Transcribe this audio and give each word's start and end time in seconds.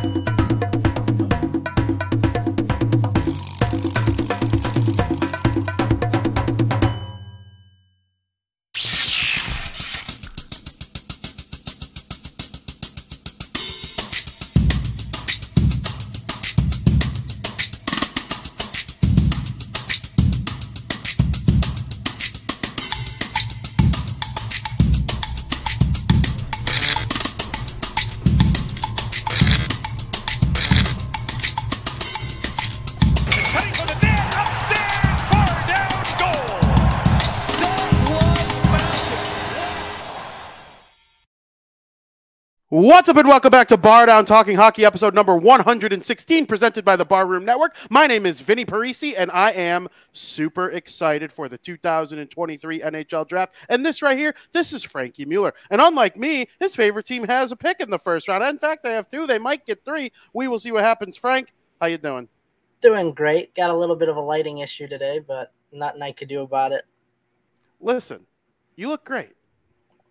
Cutting 0.00 0.37
What's 42.80 43.08
up, 43.08 43.16
and 43.16 43.26
welcome 43.26 43.50
back 43.50 43.66
to 43.68 43.76
Bar 43.76 44.06
Down 44.06 44.24
Talking 44.24 44.54
Hockey, 44.54 44.84
episode 44.84 45.12
number 45.12 45.36
116, 45.36 46.46
presented 46.46 46.84
by 46.84 46.94
the 46.94 47.04
Barroom 47.04 47.44
Network. 47.44 47.74
My 47.90 48.06
name 48.06 48.24
is 48.24 48.38
Vinnie 48.38 48.64
Parise, 48.64 49.14
and 49.18 49.32
I 49.32 49.50
am 49.50 49.88
super 50.12 50.70
excited 50.70 51.32
for 51.32 51.48
the 51.48 51.58
2023 51.58 52.78
NHL 52.78 53.26
Draft. 53.26 53.52
And 53.68 53.84
this 53.84 54.00
right 54.00 54.16
here, 54.16 54.32
this 54.52 54.72
is 54.72 54.84
Frankie 54.84 55.24
Mueller. 55.24 55.54
And 55.70 55.80
unlike 55.80 56.16
me, 56.16 56.46
his 56.60 56.76
favorite 56.76 57.04
team 57.04 57.24
has 57.24 57.50
a 57.50 57.56
pick 57.56 57.80
in 57.80 57.90
the 57.90 57.98
first 57.98 58.28
round. 58.28 58.44
In 58.44 58.60
fact, 58.60 58.84
they 58.84 58.92
have 58.92 59.10
two. 59.10 59.26
They 59.26 59.40
might 59.40 59.66
get 59.66 59.84
three. 59.84 60.12
We 60.32 60.46
will 60.46 60.60
see 60.60 60.70
what 60.70 60.84
happens. 60.84 61.16
Frank, 61.16 61.52
how 61.80 61.88
you 61.88 61.98
doing? 61.98 62.28
Doing 62.80 63.12
great. 63.12 63.56
Got 63.56 63.70
a 63.70 63.76
little 63.76 63.96
bit 63.96 64.08
of 64.08 64.14
a 64.14 64.20
lighting 64.20 64.58
issue 64.58 64.86
today, 64.86 65.18
but 65.18 65.52
nothing 65.72 66.02
I 66.02 66.12
could 66.12 66.28
do 66.28 66.42
about 66.42 66.70
it. 66.70 66.84
Listen, 67.80 68.24
you 68.76 68.86
look 68.86 69.04
great. 69.04 69.32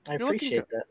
I 0.09 0.17
You're 0.17 0.23
appreciate 0.23 0.67
that. 0.71 0.83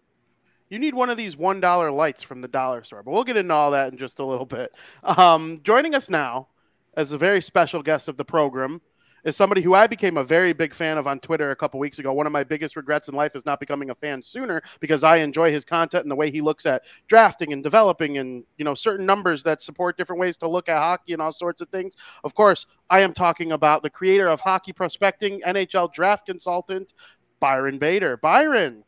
You 0.69 0.78
need 0.78 0.95
one 0.95 1.11
of 1.11 1.17
these 1.17 1.36
one 1.36 1.61
dollar 1.61 1.91
lights 1.91 2.22
from 2.22 2.41
the 2.41 2.48
dollar 2.48 2.83
store, 2.83 3.03
but 3.03 3.12
we'll 3.12 3.25
get 3.25 3.36
into 3.36 3.55
all 3.55 3.70
that 3.70 3.92
in 3.92 3.98
just 3.98 4.19
a 4.19 4.25
little 4.25 4.47
bit. 4.47 4.73
Um, 5.05 5.61
joining 5.62 5.95
us 5.95 6.11
now, 6.11 6.48
as 6.97 7.12
a 7.12 7.19
very 7.19 7.41
special 7.41 7.83
guest 7.83 8.08
of 8.08 8.17
the 8.17 8.25
program, 8.25 8.81
is 9.27 9.36
somebody 9.36 9.61
who 9.61 9.75
I 9.75 9.89
became 9.89 10.17
a 10.17 10.25
very 10.25 10.53
big 10.53 10.73
fan 10.73 10.98
of 10.98 11.08
on 11.08 11.19
Twitter 11.19 11.50
a 11.50 11.56
couple 11.56 11.81
weeks 11.81 11.98
ago. 11.98 12.12
One 12.12 12.27
of 12.27 12.33
my 12.33 12.45
biggest 12.45 12.77
regrets 12.77 13.08
in 13.08 13.14
life 13.14 13.34
is 13.34 13.45
not 13.45 13.58
becoming 13.58 13.91
a 13.91 13.95
fan 13.95 14.23
sooner 14.23 14.62
because 14.78 15.03
I 15.03 15.17
enjoy 15.17 15.50
his 15.50 15.64
content 15.64 16.05
and 16.05 16.11
the 16.11 16.17
way 16.17 16.31
he 16.31 16.41
looks 16.41 16.64
at 16.64 16.84
drafting 17.08 17.53
and 17.53 17.62
developing 17.62 18.19
and 18.19 18.45
you 18.56 18.64
know 18.64 18.75
certain 18.75 19.05
numbers 19.05 19.42
that 19.42 19.61
support 19.61 19.97
different 19.97 20.20
ways 20.20 20.36
to 20.39 20.48
look 20.48 20.69
at 20.69 20.78
hockey 20.78 21.12
and 21.12 21.20
all 21.20 21.33
sorts 21.33 21.61
of 21.61 21.69
things. 21.69 21.97
Of 22.23 22.34
course, 22.34 22.67
I 22.89 23.01
am 23.01 23.12
talking 23.12 23.53
about 23.53 23.83
the 23.83 23.91
creator 23.91 24.28
of 24.28 24.41
Hockey 24.41 24.73
Prospecting, 24.73 25.41
NHL 25.41 25.92
draft 25.92 26.27
consultant, 26.27 26.95
Byron 27.41 27.78
Bader. 27.78 28.17
Byron, 28.17 28.84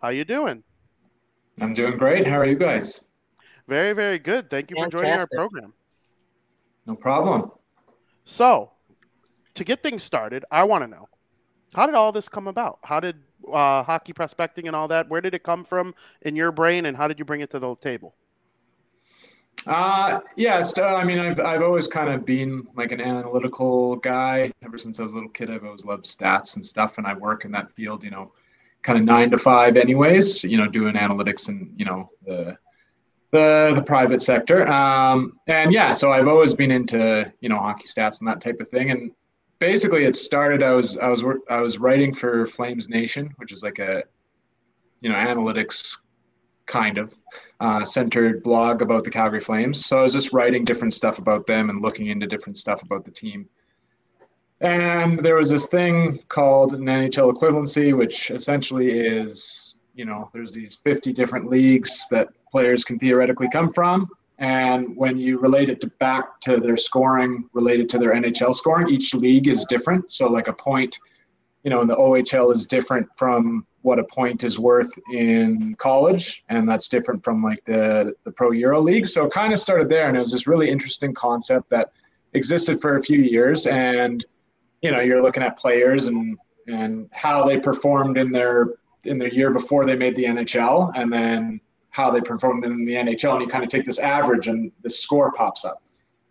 how 0.00 0.08
you 0.10 0.24
doing? 0.24 0.62
I'm 1.60 1.74
doing 1.74 1.96
great. 1.98 2.26
How 2.26 2.38
are 2.38 2.46
you 2.46 2.56
guys? 2.56 3.04
Very, 3.68 3.92
very 3.92 4.18
good. 4.18 4.50
Thank 4.50 4.70
you 4.70 4.76
for 4.82 4.88
joining 4.88 5.12
our 5.12 5.28
program. 5.32 5.72
No 6.86 6.94
problem. 6.96 7.50
So, 8.24 8.72
to 9.54 9.64
get 9.64 9.82
things 9.82 10.02
started, 10.02 10.44
I 10.50 10.64
want 10.64 10.84
to 10.84 10.88
know 10.88 11.08
how 11.74 11.86
did 11.86 11.94
all 11.94 12.12
this 12.12 12.28
come 12.28 12.48
about? 12.48 12.78
How 12.82 12.98
did 12.98 13.16
uh, 13.52 13.82
hockey 13.82 14.12
prospecting 14.12 14.66
and 14.66 14.74
all 14.74 14.88
that? 14.88 15.08
Where 15.08 15.20
did 15.20 15.34
it 15.34 15.42
come 15.42 15.64
from 15.64 15.94
in 16.22 16.34
your 16.34 16.50
brain, 16.50 16.86
and 16.86 16.96
how 16.96 17.06
did 17.06 17.18
you 17.18 17.24
bring 17.24 17.42
it 17.42 17.50
to 17.50 17.58
the 17.58 17.74
table? 17.76 18.14
Uh, 19.66 20.20
yeah, 20.36 20.62
so, 20.62 20.84
I 20.86 21.04
mean, 21.04 21.18
I've, 21.18 21.38
I've 21.38 21.62
always 21.62 21.86
kind 21.86 22.08
of 22.08 22.24
been 22.24 22.66
like 22.74 22.92
an 22.92 23.00
analytical 23.00 23.96
guy. 23.96 24.50
Ever 24.64 24.78
since 24.78 24.98
I 24.98 25.02
was 25.02 25.12
a 25.12 25.16
little 25.16 25.30
kid, 25.30 25.50
I've 25.50 25.64
always 25.64 25.84
loved 25.84 26.04
stats 26.04 26.56
and 26.56 26.64
stuff, 26.64 26.98
and 26.98 27.06
I 27.06 27.12
work 27.14 27.44
in 27.44 27.52
that 27.52 27.70
field, 27.70 28.02
you 28.02 28.10
know, 28.10 28.32
kind 28.82 28.98
of 28.98 29.04
nine 29.04 29.30
to 29.30 29.38
five, 29.38 29.76
anyways. 29.76 30.44
You 30.44 30.58
know, 30.58 30.66
doing 30.66 30.94
analytics 30.94 31.48
and 31.48 31.72
you 31.76 31.84
know 31.84 32.10
the 32.24 32.56
the 33.30 33.72
the 33.74 33.82
private 33.82 34.22
sector. 34.22 34.66
Um, 34.68 35.38
and 35.46 35.72
yeah, 35.72 35.92
so 35.92 36.12
I've 36.12 36.28
always 36.28 36.54
been 36.54 36.70
into 36.70 37.32
you 37.40 37.48
know 37.48 37.58
hockey 37.58 37.86
stats 37.86 38.20
and 38.20 38.28
that 38.28 38.40
type 38.40 38.60
of 38.60 38.68
thing. 38.68 38.90
And 38.90 39.12
basically, 39.58 40.04
it 40.04 40.16
started. 40.16 40.62
I 40.62 40.72
was 40.72 40.98
I 40.98 41.08
was 41.08 41.22
I 41.48 41.60
was 41.60 41.78
writing 41.78 42.12
for 42.12 42.46
Flames 42.46 42.88
Nation, 42.88 43.32
which 43.36 43.52
is 43.52 43.62
like 43.62 43.78
a 43.78 44.02
you 45.00 45.10
know 45.10 45.16
analytics 45.16 45.98
kind 46.66 46.98
of 46.98 47.14
uh, 47.58 47.84
centered 47.84 48.42
blog 48.42 48.80
about 48.80 49.04
the 49.04 49.10
Calgary 49.10 49.40
Flames. 49.40 49.84
So 49.84 49.98
I 49.98 50.02
was 50.02 50.12
just 50.12 50.32
writing 50.32 50.64
different 50.64 50.92
stuff 50.92 51.18
about 51.18 51.46
them 51.46 51.68
and 51.68 51.82
looking 51.82 52.06
into 52.06 52.26
different 52.26 52.56
stuff 52.56 52.82
about 52.82 53.04
the 53.04 53.10
team. 53.10 53.48
And 54.60 55.18
there 55.20 55.36
was 55.36 55.48
this 55.48 55.66
thing 55.66 56.18
called 56.28 56.74
an 56.74 56.82
NHL 56.82 57.32
equivalency, 57.32 57.96
which 57.96 58.30
essentially 58.30 58.90
is, 58.90 59.74
you 59.94 60.04
know, 60.04 60.28
there's 60.34 60.52
these 60.52 60.76
50 60.76 61.12
different 61.12 61.48
leagues 61.48 62.06
that 62.10 62.28
players 62.50 62.84
can 62.84 62.98
theoretically 62.98 63.48
come 63.50 63.72
from. 63.72 64.08
And 64.38 64.96
when 64.96 65.18
you 65.18 65.38
relate 65.38 65.68
it 65.68 65.80
to 65.82 65.86
back 65.98 66.40
to 66.42 66.58
their 66.58 66.76
scoring 66.76 67.48
related 67.52 67.88
to 67.90 67.98
their 67.98 68.14
NHL 68.14 68.54
scoring, 68.54 68.88
each 68.88 69.14
league 69.14 69.48
is 69.48 69.64
different. 69.66 70.12
So, 70.12 70.28
like 70.28 70.48
a 70.48 70.52
point, 70.52 70.98
you 71.62 71.70
know, 71.70 71.82
in 71.82 71.88
the 71.88 71.96
OHL 71.96 72.52
is 72.52 72.66
different 72.66 73.06
from 73.16 73.66
what 73.82 73.98
a 73.98 74.04
point 74.04 74.42
is 74.42 74.58
worth 74.58 74.90
in 75.12 75.74
college, 75.78 76.42
and 76.48 76.66
that's 76.66 76.88
different 76.88 77.22
from 77.22 77.42
like 77.42 77.62
the 77.64 78.14
the 78.24 78.32
Pro 78.32 78.52
Euro 78.52 78.80
League. 78.80 79.06
So, 79.06 79.26
it 79.26 79.32
kind 79.32 79.52
of 79.52 79.58
started 79.58 79.90
there, 79.90 80.08
and 80.08 80.16
it 80.16 80.20
was 80.20 80.32
this 80.32 80.46
really 80.46 80.70
interesting 80.70 81.12
concept 81.12 81.68
that 81.68 81.92
existed 82.32 82.80
for 82.80 82.96
a 82.96 83.02
few 83.02 83.20
years. 83.20 83.66
And 83.66 84.24
you 84.82 84.90
know, 84.90 85.00
you're 85.00 85.22
looking 85.22 85.42
at 85.42 85.56
players 85.58 86.06
and 86.06 86.38
and 86.66 87.08
how 87.12 87.44
they 87.44 87.58
performed 87.58 88.16
in 88.16 88.30
their 88.30 88.74
in 89.04 89.18
their 89.18 89.28
year 89.28 89.50
before 89.50 89.84
they 89.84 89.96
made 89.96 90.14
the 90.14 90.24
NHL, 90.24 90.92
and 90.94 91.12
then 91.12 91.60
how 91.90 92.10
they 92.10 92.20
performed 92.20 92.64
in 92.64 92.84
the 92.84 92.94
NHL, 92.94 93.32
and 93.32 93.42
you 93.42 93.48
kind 93.48 93.64
of 93.64 93.70
take 93.70 93.84
this 93.84 93.98
average, 93.98 94.48
and 94.48 94.70
the 94.82 94.90
score 94.90 95.32
pops 95.32 95.64
up. 95.64 95.82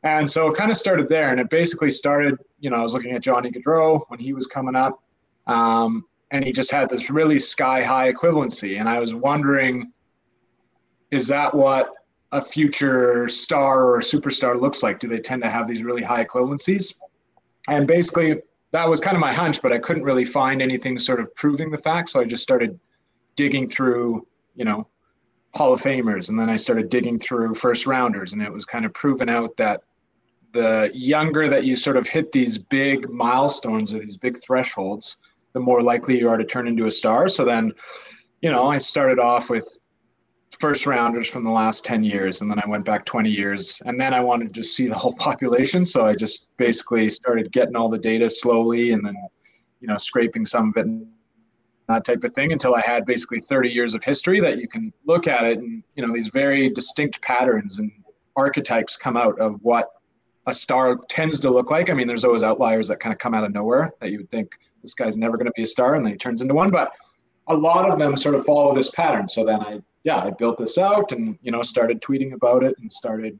And 0.03 0.29
so 0.29 0.49
it 0.49 0.55
kind 0.55 0.71
of 0.71 0.77
started 0.77 1.09
there, 1.09 1.31
and 1.31 1.39
it 1.39 1.49
basically 1.49 1.89
started. 1.89 2.37
You 2.59 2.69
know, 2.69 2.77
I 2.77 2.81
was 2.81 2.93
looking 2.93 3.11
at 3.11 3.21
Johnny 3.21 3.51
Gaudreau 3.51 4.03
when 4.07 4.19
he 4.19 4.33
was 4.33 4.47
coming 4.47 4.75
up, 4.75 5.01
um, 5.47 6.05
and 6.31 6.43
he 6.43 6.51
just 6.51 6.71
had 6.71 6.89
this 6.89 7.09
really 7.09 7.39
sky 7.39 7.83
high 7.83 8.11
equivalency, 8.11 8.79
and 8.79 8.87
I 8.87 8.99
was 8.99 9.13
wondering, 9.13 9.91
is 11.11 11.27
that 11.27 11.53
what 11.53 11.91
a 12.31 12.41
future 12.41 13.27
star 13.27 13.85
or 13.85 13.99
superstar 13.99 14.59
looks 14.59 14.83
like? 14.83 14.99
Do 14.99 15.07
they 15.07 15.19
tend 15.19 15.41
to 15.41 15.49
have 15.49 15.67
these 15.67 15.83
really 15.83 16.03
high 16.03 16.23
equivalencies? 16.23 16.95
And 17.69 17.87
basically, 17.87 18.41
that 18.71 18.87
was 18.87 18.99
kind 18.99 19.15
of 19.15 19.21
my 19.21 19.33
hunch, 19.33 19.61
but 19.61 19.71
I 19.71 19.77
couldn't 19.77 20.03
really 20.03 20.25
find 20.25 20.61
anything 20.61 20.97
sort 20.97 21.19
of 21.19 21.33
proving 21.35 21.71
the 21.71 21.77
fact. 21.77 22.09
So 22.09 22.19
I 22.19 22.25
just 22.25 22.43
started 22.43 22.79
digging 23.35 23.67
through, 23.67 24.27
you 24.55 24.65
know, 24.65 24.87
Hall 25.55 25.73
of 25.73 25.81
Famers, 25.81 26.29
and 26.29 26.39
then 26.39 26.49
I 26.49 26.55
started 26.55 26.89
digging 26.89 27.17
through 27.17 27.55
first 27.55 27.87
rounders, 27.87 28.33
and 28.33 28.41
it 28.41 28.51
was 28.51 28.65
kind 28.65 28.85
of 28.85 28.93
proven 28.93 29.29
out 29.29 29.55
that 29.57 29.81
the 30.53 30.91
younger 30.93 31.47
that 31.47 31.63
you 31.63 31.75
sort 31.75 31.97
of 31.97 32.07
hit 32.07 32.31
these 32.31 32.57
big 32.57 33.09
milestones 33.09 33.93
or 33.93 33.99
these 33.99 34.17
big 34.17 34.37
thresholds, 34.37 35.21
the 35.53 35.59
more 35.59 35.81
likely 35.81 36.19
you 36.19 36.29
are 36.29 36.37
to 36.37 36.45
turn 36.45 36.67
into 36.67 36.85
a 36.85 36.91
star. 36.91 37.27
So 37.27 37.45
then, 37.45 37.71
you 38.41 38.51
know, 38.51 38.67
I 38.67 38.77
started 38.77 39.19
off 39.19 39.49
with 39.49 39.79
first 40.59 40.85
rounders 40.85 41.29
from 41.29 41.43
the 41.43 41.49
last 41.49 41.85
10 41.85 42.03
years 42.03 42.41
and 42.41 42.49
then 42.49 42.59
i 42.59 42.67
went 42.67 42.83
back 42.83 43.05
20 43.05 43.29
years 43.29 43.81
and 43.85 43.99
then 43.99 44.13
i 44.13 44.19
wanted 44.19 44.47
to 44.47 44.53
just 44.53 44.75
see 44.75 44.87
the 44.87 44.95
whole 44.95 45.13
population 45.19 45.85
so 45.85 46.05
i 46.05 46.15
just 46.15 46.47
basically 46.57 47.09
started 47.09 47.51
getting 47.51 47.75
all 47.75 47.89
the 47.89 47.97
data 47.97 48.29
slowly 48.29 48.91
and 48.91 49.05
then 49.05 49.15
you 49.79 49.87
know 49.87 49.97
scraping 49.97 50.45
some 50.45 50.69
of 50.69 50.77
it 50.77 50.85
and 50.85 51.07
that 51.87 52.03
type 52.03 52.23
of 52.23 52.33
thing 52.33 52.51
until 52.51 52.73
i 52.75 52.81
had 52.85 53.05
basically 53.05 53.39
30 53.39 53.69
years 53.69 53.93
of 53.93 54.03
history 54.03 54.39
that 54.39 54.57
you 54.57 54.67
can 54.67 54.91
look 55.05 55.27
at 55.27 55.43
it 55.43 55.59
and 55.59 55.83
you 55.95 56.05
know 56.05 56.13
these 56.13 56.29
very 56.29 56.69
distinct 56.69 57.21
patterns 57.21 57.79
and 57.79 57.91
archetypes 58.35 58.97
come 58.97 59.17
out 59.17 59.39
of 59.39 59.59
what 59.61 59.89
a 60.47 60.53
star 60.53 60.97
tends 61.09 61.39
to 61.39 61.49
look 61.49 61.71
like. 61.71 61.89
I 61.89 61.93
mean 61.93 62.07
there's 62.07 62.25
always 62.25 62.43
outliers 62.43 62.87
that 62.87 62.99
kind 62.99 63.13
of 63.13 63.19
come 63.19 63.33
out 63.33 63.43
of 63.43 63.53
nowhere 63.53 63.91
that 64.01 64.11
you 64.11 64.17
would 64.19 64.29
think 64.29 64.49
this 64.81 64.93
guy's 64.93 65.17
never 65.17 65.37
going 65.37 65.45
to 65.45 65.53
be 65.55 65.63
a 65.63 65.65
star 65.65 65.95
and 65.95 66.05
then 66.05 66.13
he 66.13 66.17
turns 66.17 66.41
into 66.41 66.53
one 66.53 66.71
but 66.71 66.91
a 67.47 67.55
lot 67.55 67.89
of 67.89 67.97
them 67.97 68.15
sort 68.15 68.35
of 68.35 68.45
follow 68.45 68.73
this 68.73 68.91
pattern. 68.91 69.27
So 69.27 69.43
then 69.43 69.61
i 69.61 69.79
yeah, 70.03 70.17
I 70.17 70.31
built 70.31 70.57
this 70.57 70.77
out 70.77 71.11
and 71.11 71.37
you 71.41 71.51
know 71.51 71.61
started 71.61 72.01
tweeting 72.01 72.33
about 72.33 72.63
it 72.63 72.75
and 72.79 72.91
started, 72.91 73.39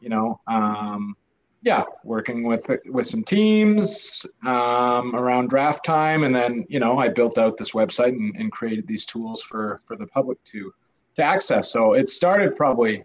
you 0.00 0.08
know, 0.08 0.40
um, 0.46 1.16
yeah, 1.62 1.84
working 2.04 2.44
with 2.44 2.70
with 2.86 3.06
some 3.06 3.24
teams 3.24 4.26
um, 4.44 5.16
around 5.16 5.48
draft 5.48 5.84
time, 5.84 6.24
and 6.24 6.34
then 6.34 6.64
you 6.68 6.78
know 6.80 6.98
I 6.98 7.08
built 7.08 7.38
out 7.38 7.56
this 7.56 7.72
website 7.72 8.10
and, 8.10 8.34
and 8.36 8.52
created 8.52 8.86
these 8.86 9.04
tools 9.04 9.42
for 9.42 9.80
for 9.84 9.96
the 9.96 10.06
public 10.06 10.42
to 10.44 10.72
to 11.16 11.22
access. 11.22 11.70
So 11.72 11.94
it 11.94 12.08
started 12.08 12.56
probably 12.56 13.02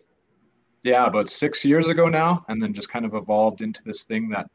yeah 0.83 1.05
about 1.05 1.29
six 1.29 1.63
years 1.63 1.87
ago 1.87 2.07
now, 2.07 2.45
and 2.49 2.61
then 2.61 2.73
just 2.73 2.89
kind 2.89 3.05
of 3.05 3.15
evolved 3.15 3.61
into 3.61 3.81
this 3.83 4.03
thing 4.03 4.29
that 4.29 4.49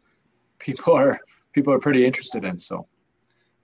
people 0.58 0.92
are 0.92 1.18
people 1.52 1.72
are 1.72 1.80
pretty 1.80 2.04
interested 2.04 2.44
in. 2.44 2.58
So 2.58 2.86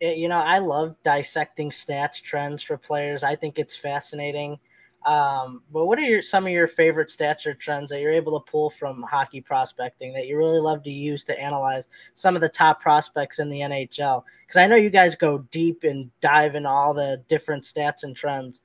You 0.03 0.29
know, 0.29 0.39
I 0.39 0.59
love 0.59 0.97
dissecting 1.05 1.71
stats 1.71 2.21
trends 2.21 2.61
for 2.61 2.77
players. 2.77 3.23
I 3.23 3.37
think 3.37 3.59
it's 3.59 3.77
fascinating. 3.77 4.59
Um, 5.07 5.63
but 5.73 5.87
what 5.87 5.99
are 5.99 6.03
your 6.03 6.23
some 6.23 6.47
of 6.47 6.53
your 6.53 6.67
favorite 6.67 7.09
stats 7.09 7.47
or 7.47 7.55
trends 7.55 7.91
that 7.91 8.01
you're 8.01 8.13
able 8.13 8.39
to 8.39 8.51
pull 8.51 8.71
from 8.71 9.03
hockey 9.03 9.41
prospecting 9.41 10.13
that 10.13 10.27
you 10.27 10.37
really 10.37 10.61
love 10.61 10.83
to 10.85 10.91
use 10.91 11.25
to 11.25 11.39
analyze 11.39 11.89
some 12.15 12.35
of 12.35 12.41
the 12.41 12.49
top 12.49 12.81
prospects 12.81 13.39
in 13.39 13.49
the 13.49 13.61
NHL? 13.61 14.25
Because 14.43 14.57
I 14.57 14.67
know 14.67 14.77
you 14.77 14.91
guys 14.91 15.15
go 15.15 15.39
deep 15.51 15.85
and 15.85 16.11
dive 16.21 16.55
in 16.57 16.67
all 16.67 16.95
the 16.95 17.23
different 17.29 17.65
stats 17.65 18.03
and 18.03 18.17
trends. 18.17 18.63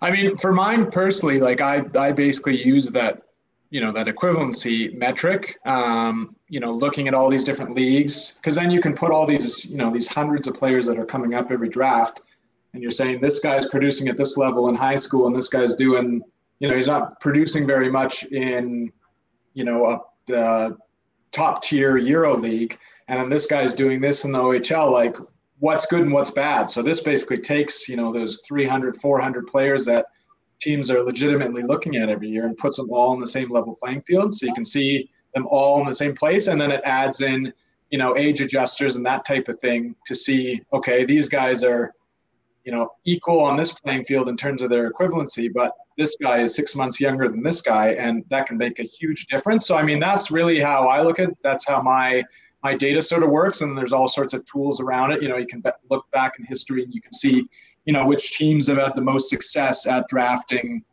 I 0.00 0.10
mean, 0.10 0.36
for 0.36 0.52
mine 0.52 0.90
personally, 0.90 1.38
like 1.38 1.60
I, 1.60 1.82
I 1.96 2.10
basically 2.10 2.64
use 2.64 2.88
that, 2.90 3.22
you 3.72 3.80
know, 3.80 3.90
that 3.90 4.06
equivalency 4.06 4.94
metric. 4.94 5.58
Um, 5.64 6.36
you 6.48 6.60
know, 6.60 6.70
looking 6.70 7.08
at 7.08 7.14
all 7.14 7.28
these 7.28 7.44
different 7.44 7.74
leagues, 7.74 8.32
because 8.36 8.54
then 8.54 8.70
you 8.70 8.80
can 8.80 8.94
put 8.94 9.10
all 9.10 9.26
these, 9.26 9.64
you 9.64 9.76
know, 9.76 9.90
these 9.90 10.08
hundreds 10.08 10.46
of 10.46 10.54
players 10.54 10.86
that 10.86 10.98
are 10.98 11.06
coming 11.06 11.34
up 11.34 11.50
every 11.50 11.68
draft 11.68 12.22
and 12.72 12.82
you're 12.82 12.90
saying 12.90 13.20
this 13.20 13.40
guy's 13.40 13.66
producing 13.66 14.08
at 14.08 14.16
this 14.16 14.36
level 14.36 14.68
in 14.68 14.74
high 14.74 14.96
school 14.96 15.26
and 15.26 15.36
this 15.36 15.48
guy's 15.48 15.74
doing 15.74 16.22
you 16.58 16.68
know 16.68 16.74
he's 16.74 16.86
not 16.86 17.20
producing 17.20 17.66
very 17.66 17.90
much 17.90 18.24
in 18.26 18.90
you 19.54 19.64
know 19.64 19.86
a 19.86 20.00
the 20.26 20.76
top 21.32 21.62
tier 21.62 21.96
euro 21.96 22.36
league 22.36 22.78
and 23.08 23.18
then 23.18 23.28
this 23.28 23.46
guy's 23.46 23.74
doing 23.74 24.00
this 24.00 24.24
in 24.24 24.32
the 24.32 24.38
ohl 24.38 24.92
like 24.92 25.16
what's 25.58 25.86
good 25.86 26.02
and 26.02 26.12
what's 26.12 26.30
bad 26.30 26.68
so 26.68 26.82
this 26.82 27.02
basically 27.02 27.38
takes 27.38 27.88
you 27.88 27.96
know 27.96 28.12
those 28.12 28.42
300 28.46 28.96
400 28.96 29.46
players 29.46 29.84
that 29.84 30.06
teams 30.62 30.90
are 30.90 31.02
legitimately 31.02 31.62
looking 31.62 31.96
at 31.96 32.08
every 32.08 32.28
year 32.28 32.46
and 32.46 32.56
puts 32.56 32.76
them 32.76 32.90
all 32.90 33.14
in 33.14 33.20
the 33.20 33.26
same 33.26 33.50
level 33.50 33.76
playing 33.82 34.02
field 34.02 34.34
so 34.34 34.46
you 34.46 34.54
can 34.54 34.64
see 34.64 35.10
them 35.34 35.46
all 35.48 35.80
in 35.80 35.86
the 35.86 35.94
same 35.94 36.14
place 36.14 36.46
and 36.46 36.60
then 36.60 36.70
it 36.70 36.80
adds 36.84 37.20
in 37.20 37.52
you 37.90 37.98
know 37.98 38.16
age 38.16 38.40
adjusters 38.40 38.96
and 38.96 39.04
that 39.04 39.24
type 39.24 39.48
of 39.48 39.58
thing 39.58 39.94
to 40.06 40.14
see 40.14 40.60
okay 40.72 41.04
these 41.04 41.28
guys 41.28 41.62
are 41.62 41.94
you 42.64 42.70
know, 42.70 42.92
equal 43.04 43.40
on 43.40 43.56
this 43.56 43.72
playing 43.72 44.04
field 44.04 44.28
in 44.28 44.36
terms 44.36 44.62
of 44.62 44.70
their 44.70 44.90
equivalency, 44.90 45.52
but 45.52 45.72
this 45.98 46.16
guy 46.22 46.42
is 46.42 46.54
six 46.54 46.76
months 46.76 47.00
younger 47.00 47.28
than 47.28 47.42
this 47.42 47.60
guy, 47.60 47.90
and 47.94 48.24
that 48.30 48.46
can 48.46 48.56
make 48.56 48.78
a 48.78 48.84
huge 48.84 49.26
difference. 49.26 49.66
So, 49.66 49.76
I 49.76 49.82
mean, 49.82 49.98
that's 49.98 50.30
really 50.30 50.60
how 50.60 50.88
I 50.88 51.02
look 51.02 51.18
at. 51.18 51.30
It. 51.30 51.38
That's 51.42 51.66
how 51.66 51.82
my 51.82 52.22
my 52.62 52.76
data 52.76 53.02
sort 53.02 53.24
of 53.24 53.30
works, 53.30 53.60
and 53.60 53.76
there's 53.76 53.92
all 53.92 54.06
sorts 54.06 54.34
of 54.34 54.44
tools 54.44 54.80
around 54.80 55.10
it. 55.10 55.22
You 55.22 55.28
know, 55.28 55.36
you 55.36 55.46
can 55.46 55.62
look 55.90 56.08
back 56.12 56.34
in 56.38 56.44
history 56.44 56.84
and 56.84 56.94
you 56.94 57.02
can 57.02 57.12
see, 57.12 57.44
you 57.84 57.92
know, 57.92 58.06
which 58.06 58.36
teams 58.36 58.68
have 58.68 58.78
had 58.78 58.94
the 58.94 59.02
most 59.02 59.28
success 59.28 59.86
at 59.86 60.08
drafting. 60.08 60.84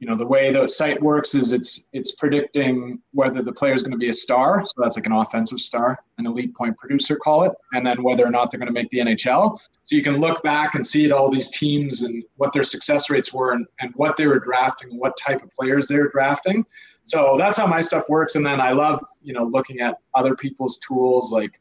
You 0.00 0.10
know 0.10 0.16
the 0.16 0.26
way 0.26 0.52
the 0.52 0.68
site 0.68 1.00
works 1.00 1.34
is 1.34 1.52
it's 1.52 1.88
it's 1.94 2.14
predicting 2.16 3.00
whether 3.12 3.40
the 3.40 3.52
player 3.52 3.72
is 3.72 3.82
going 3.82 3.92
to 3.92 3.96
be 3.96 4.10
a 4.10 4.12
star 4.12 4.62
so 4.66 4.74
that's 4.76 4.96
like 4.96 5.06
an 5.06 5.12
offensive 5.12 5.60
star 5.60 5.98
an 6.18 6.26
elite 6.26 6.54
point 6.54 6.76
producer 6.76 7.16
call 7.16 7.44
it 7.44 7.52
and 7.72 7.86
then 7.86 8.02
whether 8.02 8.26
or 8.26 8.30
not 8.30 8.50
they're 8.50 8.58
going 8.58 8.66
to 8.66 8.72
make 8.72 8.90
the 8.90 8.98
nhl 8.98 9.58
so 9.84 9.96
you 9.96 10.02
can 10.02 10.16
look 10.16 10.42
back 10.42 10.74
and 10.74 10.86
see 10.86 11.06
at 11.06 11.12
all 11.12 11.30
these 11.30 11.48
teams 11.48 12.02
and 12.02 12.22
what 12.36 12.52
their 12.52 12.64
success 12.64 13.08
rates 13.08 13.32
were 13.32 13.52
and, 13.52 13.66
and 13.80 13.94
what 13.94 14.14
they 14.16 14.26
were 14.26 14.40
drafting 14.40 14.98
what 14.98 15.16
type 15.16 15.42
of 15.42 15.50
players 15.52 15.88
they 15.88 15.96
were 15.96 16.08
drafting. 16.08 16.66
So 17.04 17.36
that's 17.38 17.56
how 17.56 17.66
my 17.66 17.80
stuff 17.80 18.04
works 18.10 18.34
and 18.34 18.44
then 18.44 18.60
i 18.60 18.72
love 18.72 19.02
you 19.22 19.32
know 19.32 19.44
looking 19.44 19.80
at 19.80 19.98
other 20.14 20.34
people's 20.34 20.76
tools 20.78 21.32
like 21.32 21.60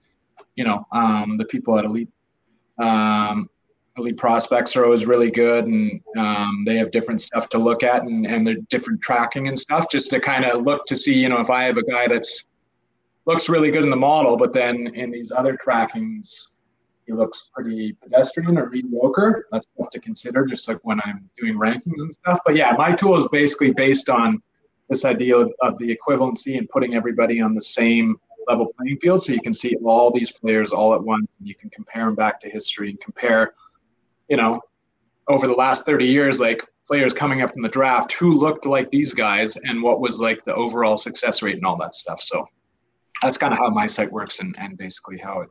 you 0.56 0.66
know 0.66 0.86
um, 0.92 1.38
the 1.38 1.46
people 1.46 1.78
at 1.78 1.86
elite 1.86 2.10
um, 2.80 3.50
elite 3.98 4.18
prospects 4.18 4.76
are 4.76 4.86
always 4.86 5.06
really 5.06 5.30
good 5.30 5.66
and 5.66 6.02
um, 6.18 6.64
they 6.66 6.78
have 6.78 6.90
different 6.92 7.22
stuff 7.22 7.48
to 7.50 7.58
look 7.58 7.84
at 7.84 8.02
and, 8.02 8.26
and 8.26 8.46
they're 8.46 8.56
different 8.70 9.02
tracking 9.02 9.48
and 9.48 9.58
stuff 9.58 9.86
just 9.92 10.10
to 10.10 10.20
kind 10.20 10.46
of 10.46 10.64
look 10.64 10.86
to 10.86 10.96
see 10.96 11.14
you 11.14 11.30
know 11.30 11.40
if 11.40 11.52
i 11.52 11.64
have 11.64 11.78
a 11.78 11.84
guy 11.84 12.08
that's 12.08 12.48
looks 13.26 13.50
really 13.50 13.70
good 13.70 13.84
in 13.84 13.92
the 13.92 13.96
model 13.96 14.36
but 14.36 14.52
then 14.52 14.88
in 14.96 15.12
these 15.12 15.32
other 15.32 15.56
trackings 15.56 16.54
he 17.06 17.14
looks 17.14 17.50
pretty 17.54 17.94
pedestrian 18.02 18.58
or 18.58 18.70
mediocre. 18.70 19.48
That's 19.52 19.68
stuff 19.68 19.90
to 19.92 20.00
consider 20.00 20.46
just 20.46 20.68
like 20.68 20.80
when 20.84 21.00
i'm 21.06 21.30
doing 21.38 21.56
rankings 21.56 22.00
and 22.00 22.12
stuff. 22.12 22.40
But 22.46 22.56
yeah 22.56 22.74
my 22.78 22.94
tool 22.94 23.18
is 23.18 23.28
basically 23.30 23.72
based 23.72 24.10
on 24.10 24.42
this 24.90 25.06
idea 25.06 25.38
of, 25.38 25.52
of 25.62 25.78
the 25.80 25.96
equivalency 25.96 26.58
and 26.58 26.70
putting 26.70 26.96
everybody 26.96 27.42
on 27.42 27.56
the 27.56 27.62
same 27.62 28.18
level 28.48 28.70
playing 28.78 28.98
field 29.00 29.24
so 29.24 29.32
you 29.32 29.42
can 29.42 29.54
see 29.54 29.76
all 29.86 30.12
these 30.12 30.32
players 30.32 30.72
all 30.72 30.94
at 30.94 31.02
once 31.02 31.32
and 31.40 31.48
you 31.48 31.56
can 31.56 31.70
compare 31.70 32.06
them 32.06 32.16
back 32.16 32.40
to 32.42 32.50
history 32.50 32.90
and 32.90 33.00
compare 33.00 33.54
you 34.34 34.38
know, 34.38 34.60
over 35.28 35.46
the 35.46 35.54
last 35.54 35.86
30 35.86 36.08
years, 36.08 36.40
like 36.40 36.66
players 36.88 37.14
coming 37.14 37.44
up 37.44 37.52
in 37.56 37.62
the 37.62 37.70
draft 37.70 38.14
who 38.14 38.34
looked 38.34 38.66
like 38.66 38.90
these 38.90 39.14
guys 39.14 39.56
and 39.58 39.84
what 39.84 40.02
was 40.02 40.20
like 40.20 40.44
the 40.44 40.56
overall 40.56 40.98
success 40.98 41.44
rate 41.44 41.58
and 41.58 41.66
all 41.68 41.78
that 41.78 41.94
stuff. 41.94 42.20
So 42.20 42.44
that's 43.22 43.38
kind 43.38 43.54
of 43.54 43.60
how 43.60 43.70
my 43.70 43.86
site 43.86 44.12
works 44.12 44.40
and, 44.40 44.56
and 44.58 44.76
basically 44.76 45.20
how 45.20 45.42
it 45.42 45.50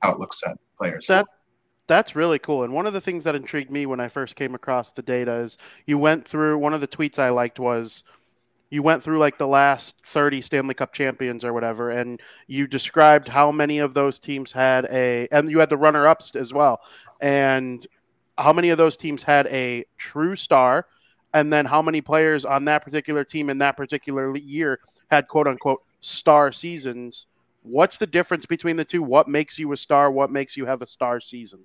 how 0.00 0.10
it 0.10 0.18
looks 0.18 0.42
at 0.44 0.58
players. 0.76 1.06
That 1.06 1.26
that's 1.86 2.16
really 2.16 2.40
cool. 2.40 2.64
And 2.64 2.72
one 2.72 2.88
of 2.88 2.92
the 2.92 3.00
things 3.00 3.22
that 3.22 3.36
intrigued 3.36 3.70
me 3.70 3.86
when 3.86 4.00
I 4.00 4.08
first 4.08 4.34
came 4.34 4.56
across 4.56 4.90
the 4.90 5.02
data 5.02 5.34
is 5.34 5.56
you 5.86 5.96
went 5.96 6.26
through 6.26 6.58
one 6.58 6.74
of 6.74 6.80
the 6.80 6.88
tweets 6.88 7.20
I 7.20 7.28
liked 7.28 7.60
was 7.60 8.02
you 8.74 8.82
went 8.82 9.00
through 9.00 9.18
like 9.18 9.38
the 9.38 9.46
last 9.46 10.02
30 10.06 10.40
Stanley 10.40 10.74
Cup 10.74 10.92
champions 10.92 11.44
or 11.44 11.52
whatever, 11.52 11.90
and 11.90 12.20
you 12.48 12.66
described 12.66 13.28
how 13.28 13.52
many 13.52 13.78
of 13.78 13.94
those 13.94 14.18
teams 14.18 14.50
had 14.50 14.86
a, 14.86 15.28
and 15.30 15.48
you 15.48 15.60
had 15.60 15.70
the 15.70 15.76
runner 15.76 16.08
ups 16.08 16.34
as 16.34 16.52
well. 16.52 16.80
And 17.20 17.86
how 18.38 18.52
many 18.52 18.70
of 18.70 18.78
those 18.78 18.96
teams 18.96 19.22
had 19.22 19.46
a 19.48 19.84
true 19.96 20.36
star, 20.36 20.86
and 21.32 21.52
then 21.52 21.66
how 21.66 21.82
many 21.82 22.00
players 22.00 22.44
on 22.44 22.64
that 22.66 22.84
particular 22.84 23.24
team 23.24 23.50
in 23.50 23.58
that 23.58 23.76
particular 23.76 24.36
year 24.36 24.80
had 25.10 25.28
quote 25.28 25.46
unquote 25.46 25.82
star 26.00 26.52
seasons. 26.52 27.26
What's 27.62 27.98
the 27.98 28.06
difference 28.06 28.46
between 28.46 28.76
the 28.76 28.84
two? 28.84 29.02
What 29.02 29.28
makes 29.28 29.58
you 29.58 29.72
a 29.72 29.76
star? 29.76 30.10
What 30.10 30.30
makes 30.30 30.56
you 30.56 30.66
have 30.66 30.82
a 30.82 30.86
star 30.86 31.20
season? 31.20 31.60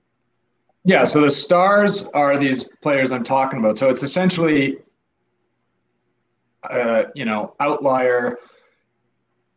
Yeah, 0.86 1.04
so 1.04 1.21
the 1.21 1.30
stars 1.30 2.06
are 2.13 2.38
these 2.38 2.63
players 2.81 3.12
I'm 3.12 3.24
talking 3.24 3.60
about. 3.60 3.77
So 3.77 3.89
it's 3.89 4.01
essentially, 4.01 4.77
uh, 6.63 7.04
you 7.15 7.25
know, 7.25 7.54
outlier, 7.60 8.38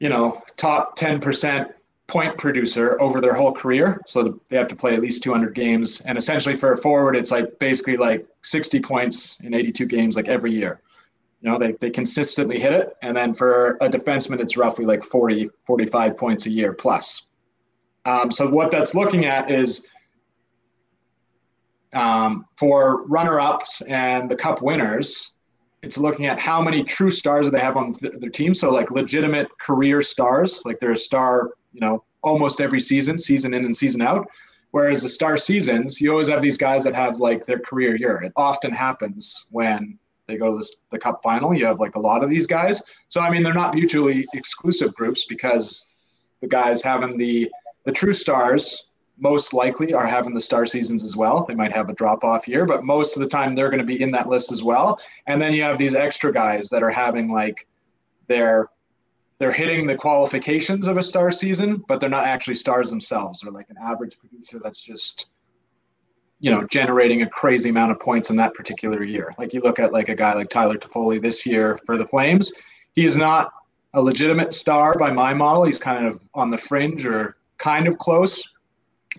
you 0.00 0.08
know, 0.08 0.43
top 0.56 0.99
10% 0.99 1.73
point 2.12 2.37
producer 2.37 3.00
over 3.00 3.23
their 3.23 3.32
whole 3.32 3.53
career. 3.53 3.99
So 4.06 4.38
they 4.49 4.59
have 4.59 4.69
to 4.69 4.76
play 4.76 4.93
at 4.93 5.00
least 5.00 5.23
200 5.23 5.55
games. 5.55 6.03
And 6.03 6.19
essentially 6.19 6.55
for 6.55 6.73
a 6.73 6.76
forward, 6.76 7.17
it's 7.17 7.31
like 7.31 7.59
basically 7.59 7.97
like 7.97 8.26
60 8.43 8.81
points 8.81 9.41
in 9.41 9.55
82 9.55 9.87
games, 9.87 10.14
like 10.14 10.29
every 10.29 10.53
year. 10.53 10.82
You 11.41 11.50
know, 11.50 11.59
they, 11.59 11.73
they 11.73 11.88
consistently 11.88 12.61
hit 12.61 12.75
it. 12.75 12.94
And 13.00 13.17
then 13.17 13.32
for 13.32 13.79
a 13.81 13.88
defenseman, 13.88 14.41
it's 14.41 14.59
roughly 14.59 14.85
like 14.85 15.03
40, 15.03 15.49
45 15.64 16.19
points 16.19 16.44
a 16.44 16.50
year 16.50 16.75
plus. 16.75 17.31
Um, 18.05 18.31
so 18.31 18.47
what 18.47 18.70
that's 18.70 18.94
looking 18.94 19.25
at 19.25 19.50
is 19.50 19.88
um, 21.94 22.44
for 22.58 23.06
runner 23.06 23.41
ups 23.41 23.81
and 23.88 24.31
the 24.31 24.37
cup 24.37 24.61
winners, 24.61 25.32
it's 25.81 25.96
looking 25.96 26.27
at 26.27 26.39
how 26.39 26.60
many 26.60 26.84
true 26.84 27.10
stars 27.10 27.46
do 27.46 27.53
they 27.53 27.60
have 27.60 27.79
on 27.79 27.94
th- 27.94 28.13
their 28.19 28.31
team. 28.31 28.53
So 28.53 28.70
like 28.70 28.91
legitimate 28.91 29.48
career 29.58 30.03
stars, 30.03 30.63
like 30.67 30.79
they're 30.79 30.93
a 30.93 30.96
star 30.96 31.53
you 31.72 31.81
know, 31.81 32.05
almost 32.22 32.60
every 32.60 32.81
season, 32.81 33.19
season 33.19 33.55
in 33.55 33.64
and 33.64 33.74
season 33.74 34.02
out. 34.02 34.26
Whereas 34.70 35.02
the 35.02 35.08
star 35.08 35.36
seasons, 35.36 36.00
you 36.00 36.10
always 36.10 36.29
have 36.29 36.41
these 36.41 36.56
guys 36.56 36.82
that 36.84 36.94
have 36.94 37.20
like 37.20 37.44
their 37.44 37.58
career 37.58 37.94
year. 37.94 38.22
It 38.22 38.32
often 38.36 38.72
happens 38.72 39.46
when 39.50 39.98
they 40.26 40.36
go 40.36 40.52
to 40.52 40.56
this, 40.56 40.76
the 40.91 40.98
cup 40.98 41.20
final. 41.22 41.55
You 41.55 41.67
have 41.67 41.79
like 41.79 41.94
a 41.94 42.00
lot 42.00 42.24
of 42.24 42.31
these 42.31 42.46
guys. 42.46 42.82
So 43.08 43.20
I 43.20 43.31
mean, 43.31 43.43
they're 43.43 43.52
not 43.52 43.74
mutually 43.74 44.26
exclusive 44.32 44.94
groups 44.94 45.26
because 45.26 45.91
the 46.41 46.48
guys 46.48 46.82
having 46.82 47.19
the 47.19 47.50
the 47.84 47.93
true 47.93 48.12
stars 48.12 48.88
most 49.19 49.52
likely 49.52 49.93
are 49.93 50.06
having 50.06 50.34
the 50.34 50.41
star 50.41 50.67
seasons 50.67 51.05
as 51.05 51.17
well. 51.17 51.44
They 51.44 51.55
might 51.55 51.72
have 51.72 51.88
a 51.88 51.94
drop 51.94 52.24
off 52.24 52.48
year, 52.48 52.64
but 52.64 52.84
most 52.84 53.17
of 53.17 53.22
the 53.22 53.29
time 53.29 53.55
they're 53.55 53.69
going 53.69 53.79
to 53.79 53.84
be 53.84 54.00
in 54.00 54.10
that 54.12 54.29
list 54.29 54.50
as 54.50 54.62
well. 54.62 54.98
And 55.26 55.41
then 55.41 55.52
you 55.52 55.62
have 55.62 55.79
these 55.79 55.94
extra 55.94 56.32
guys 56.32 56.69
that 56.70 56.82
are 56.82 56.91
having 56.91 57.31
like 57.31 57.69
their 58.26 58.70
they're 59.43 59.51
hitting 59.51 59.89
the 59.89 59.96
qualifications 59.96 60.87
of 60.87 60.99
a 60.99 61.03
star 61.03 61.32
season, 61.32 61.82
but 61.89 61.99
they're 61.99 62.08
not 62.08 62.25
actually 62.25 62.55
stars 62.55 62.91
themselves. 62.91 63.41
They're 63.41 63.51
like 63.51 63.69
an 63.70 63.77
average 63.82 64.17
producer 64.17 64.61
that's 64.63 64.84
just, 64.84 65.32
you 66.39 66.49
know, 66.49 66.65
generating 66.69 67.22
a 67.22 67.29
crazy 67.29 67.70
amount 67.70 67.91
of 67.91 67.99
points 67.99 68.31
in 68.31 68.37
that 68.37 68.55
particular 68.55 69.03
year. 69.03 69.32
Like 69.39 69.53
you 69.53 69.61
look 69.61 69.81
at 69.81 69.93
like 69.93 70.08
a 70.08 70.15
guy 70.15 70.34
like 70.34 70.49
Tyler 70.49 70.77
Toffoli 70.77 71.20
this 71.20 71.44
year 71.44 71.81
for 71.84 71.99
the 71.99 72.06
Flames, 72.06 72.53
he's 72.93 73.17
not 73.17 73.53
a 73.94 74.01
legitimate 74.01 74.55
star 74.55 74.94
by 74.96 75.11
my 75.11 75.34
model. 75.34 75.65
He's 75.65 75.81
kind 75.81 76.06
of 76.06 76.22
on 76.34 76.53
the 76.53 76.56
fringe 76.56 77.05
or 77.05 77.37
kind 77.58 77.89
of 77.89 77.99
close. 77.99 78.49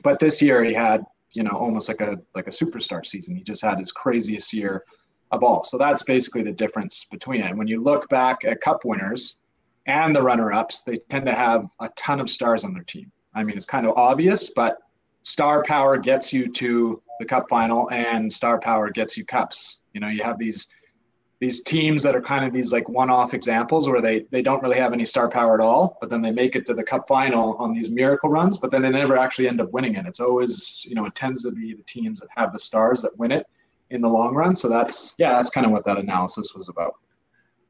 But 0.03 0.19
this 0.19 0.41
year 0.41 0.63
he 0.63 0.73
had, 0.73 1.03
you 1.33 1.43
know, 1.43 1.51
almost 1.51 1.89
like 1.89 1.99
a 1.99 2.17
like 2.33 2.47
a 2.47 2.49
superstar 2.49 3.05
season. 3.05 3.35
He 3.35 3.43
just 3.43 3.61
had 3.61 3.77
his 3.77 3.91
craziest 3.91 4.53
year 4.53 4.85
of 5.33 5.43
all. 5.43 5.65
So 5.65 5.77
that's 5.77 6.03
basically 6.03 6.43
the 6.43 6.53
difference 6.53 7.03
between 7.11 7.41
it. 7.41 7.49
And 7.49 7.57
when 7.57 7.67
you 7.67 7.81
look 7.81 8.07
back 8.07 8.45
at 8.45 8.61
cup 8.61 8.85
winners, 8.85 9.41
and 9.85 10.15
the 10.15 10.21
runner-ups, 10.21 10.83
they 10.83 10.95
tend 11.09 11.25
to 11.25 11.33
have 11.33 11.69
a 11.79 11.89
ton 11.95 12.19
of 12.19 12.29
stars 12.29 12.63
on 12.63 12.73
their 12.73 12.83
team. 12.83 13.11
I 13.35 13.43
mean, 13.43 13.57
it's 13.57 13.65
kind 13.65 13.85
of 13.85 13.97
obvious, 13.97 14.49
but 14.49 14.77
star 15.23 15.63
power 15.63 15.97
gets 15.97 16.31
you 16.31 16.47
to 16.53 17.01
the 17.19 17.25
cup 17.25 17.49
final, 17.49 17.89
and 17.91 18.31
star 18.31 18.59
power 18.59 18.89
gets 18.89 19.17
you 19.17 19.25
cups. 19.25 19.79
You 19.93 20.01
know, 20.01 20.07
you 20.07 20.23
have 20.23 20.37
these 20.37 20.67
these 21.39 21.61
teams 21.61 22.01
that 22.03 22.15
are 22.15 22.21
kind 22.21 22.45
of 22.45 22.53
these 22.53 22.71
like 22.71 22.87
one-off 22.87 23.33
examples 23.33 23.89
where 23.89 24.01
they 24.01 24.21
they 24.31 24.41
don't 24.41 24.61
really 24.61 24.77
have 24.77 24.93
any 24.93 25.03
star 25.03 25.27
power 25.29 25.55
at 25.55 25.59
all, 25.59 25.97
but 25.99 26.09
then 26.09 26.21
they 26.21 26.31
make 26.31 26.55
it 26.55 26.65
to 26.67 26.73
the 26.73 26.83
cup 26.83 27.07
final 27.07 27.57
on 27.57 27.73
these 27.73 27.89
miracle 27.89 28.29
runs, 28.29 28.57
but 28.57 28.71
then 28.71 28.81
they 28.81 28.89
never 28.89 29.17
actually 29.17 29.47
end 29.47 29.59
up 29.59 29.71
winning 29.73 29.95
it. 29.95 30.05
It's 30.05 30.21
always, 30.21 30.85
you 30.87 30.95
know, 30.95 31.05
it 31.05 31.15
tends 31.15 31.43
to 31.43 31.51
be 31.51 31.73
the 31.73 31.83
teams 31.83 32.21
that 32.21 32.29
have 32.35 32.53
the 32.53 32.59
stars 32.59 33.01
that 33.01 33.17
win 33.17 33.31
it 33.31 33.45
in 33.89 33.99
the 34.01 34.07
long 34.07 34.33
run. 34.33 34.55
So 34.55 34.69
that's 34.69 35.15
yeah, 35.17 35.33
that's 35.33 35.49
kind 35.49 35.65
of 35.65 35.71
what 35.73 35.83
that 35.83 35.97
analysis 35.97 36.53
was 36.55 36.69
about. 36.69 36.95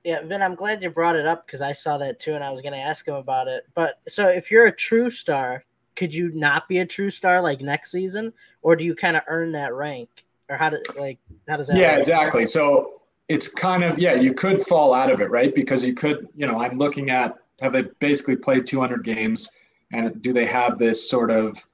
Yeah, 0.03 0.22
Vin, 0.24 0.41
I'm 0.41 0.55
glad 0.55 0.83
you 0.83 0.89
brought 0.89 1.15
it 1.15 1.25
up 1.25 1.45
because 1.45 1.62
I 1.62 1.72
saw 1.72 1.98
that 2.00 2.19
too, 2.19 2.33
and 2.33 2.43
I 2.43 2.50
was 2.50 2.62
going 2.62 2.74
to 2.74 2.79
ask 2.79 3.07
him 3.07 3.15
about 3.15 3.48
it. 3.48 3.65
But 3.74 4.00
so, 4.07 4.27
if 4.27 4.51
you're 4.51 4.65
a 4.65 4.75
true 4.75 5.10
star, 5.10 5.63
could 5.95 6.13
you 6.13 6.31
not 6.33 6.67
be 6.67 6.79
a 6.79 6.86
true 6.86 7.10
star 7.10 7.41
like 7.41 7.62
next 7.62 7.91
season, 7.91 8.33
or 8.62 8.75
do 8.75 8.83
you 8.83 8.95
kind 8.95 9.15
of 9.15 9.24
earn 9.27 9.53
that 9.53 9.74
rank, 9.74 10.10
or 10.50 10.57
how 10.57 10.69
does 10.69 10.81
like 10.98 11.19
how 11.48 11.55
does 11.55 11.67
that? 11.67 11.77
Yeah, 11.77 11.91
work? 11.91 12.00
exactly. 12.00 12.45
So 12.45 13.01
it's 13.29 13.48
kind 13.48 13.83
of 13.83 13.98
yeah, 13.98 14.15
you 14.15 14.33
could 14.33 14.62
fall 14.63 14.93
out 14.93 15.10
of 15.10 15.22
it, 15.22 15.29
right? 15.29 15.55
Because 15.55 15.86
you 15.86 15.93
could, 15.93 16.27
you 16.36 16.48
know, 16.48 16.62
I'm 16.62 16.77
looking 16.77 17.10
at 17.10 17.38
have 17.62 17.72
they 17.72 17.83
basically 18.00 18.36
played 18.36 18.67
200 18.67 19.05
games, 19.05 19.50
and 19.93 20.22
do 20.22 20.33
they 20.33 20.45
have 20.45 20.77
this 20.77 21.10
sort 21.10 21.31
of, 21.31 21.65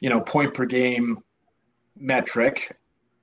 you 0.00 0.10
know, 0.10 0.20
point 0.20 0.54
per 0.54 0.64
game 0.64 1.22
metric 1.96 2.76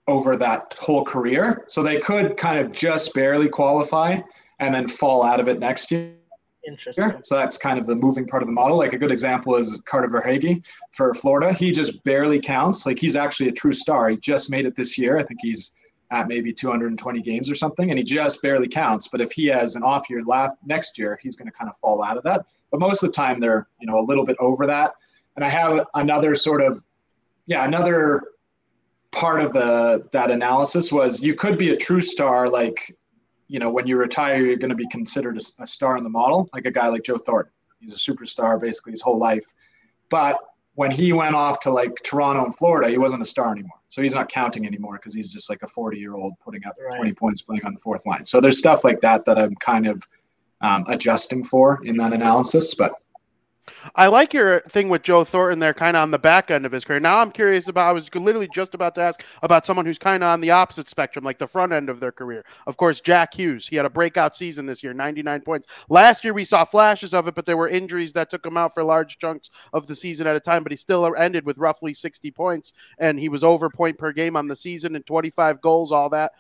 over 0.08 0.38
that 0.38 0.74
whole 0.80 1.04
career? 1.04 1.66
So 1.68 1.84
they 1.84 2.00
could 2.00 2.38
kind 2.38 2.60
of 2.60 2.72
just 2.72 3.14
barely 3.14 3.50
qualify 3.50 4.20
and 4.66 4.74
then 4.74 4.88
fall 4.88 5.24
out 5.24 5.40
of 5.40 5.48
it 5.48 5.60
next 5.60 5.92
year. 5.92 6.14
Interesting. 6.66 7.20
So 7.24 7.36
that's 7.36 7.58
kind 7.58 7.78
of 7.78 7.86
the 7.86 7.96
moving 7.96 8.26
part 8.26 8.42
of 8.42 8.48
the 8.48 8.54
model. 8.54 8.78
Like 8.78 8.94
a 8.94 8.98
good 8.98 9.12
example 9.12 9.56
is 9.56 9.82
Carter 9.86 10.08
Verhaeghe 10.08 10.64
for 10.92 11.14
Florida. 11.14 11.52
He 11.52 11.72
just 11.72 12.02
barely 12.04 12.40
counts. 12.40 12.86
Like 12.86 13.00
he's 13.00 13.18
actually 13.18 13.50
a 13.50 13.52
true 13.52 13.74
star. 13.74 14.10
He 14.10 14.18
just 14.18 14.50
made 14.50 14.66
it 14.66 14.76
this 14.76 14.98
year. 14.98 15.18
I 15.18 15.24
think 15.24 15.40
he's 15.44 15.76
at 16.12 16.28
maybe 16.28 16.54
220 16.54 17.22
games 17.22 17.50
or 17.50 17.56
something, 17.56 17.90
and 17.90 17.98
he 17.98 18.06
just 18.06 18.42
barely 18.42 18.68
counts. 18.68 19.08
But 19.08 19.20
if 19.20 19.32
he 19.32 19.48
has 19.48 19.76
an 19.76 19.84
off 19.84 20.10
year 20.10 20.24
last 20.24 20.56
next 20.66 20.98
year, 20.98 21.20
he's 21.22 21.36
going 21.36 21.50
to 21.50 21.52
kind 21.52 21.70
of 21.70 21.76
fall 21.78 22.04
out 22.04 22.18
of 22.18 22.24
that. 22.24 22.46
But 22.72 22.80
most 22.80 23.04
of 23.04 23.10
the 23.10 23.14
time, 23.14 23.40
they're 23.40 23.68
you 23.82 23.88
know 23.88 24.00
a 24.00 24.06
little 24.06 24.24
bit 24.24 24.38
over 24.40 24.66
that. 24.68 24.94
And 25.36 25.44
I 25.44 25.50
have 25.50 25.86
another 25.96 26.34
sort 26.36 26.62
of 26.62 26.82
yeah 27.46 27.66
another 27.66 28.24
part 29.12 29.44
of 29.44 29.54
the 29.54 30.08
that 30.12 30.32
analysis 30.32 30.92
was 30.92 31.22
you 31.22 31.36
could 31.36 31.58
be 31.58 31.72
a 31.72 31.78
true 31.78 32.02
star 32.02 32.48
like 32.48 32.96
you 33.54 33.60
know, 33.60 33.70
when 33.70 33.86
you 33.86 33.98
retire, 33.98 34.38
you're 34.38 34.58
going 34.58 34.72
to 34.72 34.76
be 34.76 34.88
considered 34.88 35.38
a, 35.38 35.62
a, 35.62 35.68
star 35.68 35.96
in 35.96 36.04
the 36.04 36.10
model, 36.10 36.50
like 36.54 36.66
a 36.66 36.72
guy 36.72 36.88
like 36.88 37.04
Joe 37.04 37.20
Thornton. 37.20 37.54
He's 37.80 37.94
a 37.94 38.12
superstar 38.12 38.60
basically 38.60 38.94
his 38.94 39.02
whole 39.02 39.20
life. 39.20 39.46
But 40.10 40.40
when 40.74 40.90
he 40.90 41.14
went 41.14 41.36
off 41.36 41.60
to 41.60 41.70
like 41.70 41.94
Toronto 42.04 42.46
and 42.46 42.56
Florida, 42.56 42.90
he 42.90 42.98
wasn't 42.98 43.22
a 43.22 43.26
star 43.26 43.52
anymore. 43.52 43.78
So 43.90 44.02
he's 44.02 44.16
not 44.16 44.28
counting 44.28 44.66
anymore 44.66 44.94
because 44.94 45.14
he's 45.14 45.32
just 45.32 45.52
like 45.52 45.62
a 45.62 45.68
40 45.68 46.00
year 46.00 46.16
old 46.16 46.34
putting 46.44 46.66
up 46.66 46.74
right. 46.84 46.98
20 46.98 47.14
points 47.14 47.44
playing 47.44 47.64
on 47.64 47.76
the 47.76 47.80
fourth 47.80 48.08
line. 48.08 48.26
So 48.26 48.42
there's 48.42 48.58
stuff 48.58 48.84
like 48.84 49.00
that 49.02 49.24
that 49.26 49.38
I'm 49.38 49.54
kind 49.58 49.86
of 49.86 50.02
um, 50.62 50.86
adjusting 50.88 51.44
for 51.44 51.80
in 51.84 51.96
that 51.98 52.12
analysis. 52.12 52.74
But 52.74 52.94
I 53.96 54.08
like 54.08 54.34
your 54.34 54.62
thing 54.62 54.90
with 54.90 55.04
Joe 55.04 55.24
Thornton 55.24 55.60
there, 55.60 55.74
kind 55.74 55.96
of 55.96 56.04
on 56.04 56.12
the 56.12 56.20
back 56.20 56.52
end 56.52 56.66
of 56.66 56.72
his 56.72 56.84
career. 56.84 57.00
Now 57.00 57.20
I'm 57.20 57.32
curious 57.32 57.68
about. 57.68 57.88
I 57.88 57.92
was 57.94 58.14
literally 58.14 58.50
just 58.54 58.74
about 58.74 58.96
to 58.96 59.02
ask 59.02 59.24
about 59.42 59.66
someone 59.66 59.86
who's 59.86 59.98
kind 59.98 60.22
of 60.22 60.30
on 60.30 60.42
the 60.42 60.52
opposite 60.52 60.90
spectrum, 60.90 61.24
like 61.24 61.38
the 61.38 61.48
front 61.48 61.72
end 61.72 61.90
of 61.90 62.00
their 62.00 62.12
career. 62.12 62.44
Of 62.68 62.76
course, 62.78 63.00
Jack 63.00 63.34
Hughes. 63.34 63.68
He 63.68 63.78
had 63.78 63.86
a 63.86 63.90
breakout 63.90 64.36
season 64.36 64.66
this 64.66 64.84
year, 64.84 64.94
99 64.94 65.42
points. 65.42 65.68
Last 65.90 66.24
year 66.24 66.34
we 66.34 66.44
saw 66.44 66.66
flashes 66.66 67.14
of 67.14 67.28
it, 67.28 67.36
but 67.36 67.46
there 67.46 67.58
were 67.58 67.70
injuries 67.70 68.14
that 68.14 68.30
took 68.30 68.46
him 68.46 68.58
out 68.58 68.74
for 68.74 68.84
large 68.84 69.18
chunks 69.18 69.50
of 69.72 69.88
the 69.88 69.96
season 69.96 70.28
at 70.28 70.36
a 70.36 70.42
time. 70.42 70.64
But 70.64 70.72
he 70.72 70.78
still 70.78 71.14
ended 71.16 71.46
with 71.46 71.58
roughly 71.58 71.94
60 71.94 72.32
points, 72.32 72.74
and 72.98 73.20
he 73.20 73.30
was 73.30 73.44
over 73.44 73.70
point 73.70 73.98
per 73.98 74.12
game 74.12 74.36
on 74.36 74.48
the 74.48 74.56
season 74.56 74.96
and 74.96 75.06
25 75.06 75.62
goals, 75.62 75.92
all 75.92 76.10
that 76.10 76.34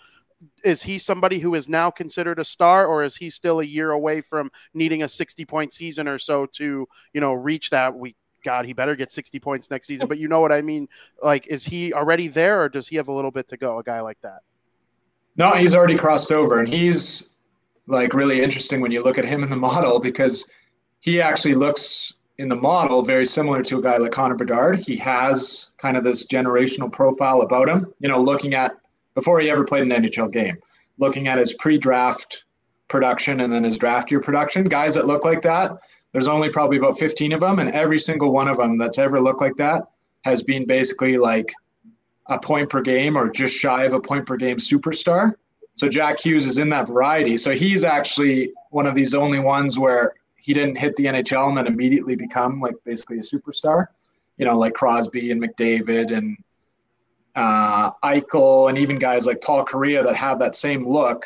is 0.64 0.82
he 0.84 0.98
somebody 0.98 1.40
who 1.40 1.56
is 1.56 1.70
now 1.70 1.90
considered 1.90 2.40
a 2.40 2.44
star 2.44 2.86
or 2.86 3.04
is 3.04 3.16
he 3.16 3.30
still 3.30 3.60
a 3.60 3.64
year 3.64 3.92
away 3.92 4.22
from 4.22 4.52
needing 4.74 5.04
a 5.04 5.10
60 5.10 5.46
point 5.46 5.74
season 5.74 6.08
or 6.08 6.18
so 6.18 6.46
to 6.46 6.88
you 7.14 7.22
know 7.22 7.34
reach 7.34 7.70
that 7.70 7.96
we 7.96 8.16
god 8.44 8.66
he 8.66 8.74
better 8.74 8.96
get 8.96 9.12
60 9.12 9.40
points 9.40 9.72
next 9.72 9.88
season 9.88 10.08
but 10.08 10.18
you 10.18 10.28
know 10.28 10.42
what 10.42 10.52
i 10.52 10.62
mean 10.62 10.88
like 11.22 11.48
is 11.48 11.66
he 11.66 11.94
already 11.94 12.28
there 12.28 12.62
or 12.62 12.70
does 12.70 12.88
he 12.88 12.96
have 12.98 13.08
a 13.08 13.12
little 13.12 13.32
bit 13.32 13.48
to 13.48 13.58
go 13.58 13.78
a 13.80 13.84
guy 13.84 14.02
like 14.02 14.20
that 14.22 14.40
no 15.38 15.54
he's 15.54 15.76
already 15.76 15.96
crossed 15.96 16.32
over 16.32 16.60
and 16.60 16.68
he's 16.68 17.30
like 17.88 18.14
really 18.14 18.42
interesting 18.42 18.82
when 18.82 18.92
you 18.92 19.04
look 19.04 19.18
at 19.18 19.26
him 19.26 19.44
in 19.44 19.50
the 19.50 19.56
model 19.56 20.00
because 20.00 20.50
he 21.00 21.22
actually 21.22 21.54
looks 21.54 22.14
in 22.38 22.50
the 22.50 22.56
model 22.56 23.02
very 23.02 23.26
similar 23.26 23.62
to 23.62 23.78
a 23.78 23.82
guy 23.82 23.98
like 23.98 24.12
Connor 24.12 24.36
Bedard. 24.36 24.80
He 24.80 24.96
has 24.98 25.72
kind 25.78 25.98
of 25.98 26.04
this 26.04 26.26
generational 26.26 26.92
profile 26.92 27.42
about 27.42 27.70
him. 27.70 27.94
You 28.00 28.10
know, 28.10 28.20
looking 28.20 28.56
at 28.56 28.76
before 29.16 29.40
he 29.40 29.50
ever 29.50 29.64
played 29.64 29.84
an 29.84 29.90
NHL 29.90 30.32
game. 30.32 30.58
Looking 30.98 31.28
at 31.28 31.38
his 31.38 31.54
pre-draft 31.54 32.44
production 32.88 33.42
and 33.42 33.52
then 33.52 33.64
his 33.64 33.78
draft 33.78 34.12
year 34.12 34.20
production, 34.20 34.66
guys 34.66 34.96
that 34.96 35.08
look 35.08 35.26
like 35.26 35.42
that, 35.42 35.72
there's 36.12 36.28
only 36.28 36.50
probably 36.50 36.78
about 36.78 37.00
15 37.00 37.34
of 37.34 37.40
them, 37.40 37.60
and 37.60 37.72
every 37.72 38.00
single 38.00 38.32
one 38.32 38.48
of 38.48 38.58
them 38.58 38.78
that's 38.78 39.00
ever 39.00 39.20
looked 39.20 39.42
like 39.42 39.56
that 39.58 39.82
has 40.24 40.42
been 40.42 40.66
basically 40.66 41.18
like 41.18 41.52
a 42.28 42.40
point 42.40 42.70
per 42.70 42.82
game 42.82 43.18
or 43.18 43.30
just 43.30 43.56
shy 43.56 43.84
of 43.84 43.94
a 43.94 44.00
point 44.00 44.26
per 44.26 44.38
game 44.38 44.58
superstar. 44.58 45.34
So 45.76 45.90
Jack 45.90 46.20
Hughes 46.20 46.46
is 46.46 46.60
in 46.60 46.70
that 46.70 46.88
variety. 46.88 47.36
So 47.36 47.52
he's 47.52 47.84
actually 47.84 48.52
one 48.70 48.86
of 48.86 48.96
these 48.96 49.14
only 49.16 49.40
ones 49.40 49.80
where 49.80 50.14
he 50.38 50.54
didn't 50.54 50.78
hit 50.78 50.96
the 50.96 51.06
NHL 51.06 51.48
and 51.50 51.58
then 51.58 51.68
immediately 51.68 52.16
become 52.16 52.60
like 52.60 52.76
basically 52.86 53.18
a 53.18 53.22
superstar. 53.22 53.88
You 54.38 54.46
know, 54.46 54.58
like 54.58 54.74
Crosby 54.74 55.32
and 55.32 55.42
McDavid 55.42 56.16
and 56.16 56.38
uh, 57.36 57.92
Eichel, 58.04 58.70
and 58.70 58.78
even 58.78 59.00
guys 59.00 59.26
like 59.26 59.42
Paul 59.42 59.66
Kariya 59.66 60.04
that 60.06 60.16
have 60.16 60.40
that 60.40 60.56
same 60.56 60.88
look, 60.88 61.26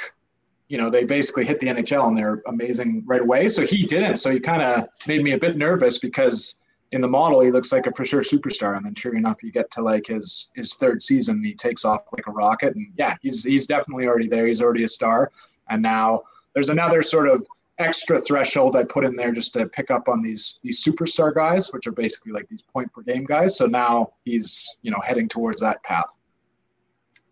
you 0.68 0.78
know, 0.78 0.90
they 0.90 1.04
basically 1.04 1.46
hit 1.46 1.60
the 1.60 1.68
NHL 1.68 2.08
and 2.08 2.18
they're 2.18 2.42
amazing 2.48 3.04
right 3.06 3.22
away. 3.22 3.48
So 3.50 3.66
he 3.66 3.84
didn't. 3.84 4.18
So 4.18 4.32
he 4.32 4.40
kind 4.40 4.62
of 4.62 4.88
made 5.08 5.24
me 5.24 5.32
a 5.32 5.38
bit 5.38 5.58
nervous 5.58 5.98
because 5.98 6.62
in 6.92 7.02
the 7.02 7.08
model 7.08 7.42
he 7.42 7.52
looks 7.52 7.72
like 7.72 7.88
a 7.88 7.92
for 7.94 8.06
sure 8.06 8.22
superstar, 8.22 8.78
and 8.78 8.86
then 8.86 8.96
sure 8.96 9.16
enough, 9.16 9.44
you 9.44 9.52
get 9.52 9.70
to 9.72 9.82
like 9.82 10.08
his 10.08 10.52
his 10.56 10.74
third 10.76 11.02
season, 11.02 11.44
he 11.44 11.54
takes 11.54 11.84
off 11.84 12.02
like 12.14 12.28
a 12.28 12.32
rocket, 12.32 12.76
and 12.76 12.88
yeah, 12.98 13.16
he's 13.22 13.44
he's 13.44 13.68
definitely 13.68 14.08
already 14.08 14.28
there. 14.28 14.48
He's 14.48 14.62
already 14.62 14.84
a 14.84 14.88
star, 14.88 15.32
and 15.70 15.82
now 15.82 16.22
there's 16.54 16.70
another 16.70 17.02
sort 17.02 17.28
of 17.28 17.46
extra 17.79 18.19
threshold 18.22 18.75
I 18.75 18.84
put 18.84 19.05
in 19.05 19.15
there 19.15 19.31
just 19.31 19.53
to 19.53 19.67
pick 19.67 19.91
up 19.91 20.07
on 20.07 20.22
these 20.22 20.60
these 20.63 20.84
superstar 20.84 21.34
guys, 21.34 21.72
which 21.72 21.88
are 21.88 21.91
basically 21.91 22.31
like 22.31 22.48
these 22.48 22.62
point 22.63 22.91
per 22.91 23.01
game 23.01 23.25
guys. 23.25 23.57
So 23.57 23.65
now 23.65 24.13
he's 24.25 24.77
you 24.81 24.91
know 24.91 25.00
heading 25.05 25.27
towards 25.27 25.62
that 25.62 25.81
path. 25.84 26.17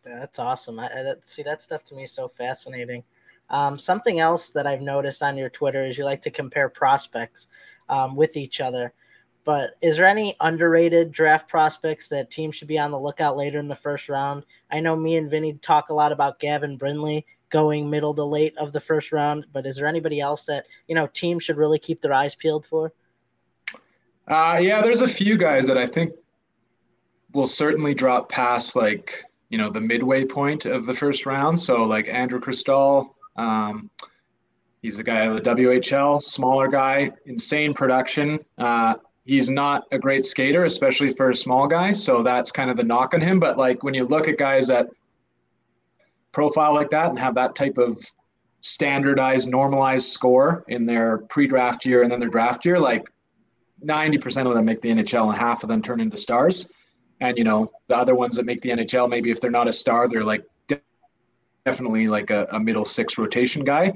That's 0.03 0.37
awesome. 0.37 0.79
I, 0.79 0.89
that, 0.89 1.25
see 1.25 1.41
that 1.43 1.63
stuff 1.63 1.83
to 1.85 1.95
me 1.95 2.03
is 2.03 2.11
so 2.11 2.27
fascinating. 2.27 3.03
Um, 3.49 3.77
something 3.77 4.19
else 4.19 4.51
that 4.51 4.67
I've 4.67 4.81
noticed 4.81 5.23
on 5.23 5.37
your 5.37 5.49
Twitter 5.49 5.85
is 5.85 5.97
you 5.97 6.05
like 6.05 6.21
to 6.21 6.31
compare 6.31 6.69
prospects 6.69 7.47
um, 7.89 8.15
with 8.15 8.37
each 8.37 8.61
other. 8.61 8.93
But 9.43 9.71
is 9.81 9.97
there 9.97 10.07
any 10.07 10.35
underrated 10.41 11.11
draft 11.11 11.47
prospects 11.47 12.09
that 12.09 12.31
teams 12.31 12.55
should 12.55 12.67
be 12.67 12.79
on 12.79 12.89
the 12.89 12.99
lookout 12.99 13.37
later 13.37 13.59
in 13.59 13.67
the 13.67 13.75
first 13.75 14.09
round? 14.09 14.43
I 14.71 14.79
know 14.79 14.95
me 14.95 15.17
and 15.17 15.29
Vinnie 15.29 15.53
talk 15.53 15.89
a 15.89 15.93
lot 15.93 16.11
about 16.11 16.39
Gavin 16.39 16.77
Brindley 16.77 17.25
going 17.55 17.89
middle 17.89 18.13
to 18.13 18.25
late 18.25 18.53
of 18.57 18.73
the 18.73 18.81
first 18.81 19.13
round. 19.13 19.45
But 19.53 19.65
is 19.65 19.77
there 19.77 19.87
anybody 19.87 20.19
else 20.19 20.45
that 20.47 20.65
you 20.89 20.95
know 20.95 21.07
teams 21.07 21.41
should 21.41 21.55
really 21.55 21.79
keep 21.79 22.01
their 22.01 22.11
eyes 22.11 22.35
peeled 22.35 22.65
for? 22.65 22.91
Uh, 24.27 24.59
yeah, 24.61 24.81
there's 24.81 24.99
a 24.99 25.07
few 25.07 25.37
guys 25.37 25.65
that 25.67 25.77
I 25.77 25.87
think 25.87 26.11
will 27.31 27.47
certainly 27.47 27.93
drop 27.93 28.27
past 28.27 28.75
like 28.75 29.23
you 29.47 29.57
know 29.57 29.69
the 29.69 29.79
midway 29.79 30.25
point 30.25 30.65
of 30.65 30.85
the 30.85 30.93
first 30.93 31.25
round. 31.25 31.57
So 31.57 31.85
like 31.85 32.09
Andrew 32.09 32.41
Cristall, 32.41 33.11
um, 33.37 33.89
he's 34.81 34.99
a 34.99 35.03
guy 35.03 35.21
of 35.23 35.41
the 35.41 35.49
WHL, 35.49 36.21
smaller 36.21 36.67
guy, 36.67 37.09
insane 37.25 37.73
production. 37.73 38.37
Uh, 38.57 38.95
he's 39.23 39.49
not 39.49 39.83
a 39.93 39.97
great 39.97 40.25
skater, 40.25 40.65
especially 40.65 41.09
for 41.09 41.29
a 41.29 41.35
small 41.35 41.67
guy. 41.67 41.93
So 41.93 42.21
that's 42.21 42.51
kind 42.51 42.69
of 42.69 42.75
the 42.75 42.83
knock 42.83 43.13
on 43.13 43.21
him. 43.21 43.39
But 43.39 43.57
like 43.57 43.81
when 43.81 43.93
you 43.93 44.03
look 44.03 44.27
at 44.27 44.37
guys 44.37 44.67
that 44.67 44.89
profile 46.35 46.73
like 46.73 46.89
that 46.89 47.09
and 47.09 47.17
have 47.17 47.33
that 47.33 47.55
type 47.55 47.77
of 47.77 47.97
standardized, 48.61 49.47
normalized 49.47 50.07
score 50.09 50.65
in 50.67 50.85
their 50.85 51.19
pre-draft 51.29 51.85
year 51.85 52.03
and 52.03 52.11
then 52.11 52.19
their 52.19 52.29
draft 52.29 52.65
year, 52.65 52.77
like 52.77 53.09
90% 53.83 54.45
of 54.45 54.53
them 54.53 54.65
make 54.65 54.81
the 54.81 54.89
NHL 54.89 55.29
and 55.29 55.37
half 55.37 55.63
of 55.63 55.69
them 55.69 55.81
turn 55.81 56.01
into 56.01 56.17
stars. 56.17 56.69
And, 57.21 57.37
you 57.37 57.45
know, 57.45 57.71
the 57.87 57.95
other 57.95 58.15
ones 58.15 58.35
that 58.35 58.45
make 58.45 58.59
the 58.61 58.69
NHL, 58.69 59.09
maybe 59.09 59.31
if 59.31 59.39
they're 59.39 59.49
not 59.49 59.69
a 59.69 59.71
star, 59.71 60.09
they're 60.09 60.23
like 60.23 60.43
definitely 61.65 62.07
like 62.07 62.29
a, 62.29 62.47
a 62.51 62.59
middle 62.59 62.85
six 62.85 63.17
rotation 63.17 63.63
guy. 63.63 63.93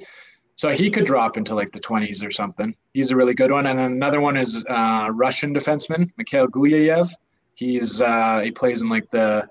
So 0.55 0.69
he 0.69 0.89
could 0.89 1.05
drop 1.05 1.37
into 1.37 1.55
like 1.55 1.71
the 1.71 1.79
20s 1.79 2.25
or 2.25 2.31
something. 2.31 2.73
He's 2.93 3.11
a 3.11 3.15
really 3.15 3.33
good 3.33 3.51
one. 3.51 3.67
And 3.67 3.79
another 3.79 4.21
one 4.21 4.37
is 4.37 4.65
uh, 4.69 5.09
Russian 5.13 5.53
defenseman, 5.53 6.09
Mikhail 6.17 6.47
Gulyayev. 6.47 7.09
He's 7.55 8.01
uh, 8.01 8.39
he 8.43 8.51
plays 8.51 8.81
in 8.81 8.89
like 8.89 9.09
the 9.09 9.47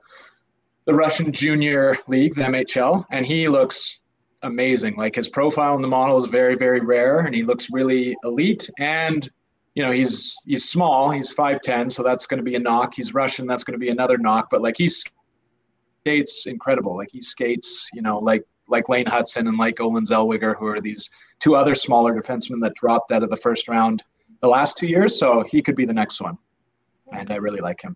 the 0.88 0.94
Russian 0.94 1.30
Junior 1.30 1.98
League, 2.06 2.34
the 2.34 2.40
MHL, 2.40 3.04
and 3.10 3.26
he 3.26 3.46
looks 3.46 4.00
amazing. 4.42 4.96
Like 4.96 5.14
his 5.14 5.28
profile 5.28 5.76
in 5.76 5.82
the 5.82 5.88
model 5.88 6.16
is 6.16 6.30
very, 6.30 6.56
very 6.56 6.80
rare, 6.80 7.20
and 7.20 7.34
he 7.34 7.42
looks 7.42 7.68
really 7.70 8.16
elite. 8.24 8.70
And 8.78 9.28
you 9.74 9.82
know, 9.82 9.90
he's 9.90 10.34
he's 10.46 10.66
small. 10.66 11.10
He's 11.10 11.30
five 11.30 11.60
ten, 11.60 11.90
so 11.90 12.02
that's 12.02 12.26
going 12.26 12.38
to 12.38 12.42
be 12.42 12.54
a 12.54 12.58
knock. 12.58 12.94
He's 12.94 13.12
Russian, 13.12 13.46
that's 13.46 13.64
going 13.64 13.78
to 13.78 13.78
be 13.78 13.90
another 13.90 14.16
knock. 14.16 14.48
But 14.50 14.62
like 14.62 14.78
he 14.78 14.88
skates 14.88 16.46
incredible. 16.46 16.96
Like 16.96 17.10
he 17.12 17.20
skates, 17.20 17.90
you 17.92 18.00
know, 18.00 18.18
like 18.18 18.44
like 18.66 18.88
Lane 18.88 19.04
Hutson 19.04 19.46
and 19.46 19.58
like 19.58 19.78
Olin 19.80 20.04
Zellweger, 20.04 20.56
who 20.56 20.66
are 20.68 20.80
these 20.80 21.10
two 21.38 21.54
other 21.54 21.74
smaller 21.74 22.18
defensemen 22.18 22.62
that 22.62 22.72
dropped 22.76 23.12
out 23.12 23.22
of 23.22 23.28
the 23.28 23.36
first 23.36 23.68
round 23.68 24.02
the 24.40 24.48
last 24.48 24.78
two 24.78 24.86
years. 24.86 25.18
So 25.18 25.44
he 25.50 25.60
could 25.60 25.76
be 25.76 25.84
the 25.84 25.92
next 25.92 26.22
one, 26.22 26.38
and 27.12 27.30
I 27.30 27.36
really 27.36 27.60
like 27.60 27.82
him. 27.82 27.94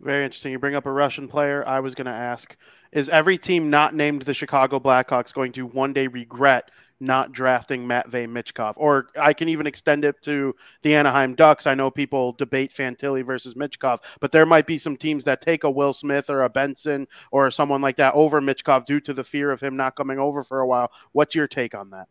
Very 0.00 0.24
interesting. 0.24 0.52
You 0.52 0.58
bring 0.58 0.76
up 0.76 0.86
a 0.86 0.92
Russian 0.92 1.26
player. 1.26 1.66
I 1.66 1.80
was 1.80 1.94
going 1.94 2.06
to 2.06 2.12
ask 2.12 2.56
Is 2.92 3.08
every 3.08 3.36
team 3.36 3.70
not 3.70 3.94
named 3.94 4.22
the 4.22 4.34
Chicago 4.34 4.78
Blackhawks 4.78 5.34
going 5.34 5.52
to 5.52 5.66
one 5.66 5.92
day 5.92 6.06
regret 6.06 6.70
not 7.00 7.32
drafting 7.32 7.86
Matvey 7.86 8.26
Michkov? 8.26 8.74
Or 8.76 9.08
I 9.20 9.32
can 9.32 9.48
even 9.48 9.66
extend 9.66 10.04
it 10.04 10.20
to 10.22 10.54
the 10.82 10.94
Anaheim 10.94 11.34
Ducks. 11.34 11.66
I 11.66 11.74
know 11.74 11.90
people 11.90 12.32
debate 12.32 12.70
Fantilli 12.70 13.24
versus 13.24 13.54
Michkov, 13.54 13.98
but 14.20 14.32
there 14.32 14.46
might 14.46 14.66
be 14.66 14.78
some 14.78 14.96
teams 14.96 15.24
that 15.24 15.40
take 15.40 15.64
a 15.64 15.70
Will 15.70 15.92
Smith 15.92 16.30
or 16.30 16.42
a 16.42 16.48
Benson 16.48 17.06
or 17.30 17.50
someone 17.50 17.82
like 17.82 17.96
that 17.96 18.14
over 18.14 18.40
Michkov 18.40 18.84
due 18.84 19.00
to 19.00 19.12
the 19.12 19.24
fear 19.24 19.50
of 19.50 19.60
him 19.60 19.76
not 19.76 19.96
coming 19.96 20.18
over 20.18 20.42
for 20.42 20.60
a 20.60 20.66
while. 20.66 20.92
What's 21.12 21.34
your 21.34 21.48
take 21.48 21.74
on 21.74 21.90
that? 21.90 22.06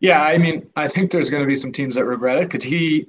Yeah, 0.00 0.22
I 0.22 0.38
mean, 0.38 0.70
I 0.76 0.88
think 0.88 1.10
there's 1.10 1.28
going 1.28 1.42
to 1.42 1.46
be 1.46 1.56
some 1.56 1.72
teams 1.72 1.94
that 1.96 2.06
regret 2.06 2.38
it 2.38 2.48
because 2.48 2.64
he, 2.64 3.08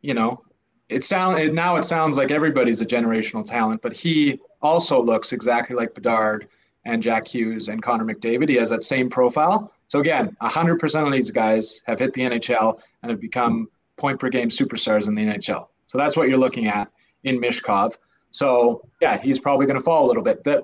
you 0.00 0.14
know, 0.14 0.42
it 0.88 1.04
sound 1.04 1.38
it, 1.38 1.54
now 1.54 1.76
it 1.76 1.84
sounds 1.84 2.16
like 2.16 2.30
everybody's 2.30 2.80
a 2.80 2.86
generational 2.86 3.44
talent, 3.44 3.82
but 3.82 3.96
he 3.96 4.40
also 4.62 5.00
looks 5.00 5.32
exactly 5.32 5.76
like 5.76 5.94
Bedard 5.94 6.48
and 6.84 7.02
Jack 7.02 7.28
Hughes 7.28 7.68
and 7.68 7.82
Connor 7.82 8.04
McDavid. 8.04 8.48
He 8.48 8.56
has 8.56 8.70
that 8.70 8.82
same 8.82 9.10
profile. 9.10 9.72
So 9.88 10.00
again, 10.00 10.36
100% 10.42 11.06
of 11.06 11.12
these 11.12 11.30
guys 11.30 11.82
have 11.86 11.98
hit 11.98 12.12
the 12.14 12.22
NHL 12.22 12.78
and 13.02 13.10
have 13.10 13.20
become 13.20 13.68
point 13.96 14.18
per 14.18 14.28
game 14.28 14.48
superstars 14.48 15.08
in 15.08 15.14
the 15.14 15.22
NHL. 15.22 15.68
So 15.86 15.98
that's 15.98 16.16
what 16.16 16.28
you're 16.28 16.38
looking 16.38 16.68
at 16.68 16.90
in 17.24 17.40
Michkov. 17.40 17.96
So 18.30 18.82
yeah, 19.00 19.18
he's 19.18 19.40
probably 19.40 19.66
going 19.66 19.78
to 19.78 19.84
fall 19.84 20.06
a 20.06 20.08
little 20.08 20.22
bit. 20.22 20.44
The, 20.44 20.62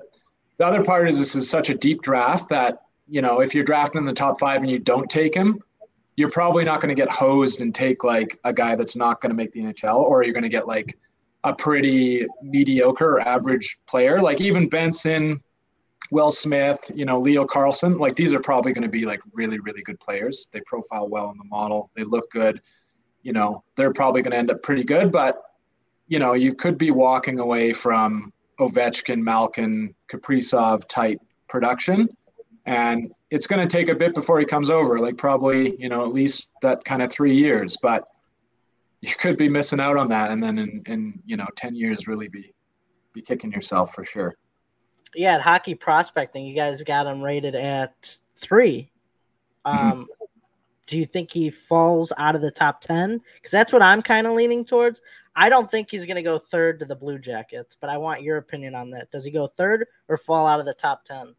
the 0.57 0.65
other 0.65 0.83
part 0.83 1.09
is 1.09 1.17
this 1.17 1.35
is 1.35 1.49
such 1.49 1.69
a 1.69 1.75
deep 1.75 2.01
draft 2.01 2.49
that 2.49 2.81
you 3.07 3.21
know 3.21 3.41
if 3.41 3.53
you're 3.53 3.63
drafting 3.63 3.99
in 3.99 4.05
the 4.05 4.13
top 4.13 4.39
five 4.39 4.61
and 4.61 4.69
you 4.69 4.79
don't 4.79 5.09
take 5.09 5.35
him, 5.35 5.61
you're 6.15 6.29
probably 6.29 6.63
not 6.63 6.81
going 6.81 6.95
to 6.95 6.99
get 6.99 7.11
hosed 7.11 7.61
and 7.61 7.73
take 7.75 8.03
like 8.03 8.39
a 8.43 8.53
guy 8.53 8.75
that's 8.75 8.95
not 8.95 9.21
going 9.21 9.31
to 9.31 9.35
make 9.35 9.51
the 9.51 9.61
NHL, 9.61 9.97
or 9.97 10.23
you're 10.23 10.33
going 10.33 10.43
to 10.43 10.49
get 10.49 10.67
like 10.67 10.97
a 11.43 11.53
pretty 11.53 12.25
mediocre 12.41 13.17
or 13.17 13.21
average 13.21 13.77
player. 13.85 14.21
Like 14.21 14.41
even 14.41 14.69
Benson, 14.69 15.41
Will 16.11 16.31
Smith, 16.31 16.91
you 16.95 17.05
know, 17.05 17.19
Leo 17.19 17.45
Carlsson, 17.45 17.99
like 17.99 18.15
these 18.15 18.33
are 18.33 18.39
probably 18.39 18.73
going 18.73 18.83
to 18.83 18.89
be 18.89 19.05
like 19.05 19.19
really, 19.33 19.59
really 19.59 19.81
good 19.81 19.99
players. 19.99 20.47
They 20.51 20.61
profile 20.65 21.07
well 21.09 21.29
in 21.31 21.37
the 21.37 21.43
model. 21.45 21.91
They 21.95 22.03
look 22.03 22.31
good. 22.31 22.61
You 23.21 23.33
know, 23.33 23.63
they're 23.75 23.93
probably 23.93 24.21
going 24.21 24.31
to 24.31 24.37
end 24.37 24.51
up 24.51 24.61
pretty 24.61 24.83
good, 24.83 25.11
but 25.11 25.41
you 26.07 26.19
know, 26.19 26.33
you 26.33 26.53
could 26.53 26.77
be 26.77 26.91
walking 26.91 27.39
away 27.39 27.73
from 27.73 28.31
Ovechkin, 28.59 29.21
Malkin, 29.21 29.95
Kaprizov 30.11 30.87
type 30.87 31.19
production. 31.47 32.07
And 32.65 33.11
it's 33.29 33.47
going 33.47 33.65
to 33.65 33.71
take 33.71 33.89
a 33.89 33.95
bit 33.95 34.13
before 34.13 34.39
he 34.39 34.45
comes 34.45 34.69
over, 34.69 34.97
like 34.97 35.17
probably, 35.17 35.75
you 35.79 35.89
know, 35.89 36.05
at 36.05 36.13
least 36.13 36.53
that 36.61 36.83
kind 36.83 37.01
of 37.01 37.11
three 37.11 37.35
years. 37.35 37.77
But 37.81 38.07
you 39.01 39.13
could 39.15 39.37
be 39.37 39.49
missing 39.49 39.79
out 39.79 39.97
on 39.97 40.09
that. 40.09 40.31
And 40.31 40.41
then 40.41 40.57
in, 40.57 40.81
in 40.87 41.21
you 41.25 41.37
know, 41.37 41.47
10 41.55 41.75
years, 41.75 42.07
really 42.07 42.27
be, 42.27 42.53
be 43.13 43.21
kicking 43.21 43.51
yourself 43.51 43.93
for 43.93 44.03
sure. 44.03 44.35
Yeah, 45.13 45.35
at 45.35 45.41
hockey 45.41 45.75
prospecting, 45.75 46.45
you 46.45 46.55
guys 46.55 46.83
got 46.83 47.07
him 47.07 47.21
rated 47.21 47.55
at 47.55 48.17
three. 48.35 48.91
Mm-hmm. 49.65 49.91
Um, 49.91 50.07
do 50.87 50.97
you 50.97 51.05
think 51.05 51.31
he 51.31 51.49
falls 51.49 52.13
out 52.17 52.35
of 52.35 52.41
the 52.41 52.51
top 52.51 52.81
10? 52.81 53.21
Because 53.35 53.51
that's 53.51 53.73
what 53.73 53.81
I'm 53.81 54.01
kind 54.01 54.27
of 54.27 54.33
leaning 54.33 54.65
towards. 54.65 55.01
I 55.35 55.49
don't 55.49 55.69
think 55.69 55.89
he's 55.89 56.05
going 56.05 56.15
to 56.15 56.21
go 56.21 56.37
third 56.37 56.79
to 56.79 56.85
the 56.85 56.95
Blue 56.95 57.17
Jackets, 57.17 57.75
but 57.79 57.89
I 57.89 57.97
want 57.97 58.21
your 58.21 58.37
opinion 58.37 58.75
on 58.75 58.91
that. 58.91 59.11
Does 59.11 59.25
he 59.25 59.31
go 59.31 59.47
third 59.47 59.87
or 60.07 60.17
fall 60.17 60.47
out 60.47 60.59
of 60.59 60.65
the 60.65 60.73
top 60.73 61.03
10? 61.03 61.35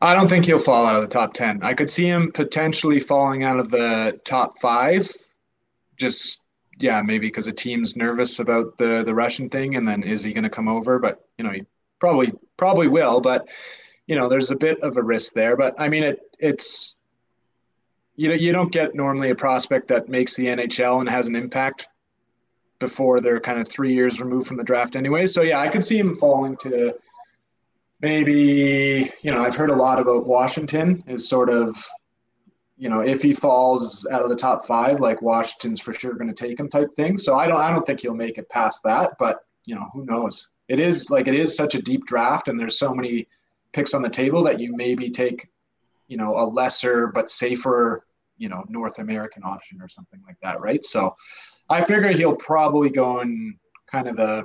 I 0.00 0.14
don't 0.14 0.28
think 0.28 0.44
he'll 0.44 0.58
fall 0.58 0.86
out 0.86 0.96
of 0.96 1.02
the 1.02 1.08
top 1.08 1.32
10. 1.32 1.62
I 1.62 1.74
could 1.74 1.88
see 1.88 2.06
him 2.06 2.30
potentially 2.32 3.00
falling 3.00 3.42
out 3.42 3.58
of 3.58 3.70
the 3.70 4.20
top 4.24 4.58
five. 4.60 5.10
Just, 5.96 6.40
yeah, 6.78 7.00
maybe 7.00 7.28
because 7.28 7.46
the 7.46 7.52
team's 7.52 7.96
nervous 7.96 8.38
about 8.38 8.76
the, 8.76 9.02
the 9.04 9.14
Russian 9.14 9.48
thing. 9.48 9.76
And 9.76 9.86
then 9.86 10.02
is 10.02 10.22
he 10.22 10.32
going 10.32 10.44
to 10.44 10.50
come 10.50 10.68
over? 10.68 10.98
But, 10.98 11.24
you 11.38 11.44
know, 11.44 11.52
he 11.52 11.62
probably, 12.00 12.32
probably 12.56 12.88
will. 12.88 13.20
But, 13.20 13.48
you 14.06 14.16
know, 14.16 14.28
there's 14.28 14.50
a 14.50 14.56
bit 14.56 14.80
of 14.82 14.96
a 14.96 15.02
risk 15.02 15.32
there. 15.32 15.56
But 15.56 15.74
I 15.78 15.88
mean, 15.88 16.02
it, 16.02 16.20
it's, 16.38 16.96
you 18.16 18.28
know, 18.28 18.34
you 18.34 18.52
don't 18.52 18.72
get 18.72 18.94
normally 18.94 19.30
a 19.30 19.34
prospect 19.34 19.88
that 19.88 20.08
makes 20.08 20.36
the 20.36 20.46
NHL 20.46 21.00
and 21.00 21.08
has 21.08 21.28
an 21.28 21.36
impact 21.36 21.88
before 22.78 23.20
they're 23.20 23.40
kind 23.40 23.58
of 23.58 23.68
three 23.68 23.94
years 23.94 24.20
removed 24.20 24.46
from 24.46 24.56
the 24.56 24.64
draft 24.64 24.96
anyway. 24.96 25.26
So 25.26 25.42
yeah, 25.42 25.60
I 25.60 25.68
could 25.68 25.84
see 25.84 25.98
him 25.98 26.14
falling 26.14 26.56
to 26.58 26.94
maybe, 28.00 29.10
you 29.22 29.30
know, 29.30 29.44
I've 29.44 29.56
heard 29.56 29.70
a 29.70 29.76
lot 29.76 29.98
about 29.98 30.26
Washington 30.26 31.02
is 31.06 31.28
sort 31.28 31.48
of, 31.48 31.76
you 32.76 32.88
know, 32.88 33.00
if 33.00 33.22
he 33.22 33.32
falls 33.32 34.06
out 34.10 34.22
of 34.22 34.28
the 34.28 34.36
top 34.36 34.64
five, 34.64 35.00
like 35.00 35.22
Washington's 35.22 35.80
for 35.80 35.92
sure 35.92 36.14
going 36.14 36.32
to 36.32 36.34
take 36.34 36.58
him 36.58 36.68
type 36.68 36.92
thing. 36.94 37.16
So 37.16 37.38
I 37.38 37.46
don't, 37.46 37.60
I 37.60 37.70
don't 37.70 37.86
think 37.86 38.00
he'll 38.00 38.14
make 38.14 38.36
it 38.36 38.48
past 38.48 38.82
that, 38.84 39.12
but 39.18 39.38
you 39.64 39.74
know, 39.74 39.88
who 39.92 40.04
knows? 40.04 40.48
It 40.68 40.80
is 40.80 41.08
like, 41.10 41.28
it 41.28 41.34
is 41.34 41.56
such 41.56 41.74
a 41.74 41.82
deep 41.82 42.04
draft 42.06 42.48
and 42.48 42.58
there's 42.58 42.78
so 42.78 42.94
many 42.94 43.26
picks 43.72 43.94
on 43.94 44.02
the 44.02 44.10
table 44.10 44.42
that 44.44 44.58
you 44.60 44.74
maybe 44.74 45.10
take, 45.10 45.48
you 46.08 46.16
know, 46.16 46.36
a 46.36 46.44
lesser 46.44 47.06
but 47.08 47.30
safer, 47.30 48.04
you 48.36 48.48
know, 48.48 48.64
North 48.68 48.98
American 48.98 49.42
option 49.44 49.80
or 49.80 49.88
something 49.88 50.20
like 50.26 50.36
that. 50.42 50.60
Right. 50.60 50.84
So 50.84 51.14
I 51.70 51.84
figure 51.84 52.08
he'll 52.08 52.36
probably 52.36 52.90
go 52.90 53.20
in 53.20 53.58
kind 53.86 54.08
of 54.08 54.16
the 54.16 54.44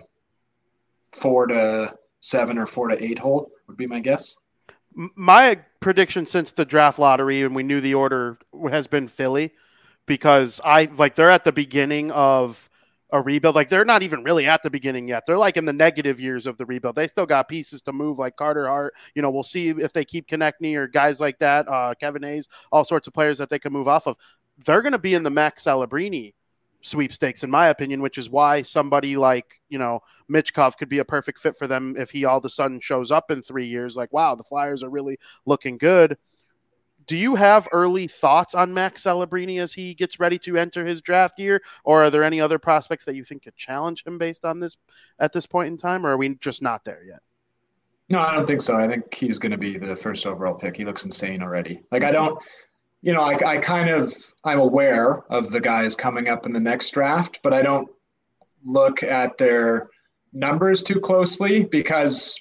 four 1.12 1.48
to 1.48 1.94
seven 2.20 2.58
or 2.58 2.66
four 2.66 2.88
to 2.90 3.04
eight 3.04 3.20
hole 3.20 3.52
would 3.68 3.78
be 3.78 3.88
my 3.88 4.00
guess. 4.00 4.36
My 4.94 5.60
prediction 5.80 6.26
since 6.26 6.52
the 6.52 6.66
draft 6.66 7.00
lottery 7.00 7.44
and 7.44 7.56
we 7.56 7.64
knew 7.64 7.80
the 7.80 7.94
order 7.94 8.38
has 8.70 8.88
been 8.88 9.08
Philly 9.08 9.52
because 10.06 10.60
I 10.66 10.86
like 10.86 11.16
they're 11.16 11.30
at 11.30 11.44
the 11.44 11.52
beginning 11.52 12.12
of 12.12 12.70
a 13.12 13.22
rebuild. 13.22 13.56
Like 13.56 13.70
they're 13.70 13.86
not 13.86 14.04
even 14.04 14.24
really 14.24 14.48
at 14.48 14.64
the 14.64 14.70
beginning 14.70 15.08
yet. 15.08 15.26
They're 15.26 15.38
like 15.38 15.58
in 15.58 15.66
the 15.66 15.74
negative 15.74 16.20
years 16.20 16.48
of 16.48 16.58
the 16.58 16.66
rebuild. 16.66 16.96
They 16.96 17.08
still 17.08 17.26
got 17.26 17.48
pieces 17.48 17.82
to 17.84 17.94
move, 17.94 18.20
like 18.20 18.36
Carter 18.36 18.68
Hart. 18.68 18.94
You 19.16 19.22
know, 19.22 19.30
we'll 19.30 19.44
see 19.44 19.70
if 19.70 19.94
they 19.94 20.06
keep 20.06 20.28
Konecny 20.28 20.76
or 20.76 20.88
guys 20.88 21.20
like 21.20 21.40
that, 21.40 21.68
uh, 21.68 21.94
Kevin 22.00 22.24
Hayes, 22.24 22.48
all 22.72 22.84
sorts 22.84 23.08
of 23.08 23.14
players 23.14 23.38
that 23.38 23.50
they 23.50 23.60
can 23.60 23.74
move 23.74 23.88
off 23.88 24.08
of. 24.08 24.18
They're 24.66 24.82
going 24.82 24.94
to 24.94 25.00
be 25.00 25.14
in 25.14 25.24
the 25.24 25.30
Max 25.30 25.64
Celebrini 25.64 26.34
sweepstakes, 26.82 27.44
in 27.44 27.50
my 27.50 27.68
opinion, 27.68 28.02
which 28.02 28.18
is 28.18 28.30
why 28.30 28.62
somebody 28.62 29.18
like, 29.18 29.62
you 29.70 29.78
know, 29.78 30.02
Michkov 30.32 30.78
could 30.78 30.90
be 30.90 31.00
a 31.00 31.06
perfect 31.06 31.40
fit 31.40 31.56
for 31.56 31.68
them 31.68 31.96
if 31.98 32.12
he 32.12 32.26
all 32.26 32.38
of 32.38 32.46
a 32.46 32.50
sudden 32.50 32.80
shows 32.80 33.12
up 33.12 33.32
in 33.32 33.42
three 33.42 33.66
years. 33.66 33.98
Like, 33.98 34.14
wow, 34.14 34.36
the 34.36 34.44
Flyers 34.44 34.84
are 34.84 34.90
really 34.90 35.18
looking 35.46 35.78
good. 35.78 36.18
Do 37.06 37.18
you 37.18 37.36
have 37.36 37.68
early 37.72 38.06
thoughts 38.06 38.54
on 38.54 38.74
Max 38.74 39.04
Celebrini 39.04 39.60
as 39.60 39.74
he 39.74 39.96
gets 39.96 40.20
ready 40.20 40.38
to 40.40 40.58
enter 40.58 40.86
his 40.86 41.02
draft 41.02 41.40
year, 41.40 41.60
or 41.84 42.04
are 42.04 42.10
there 42.12 42.24
any 42.24 42.40
other 42.40 42.60
prospects 42.60 43.06
that 43.06 43.16
you 43.16 43.24
think 43.24 43.44
could 43.44 43.56
challenge 43.58 44.06
him 44.06 44.20
based 44.20 44.46
on 44.46 44.60
this 44.60 44.78
at 45.18 45.34
this 45.34 45.48
point 45.48 45.70
in 45.70 45.78
time, 45.78 46.06
or 46.06 46.12
are 46.12 46.18
we 46.18 46.36
just 46.36 46.62
not 46.62 46.86
there 46.86 47.04
yet? 47.04 47.22
No, 48.10 48.20
I 48.20 48.34
don't 48.34 48.46
think 48.46 48.62
so. 48.62 48.76
I 48.76 48.88
think 48.88 49.14
he's 49.14 49.40
going 49.40 49.52
to 49.52 49.58
be 49.58 49.78
the 49.78 49.96
first 49.96 50.26
overall 50.26 50.56
pick. 50.56 50.78
He 50.78 50.86
looks 50.86 51.06
insane 51.06 51.42
already. 51.42 51.82
Like 51.92 52.04
I 52.04 52.12
don't, 52.12 52.40
you 53.02 53.14
know, 53.14 53.22
I, 53.22 53.54
I 53.54 53.58
kind 53.58 53.90
of 53.90 54.14
I'm 54.44 54.60
aware 54.60 55.24
of 55.32 55.52
the 55.52 55.60
guys 55.60 55.96
coming 55.96 56.28
up 56.28 56.46
in 56.46 56.54
the 56.54 56.60
next 56.60 56.92
draft, 56.92 57.40
but 57.44 57.54
I 57.54 57.62
don't 57.62 57.90
look 58.64 59.04
at 59.04 59.38
their 59.38 59.90
numbers 60.34 60.84
too 60.84 61.00
closely 61.00 61.64
because 61.64 62.40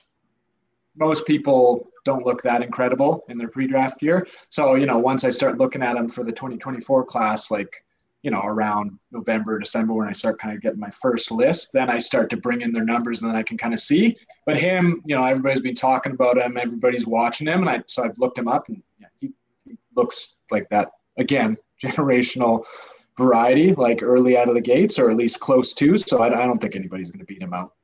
most 0.97 1.27
people 1.27 1.89
don't 2.05 2.27
look 2.27 2.43
that 2.43 2.63
incredible 2.63 3.25
in 3.29 3.39
their 3.39 3.49
pre-draft 3.49 4.03
year. 4.03 4.27
So, 4.49 4.75
you 4.75 4.87
know, 4.87 4.99
once 4.99 5.25
I 5.25 5.31
start 5.31 5.59
looking 5.59 5.83
at 5.83 5.95
them 5.95 6.09
for 6.09 6.25
the 6.25 6.33
2024 6.33 7.05
class, 7.05 7.51
like, 7.51 7.73
you 8.23 8.31
know, 8.33 8.41
around 8.41 8.99
November, 9.13 9.59
December, 9.59 9.93
when 9.93 10.09
I 10.09 10.13
start 10.13 10.41
kind 10.41 10.57
of 10.57 10.61
getting 10.61 10.81
my 10.81 10.91
first 10.91 11.31
list, 11.31 11.73
then 11.73 11.89
I 11.89 12.01
start 12.01 12.31
to 12.31 12.37
bring 12.37 12.63
in 12.63 12.73
their 12.73 12.85
numbers 12.85 13.23
and 13.23 13.31
then 13.31 13.37
I 13.37 13.45
can 13.45 13.57
kind 13.57 13.75
of 13.75 13.81
see. 13.81 14.17
But 14.45 14.59
him, 14.59 15.03
you 15.05 15.15
know, 15.15 15.25
everybody's 15.25 15.61
been 15.61 15.75
talking 15.75 16.13
about 16.13 16.39
him, 16.39 16.57
everybody's 16.57 17.07
watching 17.07 17.47
him, 17.47 17.61
and 17.61 17.71
I 17.71 17.83
so 17.87 18.05
I've 18.05 18.19
looked 18.19 18.39
him 18.39 18.49
up 18.49 18.69
and 18.69 18.83
looks 19.99 20.37
like 20.51 20.69
that 20.71 20.93
again, 21.19 21.59
generational 21.83 22.65
variety, 23.19 23.75
like 23.75 24.03
early 24.03 24.39
out 24.39 24.49
of 24.49 24.55
the 24.55 24.61
gates, 24.61 24.99
or 24.99 25.11
at 25.11 25.17
least 25.17 25.41
close 25.41 25.75
to. 25.75 25.99
So 25.99 26.23
I, 26.23 26.27
I 26.27 26.47
don't 26.47 26.61
think 26.61 26.77
anybody's 26.77 27.11
going 27.11 27.21
to 27.21 27.27
beat 27.27 27.43
him 27.43 27.53
out. 27.53 27.75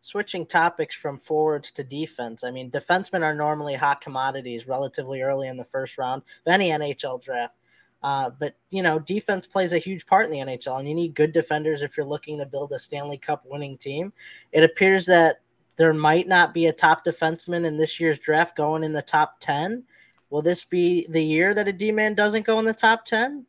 Switching 0.00 0.46
topics 0.46 0.96
from 0.96 1.18
forwards 1.18 1.70
to 1.72 1.84
defense. 1.84 2.42
I 2.42 2.50
mean, 2.50 2.70
defensemen 2.70 3.22
are 3.22 3.34
normally 3.34 3.74
hot 3.74 4.00
commodities 4.00 4.66
relatively 4.66 5.20
early 5.20 5.48
in 5.48 5.58
the 5.58 5.64
first 5.64 5.98
round 5.98 6.22
of 6.46 6.52
any 6.52 6.70
NHL 6.70 7.22
draft. 7.22 7.54
Uh, 8.02 8.30
but 8.30 8.54
you 8.70 8.82
know, 8.82 8.98
defense 8.98 9.46
plays 9.46 9.74
a 9.74 9.78
huge 9.78 10.06
part 10.06 10.24
in 10.24 10.30
the 10.30 10.38
NHL, 10.38 10.78
and 10.78 10.88
you 10.88 10.94
need 10.94 11.14
good 11.14 11.32
defenders 11.32 11.82
if 11.82 11.96
you're 11.96 12.06
looking 12.06 12.38
to 12.38 12.46
build 12.46 12.72
a 12.72 12.78
Stanley 12.78 13.18
Cup 13.18 13.44
winning 13.44 13.76
team. 13.76 14.10
It 14.52 14.64
appears 14.64 15.04
that 15.06 15.42
there 15.76 15.92
might 15.92 16.26
not 16.26 16.54
be 16.54 16.66
a 16.66 16.72
top 16.72 17.04
defenseman 17.04 17.66
in 17.66 17.76
this 17.76 18.00
year's 18.00 18.18
draft 18.18 18.56
going 18.56 18.84
in 18.84 18.92
the 18.92 19.02
top 19.02 19.36
ten. 19.40 19.84
Will 20.30 20.42
this 20.42 20.64
be 20.64 21.06
the 21.08 21.22
year 21.22 21.54
that 21.54 21.68
a 21.68 21.72
D 21.72 21.92
man 21.92 22.14
doesn't 22.14 22.46
go 22.46 22.58
in 22.58 22.64
the 22.64 22.74
top 22.74 23.04
ten? 23.04 23.46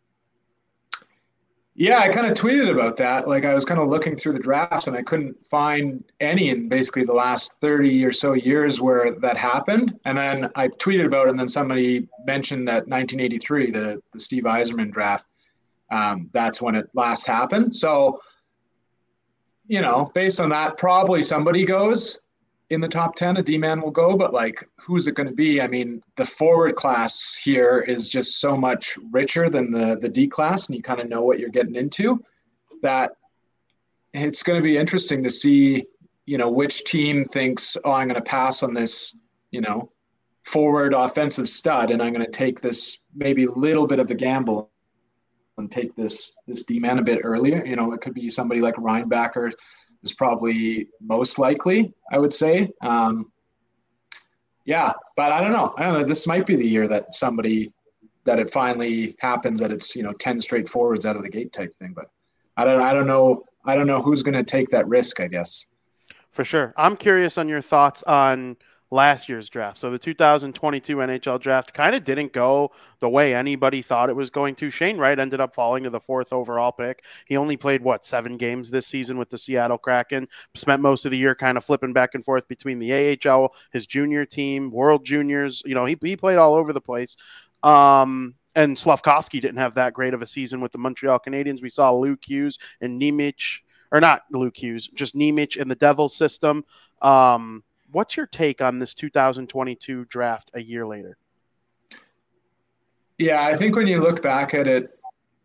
Yeah, 1.73 1.99
I 1.99 2.09
kind 2.09 2.27
of 2.27 2.33
tweeted 2.33 2.69
about 2.69 2.97
that. 2.97 3.27
Like 3.27 3.45
I 3.45 3.53
was 3.53 3.63
kind 3.63 3.79
of 3.79 3.87
looking 3.87 4.15
through 4.15 4.33
the 4.33 4.39
drafts 4.39 4.87
and 4.87 4.95
I 4.95 5.01
couldn't 5.01 5.41
find 5.41 6.03
any 6.19 6.49
in 6.49 6.67
basically 6.67 7.05
the 7.05 7.13
last 7.13 7.61
30 7.61 8.03
or 8.03 8.11
so 8.11 8.33
years 8.33 8.81
where 8.81 9.15
that 9.19 9.37
happened. 9.37 9.97
And 10.03 10.17
then 10.17 10.49
I 10.55 10.67
tweeted 10.67 11.05
about 11.05 11.27
it 11.27 11.29
and 11.29 11.39
then 11.39 11.47
somebody 11.47 12.09
mentioned 12.25 12.67
that 12.67 12.87
1983, 12.89 13.71
the, 13.71 14.03
the 14.11 14.19
Steve 14.19 14.43
Yzerman 14.43 14.91
draft, 14.91 15.25
um, 15.91 16.29
that's 16.33 16.61
when 16.61 16.75
it 16.75 16.89
last 16.93 17.25
happened. 17.25 17.73
So 17.73 18.19
you 19.71 19.81
know, 19.81 20.11
based 20.13 20.41
on 20.41 20.49
that, 20.49 20.75
probably 20.75 21.21
somebody 21.21 21.63
goes 21.63 22.19
in 22.71 22.81
the 22.81 22.89
top 22.89 23.15
10, 23.15 23.37
a 23.37 23.41
D 23.41 23.57
man 23.57 23.79
will 23.79 23.89
go, 23.89 24.17
but 24.17 24.33
like, 24.33 24.67
who's 24.85 25.07
it 25.07 25.15
going 25.15 25.29
to 25.29 25.35
be? 25.35 25.61
I 25.61 25.67
mean, 25.67 26.01
the 26.15 26.25
forward 26.25 26.75
class 26.75 27.33
here 27.33 27.79
is 27.87 28.09
just 28.09 28.39
so 28.39 28.57
much 28.57 28.97
richer 29.11 29.49
than 29.49 29.71
the, 29.71 29.97
the 29.99 30.09
D 30.09 30.27
class, 30.27 30.67
and 30.67 30.75
you 30.75 30.81
kind 30.81 30.99
of 30.99 31.09
know 31.09 31.21
what 31.21 31.39
you're 31.39 31.49
getting 31.49 31.75
into 31.75 32.23
that 32.81 33.11
it's 34.13 34.43
going 34.43 34.59
to 34.59 34.63
be 34.63 34.77
interesting 34.77 35.23
to 35.23 35.29
see, 35.29 35.85
you 36.25 36.37
know, 36.37 36.49
which 36.49 36.83
team 36.83 37.23
thinks, 37.23 37.77
oh, 37.85 37.91
I'm 37.91 38.07
going 38.07 38.21
to 38.21 38.29
pass 38.29 38.63
on 38.63 38.73
this, 38.73 39.17
you 39.51 39.61
know, 39.61 39.91
forward 40.43 40.93
offensive 40.93 41.47
stud, 41.47 41.91
and 41.91 42.01
I'm 42.01 42.13
going 42.13 42.25
to 42.25 42.31
take 42.31 42.61
this 42.61 42.97
maybe 43.15 43.45
little 43.45 43.87
bit 43.87 43.99
of 43.99 44.09
a 44.09 44.15
gamble 44.15 44.71
and 45.57 45.69
take 45.69 45.95
this 45.95 46.33
this 46.47 46.63
D 46.63 46.79
man 46.79 46.97
a 46.97 47.03
bit 47.03 47.19
earlier. 47.23 47.63
You 47.65 47.75
know, 47.75 47.93
it 47.93 48.01
could 48.01 48.13
be 48.13 48.29
somebody 48.29 48.61
like 48.61 48.75
Reinbacher 48.75 49.51
is 50.03 50.13
probably 50.13 50.87
most 50.99 51.37
likely, 51.37 51.93
I 52.11 52.17
would 52.17 52.33
say. 52.33 52.71
Um, 52.81 53.31
yeah, 54.71 54.93
but 55.17 55.33
I 55.33 55.41
don't 55.41 55.51
know. 55.51 55.73
I 55.75 55.83
don't 55.83 55.95
know. 55.95 56.03
This 56.05 56.25
might 56.25 56.45
be 56.45 56.55
the 56.55 56.65
year 56.65 56.87
that 56.87 57.13
somebody 57.13 57.73
that 58.23 58.39
it 58.39 58.53
finally 58.53 59.17
happens 59.19 59.59
that 59.59 59.69
it's 59.69 59.97
you 59.97 60.01
know 60.01 60.13
ten 60.13 60.39
straight 60.39 60.69
forwards 60.69 61.05
out 61.05 61.17
of 61.17 61.23
the 61.23 61.29
gate 61.29 61.51
type 61.51 61.75
thing. 61.75 61.91
But 61.93 62.05
I 62.55 62.63
don't. 62.63 62.79
I 62.79 62.93
don't 62.93 63.05
know. 63.05 63.43
I 63.65 63.75
don't 63.75 63.85
know 63.85 64.01
who's 64.01 64.23
going 64.23 64.33
to 64.33 64.45
take 64.45 64.69
that 64.69 64.87
risk. 64.87 65.19
I 65.19 65.27
guess. 65.27 65.65
For 66.29 66.45
sure. 66.45 66.73
I'm 66.77 66.95
curious 66.95 67.37
on 67.37 67.49
your 67.49 67.59
thoughts 67.59 68.01
on 68.03 68.55
last 68.91 69.29
year's 69.29 69.49
draft. 69.49 69.79
So 69.79 69.89
the 69.89 69.97
2022 69.97 70.97
NHL 70.97 71.39
draft 71.39 71.73
kind 71.73 71.95
of 71.95 72.03
didn't 72.03 72.33
go 72.33 72.71
the 72.99 73.09
way 73.09 73.33
anybody 73.33 73.81
thought 73.81 74.09
it 74.09 74.15
was 74.15 74.29
going 74.29 74.53
to. 74.55 74.69
Shane 74.69 74.97
Wright 74.97 75.17
ended 75.17 75.41
up 75.41 75.55
falling 75.55 75.83
to 75.83 75.89
the 75.89 75.99
fourth 75.99 76.33
overall 76.33 76.73
pick. 76.73 77.03
He 77.25 77.37
only 77.37 77.57
played 77.57 77.81
what 77.81 78.05
seven 78.05 78.37
games 78.37 78.69
this 78.69 78.85
season 78.85 79.17
with 79.17 79.29
the 79.29 79.37
Seattle 79.37 79.77
Kraken. 79.77 80.27
Spent 80.55 80.81
most 80.81 81.05
of 81.05 81.11
the 81.11 81.17
year 81.17 81.33
kind 81.33 81.57
of 81.57 81.63
flipping 81.63 81.93
back 81.93 82.13
and 82.13 82.23
forth 82.23 82.47
between 82.47 82.79
the 82.79 83.17
AHL, 83.25 83.55
his 83.71 83.87
junior 83.87 84.25
team, 84.25 84.69
World 84.69 85.05
Juniors. 85.05 85.63
You 85.65 85.73
know, 85.73 85.85
he 85.85 85.97
he 86.01 86.17
played 86.17 86.37
all 86.37 86.53
over 86.53 86.73
the 86.73 86.81
place. 86.81 87.15
Um, 87.63 88.35
and 88.55 88.77
Slavkovsky 88.77 89.39
didn't 89.39 89.57
have 89.57 89.75
that 89.75 89.93
great 89.93 90.13
of 90.13 90.21
a 90.21 90.27
season 90.27 90.59
with 90.59 90.73
the 90.73 90.77
Montreal 90.77 91.19
Canadiens. 91.25 91.61
We 91.61 91.69
saw 91.69 91.93
Luke 91.93 92.19
Hughes 92.27 92.59
and 92.81 93.01
Nemec, 93.01 93.59
or 93.93 94.01
not 94.01 94.23
Luke 94.31 94.57
Hughes, 94.57 94.89
just 94.89 95.15
Nemec 95.15 95.55
in 95.55 95.69
the 95.69 95.75
Devil 95.75 96.09
system. 96.09 96.65
Um, 97.01 97.63
what's 97.91 98.17
your 98.17 98.25
take 98.25 98.61
on 98.61 98.79
this 98.79 98.93
2022 98.93 100.05
draft 100.05 100.51
a 100.53 100.61
year 100.61 100.85
later? 100.85 101.17
Yeah, 103.17 103.43
I 103.43 103.55
think 103.55 103.75
when 103.75 103.87
you 103.87 104.01
look 104.01 104.21
back 104.21 104.53
at 104.53 104.67
it, 104.67 104.97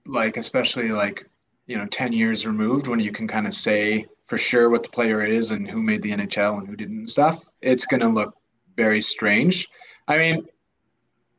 like 0.06 0.36
especially 0.36 0.90
like 0.90 1.28
you 1.66 1.76
know 1.76 1.86
10 1.86 2.12
years 2.12 2.46
removed, 2.46 2.86
when 2.86 3.00
you 3.00 3.12
can 3.12 3.26
kind 3.26 3.46
of 3.46 3.52
say 3.52 4.06
for 4.26 4.38
sure 4.38 4.70
what 4.70 4.82
the 4.82 4.88
player 4.88 5.24
is 5.24 5.50
and 5.50 5.68
who 5.68 5.82
made 5.82 6.02
the 6.02 6.10
NHL 6.10 6.58
and 6.58 6.68
who 6.68 6.76
didn't 6.76 6.98
and 6.98 7.10
stuff, 7.10 7.50
it's 7.60 7.86
going 7.86 8.00
to 8.00 8.08
look 8.08 8.34
very 8.76 9.00
strange. 9.00 9.68
I 10.08 10.18
mean, 10.18 10.46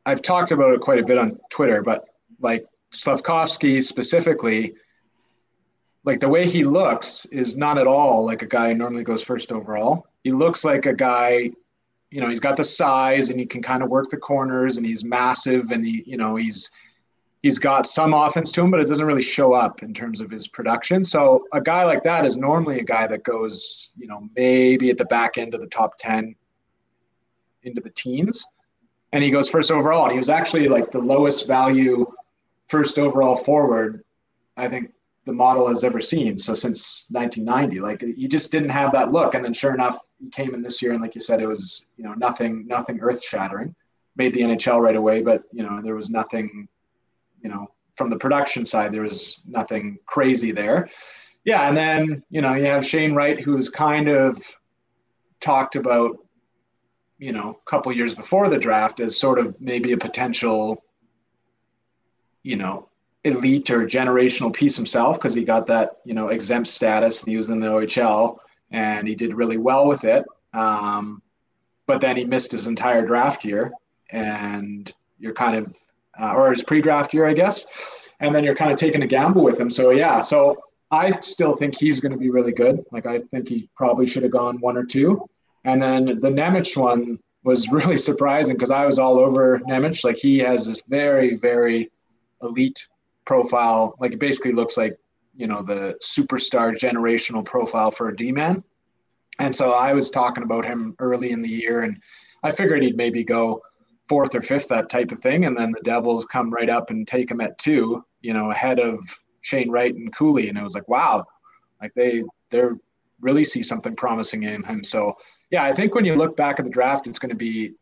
I've 0.06 0.22
talked 0.22 0.52
about 0.52 0.72
it 0.72 0.80
quite 0.80 0.98
a 0.98 1.04
bit 1.04 1.18
on 1.18 1.38
Twitter, 1.50 1.82
but 1.82 2.04
like 2.40 2.66
Slavkovsky 2.92 3.80
specifically, 3.80 4.74
like 6.04 6.20
the 6.20 6.28
way 6.28 6.46
he 6.46 6.64
looks 6.64 7.26
is 7.26 7.56
not 7.56 7.78
at 7.78 7.86
all 7.86 8.24
like 8.24 8.42
a 8.42 8.46
guy 8.46 8.68
who 8.68 8.74
normally 8.74 9.04
goes 9.04 9.22
first 9.22 9.52
overall 9.52 10.07
he 10.24 10.32
looks 10.32 10.64
like 10.64 10.86
a 10.86 10.92
guy 10.92 11.50
you 12.10 12.20
know 12.20 12.28
he's 12.28 12.40
got 12.40 12.56
the 12.56 12.64
size 12.64 13.30
and 13.30 13.38
he 13.38 13.46
can 13.46 13.62
kind 13.62 13.82
of 13.82 13.88
work 13.88 14.08
the 14.10 14.16
corners 14.16 14.76
and 14.76 14.86
he's 14.86 15.04
massive 15.04 15.70
and 15.70 15.84
he 15.84 16.02
you 16.06 16.16
know 16.16 16.36
he's 16.36 16.70
he's 17.42 17.58
got 17.58 17.86
some 17.86 18.14
offense 18.14 18.50
to 18.50 18.62
him 18.62 18.70
but 18.70 18.80
it 18.80 18.88
doesn't 18.88 19.06
really 19.06 19.22
show 19.22 19.52
up 19.52 19.82
in 19.82 19.92
terms 19.92 20.20
of 20.20 20.30
his 20.30 20.48
production 20.48 21.04
so 21.04 21.44
a 21.52 21.60
guy 21.60 21.84
like 21.84 22.02
that 22.02 22.24
is 22.24 22.36
normally 22.36 22.80
a 22.80 22.84
guy 22.84 23.06
that 23.06 23.22
goes 23.24 23.90
you 23.96 24.06
know 24.06 24.28
maybe 24.36 24.90
at 24.90 24.98
the 24.98 25.04
back 25.06 25.38
end 25.38 25.54
of 25.54 25.60
the 25.60 25.68
top 25.68 25.96
10 25.98 26.34
into 27.64 27.80
the 27.80 27.90
teens 27.90 28.46
and 29.12 29.22
he 29.22 29.30
goes 29.30 29.48
first 29.48 29.70
overall 29.70 30.04
and 30.04 30.12
he 30.12 30.18
was 30.18 30.30
actually 30.30 30.68
like 30.68 30.90
the 30.90 30.98
lowest 30.98 31.46
value 31.46 32.06
first 32.68 32.98
overall 32.98 33.36
forward 33.36 34.04
i 34.56 34.66
think 34.66 34.90
the 35.28 35.34
model 35.34 35.68
has 35.68 35.84
ever 35.84 36.00
seen. 36.00 36.38
So 36.38 36.54
since 36.54 37.04
1990, 37.10 37.80
like 37.80 38.00
he 38.00 38.26
just 38.26 38.50
didn't 38.50 38.70
have 38.70 38.92
that 38.92 39.12
look. 39.12 39.34
And 39.34 39.44
then 39.44 39.52
sure 39.52 39.74
enough, 39.74 39.98
he 40.18 40.28
came 40.30 40.54
in 40.54 40.62
this 40.62 40.82
year, 40.82 40.92
and 40.92 41.00
like 41.00 41.14
you 41.14 41.20
said, 41.20 41.40
it 41.40 41.46
was 41.46 41.86
you 41.96 42.04
know 42.04 42.14
nothing, 42.14 42.66
nothing 42.66 43.00
earth 43.00 43.22
shattering. 43.22 43.74
Made 44.16 44.34
the 44.34 44.40
NHL 44.40 44.80
right 44.80 44.96
away, 44.96 45.22
but 45.22 45.44
you 45.52 45.62
know 45.62 45.80
there 45.82 45.94
was 45.94 46.10
nothing, 46.10 46.68
you 47.42 47.48
know, 47.48 47.68
from 47.96 48.10
the 48.10 48.16
production 48.16 48.64
side, 48.64 48.92
there 48.92 49.02
was 49.02 49.42
nothing 49.46 49.98
crazy 50.06 50.52
there. 50.52 50.88
Yeah, 51.44 51.68
and 51.68 51.76
then 51.76 52.22
you 52.30 52.40
know 52.40 52.54
you 52.54 52.66
have 52.66 52.84
Shane 52.84 53.14
Wright, 53.14 53.40
who 53.40 53.52
was 53.52 53.68
kind 53.68 54.08
of 54.08 54.40
talked 55.40 55.76
about, 55.76 56.18
you 57.18 57.32
know, 57.32 57.58
a 57.64 57.70
couple 57.70 57.92
years 57.92 58.14
before 58.14 58.48
the 58.48 58.58
draft 58.58 58.98
as 58.98 59.18
sort 59.18 59.38
of 59.38 59.60
maybe 59.60 59.92
a 59.92 59.96
potential, 59.96 60.82
you 62.42 62.56
know, 62.56 62.88
elite 63.22 63.70
or 63.70 63.86
generational 63.86 64.52
piece 64.52 64.74
himself 64.74 65.16
because 65.16 65.34
he 65.34 65.44
got 65.44 65.66
that 65.66 65.98
you 66.04 66.14
know 66.14 66.28
exempt 66.28 66.66
status. 66.66 67.22
and 67.22 67.30
He 67.30 67.36
was 67.36 67.50
in 67.50 67.60
the 67.60 67.68
OHL 67.68 68.38
and 68.70 69.06
he 69.08 69.14
did 69.14 69.34
really 69.34 69.56
well 69.56 69.86
with 69.86 70.04
it. 70.04 70.24
Um, 70.52 71.22
but 71.86 72.00
then 72.00 72.16
he 72.16 72.24
missed 72.24 72.52
his 72.52 72.66
entire 72.66 73.06
draft 73.06 73.44
year, 73.44 73.72
and 74.10 74.92
you're 75.18 75.34
kind 75.34 75.56
of 75.56 75.76
uh, 76.20 76.32
or 76.32 76.50
his 76.50 76.62
pre-draft 76.62 77.14
year, 77.14 77.26
I 77.26 77.32
guess. 77.32 77.66
And 78.20 78.34
then 78.34 78.44
you're 78.44 78.54
kind 78.54 78.72
of 78.72 78.78
taking 78.78 79.02
a 79.02 79.06
gamble 79.06 79.44
with 79.44 79.58
him. 79.58 79.70
So 79.70 79.90
yeah, 79.90 80.20
so 80.20 80.56
I 80.90 81.18
still 81.20 81.54
think 81.54 81.78
he's 81.78 82.00
going 82.00 82.12
to 82.12 82.18
be 82.18 82.30
really 82.30 82.52
good. 82.52 82.84
Like 82.90 83.06
I 83.06 83.18
think 83.18 83.48
he 83.48 83.68
probably 83.76 84.06
should 84.06 84.22
have 84.24 84.32
gone 84.32 84.60
one 84.60 84.76
or 84.76 84.84
two. 84.84 85.28
And 85.64 85.80
then 85.80 86.06
the 86.06 86.30
Nemec 86.30 86.76
one 86.76 87.18
was 87.44 87.68
really 87.72 87.96
surprising 87.96 88.56
because 88.56 88.70
I 88.70 88.86
was 88.86 88.98
all 88.98 89.18
over 89.18 89.60
Nemec. 89.60 90.04
Like 90.04 90.16
he 90.16 90.38
has 90.38 90.66
this 90.66 90.82
very, 90.88 91.36
very 91.36 91.90
elite 92.42 92.86
profile. 93.24 93.94
Like 94.00 94.12
it 94.12 94.18
basically 94.18 94.52
looks 94.52 94.76
like 94.76 94.96
you 95.38 95.46
know 95.46 95.62
the 95.62 95.96
superstar 96.02 96.76
generational 96.76 97.44
profile 97.44 97.90
for 97.90 98.08
a 98.08 98.16
D 98.16 98.32
man. 98.32 98.62
And 99.38 99.54
so 99.54 99.70
I 99.70 99.92
was 99.92 100.10
talking 100.10 100.42
about 100.42 100.64
him 100.64 100.96
early 100.98 101.30
in 101.30 101.40
the 101.40 101.48
year, 101.48 101.82
and 101.82 101.96
I 102.42 102.50
figured 102.50 102.82
he'd 102.82 102.96
maybe 102.96 103.22
go 103.22 103.62
fourth 104.08 104.34
or 104.34 104.42
fifth, 104.42 104.68
that 104.68 104.88
type 104.88 105.12
of 105.12 105.20
thing. 105.20 105.44
And 105.44 105.56
then 105.56 105.70
the 105.70 105.82
Devils 105.82 106.24
come 106.24 106.50
right 106.50 106.68
up 106.68 106.90
and 106.90 107.06
take 107.06 107.30
him 107.30 107.40
at 107.40 107.56
two, 107.58 108.04
you 108.20 108.32
know, 108.32 108.50
ahead 108.50 108.80
of 108.80 108.98
Shane 109.42 109.70
Wright 109.70 109.94
and 109.94 110.12
Cooley. 110.12 110.48
And 110.48 110.58
it 110.58 110.62
was 110.64 110.74
like, 110.74 110.88
wow, 110.88 111.24
like 111.80 111.94
they 111.94 112.24
they're 112.50 112.76
really 113.20 113.44
see 113.44 113.62
something 113.62 113.94
promising 113.94 114.42
in 114.42 114.64
him. 114.64 114.82
So 114.82 115.14
yeah, 115.50 115.62
I 115.62 115.72
think 115.72 115.94
when 115.94 116.04
you 116.04 116.16
look 116.16 116.36
back 116.36 116.58
at 116.58 116.64
the 116.64 116.70
draft, 116.70 117.06
it's 117.06 117.18
going 117.18 117.30
to 117.30 117.36
be 117.36 117.74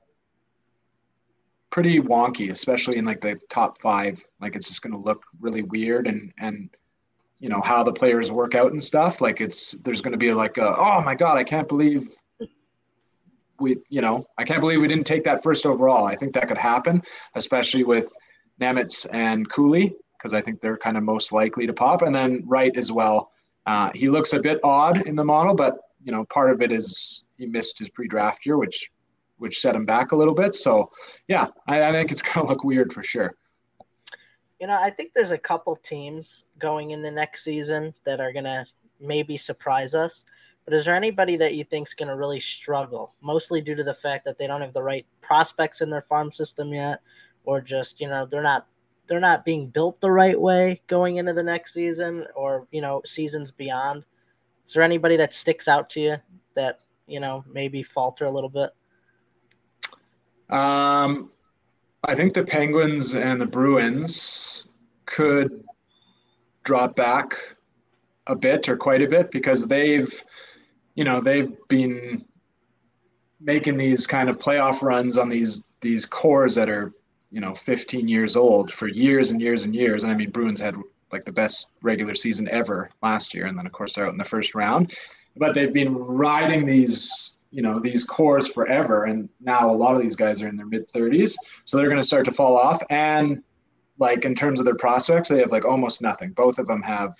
pretty 1.71 2.01
wonky, 2.01 2.51
especially 2.51 2.99
in 2.99 3.05
like 3.07 3.21
the 3.21 3.37
top 3.49 3.81
five. 3.81 4.23
Like 4.41 4.57
it's 4.57 4.69
just 4.69 4.83
going 4.83 4.93
to 4.93 4.99
look 4.99 5.25
really 5.41 5.63
weird 5.63 6.07
and 6.07 6.33
and 6.39 6.69
you 7.39 7.49
know 7.49 7.61
how 7.61 7.83
the 7.83 7.93
players 7.93 8.33
work 8.33 8.55
out 8.55 8.73
and 8.73 8.83
stuff. 8.83 9.21
Like 9.21 9.41
it's 9.41 9.73
there's 9.85 10.01
going 10.01 10.13
to 10.13 10.19
be 10.19 10.33
like 10.33 10.59
a, 10.59 10.77
oh 10.77 11.01
my 11.03 11.15
god, 11.15 11.37
I 11.37 11.45
can't 11.45 11.69
believe 11.69 12.09
we 13.59 13.77
you 13.89 14.01
know 14.01 14.27
I 14.39 14.45
can't 14.45 14.61
believe 14.61 14.81
we 14.81 14.89
didn't 14.89 15.07
take 15.07 15.25
that 15.25 15.43
first 15.43 15.67
overall. 15.67 16.07
I 16.07 16.15
think 16.15 16.35
that 16.35 16.49
could 16.49 16.59
happen, 16.59 17.03
especially 17.35 17.85
with 17.85 18.13
Nemec 18.61 19.07
and 19.13 19.49
Cooley 19.51 19.95
because 20.17 20.33
I 20.33 20.41
think 20.41 20.61
they're 20.61 20.79
kind 20.79 20.97
of 20.97 21.03
most 21.03 21.31
likely 21.33 21.67
to 21.67 21.73
pop, 21.73 22.03
and 22.03 22.15
then 22.15 22.43
Wright 22.47 22.73
as 22.77 22.91
well. 22.91 23.31
Uh, 23.67 23.91
he 23.95 24.09
looks 24.09 24.33
a 24.33 24.41
bit 24.41 24.59
odd 24.65 25.07
in 25.07 25.15
the 25.15 25.25
model, 25.25 25.55
but 25.55 25.79
you 26.03 26.13
know 26.13 26.25
part 26.27 26.51
of 26.51 26.63
it 26.63 26.73
is 26.73 27.25
he 27.37 27.47
missed 27.47 27.79
his 27.79 27.91
pre-draft 27.91 28.47
year, 28.47 28.57
which 28.57 28.91
which 29.39 29.61
set 29.61 29.75
him 29.75 29.85
back 29.85 30.13
a 30.13 30.17
little 30.17 30.35
bit. 30.35 30.55
So, 30.55 30.91
yeah, 31.29 31.49
I, 31.67 31.85
I 31.85 31.93
think 31.93 32.11
it's 32.11 32.23
going 32.35 32.47
to 32.47 32.53
look 32.53 32.65
weird 32.65 32.93
for 32.93 33.03
sure. 33.03 33.35
You 34.61 34.67
know, 34.67 34.79
I 34.81 34.91
think 34.91 35.13
there's 35.13 35.33
a 35.33 35.39
couple 35.39 35.77
teams 35.77 36.45
going 36.59 36.91
into 36.91 37.11
next 37.11 37.45
season 37.45 37.95
that 38.05 38.21
are 38.21 38.33
going 38.33 38.45
to 38.45 38.67
maybe 39.01 39.37
surprise 39.37 39.95
us. 39.95 40.25
But 40.65 40.75
is 40.75 40.85
there 40.85 40.95
anybody 40.95 41.37
that 41.37 41.55
you 41.55 41.63
think 41.63 41.87
is 41.87 41.95
going 41.95 42.09
to 42.09 42.17
really 42.17 42.41
struggle, 42.41 43.15
mostly 43.21 43.61
due 43.61 43.77
to 43.77 43.85
the 43.85 43.95
fact 43.95 44.25
that 44.25 44.37
they 44.37 44.47
don't 44.49 44.63
have 44.63 44.73
the 44.73 44.83
right 44.83 45.07
prospects 45.21 45.81
in 45.81 45.91
their 45.91 46.01
farm 46.01 46.33
system 46.33 46.75
yet, 46.75 47.01
or 47.45 47.61
just 47.61 48.01
you 48.01 48.09
know 48.09 48.27
they're 48.27 48.43
not 48.43 48.67
they're 49.07 49.21
not 49.21 49.45
being 49.45 49.69
built 49.69 50.01
the 50.01 50.11
right 50.11 50.41
way 50.41 50.83
going 50.89 51.17
into 51.17 51.33
the 51.33 51.43
next 51.43 51.73
season, 51.73 52.27
or 52.35 52.67
you 52.73 52.81
know 52.81 53.01
seasons 53.05 53.53
beyond? 53.53 54.05
Is 54.67 54.73
there 54.73 54.83
anybody 54.83 55.17
that 55.17 55.33
sticks 55.33 55.69
out 55.69 55.89
to 55.91 56.01
you 56.01 56.17
that 56.55 56.81
you 57.07 57.21
know 57.21 57.45
maybe 57.49 57.85
falter 57.85 58.25
a 58.25 58.33
little 58.33 58.51
bit? 58.51 58.71
Um, 60.51 61.31
I 62.07 62.15
think 62.15 62.35
the 62.35 62.45
Penguins 62.45 63.17
and 63.17 63.41
the 63.41 63.47
Bruins 63.47 64.69
could 65.07 65.65
drop 66.63 66.95
back 66.95 67.35
a 68.29 68.35
bit 68.35 68.69
or 68.69 68.77
quite 68.77 69.03
a 69.03 69.09
bit 69.09 69.31
because 69.33 69.67
they've, 69.67 70.25
you 70.95 71.03
know, 71.03 71.21
they've 71.21 71.53
been 71.69 72.25
making 73.41 73.77
these 73.77 74.07
kind 74.07 74.29
of 74.29 74.39
playoff 74.39 74.83
runs 74.83 75.19
on 75.19 75.29
these 75.29 75.65
these 75.81 76.07
cores 76.07 76.55
that 76.55 76.69
are, 76.69 76.93
you 77.31 77.41
know, 77.41 77.55
15 77.55 78.09
years 78.09 78.37
old 78.37 78.73
for 78.73 78.89
years 78.89 79.31
and 79.31 79.41
years 79.41 79.65
and 79.65 79.75
years. 79.75 80.05
And 80.05 80.13
I 80.13 80.17
mean, 80.17 80.31
Bruins 80.31 80.61
had 80.61 80.77
like 81.13 81.25
the 81.25 81.33
best 81.33 81.73
regular 81.83 82.15
season 82.15 82.49
ever 82.49 82.89
last 83.03 83.35
year, 83.35 83.47
and 83.47 83.59
then 83.59 83.67
of 83.67 83.73
course 83.73 83.95
they're 83.95 84.07
out 84.07 84.13
in 84.13 84.19
the 84.19 84.25
first 84.25 84.55
round. 84.55 84.95
But 85.37 85.55
they've 85.55 85.73
been 85.73 85.95
riding 85.95 86.65
these, 86.65 87.36
you 87.51 87.63
know, 87.63 87.81
these 87.81 88.05
cores 88.05 88.49
forever, 88.49 89.05
and 89.05 89.29
now 89.41 89.71
a 89.71 89.73
lot 89.73 89.95
of 89.95 90.03
these 90.03 90.17
guys 90.17 90.43
are 90.43 90.49
in 90.49 90.57
their 90.57 90.67
mid 90.67 90.91
30s, 90.93 91.35
so 91.65 91.77
they're 91.77 91.89
going 91.89 92.01
to 92.01 92.07
start 92.07 92.25
to 92.27 92.33
fall 92.33 92.57
off. 92.57 92.83
And 92.91 93.43
like 93.99 94.25
in 94.25 94.35
terms 94.35 94.59
of 94.59 94.67
their 94.67 94.75
prospects, 94.75 95.29
they 95.29 95.39
have 95.39 95.53
like 95.53 95.65
almost 95.65 96.03
nothing. 96.03 96.33
Both 96.33 96.59
of 96.59 96.67
them 96.67 96.83
have 96.83 97.15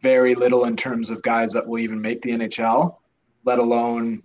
very 0.00 0.34
little 0.34 0.64
in 0.64 0.76
terms 0.76 1.10
of 1.10 1.22
guys 1.22 1.52
that 1.52 1.66
will 1.66 1.78
even 1.78 2.00
make 2.00 2.22
the 2.22 2.30
NHL, 2.30 2.96
let 3.44 3.58
alone 3.58 4.22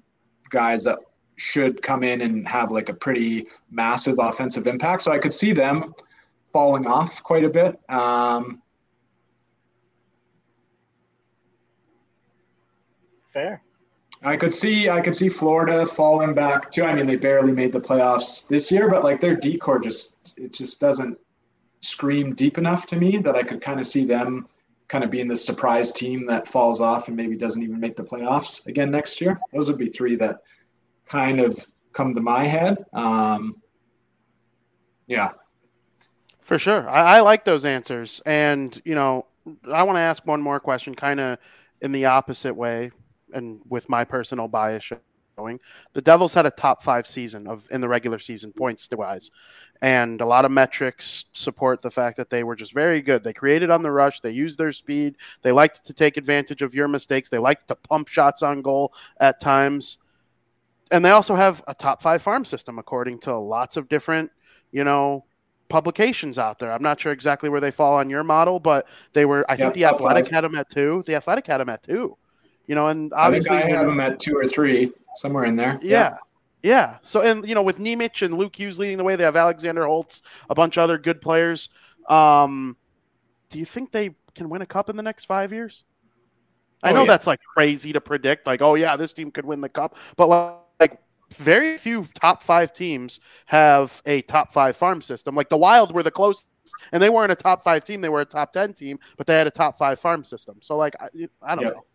guys 0.50 0.84
that 0.86 1.00
should 1.38 1.82
come 1.82 2.04
in 2.04 2.22
and 2.22 2.48
have 2.48 2.72
like 2.72 2.90
a 2.90 2.94
pretty 2.94 3.48
massive 3.70 4.18
offensive 4.20 4.68
impact. 4.68 5.02
So 5.02 5.12
I 5.12 5.18
could 5.18 5.34
see 5.34 5.52
them 5.52 5.94
falling 6.54 6.88
off 6.88 7.22
quite 7.24 7.44
a 7.44 7.50
bit. 7.50 7.78
Um, 7.90 8.62
Fair. 13.22 13.65
I 14.26 14.36
could 14.36 14.54
see 14.54 14.90
I 14.90 15.02
could 15.02 15.16
see 15.16 15.30
Florida 15.30 15.86
falling 15.86 16.34
back 16.34 16.72
too. 16.72 16.84
I 16.84 16.96
mean, 16.96 17.06
they 17.06 17.16
barely 17.16 17.52
made 17.52 17.72
the 17.72 17.80
playoffs 17.80 18.48
this 18.48 18.72
year, 18.72 18.90
but 18.90 19.04
like 19.04 19.22
their 19.22 19.36
decor 19.36 19.80
just 19.80 20.34
it 20.38 20.52
just 20.52 20.80
doesn't 20.80 21.18
scream 21.82 22.34
deep 22.34 22.58
enough 22.58 22.88
to 22.88 22.96
me 22.96 23.18
that 23.20 23.36
I 23.36 23.44
could 23.44 23.62
kind 23.62 23.80
of 23.80 23.86
see 23.86 24.04
them 24.04 24.48
kind 24.88 25.04
of 25.04 25.12
being 25.12 25.28
the 25.28 25.36
surprise 25.36 25.92
team 25.92 26.26
that 26.26 26.48
falls 26.48 26.82
off 26.82 27.08
and 27.08 27.16
maybe 27.16 27.36
doesn't 27.38 27.62
even 27.62 27.80
make 27.80 27.96
the 27.96 28.04
playoffs 28.04 28.66
again 28.68 28.90
next 28.90 29.22
year. 29.22 29.40
Those 29.54 29.68
would 29.70 29.78
be 29.78 29.88
three 29.88 30.16
that 30.16 30.42
kind 31.06 31.40
of 31.40 31.66
come 31.94 32.14
to 32.16 32.22
my 32.22 32.46
head. 32.48 32.84
Um, 32.94 33.62
yeah, 35.08 35.32
For 36.42 36.58
sure. 36.60 36.90
I, 36.90 37.18
I 37.18 37.20
like 37.22 37.46
those 37.46 37.66
answers. 37.66 38.22
And, 38.26 38.80
you 38.86 38.96
know, 38.96 39.28
I 39.72 39.84
want 39.84 39.98
to 39.98 40.02
ask 40.02 40.26
one 40.26 40.42
more 40.42 40.60
question, 40.60 40.96
kind 40.96 41.20
of 41.20 41.38
in 41.82 41.92
the 41.92 42.06
opposite 42.06 42.56
way, 42.56 42.92
and 43.36 43.62
with 43.70 43.90
my 43.90 44.04
personal 44.04 44.48
bias 44.48 44.92
showing. 45.38 45.60
The 45.94 46.02
Devils 46.02 46.34
had 46.34 46.46
a 46.46 46.52
top 46.52 46.82
five 46.82 47.08
season 47.08 47.48
of 47.48 47.68
in 47.72 47.82
the 47.82 47.90
regular 47.90 48.20
season 48.20 48.54
points 48.54 48.90
wise. 48.92 49.32
And 49.82 50.22
a 50.22 50.26
lot 50.26 50.46
of 50.46 50.52
metrics 50.52 51.26
support 51.34 51.82
the 51.82 51.92
fact 51.92 52.18
that 52.18 52.30
they 52.30 52.44
were 52.44 52.56
just 52.56 52.74
very 52.74 53.02
good. 53.02 53.24
They 53.24 53.34
created 53.34 53.70
on 53.70 53.82
the 53.82 53.92
rush, 53.92 54.22
they 54.22 54.32
used 54.32 54.58
their 54.58 54.72
speed, 54.72 55.18
they 55.42 55.52
liked 55.52 55.86
to 55.86 55.94
take 55.94 56.18
advantage 56.18 56.62
of 56.62 56.74
your 56.74 56.88
mistakes, 56.88 57.30
they 57.30 57.38
liked 57.38 57.68
to 57.68 57.76
pump 57.76 58.08
shots 58.08 58.42
on 58.42 58.62
goal 58.62 58.94
at 59.20 59.42
times. 59.42 59.98
And 60.92 61.04
they 61.04 61.10
also 61.10 61.36
have 61.36 61.64
a 61.68 61.74
top 61.74 62.02
five 62.02 62.22
farm 62.22 62.46
system, 62.46 62.80
according 62.80 63.20
to 63.22 63.36
lots 63.36 63.76
of 63.76 63.90
different, 63.90 64.32
you 64.72 64.84
know, 64.84 65.26
publications 65.68 66.38
out 66.38 66.60
there. 66.60 66.72
I'm 66.72 66.84
not 66.84 67.00
sure 67.00 67.12
exactly 67.12 67.50
where 67.50 67.60
they 67.60 67.72
fall 67.72 67.96
on 67.96 68.10
your 68.10 68.24
model, 68.24 68.60
but 68.60 68.88
they 69.14 69.26
were. 69.26 69.46
I 69.50 69.56
think 69.56 69.74
the 69.74 69.86
Athletic 69.86 70.30
had 70.30 70.44
them 70.44 70.56
at 70.56 70.70
two. 70.70 71.04
The 71.06 71.16
Athletic 71.16 71.48
had 71.48 71.58
them 71.58 71.70
at 71.70 71.84
two. 71.84 72.18
You 72.68 72.76
know, 72.76 72.88
and 72.88 73.14
I 73.14 73.28
obviously, 73.28 73.58
I 73.58 73.62
when- 73.66 73.76
have 73.76 73.86
them 73.88 74.00
at 74.00 74.20
two 74.20 74.36
or 74.38 74.46
three 74.48 74.92
somewhere 75.16 75.46
in 75.46 75.56
there. 75.56 75.80
yeah. 75.82 76.18
Yeah. 76.64 76.98
So, 77.04 77.22
and, 77.22 77.48
you 77.48 77.54
know, 77.54 77.62
with 77.62 77.78
Nemec 77.78 78.26
and 78.26 78.34
Luke 78.40 78.56
Hughes 78.56 78.80
leading 78.80 78.98
the 78.98 79.04
way, 79.04 79.16
they 79.16 79.24
have 79.24 79.36
Alexander 79.36 79.86
Holtz, 79.86 80.24
a 80.50 80.56
bunch 80.56 80.78
of 80.78 80.84
other 80.84 80.98
good 80.98 81.22
players. 81.22 81.70
Um, 82.10 82.76
do 83.50 83.60
you 83.60 83.66
think 83.66 83.92
they 83.92 84.16
can 84.34 84.50
win 84.50 84.64
a 84.64 84.66
cup 84.66 84.90
in 84.90 84.96
the 84.98 85.04
next 85.04 85.26
five 85.26 85.54
years? 85.54 85.84
I 86.82 86.90
Oh, 86.90 86.94
know 86.96 87.02
yeah. 87.02 87.08
that's 87.08 87.28
like 87.28 87.40
crazy 87.54 87.94
to 87.94 88.02
predict, 88.02 88.48
like, 88.48 88.64
oh, 88.64 88.74
yeah, 88.74 88.96
this 88.96 89.14
team 89.14 89.30
could 89.30 89.46
win 89.46 89.62
the 89.62 89.70
cup. 89.70 89.96
But 90.18 90.60
like, 90.80 91.00
very 91.36 91.78
few 91.78 92.06
top 92.16 92.42
five 92.42 92.74
teams 92.74 93.20
have 93.46 94.02
a 94.08 94.22
top 94.24 94.52
five 94.52 94.76
farm 94.76 95.02
system. 95.02 95.36
Like 95.36 95.50
the 95.50 95.58
Wild 95.58 95.94
were 95.94 96.02
the 96.04 96.10
closest, 96.12 96.48
and 96.92 97.02
they 97.02 97.10
weren't 97.12 97.32
a 97.32 97.36
top 97.36 97.62
five 97.62 97.84
team, 97.86 98.02
they 98.02 98.10
were 98.10 98.22
a 98.22 98.26
top 98.26 98.52
10 98.52 98.74
team, 98.74 98.98
but 99.18 99.28
they 99.28 99.36
had 99.38 99.46
a 99.46 99.52
top 99.52 99.78
five 99.78 100.00
farm 100.00 100.24
system. 100.24 100.58
So, 100.62 100.76
like, 100.78 100.96
I, 101.00 101.10
I 101.44 101.54
don't 101.56 101.66
know. 101.66 101.86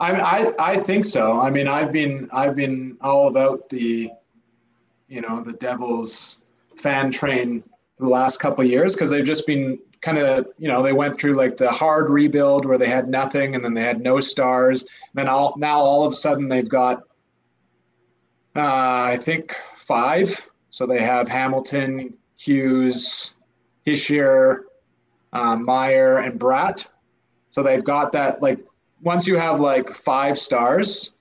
I, 0.00 0.12
I 0.12 0.72
I 0.72 0.78
think 0.78 1.04
so. 1.04 1.40
I 1.40 1.50
mean, 1.50 1.66
I've 1.66 1.92
been 1.92 2.28
I've 2.32 2.54
been 2.54 2.96
all 3.00 3.28
about 3.28 3.68
the, 3.68 4.10
you 5.08 5.20
know, 5.20 5.42
the 5.42 5.54
Devils 5.54 6.40
fan 6.76 7.10
train 7.10 7.62
for 7.96 8.04
the 8.04 8.10
last 8.10 8.38
couple 8.38 8.62
years 8.64 8.94
because 8.94 9.10
they've 9.10 9.24
just 9.24 9.46
been 9.46 9.78
kind 10.00 10.18
of 10.18 10.46
you 10.58 10.68
know 10.68 10.82
they 10.82 10.92
went 10.92 11.18
through 11.18 11.34
like 11.34 11.56
the 11.56 11.70
hard 11.70 12.08
rebuild 12.08 12.64
where 12.64 12.78
they 12.78 12.88
had 12.88 13.08
nothing 13.08 13.56
and 13.56 13.64
then 13.64 13.74
they 13.74 13.82
had 13.82 14.00
no 14.00 14.20
stars. 14.20 14.82
And 14.82 15.14
then 15.14 15.28
all 15.28 15.54
now 15.56 15.80
all 15.80 16.06
of 16.06 16.12
a 16.12 16.16
sudden 16.16 16.48
they've 16.48 16.68
got, 16.68 17.02
uh, 18.54 19.02
I 19.12 19.18
think 19.20 19.56
five. 19.76 20.48
So 20.70 20.86
they 20.86 21.02
have 21.02 21.28
Hamilton, 21.28 22.14
Hughes, 22.36 23.34
Hischier, 23.84 24.60
uh, 25.32 25.56
Meyer, 25.56 26.18
and 26.18 26.38
Bratt. 26.38 26.86
So 27.50 27.62
they've 27.62 27.82
got 27.82 28.12
that 28.12 28.40
like 28.40 28.60
once 29.02 29.26
you 29.26 29.36
have 29.36 29.60
like 29.60 29.90
five 29.90 30.38
stars, 30.38 31.14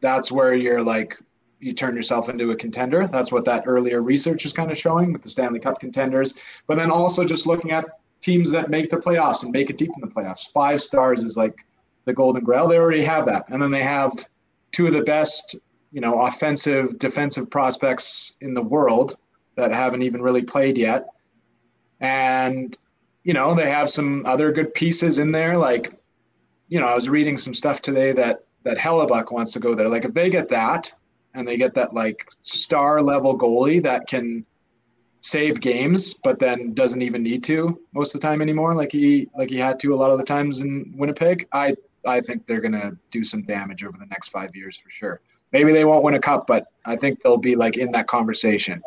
that's 0.00 0.30
where 0.30 0.54
you're 0.54 0.82
like 0.82 1.18
you 1.60 1.72
turn 1.72 1.96
yourself 1.96 2.28
into 2.28 2.50
a 2.50 2.56
contender. 2.56 3.06
That's 3.06 3.32
what 3.32 3.44
that 3.46 3.64
earlier 3.66 4.02
research 4.02 4.44
is 4.44 4.52
kind 4.52 4.70
of 4.70 4.76
showing 4.76 5.12
with 5.12 5.22
the 5.22 5.28
Stanley 5.28 5.58
Cup 5.58 5.80
contenders. 5.80 6.34
But 6.66 6.78
then 6.78 6.90
also 6.90 7.24
just 7.24 7.46
looking 7.46 7.70
at 7.70 7.86
teams 8.20 8.50
that 8.50 8.70
make 8.70 8.90
the 8.90 8.96
playoffs 8.96 9.42
and 9.42 9.52
make 9.52 9.70
it 9.70 9.78
deep 9.78 9.90
in 9.94 10.00
the 10.00 10.14
playoffs. 10.14 10.52
Five 10.52 10.82
stars 10.82 11.24
is 11.24 11.36
like 11.36 11.66
the 12.04 12.12
golden 12.12 12.44
grail. 12.44 12.68
They 12.68 12.78
already 12.78 13.04
have 13.04 13.24
that. 13.26 13.46
And 13.48 13.60
then 13.60 13.70
they 13.70 13.82
have 13.82 14.12
two 14.72 14.86
of 14.86 14.92
the 14.92 15.02
best, 15.02 15.56
you 15.92 16.00
know, 16.00 16.26
offensive, 16.26 16.98
defensive 16.98 17.50
prospects 17.50 18.34
in 18.40 18.52
the 18.52 18.62
world 18.62 19.16
that 19.54 19.72
haven't 19.72 20.02
even 20.02 20.20
really 20.20 20.42
played 20.42 20.76
yet. 20.76 21.06
And, 22.00 22.76
you 23.24 23.32
know, 23.32 23.54
they 23.54 23.70
have 23.70 23.88
some 23.88 24.24
other 24.26 24.52
good 24.52 24.74
pieces 24.74 25.18
in 25.18 25.32
there. 25.32 25.56
Like, 25.56 25.95
you 26.68 26.80
know, 26.80 26.86
I 26.86 26.94
was 26.94 27.08
reading 27.08 27.36
some 27.36 27.54
stuff 27.54 27.82
today 27.82 28.12
that 28.12 28.44
that 28.64 28.78
Hellebuyck 28.78 29.30
wants 29.30 29.52
to 29.52 29.60
go 29.60 29.74
there. 29.74 29.88
Like 29.88 30.04
if 30.04 30.12
they 30.12 30.28
get 30.28 30.48
that 30.48 30.92
and 31.34 31.46
they 31.46 31.56
get 31.56 31.74
that 31.74 31.94
like 31.94 32.28
star 32.42 33.00
level 33.00 33.38
goalie 33.38 33.82
that 33.82 34.08
can 34.08 34.44
save 35.20 35.60
games, 35.60 36.14
but 36.14 36.38
then 36.38 36.74
doesn't 36.74 37.02
even 37.02 37.22
need 37.22 37.44
to 37.44 37.80
most 37.92 38.14
of 38.14 38.20
the 38.20 38.26
time 38.26 38.42
anymore, 38.42 38.74
like 38.74 38.92
he 38.92 39.28
like 39.38 39.50
he 39.50 39.56
had 39.56 39.78
to 39.80 39.94
a 39.94 39.96
lot 39.96 40.10
of 40.10 40.18
the 40.18 40.24
times 40.24 40.60
in 40.62 40.92
Winnipeg. 40.96 41.46
I 41.52 41.76
I 42.04 42.20
think 42.20 42.46
they're 42.46 42.60
gonna 42.60 42.92
do 43.10 43.24
some 43.24 43.42
damage 43.42 43.84
over 43.84 43.98
the 43.98 44.06
next 44.06 44.30
five 44.30 44.54
years 44.54 44.76
for 44.76 44.90
sure. 44.90 45.20
Maybe 45.52 45.72
they 45.72 45.84
won't 45.84 46.02
win 46.02 46.14
a 46.14 46.20
cup, 46.20 46.46
but 46.46 46.66
I 46.84 46.96
think 46.96 47.22
they'll 47.22 47.36
be 47.36 47.54
like 47.54 47.76
in 47.76 47.92
that 47.92 48.08
conversation. 48.08 48.82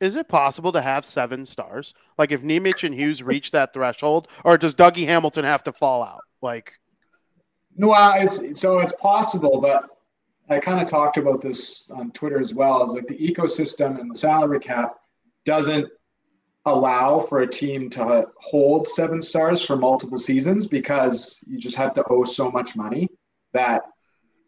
Is 0.00 0.16
it 0.16 0.28
possible 0.28 0.72
to 0.72 0.80
have 0.80 1.04
seven 1.04 1.44
stars? 1.44 1.92
Like 2.16 2.32
if 2.32 2.42
Nemec 2.42 2.84
and 2.84 2.94
Hughes 2.94 3.22
reach 3.22 3.50
that 3.50 3.74
threshold, 3.74 4.28
or 4.44 4.56
does 4.56 4.74
Dougie 4.74 5.06
Hamilton 5.06 5.44
have 5.44 5.62
to 5.64 5.72
fall 5.72 6.02
out? 6.02 6.22
Like, 6.40 6.79
No, 7.76 7.92
uh, 7.92 8.14
it's 8.16 8.60
so 8.60 8.80
it's 8.80 8.92
possible, 8.92 9.60
but 9.60 9.88
I 10.48 10.58
kind 10.58 10.80
of 10.80 10.88
talked 10.88 11.16
about 11.16 11.40
this 11.40 11.90
on 11.90 12.10
Twitter 12.10 12.40
as 12.40 12.52
well. 12.52 12.82
Is 12.82 12.94
like 12.94 13.06
the 13.06 13.16
ecosystem 13.16 14.00
and 14.00 14.10
the 14.10 14.14
salary 14.14 14.60
cap 14.60 14.96
doesn't 15.44 15.88
allow 16.66 17.18
for 17.18 17.40
a 17.40 17.46
team 17.46 17.88
to 17.88 18.26
hold 18.36 18.86
seven 18.86 19.22
stars 19.22 19.62
for 19.62 19.76
multiple 19.76 20.18
seasons 20.18 20.66
because 20.66 21.40
you 21.46 21.58
just 21.58 21.76
have 21.76 21.94
to 21.94 22.04
owe 22.10 22.24
so 22.24 22.50
much 22.50 22.76
money 22.76 23.08
that 23.52 23.82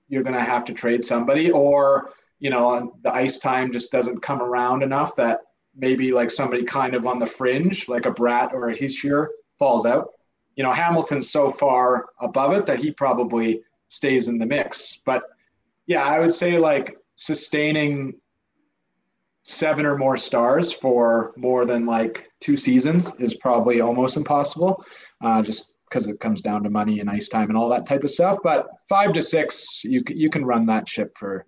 you're 0.09 0.23
going 0.23 0.35
to 0.35 0.43
have 0.43 0.65
to 0.67 0.75
trade 0.75 1.03
somebody, 1.03 1.51
or 1.51 2.11
you 2.39 2.51
know 2.51 2.97
the 3.03 3.13
ice 3.13 3.39
time 3.39 3.73
just 3.73 3.93
doesn't 3.93 4.21
come 4.21 4.43
around 4.43 4.83
enough 4.83 5.17
that 5.17 5.41
maybe 5.75 6.13
like 6.13 6.31
somebody 6.31 6.65
kind 6.65 6.95
of 6.95 7.07
on 7.07 7.19
the 7.19 7.27
fringe, 7.27 7.89
like 7.89 8.07
a 8.07 8.11
Bratt 8.11 8.53
or 8.53 8.69
a 8.69 8.75
Hischier, 8.75 9.29
falls 9.59 9.87
out 9.87 10.11
you 10.57 10.62
know, 10.62 10.73
Hamilton's 10.73 11.31
so 11.31 11.51
far 11.51 12.07
above 12.21 12.53
it 12.53 12.67
that 12.67 12.81
he 12.81 12.91
probably 12.91 13.62
stays 13.88 14.29
in 14.29 14.38
the 14.38 14.47
mix. 14.47 15.01
But 15.05 15.25
yeah, 15.87 16.05
I 16.05 16.21
would 16.21 16.33
say 16.33 16.59
like 16.59 16.97
sustaining 17.15 18.15
seven 19.45 19.85
or 19.85 19.97
more 19.97 20.17
stars 20.17 20.73
for 20.73 21.33
more 21.37 21.65
than 21.65 21.85
like 21.85 22.31
two 22.41 22.57
seasons 22.57 23.15
is 23.17 23.35
probably 23.35 23.81
almost 23.81 24.17
impossible, 24.17 24.85
uh, 25.21 25.43
just 25.43 25.75
because 25.88 26.09
it 26.09 26.21
comes 26.21 26.41
down 26.41 26.62
to 26.62 26.71
money 26.71 27.01
and 27.01 27.11
ice 27.11 27.29
time 27.29 27.49
and 27.49 27.57
all 27.57 27.69
that 27.69 27.87
type 27.87 28.05
of 28.05 28.11
stuff. 28.11 28.38
But 28.43 28.69
five 28.88 29.12
to 29.12 29.23
six, 29.23 29.83
you 29.85 30.03
you 30.09 30.31
can 30.31 30.45
run 30.45 30.67
that 30.67 30.88
ship 30.88 31.12
for 31.17 31.45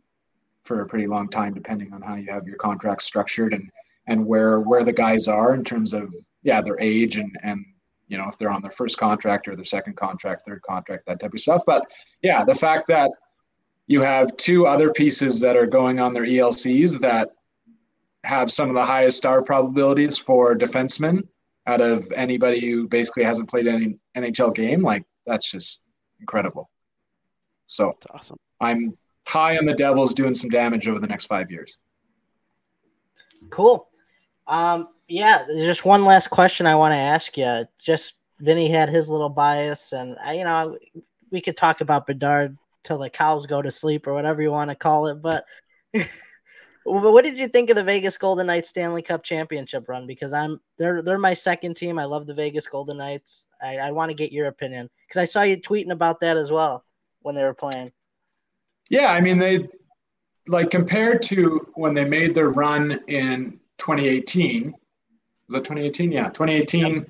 for 0.64 0.81
a 0.81 0.87
pretty 0.87 1.07
long 1.07 1.29
time, 1.29 1.55
depending 1.55 1.93
on 1.93 2.03
how 2.03 2.17
you 2.17 2.31
have 2.33 2.47
your 2.47 2.57
contract 2.57 3.03
structured 3.03 3.55
and 3.55 3.71
and 4.07 4.27
where 4.27 4.61
where 4.61 4.83
the 4.83 4.93
guys 4.93 5.29
are 5.29 5.55
in 5.55 5.64
terms 5.64 5.95
of 5.95 6.12
yeah 6.43 6.61
their 6.61 6.79
age 6.81 7.17
and 7.17 7.37
and 7.43 7.64
you 8.09 8.19
know 8.19 8.29
if 8.29 8.38
they're 8.38 8.51
on 8.51 8.62
their 8.62 8.71
first 8.71 8.99
contract 8.99 9.49
or 9.49 9.57
their 9.57 9.64
second 9.64 9.97
contract 9.97 10.45
third 10.47 10.62
contract 10.62 11.05
that 11.07 11.21
type 11.21 11.33
of 11.33 11.40
stuff 11.40 11.62
but 11.67 11.90
yeah 12.23 12.45
the 12.45 12.55
fact 12.55 12.87
that 12.87 13.11
you 13.87 14.01
have 14.01 14.35
two 14.37 14.67
other 14.67 14.93
pieces 14.93 15.40
that 15.40 15.57
are 15.57 15.67
going 15.67 16.01
on 16.01 16.12
their 16.12 16.25
elcs 16.25 16.99
that 17.01 17.31
have 18.25 18.51
some 18.51 18.69
of 18.69 18.75
the 18.75 18.85
highest 18.85 19.19
star 19.19 19.43
probabilities 19.43 20.19
for 20.19 20.55
defensemen 20.55 21.23
out 21.67 21.81
of 21.81 22.11
anybody 22.12 22.61
who 22.61 22.88
basically 22.88 23.25
hasn't 23.25 23.49
played 23.49 23.67
any 23.67 23.97
nhl 24.17 24.55
game 24.55 24.83
like 24.83 25.05
that's 25.27 25.51
just 25.51 25.85
incredible 26.21 26.71
so 27.67 27.90
it's 27.90 28.07
awesome. 28.11 28.38
i'm 28.61 28.97
high 29.27 29.57
on 29.57 29.64
the 29.64 29.75
devils 29.75 30.12
doing 30.12 30.35
some 30.35 30.51
damage 30.51 30.87
over 30.88 31.01
the 31.01 31.07
next 31.07 31.27
five 31.27 31.51
years 31.51 31.79
Cool. 33.51 33.88
Um, 34.47 34.88
yeah, 35.09 35.45
just 35.49 35.85
one 35.85 36.05
last 36.05 36.31
question 36.31 36.67
I 36.67 36.77
want 36.77 36.93
to 36.93 36.97
ask 36.97 37.37
you. 37.37 37.64
Just 37.79 38.14
Vinnie 38.40 38.71
had 38.71 38.88
his 38.88 39.09
little 39.09 39.29
bias, 39.29 39.93
and 39.93 40.17
I, 40.25 40.35
you 40.35 40.45
know, 40.45 40.79
we 41.31 41.40
could 41.40 41.57
talk 41.57 41.81
about 41.81 42.07
Bedard 42.07 42.57
till 42.83 42.99
the 42.99 43.11
cows 43.11 43.47
go 43.47 43.61
to 43.61 43.71
sleep 43.71 44.07
or 44.07 44.14
whatever 44.14 44.43
you 44.43 44.51
want 44.51 44.71
to 44.71 44.77
call 44.77 45.07
it. 45.09 45.21
But 45.21 45.45
what 46.85 47.25
did 47.25 47.38
you 47.38 47.49
think 47.49 47.71
of 47.71 47.77
the 47.77 47.85
Vegas 47.85 48.17
Golden 48.17 48.47
Knights 48.47 48.69
Stanley 48.69 49.03
Cup 49.03 49.23
championship 49.23 49.88
run? 49.88 50.07
Because 50.07 50.33
I'm 50.33 50.61
they're 50.79 51.03
they're 51.03 51.19
my 51.19 51.35
second 51.35 51.75
team. 51.77 51.99
I 51.99 52.05
love 52.05 52.27
the 52.27 52.35
Vegas 52.35 52.67
Golden 52.67 52.99
Knights. 52.99 53.47
I, 53.62 53.79
I 53.79 53.90
want 53.90 54.11
to 54.11 54.14
get 54.14 54.33
your 54.33 54.47
opinion 54.47 54.88
because 55.07 55.21
I 55.21 55.25
saw 55.25 55.43
you 55.43 55.57
tweeting 55.57 55.90
about 55.93 56.21
that 56.21 56.37
as 56.37 56.53
well 56.53 56.85
when 57.21 57.35
they 57.35 57.45
were 57.45 57.55
playing. 57.55 57.93
Yeah, 58.90 59.12
I 59.12 59.21
mean 59.21 59.38
they 59.38 59.69
like 60.47 60.71
compared 60.71 61.23
to 61.23 61.67
when 61.75 61.95
they 61.95 62.05
made 62.05 62.35
their 62.35 62.51
run 62.51 63.01
in 63.09 63.59
2018. 63.79 64.75
Was 65.49 65.55
that 65.55 65.65
2018? 65.65 66.13
Yeah, 66.13 66.29
2018. 66.29 66.95
Yep. 66.95 67.09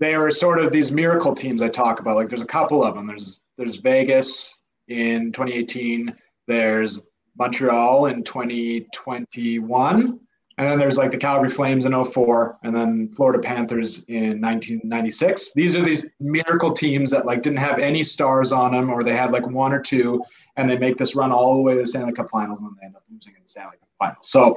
They 0.00 0.16
were 0.16 0.30
sort 0.30 0.58
of 0.58 0.72
these 0.72 0.90
miracle 0.90 1.34
teams 1.34 1.62
I 1.62 1.68
talk 1.68 2.00
about. 2.00 2.16
Like 2.16 2.28
there's 2.28 2.42
a 2.42 2.46
couple 2.46 2.84
of 2.84 2.94
them. 2.94 3.06
There's 3.06 3.42
there's 3.56 3.76
Vegas 3.76 4.60
in 4.88 5.32
2018. 5.32 6.14
There's 6.46 7.08
Montreal 7.38 8.06
in 8.06 8.22
2021. 8.22 10.20
And 10.56 10.68
then 10.68 10.78
there's 10.78 10.96
like 10.96 11.10
the 11.10 11.16
Calgary 11.16 11.48
Flames 11.48 11.84
in 11.84 12.04
04 12.04 12.58
and 12.62 12.74
then 12.74 13.08
Florida 13.08 13.40
Panthers 13.40 14.04
in 14.04 14.40
1996. 14.40 15.52
These 15.54 15.74
are 15.74 15.82
these 15.82 16.14
miracle 16.20 16.70
teams 16.70 17.10
that 17.10 17.26
like 17.26 17.42
didn't 17.42 17.58
have 17.58 17.80
any 17.80 18.04
stars 18.04 18.52
on 18.52 18.70
them 18.70 18.88
or 18.88 19.02
they 19.02 19.16
had 19.16 19.32
like 19.32 19.46
one 19.48 19.72
or 19.72 19.80
two 19.80 20.22
and 20.56 20.70
they 20.70 20.78
make 20.78 20.96
this 20.96 21.16
run 21.16 21.32
all 21.32 21.56
the 21.56 21.62
way 21.62 21.74
to 21.74 21.80
the 21.80 21.86
Stanley 21.86 22.12
Cup 22.12 22.30
finals 22.30 22.60
and 22.60 22.70
then 22.70 22.76
they 22.80 22.86
end 22.86 22.96
up 22.96 23.02
losing 23.10 23.34
in 23.34 23.42
the 23.42 23.48
Stanley 23.48 23.76
Cup 23.80 23.88
finals. 23.98 24.28
So 24.30 24.54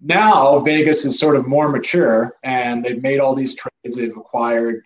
now 0.00 0.60
Vegas 0.60 1.04
is 1.04 1.18
sort 1.18 1.36
of 1.36 1.46
more 1.46 1.68
mature 1.68 2.36
and 2.44 2.84
they've 2.84 3.02
made 3.02 3.20
all 3.20 3.34
these 3.34 3.54
trades. 3.54 3.96
They've 3.96 4.16
acquired, 4.16 4.84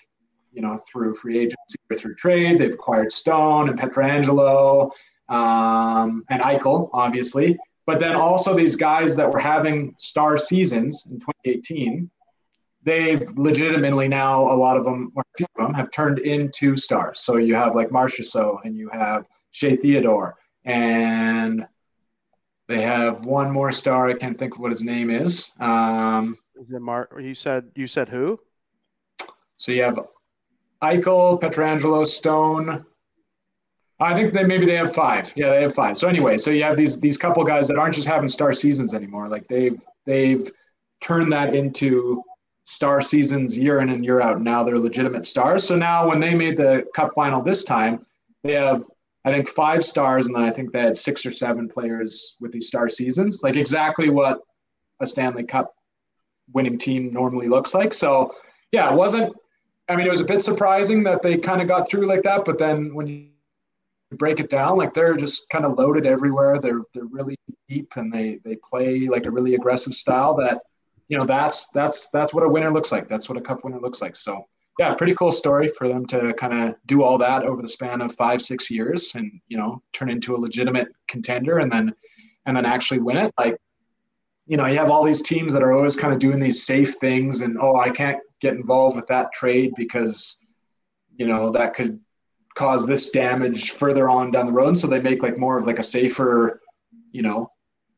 you 0.53 0.62
know, 0.62 0.77
through 0.90 1.14
free 1.14 1.38
agency 1.38 1.77
or 1.90 1.96
through 1.96 2.14
trade. 2.14 2.61
They've 2.61 2.72
acquired 2.72 3.12
Stone 3.12 3.68
and 3.68 3.79
Pietrangelo 3.79 4.90
um, 5.29 6.25
and 6.31 6.42
Eichel, 6.42 6.88
obviously. 6.92 7.59
But 7.85 7.98
then 7.98 8.14
also 8.14 8.55
these 8.55 8.77
guys 8.77 9.16
that 9.16 9.31
were 9.31 9.40
having 9.40 9.94
star 9.98 10.38
seasons 10.38 11.07
in 11.11 11.18
2018, 11.18 12.11
they've 12.85 13.22
legitimately 13.37 14.09
now 14.09 14.42
a 14.42 14.55
lot 14.55 14.77
of 14.77 14.85
them, 14.85 15.12
or 15.14 15.22
a 15.22 15.37
few 15.37 15.46
of 15.59 15.66
them, 15.66 15.75
have 15.75 15.90
turned 15.90 16.20
into 16.20 16.77
stars. 16.77 17.20
So 17.20 17.37
you 17.37 17.55
have 17.55 17.75
like 17.75 17.90
Marchessault 17.90 18.61
and 18.64 18.77
you 18.77 18.88
have 18.90 19.27
Shea 19.51 19.77
Theodore, 19.77 20.37
and 20.64 21.66
they 22.68 22.83
have 22.83 23.25
one 23.25 23.51
more 23.51 23.72
star. 23.72 24.09
I 24.09 24.14
can't 24.14 24.38
think 24.38 24.55
of 24.55 24.61
what 24.61 24.70
his 24.70 24.83
name 24.83 25.11
is. 25.11 25.53
Um, 25.61 26.37
is 26.57 26.70
it 26.70 26.81
Mar- 26.81 27.09
you 27.18 27.35
said 27.35 27.70
you 27.75 27.87
said 27.87 28.09
who? 28.09 28.40
So 29.57 29.72
you 29.72 29.83
have 29.83 29.98
Eichel, 30.83 31.40
Pietrangelo, 31.40 32.07
Stone, 32.07 32.85
I 34.03 34.14
think 34.14 34.33
that 34.33 34.46
maybe 34.46 34.66
they 34.66 34.75
have 34.75 34.92
five. 34.92 35.33
Yeah, 35.37 35.51
they 35.51 35.62
have 35.62 35.75
five. 35.75 35.96
So 35.96 36.09
anyway, 36.09 36.37
so 36.37 36.51
you 36.51 36.64
have 36.64 36.77
these 36.77 36.98
these 36.98 37.16
couple 37.16 37.44
guys 37.44 37.68
that 37.68 37.79
aren't 37.79 37.94
just 37.94 38.09
having 38.09 38.29
star 38.29 38.53
seasons 38.53 38.94
anymore. 38.94 39.29
Like 39.29 39.46
they've 39.46 39.81
they've 40.05 40.51
turned 41.01 41.33
that 41.33 41.55
into 41.55 42.22
star 42.64 43.01
seasons 43.01 43.57
year 43.59 43.81
in 43.81 43.90
and 43.90 44.05
year 44.05 44.20
out. 44.20 44.40
Now 44.40 44.64
they're 44.64 44.79
legitimate 44.79 45.25
stars. 45.25 45.64
So 45.64 45.77
now 45.77 46.09
when 46.09 46.20
they 46.20 46.35
made 46.35 46.57
the 46.57 46.87
cup 46.94 47.12
final 47.14 47.42
this 47.42 47.64
time, 47.64 48.05
they 48.42 48.53
have 48.55 48.83
I 49.24 49.32
think 49.32 49.48
five 49.48 49.85
stars, 49.85 50.26
and 50.26 50.35
then 50.35 50.44
I 50.44 50.50
think 50.50 50.72
they 50.72 50.80
had 50.80 50.96
six 50.96 51.24
or 51.24 51.30
seven 51.30 51.68
players 51.68 52.37
with 52.40 52.50
these 52.52 52.66
star 52.66 52.88
seasons. 52.88 53.42
Like 53.42 53.56
exactly 53.56 54.11
what 54.11 54.40
a 55.00 55.06
Stanley 55.06 55.44
Cup 55.44 55.72
winning 56.52 56.78
team 56.78 57.12
normally 57.12 57.48
looks 57.48 57.74
like. 57.74 57.92
So 57.92 58.35
yeah, 58.72 58.90
it 58.92 58.96
wasn't 58.96 59.35
I 59.88 59.96
mean, 59.96 60.06
it 60.06 60.11
was 60.11 60.20
a 60.20 60.24
bit 60.24 60.40
surprising 60.42 61.02
that 61.04 61.22
they 61.22 61.37
kind 61.37 61.61
of 61.61 61.68
got 61.68 61.88
through 61.88 62.06
like 62.06 62.22
that, 62.22 62.44
but 62.44 62.58
then 62.58 62.94
when 62.94 63.06
you 63.06 63.28
break 64.12 64.40
it 64.40 64.48
down, 64.48 64.78
like 64.78 64.94
they're 64.94 65.16
just 65.16 65.48
kind 65.50 65.64
of 65.64 65.78
loaded 65.78 66.06
everywhere. 66.06 66.58
They're 66.58 66.82
they're 66.94 67.04
really 67.04 67.37
deep 67.68 67.92
and 67.96 68.12
they 68.12 68.38
they 68.44 68.56
play 68.56 69.08
like 69.08 69.26
a 69.26 69.30
really 69.30 69.54
aggressive 69.54 69.94
style 69.94 70.35
that 70.37 70.62
you 71.08 71.18
know 71.18 71.24
that's 71.24 71.68
that's 71.70 72.08
that's 72.11 72.32
what 72.32 72.44
a 72.44 72.48
winner 72.48 72.72
looks 72.72 72.92
like. 72.92 73.08
That's 73.08 73.28
what 73.28 73.38
a 73.38 73.40
cup 73.40 73.64
winner 73.64 73.80
looks 73.80 74.00
like. 74.00 74.16
So 74.16 74.46
yeah, 74.78 74.94
pretty 74.94 75.14
cool 75.14 75.32
story 75.32 75.68
for 75.76 75.88
them 75.88 76.06
to 76.06 76.32
kind 76.35 76.68
of 76.68 76.74
do 76.87 77.02
all 77.02 77.18
that 77.18 77.44
over 77.44 77.61
the 77.61 77.68
span 77.68 78.00
of 78.00 78.14
five 78.14 78.40
six 78.40 78.70
years 78.70 79.12
and 79.14 79.40
you 79.48 79.56
know 79.56 79.82
turn 79.92 80.11
into 80.11 80.35
a 80.35 80.38
legitimate 80.38 80.88
contender 81.08 81.58
and 81.58 81.70
then 81.70 81.94
and 82.46 82.56
then 82.56 82.64
actually 82.64 83.00
win 83.00 83.18
it. 83.18 83.35
Like 83.38 83.56
you 84.46 84.56
know 84.56 84.66
you 84.66 84.78
have 84.78 84.90
all 84.90 85.04
these 85.04 85.22
teams 85.22 85.52
that 85.52 85.62
are 85.62 85.72
always 85.72 85.96
kind 85.96 86.12
of 86.12 86.18
doing 86.18 86.38
these 86.38 86.64
safe 86.64 86.94
things 86.96 87.42
and 87.42 87.58
oh 87.61 87.76
I 87.76 87.90
can't 87.90 88.18
get 88.40 88.54
involved 88.54 88.96
with 88.96 89.06
that 89.08 89.32
trade 89.32 89.72
because 89.76 90.44
you 91.16 91.26
know 91.26 91.52
that 91.52 91.74
could 91.74 92.00
cause 92.54 92.87
this 92.87 93.11
damage 93.11 93.72
further 93.72 94.08
on 94.08 94.30
down 94.30 94.46
the 94.46 94.52
road. 94.52 94.76
So 94.76 94.87
they 94.87 95.00
make 95.00 95.22
like 95.22 95.38
more 95.38 95.58
of 95.58 95.66
like 95.66 95.78
a 95.78 95.82
safer, 95.82 96.61
you 97.11 97.22
know, 97.22 97.50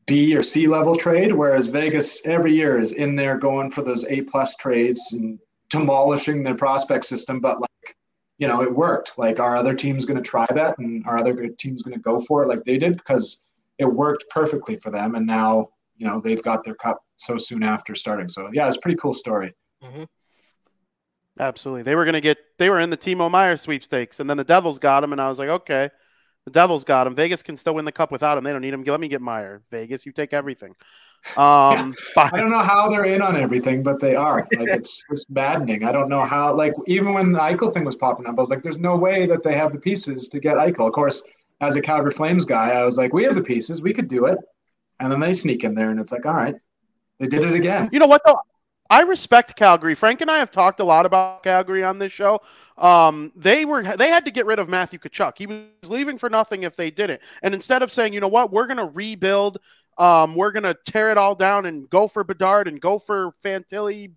B 0.07 0.35
or 0.35 0.43
C 0.43 0.67
level 0.67 0.95
trade. 0.95 1.33
Whereas 1.33 1.67
Vegas 1.67 2.25
every 2.25 2.53
year 2.53 2.77
is 2.77 2.91
in 2.91 3.15
there 3.15 3.37
going 3.37 3.69
for 3.69 3.81
those 3.81 4.05
A 4.05 4.21
plus 4.21 4.55
trades 4.55 5.13
and 5.13 5.39
demolishing 5.69 6.43
their 6.43 6.55
prospect 6.55 7.05
system. 7.05 7.39
But 7.39 7.59
like, 7.59 7.95
you 8.37 8.47
know, 8.47 8.61
it 8.61 8.73
worked. 8.73 9.17
Like, 9.17 9.39
our 9.39 9.55
other 9.55 9.73
teams 9.73 10.05
going 10.05 10.17
to 10.17 10.23
try 10.23 10.45
that? 10.53 10.77
And 10.77 11.05
our 11.07 11.17
other 11.17 11.47
teams 11.47 11.81
going 11.81 11.95
to 11.95 12.01
go 12.01 12.19
for 12.19 12.43
it 12.43 12.47
like 12.47 12.63
they 12.65 12.77
did? 12.77 12.97
Because 12.97 13.45
it 13.77 13.85
worked 13.85 14.25
perfectly 14.29 14.77
for 14.77 14.91
them. 14.91 15.15
And 15.15 15.25
now, 15.25 15.69
you 15.97 16.05
know, 16.05 16.19
they've 16.19 16.43
got 16.43 16.63
their 16.63 16.75
cup 16.75 17.03
so 17.17 17.37
soon 17.37 17.63
after 17.63 17.95
starting. 17.95 18.29
So 18.29 18.49
yeah, 18.53 18.67
it's 18.67 18.77
a 18.77 18.81
pretty 18.81 18.97
cool 18.97 19.13
story. 19.13 19.53
Mm-hmm. 19.83 20.03
Absolutely. 21.39 21.83
They 21.83 21.95
were 21.95 22.05
going 22.05 22.13
to 22.13 22.21
get, 22.21 22.37
they 22.57 22.69
were 22.69 22.79
in 22.79 22.89
the 22.89 22.97
Timo 22.97 23.29
Meier 23.29 23.57
sweepstakes, 23.57 24.19
and 24.19 24.29
then 24.29 24.37
the 24.37 24.43
Devils 24.43 24.79
got 24.79 25.03
him, 25.03 25.11
and 25.11 25.21
I 25.21 25.27
was 25.27 25.37
like, 25.39 25.49
okay, 25.49 25.89
the 26.45 26.51
Devils 26.51 26.83
got 26.83 27.07
him. 27.07 27.15
Vegas 27.15 27.43
can 27.43 27.57
still 27.57 27.75
win 27.75 27.85
the 27.85 27.91
cup 27.91 28.11
without 28.11 28.37
him. 28.37 28.43
They 28.43 28.51
don't 28.51 28.61
need 28.61 28.73
him. 28.73 28.83
Let 28.83 28.99
me 28.99 29.07
get 29.07 29.21
Meier. 29.21 29.61
Vegas, 29.71 30.05
you 30.05 30.11
take 30.11 30.31
everything. 30.31 30.75
Um, 31.37 31.95
yeah. 32.15 32.29
I 32.33 32.37
don't 32.37 32.51
know 32.51 32.59
how 32.59 32.87
they're 32.87 33.05
in 33.05 33.21
on 33.21 33.35
everything, 33.35 33.81
but 33.81 33.99
they 33.99 34.15
are. 34.15 34.37
Like 34.37 34.47
it's 34.69 35.03
just 35.09 35.29
maddening. 35.29 35.83
I 35.83 35.91
don't 35.91 36.07
know 36.07 36.23
how. 36.23 36.53
Like 36.53 36.73
even 36.87 37.13
when 37.13 37.31
the 37.31 37.39
Eichel 37.39 37.73
thing 37.73 37.83
was 37.83 37.95
popping 37.95 38.27
up, 38.27 38.37
I 38.37 38.41
was 38.41 38.49
like, 38.49 38.61
"There's 38.61 38.77
no 38.77 38.95
way 38.95 39.25
that 39.25 39.41
they 39.41 39.55
have 39.55 39.71
the 39.71 39.79
pieces 39.79 40.27
to 40.29 40.39
get 40.39 40.57
Eichel." 40.57 40.87
Of 40.87 40.93
course, 40.93 41.23
as 41.61 41.75
a 41.75 41.81
Calgary 41.81 42.11
Flames 42.11 42.45
guy, 42.45 42.69
I 42.69 42.83
was 42.83 42.97
like, 42.97 43.11
"We 43.11 43.23
have 43.23 43.33
the 43.35 43.43
pieces. 43.43 43.81
We 43.81 43.93
could 43.93 44.07
do 44.07 44.25
it." 44.25 44.37
And 44.99 45.11
then 45.11 45.19
they 45.19 45.33
sneak 45.33 45.63
in 45.63 45.73
there, 45.73 45.89
and 45.89 45.99
it's 45.99 46.11
like, 46.11 46.27
"All 46.27 46.33
right, 46.33 46.55
they 47.19 47.25
did 47.25 47.43
it 47.43 47.55
again." 47.55 47.89
You 47.91 47.99
know 47.99 48.07
what 48.07 48.21
though? 48.23 48.39
I 48.89 49.01
respect 49.01 49.55
Calgary. 49.55 49.95
Frank 49.95 50.21
and 50.21 50.29
I 50.29 50.37
have 50.37 50.51
talked 50.51 50.79
a 50.79 50.83
lot 50.83 51.05
about 51.05 51.43
Calgary 51.43 51.83
on 51.83 51.97
this 51.97 52.11
show. 52.11 52.41
Um, 52.77 53.31
they 53.35 53.65
were 53.65 53.81
they 53.81 54.09
had 54.09 54.25
to 54.25 54.31
get 54.31 54.45
rid 54.45 54.59
of 54.59 54.69
Matthew 54.69 54.99
Tkachuk. 54.99 55.37
He 55.37 55.47
was 55.47 55.89
leaving 55.89 56.17
for 56.17 56.29
nothing 56.29 56.63
if 56.63 56.75
they 56.75 56.91
didn't. 56.91 57.21
And 57.41 57.53
instead 57.55 57.81
of 57.81 57.91
saying, 57.91 58.13
you 58.13 58.19
know 58.19 58.27
what, 58.27 58.51
we're 58.51 58.67
going 58.67 58.77
to 58.77 58.85
rebuild, 58.85 59.57
um, 59.97 60.35
we're 60.35 60.51
going 60.51 60.63
to 60.63 60.77
tear 60.85 61.09
it 61.11 61.17
all 61.17 61.35
down 61.35 61.65
and 61.65 61.89
go 61.89 62.07
for 62.07 62.23
Bedard 62.23 62.67
and 62.67 62.79
go 62.79 62.99
for 62.99 63.33
Fantilli, 63.43 64.11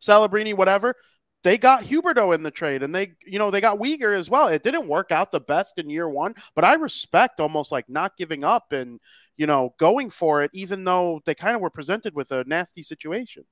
Celebrini, 0.00 0.54
whatever. 0.54 0.96
They 1.44 1.58
got 1.58 1.84
Huberdeau 1.84 2.34
in 2.34 2.44
the 2.44 2.52
trade, 2.52 2.84
and 2.84 2.94
they, 2.94 3.14
you 3.26 3.40
know, 3.40 3.50
they 3.50 3.60
got 3.60 3.78
Weegar 3.78 4.16
as 4.16 4.30
well. 4.30 4.46
It 4.46 4.62
didn't 4.62 4.86
work 4.86 5.10
out 5.10 5.32
the 5.32 5.40
best 5.40 5.76
in 5.76 5.90
year 5.90 6.08
one, 6.08 6.34
but 6.54 6.64
I 6.64 6.74
respect 6.74 7.40
almost 7.40 7.72
like 7.72 7.88
not 7.88 8.16
giving 8.16 8.44
up 8.44 8.72
and 8.72 9.00
you 9.36 9.46
know 9.46 9.74
going 9.78 10.10
for 10.10 10.42
it, 10.42 10.50
even 10.54 10.84
though 10.84 11.20
they 11.24 11.34
kind 11.34 11.56
of 11.56 11.62
were 11.62 11.70
presented 11.70 12.14
with 12.14 12.30
a 12.30 12.44
nasty 12.44 12.82
situation. 12.82 13.44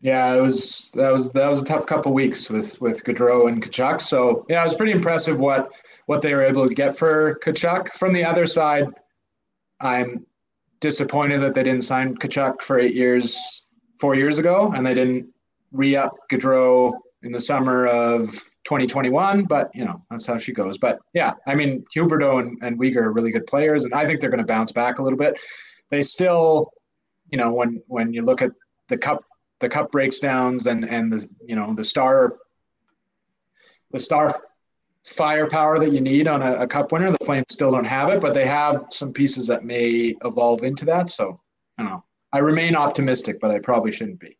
Yeah, 0.00 0.34
it 0.34 0.40
was 0.40 0.90
that 0.94 1.12
was 1.12 1.32
that 1.32 1.48
was 1.48 1.62
a 1.62 1.64
tough 1.64 1.86
couple 1.86 2.12
weeks 2.12 2.50
with 2.50 2.80
with 2.80 3.02
Gaudreau 3.04 3.48
and 3.48 3.62
Tkachuk. 3.62 4.00
So 4.00 4.44
yeah, 4.48 4.60
it 4.60 4.64
was 4.64 4.74
pretty 4.74 4.92
impressive 4.92 5.40
what 5.40 5.70
what 6.06 6.20
they 6.20 6.34
were 6.34 6.44
able 6.44 6.68
to 6.68 6.74
get 6.74 6.96
for 6.96 7.38
Tkachuk. 7.42 7.88
From 7.92 8.12
the 8.12 8.24
other 8.24 8.46
side, 8.46 8.84
I'm 9.80 10.26
disappointed 10.80 11.40
that 11.40 11.54
they 11.54 11.62
didn't 11.62 11.82
sign 11.82 12.16
Tkachuk 12.16 12.60
for 12.62 12.78
eight 12.78 12.94
years, 12.94 13.64
four 13.98 14.14
years 14.14 14.38
ago, 14.38 14.72
and 14.74 14.86
they 14.86 14.92
didn't 14.92 15.26
re-up 15.72 16.14
Gaudreau 16.30 16.92
in 17.22 17.32
the 17.32 17.40
summer 17.40 17.86
of 17.86 18.30
2021. 18.64 19.44
But 19.44 19.70
you 19.74 19.84
know 19.84 20.02
that's 20.10 20.26
how 20.26 20.36
she 20.36 20.52
goes. 20.52 20.76
But 20.76 20.98
yeah, 21.14 21.32
I 21.46 21.54
mean 21.54 21.84
Huberdeau 21.96 22.40
and, 22.40 22.62
and 22.62 22.78
Weegar 22.78 23.02
are 23.02 23.12
really 23.12 23.32
good 23.32 23.46
players, 23.46 23.84
and 23.84 23.94
I 23.94 24.06
think 24.06 24.20
they're 24.20 24.30
going 24.30 24.44
to 24.44 24.52
bounce 24.52 24.72
back 24.72 24.98
a 24.98 25.02
little 25.02 25.18
bit. 25.18 25.38
They 25.90 26.02
still, 26.02 26.72
you 27.30 27.38
know, 27.38 27.52
when 27.52 27.82
when 27.86 28.12
you 28.12 28.22
look 28.22 28.42
at 28.42 28.50
the 28.88 28.98
cup 28.98 29.24
the 29.60 29.68
cup 29.68 29.90
breakdowns 29.92 30.66
and 30.66 30.84
and 30.84 31.12
the 31.12 31.26
you 31.44 31.56
know 31.56 31.74
the 31.74 31.84
star 31.84 32.36
the 33.92 33.98
star 33.98 34.34
firepower 35.04 35.78
that 35.78 35.92
you 35.92 36.00
need 36.00 36.26
on 36.26 36.42
a, 36.42 36.54
a, 36.54 36.66
cup 36.66 36.90
winner. 36.90 37.10
The 37.10 37.24
Flames 37.24 37.46
still 37.50 37.70
don't 37.70 37.84
have 37.84 38.08
it, 38.08 38.20
but 38.20 38.32
they 38.32 38.46
have 38.46 38.86
some 38.90 39.12
pieces 39.12 39.46
that 39.46 39.64
may 39.64 40.14
evolve 40.24 40.64
into 40.64 40.84
that. 40.86 41.10
So 41.10 41.40
I 41.78 41.82
don't 41.82 41.92
know. 41.92 42.04
I 42.32 42.38
remain 42.38 42.74
optimistic, 42.74 43.38
but 43.38 43.50
I 43.50 43.58
probably 43.58 43.92
shouldn't 43.92 44.18
be. 44.18 44.36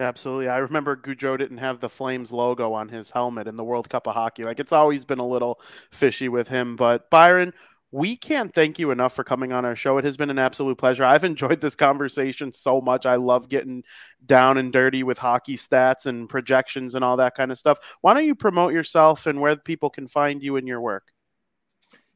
Absolutely. 0.00 0.48
I 0.48 0.58
remember 0.58 0.96
Gaudreau 0.96 1.36
didn't 1.36 1.58
have 1.58 1.80
the 1.80 1.88
Flames 1.88 2.30
logo 2.30 2.72
on 2.72 2.88
his 2.88 3.10
helmet 3.10 3.48
in 3.48 3.56
the 3.56 3.64
World 3.64 3.88
Cup 3.88 4.06
of 4.06 4.14
Hockey. 4.14 4.44
Like 4.44 4.60
it's 4.60 4.72
always 4.72 5.04
been 5.04 5.18
a 5.18 5.26
little 5.26 5.60
fishy 5.90 6.28
with 6.28 6.46
him. 6.46 6.76
But 6.76 7.10
Byron, 7.10 7.52
we 7.90 8.16
can't 8.16 8.54
thank 8.54 8.78
you 8.78 8.90
enough 8.90 9.14
for 9.14 9.24
coming 9.24 9.52
on 9.52 9.64
our 9.64 9.76
show. 9.76 9.96
It 9.98 10.04
has 10.04 10.16
been 10.16 10.30
an 10.30 10.38
absolute 10.38 10.76
pleasure. 10.76 11.04
I've 11.04 11.24
enjoyed 11.24 11.60
this 11.60 11.74
conversation 11.74 12.52
so 12.52 12.80
much. 12.80 13.06
I 13.06 13.14
love 13.16 13.48
getting 13.48 13.84
down 14.24 14.58
and 14.58 14.72
dirty 14.72 15.02
with 15.02 15.18
hockey 15.18 15.56
stats 15.56 16.06
and 16.06 16.28
projections 16.28 16.94
and 16.94 17.04
all 17.04 17.16
that 17.16 17.34
kind 17.34 17.50
of 17.50 17.58
stuff. 17.58 17.78
Why 18.00 18.14
don't 18.14 18.26
you 18.26 18.34
promote 18.34 18.72
yourself 18.72 19.26
and 19.26 19.40
where 19.40 19.56
people 19.56 19.90
can 19.90 20.06
find 20.06 20.42
you 20.42 20.56
and 20.56 20.68
your 20.68 20.80
work? 20.80 21.12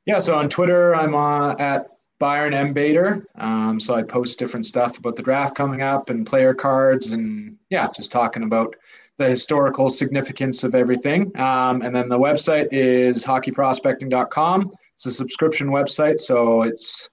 Yeah, 0.05 0.19
so 0.19 0.37
on 0.37 0.49
Twitter, 0.49 0.95
I'm 0.95 1.15
uh, 1.15 1.55
at 1.59 1.87
Byron 2.19 2.55
M. 2.55 2.73
Bader. 2.73 3.27
Um, 3.37 3.81
so 3.81 3.95
I 3.95 4.03
post 4.03 4.39
different 4.39 4.67
stuff 4.67 4.99
about 4.99 5.17
the 5.17 5.23
draft 5.23 5.55
coming 5.55 5.81
up 5.81 6.11
and 6.11 6.27
player 6.27 6.55
cards 6.55 7.13
and 7.13 7.57
yeah, 7.71 7.89
just 7.95 8.13
talking 8.13 8.43
about 8.43 8.77
the 9.19 9.29
historical 9.29 9.89
significance 9.89 10.65
of 10.65 10.75
everything. 10.75 11.37
Um, 11.39 11.83
and 11.83 11.95
then 11.95 12.09
the 12.09 12.19
website 12.19 12.69
is 12.73 13.25
hockeyprospecting.com 13.25 14.73
it's 15.05 15.15
a 15.15 15.17
subscription 15.17 15.69
website, 15.69 16.21
so 16.21 16.63
it's 16.63 17.11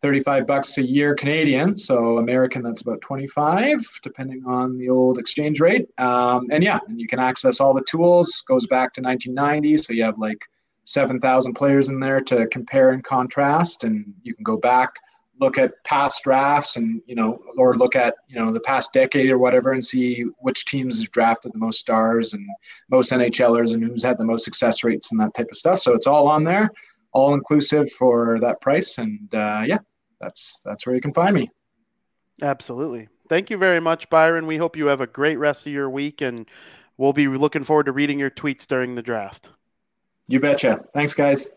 35 0.00 0.46
bucks 0.46 0.78
a 0.78 0.82
year 0.82 1.12
Canadian. 1.12 1.76
So 1.76 2.18
American, 2.18 2.62
that's 2.62 2.82
about 2.82 3.00
25, 3.00 3.84
depending 4.04 4.44
on 4.46 4.78
the 4.78 4.88
old 4.88 5.18
exchange 5.18 5.58
rate. 5.58 5.88
Um, 5.98 6.46
and 6.52 6.62
yeah, 6.62 6.78
and 6.86 7.00
you 7.00 7.08
can 7.08 7.18
access 7.18 7.58
all 7.58 7.74
the 7.74 7.82
tools. 7.82 8.44
Goes 8.46 8.68
back 8.68 8.92
to 8.94 9.00
1990, 9.00 9.76
so 9.78 9.92
you 9.92 10.04
have 10.04 10.18
like 10.18 10.38
7,000 10.84 11.54
players 11.54 11.88
in 11.88 11.98
there 11.98 12.20
to 12.20 12.46
compare 12.46 12.90
and 12.90 13.02
contrast, 13.02 13.82
and 13.82 14.14
you 14.22 14.34
can 14.36 14.44
go 14.44 14.56
back 14.56 14.94
look 15.40 15.58
at 15.58 15.72
past 15.84 16.22
drafts 16.22 16.76
and 16.76 17.02
you 17.06 17.14
know 17.14 17.38
or 17.56 17.76
look 17.76 17.96
at 17.96 18.14
you 18.28 18.38
know 18.38 18.52
the 18.52 18.60
past 18.60 18.92
decade 18.92 19.30
or 19.30 19.38
whatever 19.38 19.72
and 19.72 19.84
see 19.84 20.22
which 20.38 20.64
teams 20.66 21.00
have 21.00 21.10
drafted 21.10 21.52
the 21.52 21.58
most 21.58 21.80
stars 21.80 22.32
and 22.32 22.46
most 22.90 23.10
nhlers 23.10 23.74
and 23.74 23.82
who's 23.82 24.04
had 24.04 24.18
the 24.18 24.24
most 24.24 24.44
success 24.44 24.84
rates 24.84 25.10
and 25.10 25.20
that 25.20 25.34
type 25.34 25.48
of 25.50 25.56
stuff 25.56 25.78
so 25.78 25.94
it's 25.94 26.06
all 26.06 26.28
on 26.28 26.44
there 26.44 26.70
all 27.12 27.34
inclusive 27.34 27.90
for 27.92 28.38
that 28.40 28.60
price. 28.60 28.98
And 28.98 29.32
uh, 29.34 29.64
yeah, 29.66 29.78
that's 30.20 30.60
that's 30.64 30.86
where 30.86 30.94
you 30.94 31.00
can 31.00 31.12
find 31.12 31.34
me. 31.34 31.50
Absolutely. 32.40 33.08
Thank 33.28 33.50
you 33.50 33.56
very 33.56 33.80
much, 33.80 34.10
Byron. 34.10 34.46
We 34.46 34.56
hope 34.56 34.76
you 34.76 34.86
have 34.86 35.00
a 35.00 35.06
great 35.06 35.38
rest 35.38 35.66
of 35.66 35.72
your 35.72 35.88
week, 35.88 36.20
and 36.20 36.48
we'll 36.96 37.12
be 37.12 37.28
looking 37.28 37.64
forward 37.64 37.86
to 37.86 37.92
reading 37.92 38.18
your 38.18 38.30
tweets 38.30 38.66
during 38.66 38.94
the 38.94 39.02
draft. 39.02 39.50
You 40.28 40.40
betcha. 40.40 40.84
Thanks, 40.92 41.14
guys. 41.14 41.48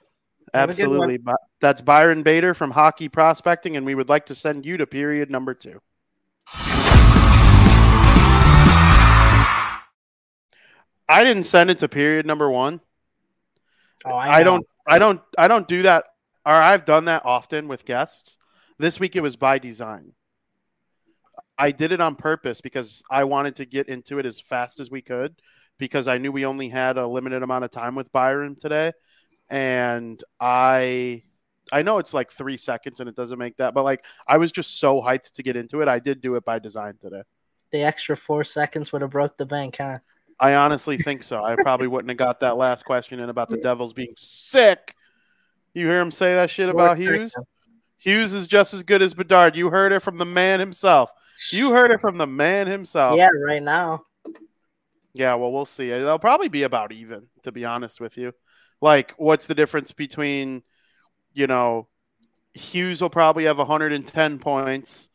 Absolutely. 0.53 1.19
That's 1.59 1.81
Byron 1.81 2.23
Bader 2.23 2.53
from 2.53 2.71
Hockey 2.71 3.09
Prospecting, 3.09 3.75
and 3.75 3.85
we 3.85 3.95
would 3.95 4.09
like 4.09 4.27
to 4.27 4.35
send 4.35 4.65
you 4.65 4.77
to 4.77 4.87
period 4.87 5.29
number 5.29 5.53
two. 5.53 5.81
I 11.07 11.23
didn't 11.23 11.43
send 11.43 11.69
it 11.69 11.79
to 11.79 11.87
period 11.87 12.25
number 12.25 12.49
one. 12.49 12.79
Oh, 14.05 14.13
I, 14.13 14.39
I 14.39 14.43
don't 14.43 14.65
I 14.85 14.99
don't 14.99 15.21
I 15.37 15.47
don't 15.47 15.67
do 15.67 15.83
that 15.83 16.05
or 16.45 16.53
I've 16.53 16.85
done 16.85 17.05
that 17.05 17.25
often 17.25 17.67
with 17.67 17.85
guests. 17.85 18.37
This 18.77 18.99
week 18.99 19.15
it 19.15 19.23
was 19.23 19.35
by 19.35 19.57
design. 19.57 20.13
I 21.57 21.71
did 21.71 21.91
it 21.91 22.01
on 22.01 22.15
purpose 22.15 22.61
because 22.61 23.01
I 23.09 23.23
wanted 23.23 23.55
to 23.57 23.65
get 23.65 23.87
into 23.89 24.19
it 24.19 24.25
as 24.25 24.39
fast 24.39 24.79
as 24.79 24.91
we 24.91 25.01
could 25.01 25.35
because 25.77 26.07
I 26.07 26.17
knew 26.17 26.31
we 26.31 26.45
only 26.45 26.69
had 26.69 26.97
a 26.97 27.07
limited 27.07 27.43
amount 27.43 27.63
of 27.63 27.71
time 27.71 27.95
with 27.95 28.11
Byron 28.11 28.57
today 28.59 28.91
and 29.49 30.21
I 30.39 31.23
I 31.71 31.81
know 31.81 31.97
it's 31.97 32.13
like 32.13 32.31
3 32.31 32.57
seconds 32.57 32.99
and 32.99 33.09
it 33.09 33.15
doesn't 33.15 33.39
make 33.39 33.57
that 33.57 33.73
but 33.73 33.83
like 33.83 34.05
I 34.27 34.37
was 34.37 34.51
just 34.51 34.79
so 34.79 35.01
hyped 35.01 35.33
to 35.33 35.43
get 35.43 35.55
into 35.55 35.81
it. 35.81 35.87
I 35.87 35.99
did 35.99 36.21
do 36.21 36.35
it 36.35 36.45
by 36.45 36.59
design 36.59 36.95
today. 37.01 37.23
The 37.71 37.83
extra 37.83 38.15
4 38.15 38.43
seconds 38.43 38.91
would 38.91 39.01
have 39.01 39.11
broke 39.11 39.37
the 39.37 39.45
bank, 39.45 39.77
huh? 39.77 39.99
I 40.39 40.55
honestly 40.55 40.97
think 40.97 41.23
so. 41.23 41.43
I 41.43 41.55
probably 41.55 41.87
wouldn't 41.87 42.09
have 42.09 42.17
got 42.17 42.41
that 42.41 42.57
last 42.57 42.83
question 42.83 43.19
in 43.19 43.29
about 43.29 43.49
the 43.49 43.57
Devils 43.57 43.93
being 43.93 44.13
sick. 44.17 44.95
You 45.73 45.87
hear 45.87 46.01
him 46.01 46.11
say 46.11 46.35
that 46.35 46.49
shit 46.49 46.69
about 46.69 46.97
Hughes? 46.97 47.33
Hughes 47.97 48.33
is 48.33 48.47
just 48.47 48.73
as 48.73 48.83
good 48.83 49.01
as 49.01 49.13
Bedard. 49.13 49.55
You 49.55 49.69
heard 49.69 49.91
it 49.91 50.01
from 50.01 50.17
the 50.17 50.25
man 50.25 50.59
himself. 50.59 51.11
You 51.51 51.71
heard 51.71 51.91
it 51.91 52.01
from 52.01 52.17
the 52.17 52.27
man 52.27 52.67
himself. 52.67 53.17
Yeah, 53.17 53.29
right 53.29 53.63
now. 53.63 54.03
Yeah, 55.13 55.35
well, 55.35 55.51
we'll 55.51 55.65
see. 55.65 55.89
They'll 55.89 56.19
probably 56.19 56.49
be 56.49 56.63
about 56.63 56.91
even, 56.91 57.27
to 57.43 57.51
be 57.51 57.63
honest 57.63 58.01
with 58.01 58.17
you. 58.17 58.33
Like, 58.81 59.13
what's 59.17 59.47
the 59.47 59.55
difference 59.55 59.93
between, 59.93 60.63
you 61.33 61.47
know, 61.47 61.87
Hughes 62.53 63.01
will 63.01 63.09
probably 63.09 63.45
have 63.45 63.57
110 63.57 64.39
points 64.39 65.09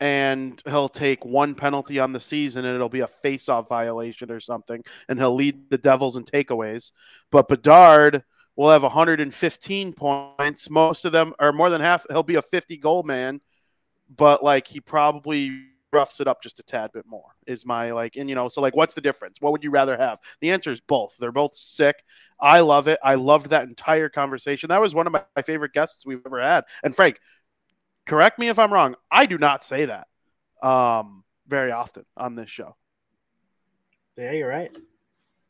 and 0.00 0.60
he'll 0.64 0.88
take 0.88 1.24
one 1.24 1.54
penalty 1.54 1.98
on 1.98 2.12
the 2.12 2.20
season 2.20 2.64
and 2.64 2.74
it'll 2.74 2.88
be 2.88 3.00
a 3.00 3.06
face-off 3.06 3.68
violation 3.68 4.30
or 4.30 4.40
something 4.40 4.82
and 5.08 5.18
he'll 5.18 5.34
lead 5.34 5.70
the 5.70 5.78
devils 5.78 6.16
in 6.16 6.24
takeaways. 6.24 6.92
But 7.30 7.48
bedard 7.48 8.24
will 8.56 8.70
have 8.70 8.82
115 8.82 9.92
points. 9.92 10.70
Most 10.70 11.04
of 11.04 11.12
them 11.12 11.34
or 11.38 11.52
more 11.52 11.70
than 11.70 11.80
half 11.80 12.06
he'll 12.08 12.22
be 12.22 12.36
a 12.36 12.42
50 12.42 12.78
goal 12.78 13.02
man 13.02 13.40
but 14.14 14.42
like 14.42 14.66
he 14.66 14.80
probably 14.80 15.66
roughs 15.92 16.20
it 16.20 16.28
up 16.28 16.42
just 16.42 16.60
a 16.60 16.62
tad 16.62 16.90
bit 16.92 17.04
more 17.04 17.34
is 17.46 17.66
my 17.66 17.90
like 17.90 18.14
and 18.16 18.28
you 18.28 18.34
know 18.34 18.48
so 18.48 18.60
like 18.60 18.76
what's 18.76 18.94
the 18.94 19.00
difference? 19.00 19.40
What 19.40 19.52
would 19.52 19.64
you 19.64 19.70
rather 19.70 19.96
have? 19.96 20.20
The 20.40 20.50
answer 20.50 20.70
is 20.70 20.80
both. 20.80 21.16
They're 21.18 21.32
both 21.32 21.56
sick. 21.56 22.04
I 22.40 22.60
love 22.60 22.88
it. 22.88 22.98
I 23.02 23.16
loved 23.16 23.50
that 23.50 23.64
entire 23.64 24.08
conversation. 24.08 24.68
That 24.68 24.80
was 24.80 24.94
one 24.94 25.06
of 25.06 25.12
my, 25.12 25.24
my 25.36 25.42
favorite 25.42 25.72
guests 25.72 26.06
we've 26.06 26.22
ever 26.24 26.40
had. 26.40 26.64
And 26.82 26.94
frank 26.94 27.20
correct 28.10 28.40
me 28.40 28.48
if 28.48 28.58
I'm 28.58 28.72
wrong. 28.72 28.96
I 29.08 29.26
do 29.26 29.38
not 29.38 29.62
say 29.62 29.84
that 29.84 30.08
um, 30.62 31.22
very 31.46 31.70
often 31.70 32.04
on 32.16 32.34
this 32.34 32.50
show. 32.50 32.74
Yeah, 34.18 34.32
you're 34.32 34.48
right. 34.48 34.76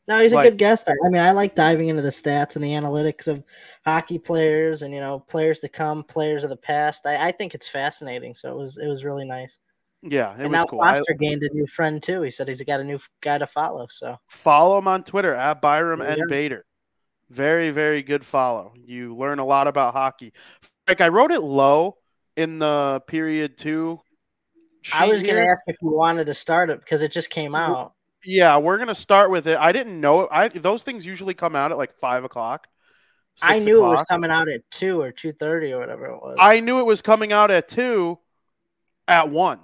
No, 0.07 0.19
he's 0.19 0.31
a 0.31 0.35
like, 0.35 0.51
good 0.51 0.57
guest. 0.57 0.87
I 0.87 1.09
mean, 1.09 1.21
I 1.21 1.31
like 1.31 1.55
diving 1.55 1.89
into 1.89 2.03
the 2.03 2.09
stats 2.09 2.55
and 2.55 2.63
the 2.63 2.69
analytics 2.69 3.27
of 3.27 3.43
hockey 3.83 4.19
players 4.19 4.83
and 4.83 4.93
you 4.93 4.99
know 4.99 5.19
players 5.19 5.59
to 5.59 5.69
come, 5.69 6.03
players 6.03 6.43
of 6.43 6.49
the 6.49 6.57
past. 6.57 7.05
I, 7.05 7.29
I 7.29 7.31
think 7.31 7.55
it's 7.55 7.67
fascinating. 7.67 8.35
So 8.35 8.51
it 8.51 8.57
was 8.57 8.77
it 8.77 8.87
was 8.87 9.03
really 9.03 9.25
nice. 9.25 9.57
Yeah, 10.03 10.31
it 10.33 10.41
and 10.41 10.49
was 10.49 10.51
now 10.51 10.65
cool. 10.65 10.79
Foster 10.79 11.13
I, 11.13 11.23
gained 11.23 11.43
a 11.43 11.53
new 11.53 11.65
friend 11.65 12.01
too. 12.01 12.21
He 12.21 12.29
said 12.29 12.47
he's 12.47 12.61
got 12.61 12.79
a 12.79 12.83
new 12.83 12.99
guy 13.21 13.37
to 13.39 13.47
follow. 13.47 13.87
So 13.89 14.17
follow 14.27 14.77
him 14.77 14.87
on 14.87 15.03
Twitter 15.03 15.33
at 15.33 15.61
Byram 15.61 16.01
yeah. 16.01 16.13
and 16.13 16.29
Bader. 16.29 16.65
Very, 17.29 17.71
very 17.71 18.03
good 18.03 18.25
follow. 18.25 18.73
You 18.75 19.15
learn 19.15 19.39
a 19.39 19.45
lot 19.45 19.67
about 19.67 19.93
hockey. 19.93 20.33
Like 20.87 21.01
I 21.01 21.07
wrote 21.07 21.31
it 21.31 21.41
low 21.41 21.97
in 22.41 22.59
the 22.59 23.01
period 23.07 23.57
two. 23.57 23.99
I 24.93 25.07
was 25.07 25.21
going 25.21 25.35
to 25.35 25.45
ask 25.45 25.63
if 25.67 25.77
you 25.81 25.91
wanted 25.91 26.25
to 26.25 26.33
start 26.33 26.69
it 26.69 26.79
because 26.79 27.01
it 27.01 27.11
just 27.11 27.29
came 27.29 27.55
out. 27.55 27.93
Yeah, 28.25 28.57
we're 28.57 28.77
going 28.77 28.87
to 28.87 28.95
start 28.95 29.31
with 29.31 29.47
it. 29.47 29.57
I 29.57 29.71
didn't 29.71 29.99
know. 29.99 30.27
I 30.31 30.47
those 30.49 30.83
things 30.83 31.05
usually 31.05 31.33
come 31.33 31.55
out 31.55 31.71
at 31.71 31.77
like 31.77 31.93
five 31.93 32.23
o'clock. 32.23 32.67
I 33.41 33.59
knew 33.59 33.77
o'clock. 33.77 33.93
it 33.93 33.97
was 33.97 34.05
coming 34.09 34.31
out 34.31 34.49
at 34.49 34.61
two 34.69 35.01
or 35.01 35.11
two 35.11 35.31
thirty 35.31 35.71
or 35.71 35.79
whatever 35.79 36.05
it 36.05 36.21
was. 36.21 36.37
I 36.39 36.59
knew 36.59 36.79
it 36.79 36.85
was 36.85 37.01
coming 37.01 37.31
out 37.31 37.51
at 37.51 37.67
two, 37.67 38.19
at 39.07 39.29
one. 39.29 39.59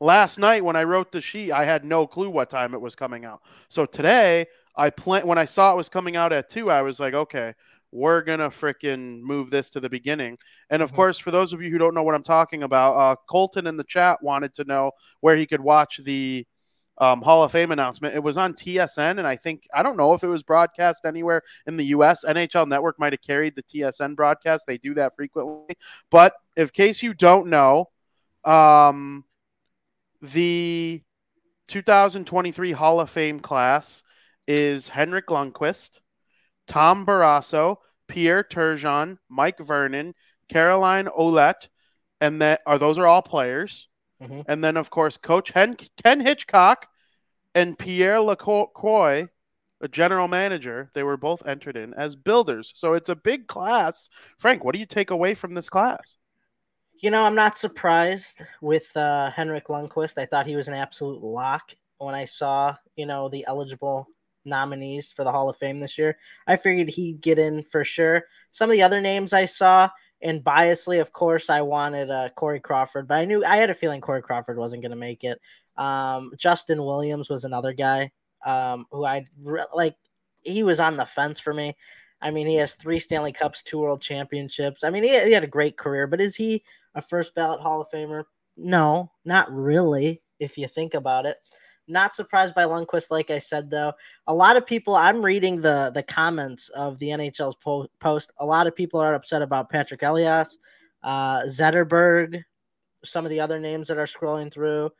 Last 0.00 0.38
night 0.38 0.64
when 0.64 0.76
I 0.76 0.84
wrote 0.84 1.10
the 1.12 1.20
sheet, 1.20 1.52
I 1.52 1.64
had 1.64 1.84
no 1.84 2.06
clue 2.06 2.28
what 2.28 2.50
time 2.50 2.74
it 2.74 2.80
was 2.80 2.94
coming 2.94 3.24
out. 3.24 3.40
So 3.68 3.86
today, 3.86 4.46
I 4.76 4.90
plan 4.90 5.26
when 5.26 5.38
I 5.38 5.46
saw 5.46 5.72
it 5.72 5.76
was 5.76 5.88
coming 5.88 6.16
out 6.16 6.32
at 6.32 6.48
two, 6.48 6.70
I 6.70 6.82
was 6.82 7.00
like, 7.00 7.14
okay, 7.14 7.54
we're 7.92 8.22
gonna 8.22 8.50
freaking 8.50 9.20
move 9.20 9.50
this 9.50 9.70
to 9.70 9.80
the 9.80 9.90
beginning. 9.90 10.38
And 10.70 10.82
of 10.82 10.88
mm-hmm. 10.88 10.96
course, 10.96 11.18
for 11.18 11.30
those 11.30 11.52
of 11.52 11.62
you 11.62 11.70
who 11.70 11.78
don't 11.78 11.94
know 11.94 12.02
what 12.02 12.14
I'm 12.14 12.22
talking 12.22 12.62
about, 12.62 12.96
uh, 12.96 13.16
Colton 13.28 13.66
in 13.66 13.76
the 13.76 13.84
chat 13.84 14.22
wanted 14.22 14.54
to 14.54 14.64
know 14.64 14.92
where 15.20 15.36
he 15.36 15.46
could 15.46 15.60
watch 15.60 16.00
the 16.02 16.46
um, 16.98 17.20
Hall 17.22 17.42
of 17.42 17.52
Fame 17.52 17.72
announcement. 17.72 18.14
It 18.14 18.22
was 18.22 18.38
on 18.38 18.54
TSN, 18.54 19.18
and 19.18 19.26
I 19.26 19.36
think 19.36 19.66
I 19.74 19.82
don't 19.82 19.96
know 19.96 20.14
if 20.14 20.24
it 20.24 20.28
was 20.28 20.42
broadcast 20.42 21.04
anywhere 21.04 21.42
in 21.66 21.76
the 21.76 21.84
U.S. 21.86 22.24
NHL 22.24 22.68
Network 22.68 22.98
might 22.98 23.12
have 23.12 23.22
carried 23.22 23.54
the 23.54 23.62
TSN 23.62 24.16
broadcast. 24.16 24.66
They 24.66 24.78
do 24.78 24.94
that 24.94 25.14
frequently. 25.16 25.76
But 26.10 26.34
in 26.56 26.68
case 26.68 27.02
you 27.02 27.12
don't 27.12 27.48
know, 27.48 27.90
um, 28.44 29.24
the 30.22 31.02
2023 31.68 32.72
Hall 32.72 33.00
of 33.00 33.10
Fame 33.10 33.40
class 33.40 34.02
is 34.46 34.88
Henrik 34.88 35.26
Lundqvist, 35.26 36.00
Tom 36.66 37.06
Barrasso, 37.06 37.76
Pierre 38.08 38.44
Turgeon, 38.44 39.18
Mike 39.28 39.58
Vernon, 39.58 40.14
Caroline 40.48 41.06
Ouellette, 41.06 41.68
and 42.20 42.40
that 42.40 42.60
are 42.66 42.78
those 42.78 42.98
are 42.98 43.06
all 43.06 43.22
players. 43.22 43.88
Mm-hmm. 44.22 44.42
And 44.48 44.64
then 44.64 44.76
of 44.76 44.90
course 44.90 45.16
Coach 45.16 45.52
Ken, 45.52 45.76
Ken 46.02 46.20
Hitchcock 46.20 46.88
and 47.54 47.78
Pierre 47.78 48.20
Lacroix, 48.20 49.28
a 49.80 49.88
general 49.88 50.28
manager, 50.28 50.90
they 50.94 51.02
were 51.02 51.16
both 51.16 51.46
entered 51.46 51.76
in 51.76 51.92
as 51.94 52.16
builders. 52.16 52.72
So 52.74 52.94
it's 52.94 53.08
a 53.08 53.16
big 53.16 53.46
class. 53.46 54.08
Frank, 54.38 54.64
what 54.64 54.74
do 54.74 54.80
you 54.80 54.86
take 54.86 55.10
away 55.10 55.34
from 55.34 55.54
this 55.54 55.68
class? 55.68 56.16
You 57.00 57.10
know, 57.10 57.24
I'm 57.24 57.34
not 57.34 57.58
surprised 57.58 58.42
with 58.62 58.96
uh, 58.96 59.30
Henrik 59.30 59.66
Lundqvist. 59.66 60.16
I 60.16 60.24
thought 60.24 60.46
he 60.46 60.56
was 60.56 60.68
an 60.68 60.74
absolute 60.74 61.22
lock 61.22 61.74
when 61.98 62.14
I 62.14 62.24
saw, 62.24 62.74
you 62.96 63.04
know, 63.04 63.28
the 63.28 63.44
eligible 63.46 64.08
nominees 64.46 65.12
for 65.12 65.24
the 65.24 65.32
Hall 65.32 65.48
of 65.48 65.56
Fame 65.56 65.80
this 65.80 65.98
year. 65.98 66.16
I 66.46 66.56
figured 66.56 66.88
he'd 66.88 67.20
get 67.20 67.38
in 67.38 67.62
for 67.62 67.84
sure. 67.84 68.24
Some 68.52 68.70
of 68.70 68.76
the 68.76 68.82
other 68.82 69.00
names 69.00 69.32
I 69.32 69.44
saw, 69.44 69.90
and 70.22 70.42
biasly, 70.42 71.00
of 71.00 71.12
course, 71.12 71.50
I 71.50 71.60
wanted 71.60 72.10
uh, 72.10 72.30
Corey 72.36 72.60
Crawford, 72.60 73.08
but 73.08 73.18
I 73.18 73.24
knew 73.24 73.44
I 73.44 73.56
had 73.56 73.70
a 73.70 73.74
feeling 73.74 74.00
Corey 74.00 74.22
Crawford 74.22 74.58
wasn't 74.58 74.82
going 74.82 74.90
to 74.90 74.96
make 74.96 75.24
it. 75.24 75.40
Um, 75.76 76.32
Justin 76.38 76.82
Williams 76.82 77.28
was 77.28 77.44
another 77.44 77.72
guy 77.72 78.12
um, 78.44 78.86
who 78.90 79.04
I 79.04 79.26
re- 79.42 79.66
like. 79.74 79.96
He 80.42 80.62
was 80.62 80.78
on 80.78 80.96
the 80.96 81.04
fence 81.04 81.40
for 81.40 81.52
me. 81.52 81.76
I 82.20 82.30
mean, 82.30 82.46
he 82.46 82.54
has 82.56 82.74
three 82.74 82.98
Stanley 82.98 83.32
Cups, 83.32 83.62
two 83.62 83.78
World 83.78 84.00
Championships. 84.00 84.84
I 84.84 84.90
mean, 84.90 85.02
he, 85.02 85.10
he 85.24 85.32
had 85.32 85.44
a 85.44 85.48
great 85.48 85.76
career, 85.76 86.06
but 86.06 86.20
is 86.20 86.36
he 86.36 86.62
a 86.94 87.02
first 87.02 87.34
ballot 87.34 87.60
Hall 87.60 87.80
of 87.80 87.88
Famer? 87.92 88.24
No, 88.56 89.10
not 89.24 89.52
really, 89.52 90.22
if 90.40 90.56
you 90.56 90.66
think 90.68 90.94
about 90.94 91.26
it. 91.26 91.36
Not 91.88 92.16
surprised 92.16 92.54
by 92.54 92.64
Lundqvist, 92.64 93.10
like 93.10 93.30
I 93.30 93.38
said, 93.38 93.70
though. 93.70 93.92
A 94.26 94.34
lot 94.34 94.56
of 94.56 94.66
people, 94.66 94.94
I'm 94.94 95.24
reading 95.24 95.60
the 95.60 95.90
the 95.94 96.02
comments 96.02 96.68
of 96.70 96.98
the 96.98 97.08
NHL's 97.08 97.54
po- 97.56 97.88
post. 98.00 98.32
A 98.38 98.46
lot 98.46 98.66
of 98.66 98.74
people 98.74 99.00
are 99.00 99.14
upset 99.14 99.42
about 99.42 99.70
Patrick 99.70 100.02
Elias, 100.02 100.58
uh, 101.02 101.42
Zetterberg, 101.42 102.42
some 103.04 103.24
of 103.24 103.30
the 103.30 103.40
other 103.40 103.60
names 103.60 103.88
that 103.88 103.98
are 103.98 104.06
scrolling 104.06 104.52
through. 104.52 104.90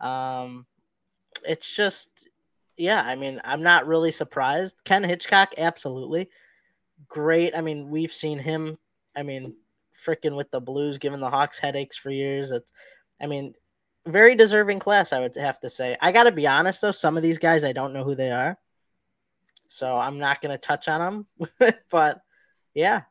Um, 0.00 0.66
it's 1.46 1.74
just, 1.74 2.28
yeah, 2.76 3.02
I 3.02 3.14
mean, 3.16 3.40
I'm 3.44 3.62
not 3.62 3.86
really 3.86 4.12
surprised. 4.12 4.76
Ken 4.84 5.04
Hitchcock, 5.04 5.52
absolutely 5.58 6.30
great. 7.08 7.54
I 7.56 7.60
mean, 7.60 7.90
we've 7.90 8.12
seen 8.12 8.38
him. 8.38 8.78
I 9.16 9.22
mean, 9.22 9.54
freaking 9.94 10.36
with 10.36 10.50
the 10.50 10.60
Blues, 10.60 10.98
giving 10.98 11.20
the 11.20 11.30
Hawks 11.30 11.58
headaches 11.58 11.96
for 11.96 12.10
years. 12.10 12.52
It's, 12.52 12.72
I 13.20 13.26
mean, 13.26 13.54
very 14.06 14.34
deserving 14.34 14.78
class, 14.78 15.12
I 15.12 15.20
would 15.20 15.36
have 15.36 15.60
to 15.60 15.70
say. 15.70 15.96
I 16.00 16.12
got 16.12 16.24
to 16.24 16.32
be 16.32 16.46
honest 16.46 16.80
though, 16.80 16.90
some 16.90 17.16
of 17.16 17.22
these 17.22 17.38
guys 17.38 17.64
I 17.64 17.72
don't 17.72 17.92
know 17.92 18.04
who 18.04 18.14
they 18.14 18.30
are, 18.30 18.58
so 19.68 19.96
I'm 19.96 20.18
not 20.18 20.40
going 20.40 20.52
to 20.52 20.58
touch 20.58 20.88
on 20.88 21.26
them. 21.60 21.72
but 21.90 22.20
yeah, 22.74 23.02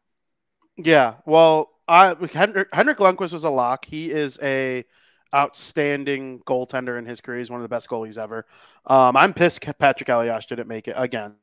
yeah. 0.77 1.15
Well, 1.25 1.71
I 1.87 2.15
Henrik, 2.31 2.69
Henrik 2.73 2.97
Lundqvist 2.97 3.33
was 3.33 3.43
a 3.43 3.49
lock. 3.49 3.85
He 3.85 4.11
is 4.11 4.39
a 4.41 4.85
outstanding 5.33 6.39
goaltender 6.39 6.97
in 6.97 7.05
his 7.05 7.21
career. 7.21 7.39
He's 7.39 7.51
one 7.51 7.59
of 7.59 7.63
the 7.63 7.69
best 7.69 7.89
goalies 7.89 8.17
ever. 8.17 8.45
Um, 8.85 9.15
I'm 9.15 9.33
pissed 9.33 9.61
Patrick 9.77 10.09
Elias 10.09 10.45
didn't 10.45 10.67
make 10.67 10.87
it 10.87 10.95
again. 10.97 11.35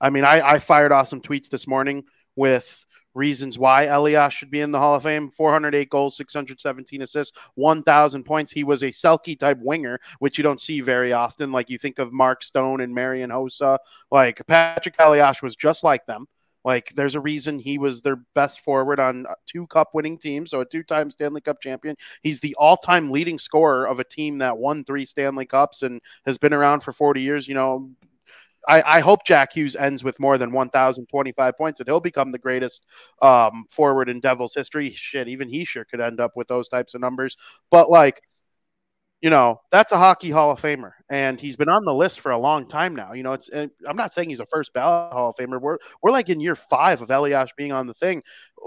I 0.00 0.10
mean, 0.10 0.24
I, 0.24 0.40
I 0.40 0.58
fired 0.58 0.92
off 0.92 1.08
some 1.08 1.20
tweets 1.20 1.50
this 1.50 1.66
morning 1.66 2.04
with 2.36 2.86
reasons 3.18 3.58
why 3.58 3.84
Elias 3.84 4.32
should 4.32 4.50
be 4.50 4.60
in 4.60 4.70
the 4.70 4.78
Hall 4.78 4.94
of 4.94 5.02
Fame 5.02 5.28
408 5.28 5.90
goals, 5.90 6.16
617 6.16 7.02
assists, 7.02 7.36
1,000 7.56 8.24
points. 8.24 8.52
He 8.52 8.64
was 8.64 8.82
a 8.82 8.88
Selke 8.88 9.38
type 9.38 9.58
winger, 9.60 10.00
which 10.20 10.38
you 10.38 10.42
don't 10.42 10.60
see 10.60 10.80
very 10.80 11.12
often. 11.12 11.52
Like 11.52 11.68
you 11.68 11.76
think 11.76 11.98
of 11.98 12.12
Mark 12.12 12.42
Stone 12.42 12.80
and 12.80 12.94
Marian 12.94 13.30
Hossa. 13.30 13.78
Like 14.10 14.46
Patrick 14.46 14.94
Elias 14.98 15.42
was 15.42 15.56
just 15.56 15.84
like 15.84 16.06
them. 16.06 16.26
Like 16.64 16.92
there's 16.94 17.14
a 17.14 17.20
reason 17.20 17.58
he 17.58 17.78
was 17.78 18.02
their 18.02 18.16
best 18.34 18.60
forward 18.60 19.00
on 19.00 19.26
two 19.46 19.66
cup 19.68 19.94
winning 19.94 20.18
teams, 20.18 20.50
so 20.50 20.60
a 20.60 20.64
two 20.64 20.82
time 20.82 21.10
Stanley 21.10 21.40
Cup 21.40 21.60
champion. 21.60 21.96
He's 22.22 22.40
the 22.40 22.54
all 22.58 22.76
time 22.76 23.10
leading 23.10 23.38
scorer 23.38 23.86
of 23.86 24.00
a 24.00 24.04
team 24.04 24.38
that 24.38 24.58
won 24.58 24.84
three 24.84 25.04
Stanley 25.04 25.46
Cups 25.46 25.82
and 25.82 26.00
has 26.26 26.36
been 26.36 26.52
around 26.52 26.80
for 26.80 26.92
40 26.92 27.20
years. 27.22 27.48
You 27.48 27.54
know, 27.54 27.90
I, 28.68 28.98
I, 28.98 29.00
hope 29.00 29.24
Jack 29.24 29.54
Hughes 29.54 29.74
ends 29.74 30.04
with 30.04 30.20
more 30.20 30.36
than 30.36 30.52
1,025 30.52 31.56
points 31.56 31.80
and 31.80 31.88
he'll 31.88 32.00
become 32.00 32.30
the 32.30 32.38
greatest 32.38 32.86
um, 33.22 33.64
forward 33.70 34.08
in 34.08 34.20
Devils 34.20 34.54
history. 34.54 34.90
Shit, 34.90 35.26
even 35.26 35.48
he 35.48 35.64
sure 35.64 35.84
could 35.84 36.00
end 36.00 36.20
up 36.20 36.32
with 36.36 36.48
those 36.48 36.68
types 36.68 36.94
of 36.94 37.00
numbers. 37.00 37.36
But 37.70 37.90
like, 37.90 38.22
you 39.20 39.30
know, 39.30 39.60
that's 39.72 39.90
a 39.90 39.98
hockey 39.98 40.30
Hall 40.30 40.52
of 40.52 40.60
Famer, 40.60 40.92
and 41.10 41.40
he's 41.40 41.56
been 41.56 41.68
on 41.68 41.84
the 41.84 41.94
list 41.94 42.20
for 42.20 42.30
a 42.30 42.38
long 42.38 42.68
time 42.68 42.94
now. 42.94 43.14
You 43.14 43.24
know, 43.24 43.32
it's 43.32 43.50
I'm 43.52 43.96
not 43.96 44.12
saying 44.12 44.28
he's 44.28 44.38
a 44.38 44.46
first 44.46 44.72
ballot 44.72 45.12
Hall 45.12 45.30
of 45.30 45.34
Famer. 45.34 45.60
We're 45.60 45.78
we're 46.00 46.12
like 46.12 46.28
in 46.28 46.40
year 46.40 46.54
five 46.54 47.02
of 47.02 47.10
Elias 47.10 47.50
being 47.56 47.72
on 47.72 47.88
the 47.88 47.94
thing. 47.94 48.22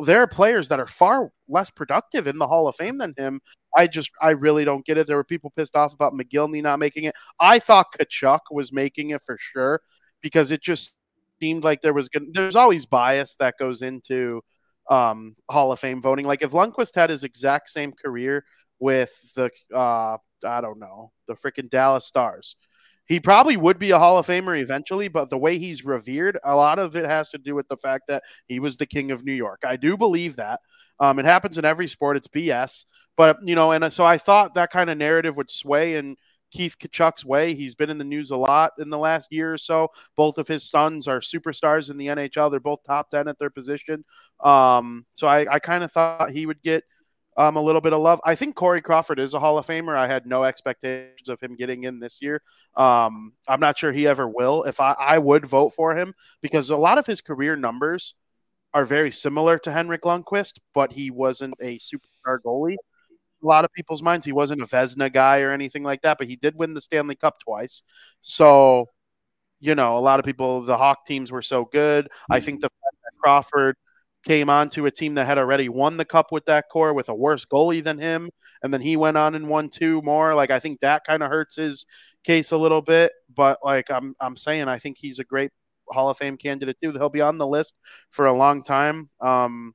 There 0.05 0.21
are 0.21 0.27
players 0.27 0.67
that 0.69 0.79
are 0.79 0.87
far 0.87 1.31
less 1.47 1.69
productive 1.69 2.27
in 2.27 2.37
the 2.37 2.47
Hall 2.47 2.67
of 2.67 2.75
Fame 2.75 2.97
than 2.97 3.13
him. 3.17 3.41
I 3.75 3.87
just 3.87 4.11
I 4.21 4.31
really 4.31 4.65
don't 4.65 4.85
get 4.85 4.97
it. 4.97 5.07
There 5.07 5.17
were 5.17 5.23
people 5.23 5.53
pissed 5.55 5.75
off 5.75 5.93
about 5.93 6.13
Mogilny 6.13 6.61
not 6.61 6.79
making 6.79 7.05
it. 7.05 7.15
I 7.39 7.59
thought 7.59 7.95
Tkachuk 7.97 8.39
was 8.51 8.73
making 8.73 9.11
it 9.11 9.21
for 9.21 9.37
sure 9.39 9.81
because 10.21 10.51
it 10.51 10.61
just 10.61 10.95
seemed 11.41 11.63
like 11.63 11.81
there 11.81 11.93
was 11.93 12.09
good. 12.09 12.33
There's 12.33 12.55
always 12.55 12.85
bias 12.85 13.35
that 13.35 13.57
goes 13.57 13.81
into 13.81 14.41
um, 14.89 15.35
Hall 15.49 15.71
of 15.71 15.79
Fame 15.79 16.01
voting. 16.01 16.25
Like 16.25 16.41
if 16.41 16.51
Lundqvist 16.51 16.95
had 16.95 17.09
his 17.09 17.23
exact 17.23 17.69
same 17.69 17.91
career 17.91 18.45
with 18.79 19.11
the 19.35 19.51
uh, 19.73 20.17
I 20.45 20.61
don't 20.61 20.79
know, 20.79 21.11
the 21.27 21.35
freaking 21.35 21.69
Dallas 21.69 22.05
Stars. 22.05 22.55
He 23.12 23.20
probably 23.20 23.57
would 23.57 23.78
be 23.78 23.91
a 23.91 23.99
Hall 23.99 24.18
of 24.18 24.26
Famer 24.26 24.57
eventually, 24.57 25.09
but 25.09 25.30
the 25.30 25.38
way 25.38 25.57
he's 25.57 25.84
revered, 25.84 26.39
a 26.45 26.55
lot 26.55 26.80
of 26.80 26.95
it 26.95 27.03
has 27.03 27.28
to 27.32 27.38
do 27.38 27.53
with 27.53 27.68
the 27.68 27.76
fact 27.76 28.07
that 28.07 28.24
he 28.47 28.62
was 28.62 28.78
the 28.78 28.86
king 28.86 29.12
of 29.12 29.26
New 29.26 29.34
York. 29.34 29.64
I 29.66 29.76
do 29.76 29.97
believe 29.97 30.38
that. 30.38 30.62
Um, 30.97 31.20
it 31.20 31.26
happens 31.26 31.57
in 31.57 31.66
every 31.66 31.89
sport. 31.89 32.16
It's 32.16 32.30
BS. 32.30 32.86
But, 33.18 33.38
you 33.43 33.53
know, 33.53 33.74
and 33.74 33.91
so 33.91 34.05
I 34.05 34.18
thought 34.18 34.55
that 34.55 34.72
kind 34.72 34.89
of 34.89 34.97
narrative 34.97 35.36
would 35.36 35.51
sway 35.51 35.97
in 35.97 36.16
Keith 36.51 36.78
Tkachuk's 36.80 37.26
way. 37.26 37.53
He's 37.53 37.76
been 37.76 37.89
in 37.89 37.97
the 37.97 38.05
news 38.05 38.32
a 38.32 38.38
lot 38.38 38.72
in 38.80 38.89
the 38.89 38.97
last 38.97 39.28
year 39.30 39.51
or 39.51 39.57
so. 39.57 39.89
Both 40.16 40.38
of 40.38 40.47
his 40.47 40.64
sons 40.64 41.09
are 41.09 41.20
superstars 41.20 41.91
in 41.91 41.97
the 41.97 42.07
NHL. 42.07 42.49
They're 42.49 42.62
both 42.62 42.82
top 42.86 43.09
10 43.09 43.28
at 43.28 43.38
their 43.39 43.49
position. 43.49 44.05
Um, 44.39 45.05
so 45.16 45.28
I, 45.28 45.55
I 45.55 45.59
kind 45.59 45.84
of 45.84 45.91
thought 45.91 46.32
he 46.32 46.45
would 46.45 46.62
get– 46.62 46.86
um, 47.38 47.55
a 47.55 47.61
little 47.61 47.82
bit 47.82 47.93
of 47.93 48.01
love. 48.01 48.19
I 48.25 48.36
think 48.36 48.55
Corey 48.55 48.82
Crawford 48.82 49.19
is 49.19 49.34
a 49.34 49.39
Hall 49.39 49.57
of 49.57 49.65
Famer. 49.65 49.95
I 49.95 50.07
had 50.07 50.25
no 50.25 50.43
expectations 50.43 51.29
of 51.29 51.39
him 51.39 51.55
getting 51.55 51.84
in 51.84 51.99
this 51.99 52.21
year. 52.21 52.41
Um, 52.75 53.34
I'm 53.47 53.59
not 53.59 53.77
sure 53.77 53.91
he 53.91 54.07
ever 54.07 54.27
will. 54.27 54.63
If 54.63 54.79
I, 54.79 54.93
I 54.93 55.17
would 55.17 55.45
vote 55.45 55.69
for 55.69 55.95
him 55.95 56.13
because 56.41 56.69
a 56.69 56.77
lot 56.77 56.97
of 56.97 57.05
his 57.05 57.21
career 57.21 57.55
numbers 57.55 58.15
are 58.73 58.86
very 58.86 59.11
similar 59.11 59.57
to 59.59 59.71
Henrik 59.71 60.03
Lundqvist, 60.03 60.59
but 60.73 60.91
he 60.93 61.11
wasn't 61.11 61.55
a 61.61 61.77
superstar 61.77 62.38
goalie. 62.45 62.77
A 63.43 63.47
lot 63.47 63.65
of 63.65 63.73
people's 63.73 64.03
minds, 64.03 64.25
he 64.25 64.32
wasn't 64.32 64.61
a 64.61 64.65
Vezina 64.65 65.11
guy 65.11 65.41
or 65.41 65.51
anything 65.51 65.84
like 65.84 66.01
that, 66.03 66.17
but 66.17 66.27
he 66.27 66.36
did 66.36 66.55
win 66.55 66.73
the 66.73 66.82
Stanley 66.82 67.15
Cup 67.15 67.39
twice. 67.39 67.82
So, 68.21 68.88
you 69.59 69.75
know, 69.75 69.97
a 69.97 69.99
lot 69.99 70.19
of 70.19 70.25
people, 70.25 70.61
the 70.61 70.77
Hawk 70.77 71.05
teams 71.05 71.32
were 71.32 71.41
so 71.41 71.65
good. 71.65 72.09
I 72.29 72.39
think 72.39 72.61
the 72.61 72.69
Crawford– 73.21 73.75
came 74.26 74.49
on 74.49 74.69
to 74.72 74.86
a 74.86 74.91
team 74.91 75.15
that 75.15 75.26
had 75.26 75.38
already 75.38 75.69
won 75.69 75.97
the 75.97 76.05
cup 76.05 76.32
with 76.32 76.45
that 76.45 76.65
core 76.69 76.93
with 76.93 77.09
a 77.09 77.15
worse 77.15 77.45
goalie 77.45 77.84
than 77.84 77.97
him. 77.97 78.30
And 78.63 78.74
then 78.74 78.82
he 78.82 78.95
went 78.95 79.17
on 79.17 79.34
and 79.36 79.49
won 79.49 79.69
two 79.69 80.01
more. 80.03 80.36
Like 80.36 80.51
I 80.51 80.59
think 80.59 80.80
that 80.82 81.03
kind 81.05 81.24
of 81.24 81.30
hurts 81.30 81.55
his 81.55 81.86
case 82.24 82.51
a 82.51 82.57
little 82.57 82.82
bit. 82.82 83.11
But 83.34 83.59
like 83.63 83.89
I'm 83.89 84.15
I'm 84.19 84.36
saying, 84.36 84.67
I 84.67 84.78
think 84.78 84.97
he's 84.99 85.19
a 85.19 85.24
great 85.24 85.51
Hall 85.89 86.09
of 86.09 86.17
Fame 86.17 86.38
candidate 86.38 86.78
too. 86.82 86.91
He'll 86.91 87.09
be 87.09 87.22
on 87.22 87.38
the 87.38 87.47
list 87.47 87.76
for 88.11 88.26
a 88.26 88.34
long 88.34 88.63
time. 88.63 89.09
Um, 89.19 89.74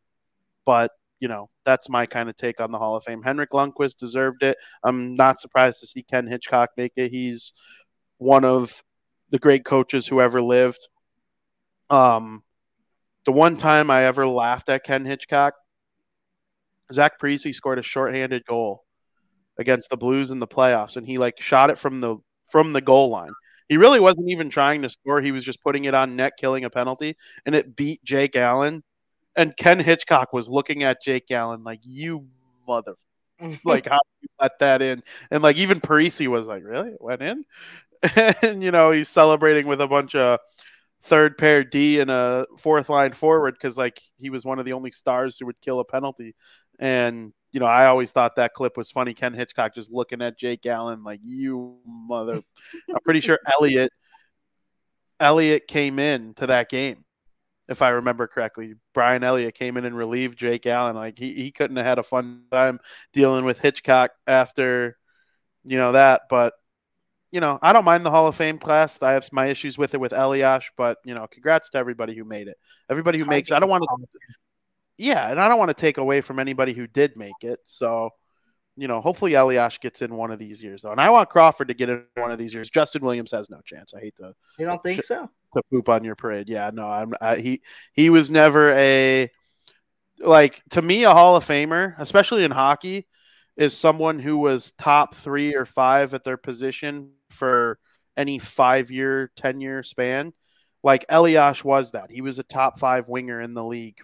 but 0.64 0.92
you 1.20 1.28
know, 1.28 1.48
that's 1.64 1.88
my 1.88 2.06
kind 2.06 2.28
of 2.28 2.36
take 2.36 2.60
on 2.60 2.72
the 2.72 2.78
Hall 2.78 2.96
of 2.96 3.04
Fame. 3.04 3.22
Henrik 3.22 3.50
Lundqvist 3.50 3.96
deserved 3.96 4.42
it. 4.42 4.56
I'm 4.84 5.16
not 5.16 5.40
surprised 5.40 5.80
to 5.80 5.86
see 5.86 6.02
Ken 6.02 6.26
Hitchcock 6.26 6.70
make 6.76 6.92
it. 6.96 7.10
He's 7.10 7.52
one 8.18 8.44
of 8.44 8.82
the 9.30 9.38
great 9.38 9.64
coaches 9.64 10.06
who 10.06 10.20
ever 10.20 10.42
lived. 10.42 10.88
Um, 11.90 12.42
the 13.26 13.32
one 13.32 13.56
time 13.56 13.90
I 13.90 14.04
ever 14.04 14.26
laughed 14.26 14.68
at 14.70 14.84
Ken 14.84 15.04
Hitchcock, 15.04 15.54
Zach 16.92 17.20
Parise 17.20 17.54
scored 17.54 17.78
a 17.78 17.82
shorthanded 17.82 18.46
goal 18.46 18.84
against 19.58 19.90
the 19.90 19.96
Blues 19.96 20.30
in 20.30 20.38
the 20.38 20.46
playoffs, 20.46 20.96
and 20.96 21.06
he 21.06 21.18
like 21.18 21.40
shot 21.40 21.70
it 21.70 21.78
from 21.78 22.00
the 22.00 22.16
from 22.50 22.72
the 22.72 22.80
goal 22.80 23.10
line. 23.10 23.32
He 23.68 23.76
really 23.76 23.98
wasn't 24.00 24.30
even 24.30 24.48
trying 24.48 24.82
to 24.82 24.88
score; 24.88 25.20
he 25.20 25.32
was 25.32 25.44
just 25.44 25.62
putting 25.62 25.84
it 25.84 25.94
on 25.94 26.16
net, 26.16 26.34
killing 26.38 26.64
a 26.64 26.70
penalty, 26.70 27.16
and 27.44 27.54
it 27.54 27.76
beat 27.76 28.02
Jake 28.04 28.36
Allen. 28.36 28.84
And 29.36 29.56
Ken 29.56 29.80
Hitchcock 29.80 30.32
was 30.32 30.48
looking 30.48 30.82
at 30.82 31.02
Jake 31.02 31.30
Allen 31.30 31.64
like, 31.64 31.80
"You 31.82 32.28
mother." 32.66 32.94
like 33.66 33.86
how 33.86 33.98
you 34.22 34.28
let 34.40 34.58
that 34.60 34.80
in 34.80 35.02
and 35.30 35.42
like 35.42 35.56
even 35.58 35.78
Parise 35.78 36.26
was 36.26 36.46
like 36.46 36.64
really 36.64 36.88
it 36.92 37.02
went 37.02 37.20
in 37.20 37.44
and 38.42 38.62
you 38.62 38.70
know 38.70 38.90
he's 38.90 39.10
celebrating 39.10 39.66
with 39.66 39.80
a 39.82 39.86
bunch 39.86 40.14
of 40.14 40.40
third 41.02 41.38
pair 41.38 41.64
D 41.64 42.00
and 42.00 42.10
a 42.10 42.46
fourth 42.58 42.88
line 42.88 43.12
forward 43.12 43.54
because 43.54 43.76
like 43.76 44.00
he 44.16 44.30
was 44.30 44.44
one 44.44 44.58
of 44.58 44.64
the 44.64 44.72
only 44.72 44.90
stars 44.90 45.38
who 45.38 45.46
would 45.46 45.60
kill 45.60 45.80
a 45.80 45.84
penalty. 45.84 46.34
And 46.78 47.32
you 47.52 47.60
know, 47.60 47.66
I 47.66 47.86
always 47.86 48.12
thought 48.12 48.36
that 48.36 48.54
clip 48.54 48.76
was 48.76 48.90
funny. 48.90 49.14
Ken 49.14 49.32
Hitchcock 49.32 49.74
just 49.74 49.90
looking 49.90 50.20
at 50.22 50.38
Jake 50.38 50.66
Allen 50.66 51.04
like 51.04 51.20
you 51.22 51.78
mother. 51.86 52.42
I'm 52.88 53.00
pretty 53.04 53.20
sure 53.20 53.38
Elliott 53.60 53.92
Elliott 55.20 55.66
came 55.66 55.98
in 55.98 56.34
to 56.34 56.48
that 56.48 56.68
game, 56.68 57.04
if 57.68 57.82
I 57.82 57.90
remember 57.90 58.26
correctly. 58.26 58.74
Brian 58.92 59.24
Elliott 59.24 59.54
came 59.54 59.76
in 59.76 59.84
and 59.84 59.96
relieved 59.96 60.38
Jake 60.38 60.66
Allen. 60.66 60.96
Like 60.96 61.18
he, 61.18 61.32
he 61.32 61.50
couldn't 61.50 61.76
have 61.76 61.86
had 61.86 61.98
a 61.98 62.02
fun 62.02 62.42
time 62.50 62.80
dealing 63.12 63.44
with 63.44 63.58
Hitchcock 63.58 64.10
after 64.26 64.98
you 65.64 65.78
know 65.78 65.92
that, 65.92 66.22
but 66.28 66.54
you 67.30 67.40
know, 67.40 67.58
I 67.60 67.72
don't 67.72 67.84
mind 67.84 68.04
the 68.04 68.10
Hall 68.10 68.26
of 68.26 68.34
Fame 68.34 68.58
class. 68.58 69.02
I 69.02 69.12
have 69.12 69.28
my 69.32 69.46
issues 69.46 69.76
with 69.76 69.94
it 69.94 70.00
with 70.00 70.12
Elias, 70.12 70.70
but 70.76 70.98
you 71.04 71.14
know, 71.14 71.26
congrats 71.26 71.70
to 71.70 71.78
everybody 71.78 72.14
who 72.14 72.24
made 72.24 72.48
it. 72.48 72.56
Everybody 72.88 73.18
who 73.18 73.24
makes. 73.24 73.50
I 73.50 73.58
don't 73.58 73.68
want 73.68 73.84
to. 73.84 74.06
Yeah, 74.98 75.30
and 75.30 75.40
I 75.40 75.48
don't 75.48 75.58
want 75.58 75.70
to 75.70 75.74
take 75.74 75.98
away 75.98 76.20
from 76.20 76.38
anybody 76.38 76.72
who 76.72 76.86
did 76.86 77.16
make 77.16 77.42
it. 77.42 77.60
So, 77.64 78.10
you 78.76 78.88
know, 78.88 79.00
hopefully 79.00 79.34
Elias 79.34 79.76
gets 79.78 80.00
in 80.02 80.14
one 80.14 80.30
of 80.30 80.38
these 80.38 80.62
years 80.62 80.82
though, 80.82 80.92
and 80.92 81.00
I 81.00 81.10
want 81.10 81.28
Crawford 81.28 81.68
to 81.68 81.74
get 81.74 81.90
in 81.90 82.04
one 82.14 82.30
of 82.30 82.38
these 82.38 82.54
years. 82.54 82.70
Justin 82.70 83.02
Williams 83.04 83.32
has 83.32 83.50
no 83.50 83.60
chance. 83.64 83.92
I 83.94 84.00
hate 84.00 84.16
to. 84.16 84.32
You 84.58 84.66
don't 84.66 84.82
think 84.82 85.02
sh- 85.02 85.06
so? 85.06 85.28
To 85.54 85.62
poop 85.70 85.88
on 85.88 86.04
your 86.04 86.14
parade, 86.14 86.48
yeah. 86.48 86.70
No, 86.72 86.86
I'm. 86.86 87.14
I, 87.20 87.36
he 87.36 87.62
he 87.92 88.08
was 88.08 88.30
never 88.30 88.72
a 88.72 89.30
like 90.20 90.62
to 90.70 90.80
me 90.80 91.04
a 91.04 91.12
Hall 91.12 91.36
of 91.36 91.44
Famer, 91.44 91.94
especially 91.98 92.44
in 92.44 92.50
hockey 92.50 93.06
is 93.56 93.76
someone 93.76 94.18
who 94.18 94.36
was 94.36 94.72
top 94.72 95.14
three 95.14 95.54
or 95.54 95.64
five 95.64 96.14
at 96.14 96.24
their 96.24 96.36
position 96.36 97.12
for 97.30 97.78
any 98.16 98.38
five 98.38 98.90
year, 98.90 99.30
10 99.36 99.60
year 99.60 99.82
span. 99.82 100.32
like 100.82 101.04
Elias 101.08 101.64
was 101.64 101.92
that. 101.92 102.10
He 102.10 102.20
was 102.20 102.38
a 102.38 102.44
top 102.44 102.78
five 102.78 103.08
winger 103.08 103.40
in 103.40 103.54
the 103.54 103.64
league. 103.64 103.98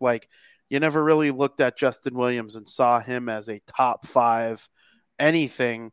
Like 0.00 0.28
you 0.68 0.80
never 0.80 1.02
really 1.02 1.30
looked 1.30 1.60
at 1.60 1.78
Justin 1.78 2.14
Williams 2.14 2.56
and 2.56 2.68
saw 2.68 3.00
him 3.00 3.28
as 3.28 3.48
a 3.48 3.60
top 3.66 4.06
five 4.06 4.66
anything, 5.18 5.92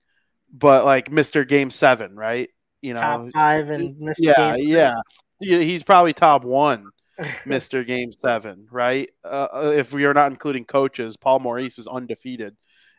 but 0.52 0.86
like 0.86 1.10
Mr. 1.10 1.48
Game 1.48 1.70
Seven, 1.70 2.16
right? 2.16 2.50
You 2.82 2.96
know, 2.96 3.02
top 3.02 3.28
five 3.34 3.70
and 3.70 3.96
Mr. 3.98 4.16
yeah, 4.20 4.56
Game 4.56 4.66
yeah. 4.68 4.94
Yeah, 5.40 5.60
He's 5.60 5.84
probably 5.84 6.14
top 6.14 6.44
one, 6.44 6.86
Mr. 7.20 7.86
Game 7.86 8.12
Seven, 8.12 8.68
right? 8.72 9.10
Uh, 9.24 9.74
if 9.76 9.94
we 9.94 10.06
are 10.06 10.14
not 10.14 10.32
including 10.32 10.66
coaches, 10.66 11.18
Paul 11.18 11.40
Maurice 11.40 11.80
is 11.80 11.88
undefeated 11.88 12.56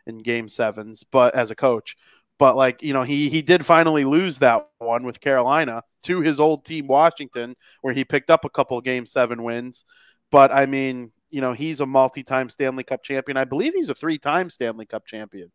in 0.07 0.19
Game 0.19 0.47
Sevens, 0.47 1.03
but 1.03 1.35
as 1.35 1.51
a 1.51 1.55
coach. 1.55 1.95
But 2.39 2.55
like 2.55 2.81
you 2.81 2.93
know, 2.93 3.03
he 3.03 3.29
he 3.29 3.41
did 3.41 3.65
finally 3.65 4.05
lose 4.05 4.39
that 4.39 4.67
one 4.79 5.03
with 5.03 5.21
Carolina 5.21 5.83
to 6.03 6.21
his 6.21 6.39
old 6.39 6.65
team 6.65 6.87
Washington, 6.87 7.55
where 7.81 7.93
he 7.93 8.03
picked 8.03 8.29
up 8.29 8.43
a 8.43 8.49
couple 8.49 8.79
Game 8.81 9.05
Seven 9.05 9.43
wins. 9.43 9.85
But 10.31 10.51
I 10.51 10.65
mean, 10.65 11.11
you 11.29 11.41
know, 11.41 11.53
he's 11.53 11.79
a 11.79 11.85
multi-time 11.85 12.49
Stanley 12.49 12.83
Cup 12.83 13.03
champion. 13.03 13.37
I 13.37 13.43
believe 13.45 13.73
he's 13.73 13.89
a 13.89 13.95
three-time 13.95 14.49
Stanley 14.49 14.85
Cup 14.85 15.05
champion. 15.05 15.51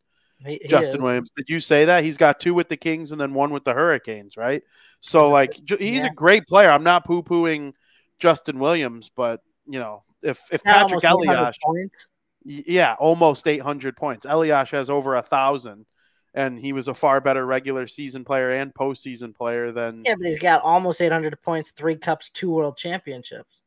He- 0.47 0.61
he 0.63 0.69
Justin 0.69 0.99
is. 0.99 1.03
Williams. 1.03 1.31
Did 1.37 1.49
you 1.49 1.59
say 1.59 1.87
that? 1.87 2.05
He's 2.05 2.17
got 2.17 2.39
two 2.39 2.55
with 2.55 2.69
the 2.69 2.77
Kings 2.77 3.11
and 3.11 3.21
then 3.21 3.35
one 3.35 3.51
with 3.51 3.65
the 3.65 3.75
Hurricanes, 3.75 4.37
right? 4.37 4.63
So 5.01 5.29
like 5.31 5.55
he's 5.55 6.05
Yeah. 6.05 6.07
a 6.07 6.15
great 6.15 6.47
player. 6.47 6.71
I'm 6.71 6.85
not 6.85 7.05
poo-pooing 7.05 7.73
Justin 8.21 8.61
Williams, 8.61 9.11
but 9.15 9.41
you 9.67 9.81
know, 9.81 10.05
if 10.23 10.41
if 10.53 10.63
Patrick 10.63 11.05
almost 11.05 11.27
800 11.27 11.39
Elias, 11.41 11.57
points. 11.63 12.07
Yeah, 12.45 12.95
almost 12.99 13.47
800 13.47 13.97
points. 13.97 14.27
Elias 14.29 14.71
has 14.71 14.91
over 14.91 15.15
a 15.17 15.23
thousand, 15.23 15.87
and 16.35 16.59
he 16.59 16.73
was 16.73 16.89
a 16.89 16.95
far 16.95 17.21
better 17.21 17.45
regular 17.45 17.87
season 17.87 18.25
player 18.25 18.51
and 18.51 18.75
postseason 18.75 19.35
player 19.35 19.73
than 19.73 20.09
Yeah, 20.09 20.15
but 20.17 20.27
he's 20.27 20.41
got 20.41 20.63
almost 20.63 21.01
800 21.01 21.41
points, 21.43 21.71
three 21.71 21.97
cups, 21.97 22.31
two 22.31 22.51
world 22.51 22.77
championships. 22.77 23.63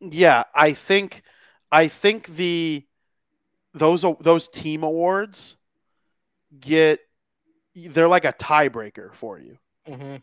yeah, 0.00 0.44
I 0.54 0.72
think 0.72 1.22
I 1.70 1.88
think 1.88 2.26
the 2.26 2.86
those 3.74 4.04
those 4.20 4.48
team 4.48 4.82
awards 4.82 5.56
get 6.58 7.00
they're 7.74 8.08
like 8.08 8.24
a 8.26 8.32
tiebreaker 8.32 9.14
for 9.14 9.38
you. 9.38 9.58
hmm 9.86 10.16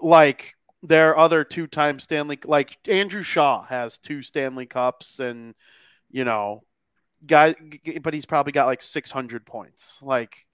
Like 0.00 0.54
there 0.82 1.10
are 1.10 1.18
other 1.18 1.44
two-time 1.44 1.98
Stanley 1.98 2.38
like 2.44 2.78
Andrew 2.88 3.22
Shaw 3.22 3.62
has 3.64 3.98
two 3.98 4.22
Stanley 4.22 4.66
Cups 4.66 5.18
and 5.18 5.54
you 6.10 6.24
know 6.24 6.64
guy 7.26 7.54
but 8.02 8.14
he's 8.14 8.26
probably 8.26 8.52
got 8.52 8.66
like 8.66 8.82
600 8.82 9.44
points. 9.44 10.00
Like 10.02 10.46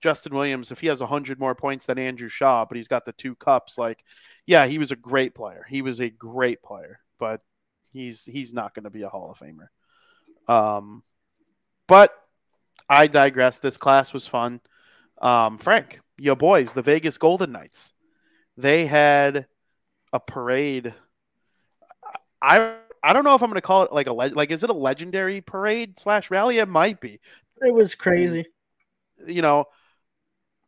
Justin 0.00 0.34
Williams 0.34 0.70
if 0.70 0.80
he 0.80 0.86
has 0.88 1.00
100 1.00 1.38
more 1.38 1.54
points 1.54 1.86
than 1.86 1.98
Andrew 1.98 2.28
Shaw 2.28 2.64
but 2.64 2.76
he's 2.76 2.88
got 2.88 3.04
the 3.04 3.12
two 3.12 3.34
cups 3.34 3.78
like 3.78 4.04
yeah, 4.46 4.66
he 4.66 4.78
was 4.78 4.92
a 4.92 4.96
great 4.96 5.34
player. 5.34 5.66
He 5.68 5.82
was 5.82 6.00
a 6.00 6.08
great 6.08 6.62
player, 6.62 7.00
but 7.18 7.42
he's 7.92 8.24
he's 8.24 8.54
not 8.54 8.74
going 8.74 8.84
to 8.84 8.90
be 8.90 9.02
a 9.02 9.08
Hall 9.10 9.30
of 9.30 9.38
Famer. 9.38 9.68
Um, 10.48 11.02
but 11.86 12.12
I 12.88 13.06
digress. 13.06 13.58
This 13.58 13.76
class 13.76 14.14
was 14.14 14.26
fun. 14.26 14.62
Um, 15.20 15.58
Frank, 15.58 16.00
your 16.16 16.36
boys, 16.36 16.72
the 16.72 16.80
Vegas 16.80 17.18
Golden 17.18 17.52
Knights, 17.52 17.92
they 18.56 18.86
had 18.86 19.46
a 20.14 20.20
parade. 20.20 20.94
I 22.40 22.76
I 23.02 23.12
don't 23.12 23.24
know 23.24 23.34
if 23.34 23.42
I'm 23.42 23.48
going 23.50 23.56
to 23.56 23.62
call 23.62 23.84
it 23.84 23.92
like 23.92 24.06
a 24.06 24.12
leg 24.12 24.36
like 24.36 24.50
is 24.50 24.64
it 24.64 24.70
a 24.70 24.74
legendary 24.74 25.40
parade 25.40 25.98
slash 25.98 26.30
rally? 26.30 26.58
It 26.58 26.68
might 26.68 27.00
be. 27.00 27.20
It 27.60 27.72
was 27.72 27.94
crazy. 27.94 28.46
You 29.26 29.42
know, 29.42 29.66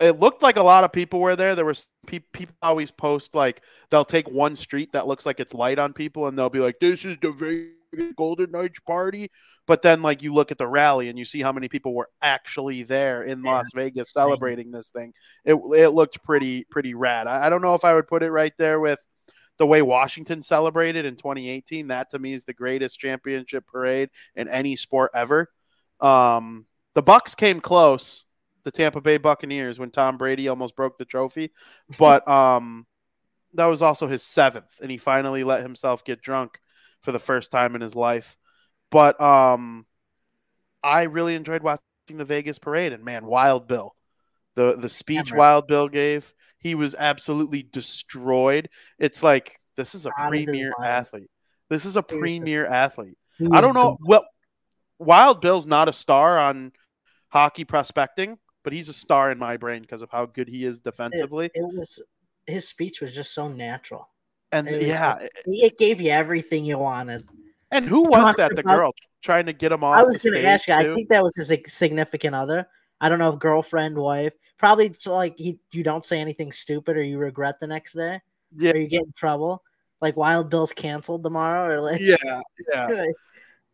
it 0.01 0.19
looked 0.19 0.43
like 0.43 0.57
a 0.57 0.63
lot 0.63 0.85
of 0.85 0.93
people 0.93 1.21
were 1.21 1.37
there. 1.37 1.55
There 1.55 1.65
was 1.65 1.91
pe- 2.07 2.21
people 2.33 2.55
always 2.63 2.91
post 2.91 3.35
like 3.35 3.63
they'll 3.91 4.05
take 4.05 4.29
one 4.31 4.57
street 4.57 4.93
that 4.93 5.07
looks 5.07 5.27
like 5.27 5.41
it's 5.41 5.55
light 5.55 5.79
on 5.79 5.93
people, 5.93 6.27
and 6.27 6.39
they'll 6.39 6.51
be 6.51 6.61
like, 6.61 6.81
"This 6.81 7.05
is 7.05 7.19
the 7.21 7.33
Vegas 7.33 8.15
Golden 8.17 8.51
Knights 8.51 8.81
party." 8.81 9.29
But 9.67 9.83
then, 9.83 10.03
like, 10.03 10.23
you 10.23 10.35
look 10.35 10.51
at 10.51 10.59
the 10.59 10.67
rally 10.67 11.09
and 11.09 11.19
you 11.19 11.25
see 11.25 11.41
how 11.43 11.53
many 11.53 11.69
people 11.69 11.95
were 11.95 12.09
actually 12.23 12.83
there 12.83 13.23
in 13.23 13.43
Yeah, 13.43 13.51
Las 13.51 13.67
Vegas 13.75 14.13
celebrating 14.13 14.71
this 14.71 14.91
thing. 14.91 15.13
It 15.45 15.55
it 15.55 15.91
looked 15.91 16.23
pretty 16.25 16.65
pretty 16.71 16.95
rad. 16.95 17.27
I, 17.27 17.47
I 17.47 17.51
don't 17.51 17.63
know 17.63 17.75
if 17.75 17.85
I 17.85 17.95
would 17.95 18.09
put 18.09 18.23
it 18.23 18.31
right 18.31 18.53
there 18.59 18.81
with 18.81 19.05
the 19.61 19.67
way 19.67 19.83
Washington 19.83 20.41
celebrated 20.41 21.05
in 21.05 21.17
2018. 21.17 21.89
That 21.89 22.09
to 22.11 22.19
me 22.19 22.33
is 22.33 22.47
the 22.47 22.55
greatest 22.55 22.99
championship 22.99 23.67
parade 23.67 24.09
in 24.35 24.49
any 24.49 24.75
sport 24.75 25.11
ever. 25.15 25.51
Um, 26.01 26.65
the 26.95 27.03
Bucks 27.03 27.35
came 27.35 27.61
close 27.61 28.25
the 28.65 28.71
Tampa 28.71 29.03
Bay 29.03 29.19
Buccaneers 29.19 29.79
when 29.79 29.91
Tom 29.91 30.17
Brady 30.17 30.49
almost 30.49 30.75
broke 30.75 30.97
the 30.97 31.05
trophy, 31.05 31.53
but 31.99 32.27
um, 32.27 32.87
that 33.53 33.67
was 33.67 33.83
also 33.83 34.09
his 34.09 34.23
seventh, 34.23 34.81
and 34.81 34.91
he 34.91 34.97
finally 34.97 35.45
let 35.45 35.63
himself 35.63 36.05
get 36.05 36.23
drunk 36.23 36.59
for 37.03 37.13
the 37.13 37.19
first 37.19 37.51
time 37.51 37.75
in 37.75 37.83
his 37.83 37.95
life. 37.95 38.39
But 38.91 39.21
um, 39.21 39.85
I 40.83 41.03
really 41.03 41.35
enjoyed 41.35 41.63
watching 41.63 41.83
the 42.09 42.25
Vegas 42.25 42.59
parade, 42.59 42.95
and 42.95 43.05
man, 43.05 43.27
Wild 43.27 43.69
Bill, 43.69 43.95
the 44.55 44.77
the 44.77 44.89
speech. 44.89 45.35
Wild 45.35 45.67
Bill 45.67 45.89
gave, 45.89 46.33
he 46.61 46.75
was 46.75 46.95
absolutely 46.99 47.63
destroyed. 47.63 48.69
It's 48.99 49.23
like 49.23 49.59
this 49.77 49.95
is 49.95 50.07
a 50.07 50.11
premier 50.17 50.73
athlete. 50.83 51.31
This 51.69 51.85
is 51.85 51.97
a 51.97 52.05
Seriously. 52.09 52.19
premier 52.39 52.67
athlete. 52.67 53.19
I 53.53 53.61
don't 53.61 53.75
know. 53.75 53.97
Well, 54.01 54.25
Wild 54.99 55.41
Bill's 55.41 55.67
not 55.67 55.89
a 55.89 55.93
star 55.93 56.39
on 56.39 56.73
hockey 57.29 57.65
prospecting, 57.65 58.39
but 58.63 58.73
he's 58.73 58.89
a 58.89 58.93
star 58.93 59.31
in 59.31 59.39
my 59.39 59.57
brain 59.57 59.81
because 59.83 60.03
of 60.03 60.11
how 60.11 60.27
good 60.27 60.49
he 60.49 60.65
is 60.65 60.81
defensively. 60.81 61.47
It 61.55 61.63
was 61.75 62.03
his 62.47 62.69
speech 62.69 63.01
was 63.01 63.15
just 63.15 63.33
so 63.33 63.49
natural. 63.49 64.09
and 64.53 64.67
it 64.69 64.83
yeah, 64.83 65.15
just- 65.21 65.31
It 65.47 65.79
gave 65.79 66.01
you 66.01 66.11
everything 66.11 66.65
you 66.65 66.77
wanted. 66.77 67.25
and 67.71 67.85
who 67.87 68.03
was 68.03 68.15
talked 68.15 68.39
that? 68.39 68.55
The 68.57 68.61
about- 68.63 68.77
girl 68.77 68.95
trying 69.23 69.47
to 69.47 69.53
get 69.53 69.71
him 69.71 69.85
off 69.85 69.99
I 69.99 70.03
was 70.03 70.17
going 70.19 70.35
to 70.35 70.45
ask 70.45 70.67
you. 70.67 70.75
I 70.75 70.93
think 70.95 71.09
that 71.11 71.23
was 71.23 71.37
his 71.37 71.53
significant 71.69 72.35
other. 72.35 72.67
I 73.01 73.09
don't 73.09 73.19
know 73.19 73.33
if 73.33 73.39
girlfriend, 73.39 73.97
wife. 73.97 74.33
Probably 74.59 74.87
it's 74.87 75.07
like 75.07 75.35
he, 75.39 75.59
you 75.73 75.83
don't 75.83 76.05
say 76.05 76.21
anything 76.21 76.53
stupid 76.53 76.97
or 76.97 77.03
you 77.03 77.19
regret 77.19 77.59
the 77.61 77.67
next 77.67 77.95
day 77.95 78.21
Yeah. 78.57 78.73
or 78.73 78.77
you 78.77 78.89
get 78.89 79.03
in 79.05 79.13
trouble. 79.17 79.63
Like 80.01 80.17
Wild 80.17 80.51
Bill's 80.51 80.73
canceled 80.73 81.23
tomorrow 81.23 81.75
or 81.75 81.81
like 81.81 82.01
yeah, 82.01 82.17
yeah. 82.73 83.05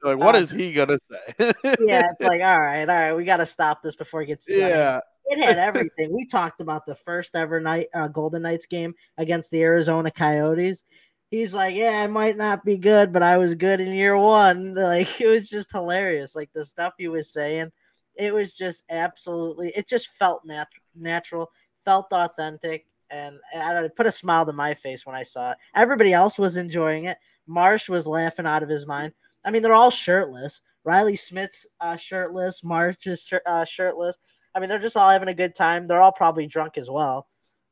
Like, 0.03 0.19
what 0.19 0.35
Uh, 0.35 0.39
is 0.39 0.51
he 0.51 0.73
gonna 0.73 0.99
say? 1.11 1.35
yeah, 1.81 2.11
it's 2.13 2.25
like 2.25 2.43
all 2.43 2.61
right, 2.61 2.89
all 2.89 2.95
right, 2.95 3.13
we 3.15 3.25
got 3.25 3.39
to 3.39 3.47
stop 3.47 3.83
this 3.83 3.97
before 3.97 4.23
it 4.23 4.27
gets 4.27 4.47
yeah, 4.49 5.01
It 5.27 5.45
had 5.45 5.59
everything. 5.59 6.13
we 6.15 6.27
talked 6.27 6.61
about 6.61 6.87
the 6.87 6.95
first 6.95 7.35
ever 7.35 7.61
night 7.61 7.87
uh, 7.95 8.09
Golden 8.09 8.43
Knights 8.43 8.67
game 8.67 8.95
against 9.19 9.51
the 9.51 9.63
Arizona 9.63 10.11
Coyotes. 10.11 10.85
He's 11.31 11.53
like, 11.55 11.75
"Yeah, 11.75 12.03
I 12.05 12.07
might 12.07 12.37
not 12.37 12.65
be 12.65 12.77
good, 12.79 13.13
but 13.13 13.23
I 13.25 13.37
was 13.39 13.55
good 13.57 13.81
in 13.81 13.93
year 13.93 14.17
one." 14.17 14.75
Like 14.77 15.21
it 15.21 15.27
was 15.27 15.49
just 15.49 15.73
hilarious. 15.73 16.37
Like 16.37 16.53
the 16.53 16.65
stuff 16.65 16.95
he 16.99 17.09
was 17.09 17.33
saying, 17.33 17.73
it 18.19 18.33
was 18.33 18.55
just 18.55 18.85
absolutely. 18.91 19.73
It 19.77 19.89
just 19.89 20.09
felt 20.09 20.43
nat- 20.45 20.69
natural, 20.95 21.51
felt 21.85 22.13
authentic, 22.13 22.87
and, 23.11 23.37
and 23.55 23.87
it 23.87 23.97
put 23.97 24.07
a 24.07 24.13
smile 24.13 24.47
to 24.47 24.53
my 24.53 24.75
face 24.75 25.07
when 25.07 25.17
I 25.17 25.23
saw 25.23 25.53
it. 25.53 25.59
Everybody 25.75 26.13
else 26.13 26.39
was 26.39 26.57
enjoying 26.57 27.05
it. 27.05 27.19
Marsh 27.47 27.89
was 27.89 28.07
laughing 28.07 28.47
out 28.47 28.63
of 28.63 28.69
his 28.69 28.87
mind. 28.87 29.13
I 29.45 29.51
mean, 29.51 29.63
they're 29.63 29.75
all 29.75 29.91
shirtless. 29.91 30.63
Riley 30.85 31.17
Smith's 31.17 31.67
uh, 31.81 31.97
shirtless. 31.97 32.63
Marsh 32.65 33.07
is 33.07 33.33
uh, 33.47 33.65
shirtless. 33.65 34.19
I 34.55 34.61
mean, 34.61 34.69
they're 34.69 34.79
just 34.79 34.97
all 34.97 35.11
having 35.11 35.29
a 35.29 35.35
good 35.35 35.55
time. 35.55 35.87
They're 35.87 36.01
all 36.01 36.13
probably 36.13 36.47
drunk 36.47 36.79
as 36.79 36.91
well. 36.91 37.29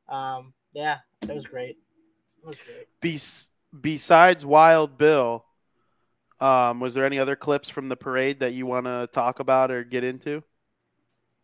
Um, 0.08 0.52
yeah, 0.72 0.98
it 1.22 1.34
was 1.34 1.46
great. 1.46 1.76
It 2.42 2.46
was 2.46 2.56
great. 2.56 2.86
Bes- 3.00 3.48
besides 3.80 4.44
Wild 4.44 4.98
Bill, 4.98 5.44
um, 6.40 6.80
was 6.80 6.94
there 6.94 7.04
any 7.04 7.18
other 7.18 7.36
clips 7.36 7.68
from 7.68 7.88
the 7.88 7.96
parade 7.96 8.40
that 8.40 8.52
you 8.52 8.66
want 8.66 8.86
to 8.86 9.08
talk 9.12 9.40
about 9.40 9.70
or 9.70 9.84
get 9.84 10.04
into? 10.04 10.42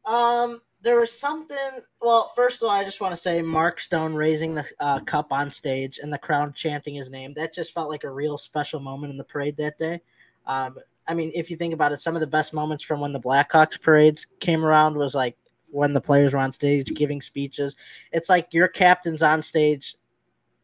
Um, 0.05 0.61
there 0.82 0.99
was 0.99 1.12
something. 1.12 1.57
Well, 2.01 2.30
first 2.34 2.62
of 2.62 2.68
all, 2.68 2.74
I 2.74 2.84
just 2.84 3.01
want 3.01 3.12
to 3.12 3.20
say 3.20 3.43
Mark 3.43 3.80
Stone 3.80 4.14
raising 4.14 4.55
the 4.55 4.64
uh, 4.80 5.01
cup 5.01 5.32
on 5.32 5.51
stage 5.51 6.01
and 6.03 6.12
the 6.12 6.18
crowd 6.18 6.55
chanting 6.55 6.95
his 6.95 7.11
name. 7.11 7.34
That 7.34 7.53
just 7.53 7.74
felt 7.74 7.91
like 7.91 8.05
a 8.05 8.11
real 8.11 8.38
special 8.38 8.80
moment 8.80 9.11
in 9.11 9.18
the 9.18 9.24
parade 9.24 9.57
that 9.59 9.78
day. 9.78 10.01
Um, 10.47 10.78
I 11.07 11.14
mean, 11.14 11.32
if 11.34 11.51
you 11.51 11.57
think 11.57 11.74
about 11.74 11.93
it, 11.93 12.01
some 12.01 12.14
of 12.14 12.20
the 12.20 12.26
best 12.26 12.55
moments 12.55 12.84
from 12.84 13.01
when 13.01 13.12
the 13.12 13.20
Blackhawks 13.20 13.80
parades 13.80 14.26
came 14.38 14.64
around 14.64 14.97
was 14.97 15.14
like 15.14 15.36
when 15.70 15.93
the 15.93 16.01
players 16.01 16.32
were 16.32 16.41
on 16.41 16.53
stage 16.53 16.95
giving 16.95 17.20
speeches. 17.20 17.76
It's 18.12 18.28
like 18.28 18.53
your 18.53 18.68
captain's 18.68 19.22
on 19.22 19.43
stage, 19.43 19.97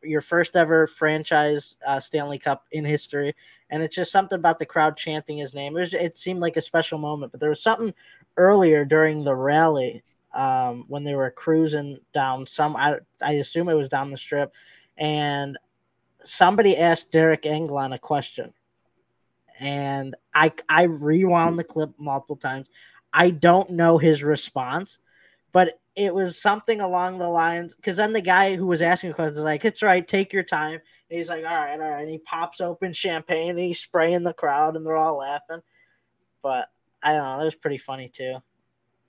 your 0.07 0.21
first 0.21 0.57
ever 0.57 0.87
franchise 0.87 1.77
uh, 1.87 2.01
Stanley 2.01 2.39
Cup 2.39 2.65
in 2.73 2.85
history, 2.85 3.35
and 3.71 3.83
it's 3.83 3.97
just 3.97 4.13
something 4.13 4.39
about 4.39 4.59
the 4.59 4.67
crowd 4.67 4.97
chanting 4.97 5.39
his 5.39 5.55
name. 5.55 5.77
It, 5.77 5.81
was, 5.81 5.95
it 5.95 6.19
seemed 6.19 6.41
like 6.41 6.57
a 6.57 6.63
special 6.63 6.99
moment, 6.99 7.33
but 7.33 7.41
there 7.41 7.51
was 7.51 7.63
something 7.63 7.95
earlier 8.37 8.85
during 8.85 9.25
the 9.25 9.35
rally 9.35 10.03
um, 10.35 10.85
when 10.89 11.05
they 11.05 11.15
were 11.15 11.31
cruising 11.31 11.99
down 12.13 12.47
some 12.47 12.77
I, 12.77 12.99
I 13.23 13.33
assume 13.35 13.69
it 13.69 13.75
was 13.75 13.89
down 13.89 14.11
the 14.11 14.19
strip 14.19 14.53
and 14.99 15.57
somebody 16.23 16.77
asked 16.77 17.11
Derek 17.11 17.43
Englund 17.43 17.95
a 17.95 17.99
question 17.99 18.53
and 19.59 20.15
I 20.35 20.53
I 20.69 20.85
rewound 20.85 21.59
the 21.59 21.65
clip 21.65 21.91
multiple 21.99 22.37
times. 22.37 22.69
I 23.13 23.31
don't 23.31 23.71
know 23.71 23.99
his 23.99 24.23
response, 24.23 24.99
but 25.53 25.71
it 25.97 26.15
was 26.15 26.41
something 26.41 26.81
along 26.81 27.19
the 27.19 27.29
lines 27.29 27.75
because 27.75 27.97
then 27.97 28.13
the 28.13 28.21
guy 28.21 28.55
who 28.55 28.67
was 28.67 28.83
asking 28.83 29.15
questions 29.15 29.39
was 29.39 29.45
like, 29.45 29.65
"It's 29.65 29.83
right, 29.83 30.07
take 30.07 30.33
your 30.33 30.43
time." 30.43 30.75
And 30.75 31.17
he's 31.17 31.29
like, 31.29 31.45
"All 31.45 31.57
right, 31.57 31.81
all 31.81 31.91
right." 31.91 32.03
And 32.03 32.11
he 32.11 32.19
pops 32.19 32.61
open 32.61 32.93
champagne 32.93 33.51
and 33.51 33.59
he's 33.59 33.81
spraying 33.81 34.23
the 34.23 34.35
crowd, 34.35 34.77
and 34.77 34.87
they're 34.87 34.97
all 34.97 35.19
laughing. 35.19 35.63
But 36.43 36.69
I 37.03 37.13
don't 37.13 37.25
know, 37.25 37.39
that 37.39 37.45
was 37.45 37.55
pretty 37.55 37.79
funny 37.79 38.09
too. 38.09 38.37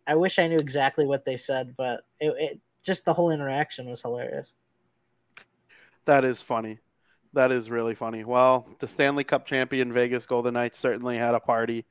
I 0.08 0.16
wish 0.16 0.40
I 0.40 0.48
knew 0.48 0.58
exactly 0.58 1.06
what 1.06 1.26
they 1.26 1.36
said, 1.36 1.76
but 1.78 2.02
it, 2.20 2.34
it 2.40 2.60
just 2.84 3.04
the 3.04 3.14
whole 3.14 3.32
interaction 3.32 3.90
was 3.90 4.02
hilarious. 4.02 4.54
That 6.06 6.24
is 6.24 6.42
funny. 6.42 6.80
That 7.34 7.52
is 7.52 7.70
really 7.70 7.96
funny. 7.96 8.24
Well, 8.24 8.70
the 8.80 8.88
Stanley 8.88 9.26
Cup 9.26 9.46
champion 9.46 9.92
Vegas 9.92 10.26
Golden 10.26 10.54
Knights 10.54 10.80
certainly 10.80 11.18
had 11.18 11.36
a 11.36 11.42
party. 11.42 11.86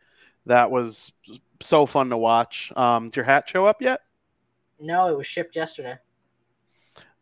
That 0.46 0.70
was 0.70 1.12
so 1.60 1.84
fun 1.84 2.08
to 2.08 2.16
watch. 2.16 2.72
Um, 2.74 3.06
did 3.06 3.16
your 3.16 3.24
hat 3.26 3.48
show 3.48 3.66
up 3.66 3.82
yet? 3.82 4.00
No, 4.78 5.08
it 5.08 5.16
was 5.16 5.26
shipped 5.26 5.56
yesterday. 5.56 5.96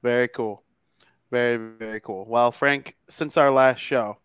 Very 0.02 0.28
cool. 0.28 0.62
Very, 1.30 1.56
very 1.56 2.00
cool. 2.00 2.24
Well, 2.28 2.52
Frank, 2.52 2.96
since 3.08 3.36
our 3.36 3.50
last 3.50 3.78
show, 3.78 4.18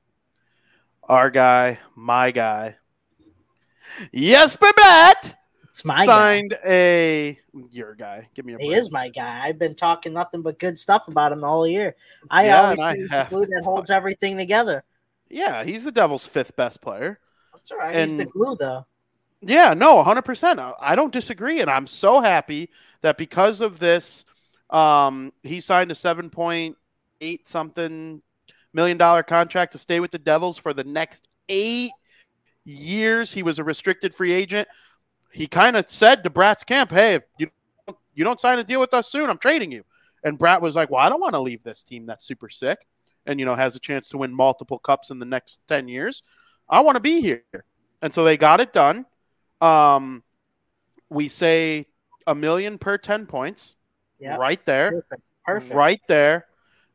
our 1.03 1.29
guy, 1.29 1.79
my 1.95 2.31
guy, 2.31 2.75
Jesper 4.13 4.67
Bratt 4.77 5.33
It's 5.69 5.83
my 5.83 6.05
guy. 6.05 6.05
signed 6.05 6.57
a 6.65 7.39
your 7.71 7.95
guy. 7.95 8.29
Give 8.35 8.45
me 8.45 8.53
a 8.53 8.57
He 8.59 8.67
break. 8.67 8.77
is 8.77 8.91
my 8.91 9.09
guy. 9.09 9.41
I've 9.43 9.57
been 9.57 9.73
talking 9.75 10.13
nothing 10.13 10.41
but 10.41 10.59
good 10.59 10.77
stuff 10.77 11.07
about 11.07 11.31
him 11.31 11.41
the 11.41 11.47
whole 11.47 11.67
year. 11.67 11.95
I 12.29 12.47
Yeah, 12.47 12.61
always 12.63 12.79
I 12.79 12.93
the 12.93 13.27
glue 13.29 13.45
that 13.45 13.61
holds 13.63 13.89
everything 13.89 14.37
together. 14.37 14.83
Yeah, 15.29 15.63
he's 15.63 15.83
the 15.83 15.91
Devils' 15.91 16.25
fifth 16.25 16.55
best 16.55 16.81
player. 16.81 17.19
That's 17.53 17.71
all 17.71 17.77
right. 17.77 17.95
he's 17.95 18.17
the 18.17 18.25
glue, 18.25 18.55
though. 18.59 18.85
Yeah, 19.41 19.73
no, 19.73 19.95
100%. 19.97 20.59
I- 20.59 20.95
don't 20.95 21.13
disagree. 21.13 21.61
And 21.61 21.69
I'm 21.69 21.87
so 21.87 22.21
happy 22.21 22.69
that 23.01 23.17
because 23.17 23.61
of 23.61 23.79
this, 23.79 24.25
um, 24.69 25.31
he 25.43 25.59
signed 25.61 25.91
a 25.91 25.95
7.8 25.95 27.47
something 27.47 28.21
million 28.73 28.97
dollar 28.97 29.23
contract 29.23 29.71
to 29.73 29.77
stay 29.77 29.99
with 29.99 30.11
the 30.11 30.19
Devils 30.19 30.57
for 30.57 30.73
the 30.73 30.83
next 30.83 31.27
eight 31.47 31.91
years. 32.65 33.33
He 33.33 33.43
was 33.43 33.59
a 33.59 33.63
restricted 33.63 34.15
free 34.15 34.33
agent. 34.33 34.67
He 35.31 35.47
kind 35.47 35.77
of 35.77 35.89
said 35.89 36.23
to 36.23 36.29
Bratt's 36.29 36.63
camp, 36.63 36.91
Hey, 36.91 37.19
you, 37.37 37.49
you 38.15 38.23
don't 38.23 38.41
sign 38.41 38.59
a 38.59 38.63
deal 38.63 38.79
with 38.79 38.93
us 38.93 39.09
soon, 39.11 39.29
I'm 39.29 39.37
trading 39.37 39.71
you. 39.71 39.83
And 40.23 40.39
Bratt 40.39 40.61
was 40.61 40.75
like, 40.75 40.89
Well, 40.89 41.01
I 41.05 41.09
don't 41.09 41.21
want 41.21 41.33
to 41.35 41.39
leave 41.41 41.63
this 41.63 41.83
team 41.83 42.05
that's 42.05 42.25
super 42.25 42.49
sick 42.49 42.79
and, 43.25 43.39
you 43.39 43.45
know, 43.45 43.55
has 43.55 43.75
a 43.75 43.79
chance 43.79 44.09
to 44.09 44.17
win 44.17 44.33
multiple 44.33 44.79
cups 44.79 45.11
in 45.11 45.19
the 45.19 45.25
next 45.25 45.61
10 45.67 45.87
years. 45.87 46.23
I 46.69 46.81
want 46.81 46.95
to 46.95 47.01
be 47.01 47.21
here. 47.21 47.43
And 48.01 48.13
so 48.13 48.23
they 48.23 48.37
got 48.37 48.61
it 48.61 48.73
done. 48.73 49.05
Um, 49.61 50.23
we 51.09 51.27
say 51.27 51.85
a 52.27 52.35
million 52.35 52.77
per 52.77 52.97
10 52.97 53.25
points 53.25 53.75
Yeah. 54.19 54.35
right 54.37 54.63
there, 54.65 54.91
Perfect. 54.91 55.21
Perfect. 55.45 55.73
right 55.75 56.01
there. 56.07 56.45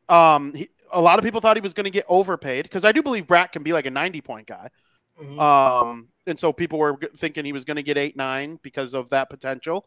Um, 0.08 0.54
he, 0.54 0.68
a 0.92 1.00
lot 1.00 1.18
of 1.18 1.24
people 1.24 1.40
thought 1.40 1.56
he 1.56 1.60
was 1.62 1.74
going 1.74 1.84
to 1.84 1.90
get 1.90 2.04
overpaid 2.08 2.64
because 2.64 2.84
I 2.84 2.92
do 2.92 3.02
believe 3.02 3.26
Bratt 3.26 3.52
can 3.52 3.62
be 3.62 3.72
like 3.72 3.86
a 3.86 3.90
90 3.90 4.20
point 4.20 4.46
guy. 4.46 4.70
Mhm. 5.20 5.40
Um, 5.40 6.08
and 6.26 6.38
so 6.38 6.52
people 6.52 6.78
were 6.78 6.96
thinking 7.16 7.44
he 7.44 7.52
was 7.52 7.64
going 7.64 7.76
to 7.76 7.82
get 7.82 7.96
eight, 7.98 8.16
nine 8.16 8.58
because 8.62 8.94
of 8.94 9.10
that 9.10 9.28
potential 9.30 9.86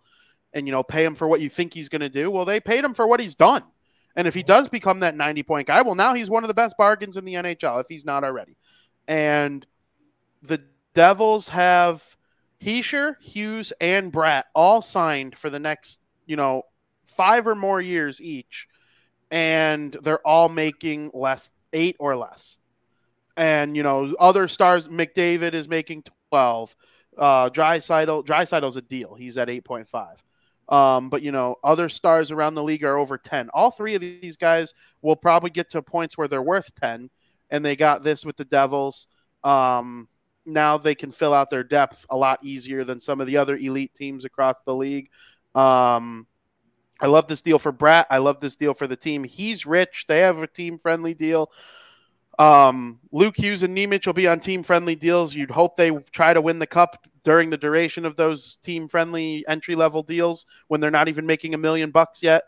and, 0.54 0.68
you 0.68 0.72
know, 0.72 0.84
pay 0.84 1.04
him 1.06 1.16
for 1.16 1.28
what 1.28 1.40
you 1.42 1.50
think 1.50 1.74
he's 1.74 1.90
going 1.90 2.02
to 2.02 2.10
do. 2.10 2.30
Well, 2.30 2.46
they 2.46 2.60
paid 2.60 2.84
him 2.84 2.94
for 2.94 3.08
what 3.08 3.20
he's 3.20 3.36
done. 3.36 3.64
And 4.16 4.28
if 4.28 4.34
he 4.34 4.42
does 4.44 4.68
become 4.68 5.02
that 5.02 5.16
90 5.16 5.44
point 5.44 5.68
guy, 5.68 5.82
well, 5.82 5.96
now 5.96 6.14
he's 6.14 6.30
one 6.30 6.44
of 6.44 6.48
the 6.48 6.54
best 6.54 6.76
bargains 6.78 7.18
in 7.18 7.26
the 7.26 7.36
NHL 7.36 7.80
if 7.80 7.88
he's 7.88 8.04
not 8.06 8.24
already. 8.24 8.58
And 9.08 9.66
the 10.42 10.64
Devils 10.94 11.50
have 11.50 12.17
Hischier, 12.62 13.16
Hughes, 13.22 13.74
and 13.80 14.12
Bratt 14.12 14.44
all 14.56 14.82
signed 14.82 15.38
for 15.38 15.50
the 15.50 15.60
next, 15.60 16.02
you 16.26 16.36
know, 16.36 16.64
five 17.06 17.48
or 17.48 17.56
more 17.56 17.80
years 17.82 18.22
each. 18.22 18.68
And 19.30 19.96
they're 20.04 20.26
all 20.26 20.50
making 20.50 21.12
less, 21.14 21.50
eight 21.74 21.98
or 22.00 22.16
less. 22.16 22.60
And, 23.36 23.76
you 23.76 23.84
know, 23.84 24.16
other 24.20 24.48
stars, 24.48 24.88
McDavid 24.88 25.54
is 25.54 25.68
making 25.68 26.04
12. 26.32 26.76
Uh, 27.18 27.50
Draisaitl, 27.50 28.26
Draisaitl's 28.26 28.78
a 28.78 28.82
deal. 28.82 29.16
He's 29.16 29.38
at 29.38 29.50
8.5. 29.50 30.24
Um, 30.70 31.10
but 31.10 31.22
you 31.22 31.32
know, 31.32 31.56
other 31.64 31.88
stars 31.90 32.32
around 32.32 32.56
the 32.56 32.64
league 32.64 32.84
are 32.84 32.98
over 32.98 33.18
10. 33.18 33.50
All 33.54 33.72
three 33.72 33.96
of 33.96 34.02
these 34.02 34.38
guys 34.38 34.74
will 35.02 35.16
probably 35.16 35.50
get 35.50 35.70
to 35.72 35.82
points 35.82 36.18
where 36.18 36.28
they're 36.28 36.42
worth 36.42 36.74
10, 36.76 37.10
and 37.50 37.64
they 37.64 37.76
got 37.76 38.04
this 38.04 38.26
with 38.26 38.36
the 38.36 38.46
Devils. 38.46 39.08
Um, 39.44 40.10
now 40.48 40.78
they 40.78 40.96
can 40.96 41.12
fill 41.12 41.34
out 41.34 41.50
their 41.50 41.64
depth 41.64 42.06
a 42.10 42.18
lot 42.18 42.40
easier 42.42 42.84
than 42.84 43.00
some 43.00 43.22
of 43.22 43.28
the 43.28 43.38
other 43.38 43.56
elite 43.56 43.94
teams 43.94 44.26
across 44.26 44.56
the 44.66 44.74
league. 44.74 45.10
Um, 45.54 46.26
I 47.00 47.08
love 47.08 47.28
this 47.28 47.42
deal 47.42 47.60
for 47.60 47.72
Bratt. 47.72 48.06
I 48.10 48.18
love 48.18 48.40
this 48.40 48.56
deal 48.56 48.74
for 48.74 48.88
the 48.88 48.96
team. 48.96 49.24
He's 49.24 49.66
rich. 49.66 50.06
They 50.08 50.20
have 50.20 50.42
a 50.42 50.48
team 50.48 50.80
friendly 50.80 51.14
deal. 51.14 51.52
Um, 52.40 53.00
Luke 53.12 53.36
Hughes 53.38 53.64
and 53.64 53.76
Nemec 53.76 54.06
will 54.06 54.14
be 54.14 54.28
on 54.28 54.40
team 54.40 54.64
friendly 54.64 54.96
deals. 54.96 55.36
You'd 55.36 55.52
hope 55.52 55.76
they 55.76 55.92
try 56.12 56.34
to 56.34 56.42
win 56.42 56.60
the 56.60 56.68
cup 56.68 57.06
during 57.24 57.50
the 57.50 57.58
duration 57.58 58.06
of 58.06 58.16
those 58.16 58.58
team 58.58 58.88
friendly 58.88 59.44
entry 59.48 59.76
level 59.76 60.04
deals 60.04 60.46
when 60.68 60.80
they're 60.80 60.92
not 60.92 61.08
even 61.08 61.26
making 61.26 61.54
a 61.54 61.58
million 61.58 61.92
bucks 61.92 62.24
yet. 62.24 62.44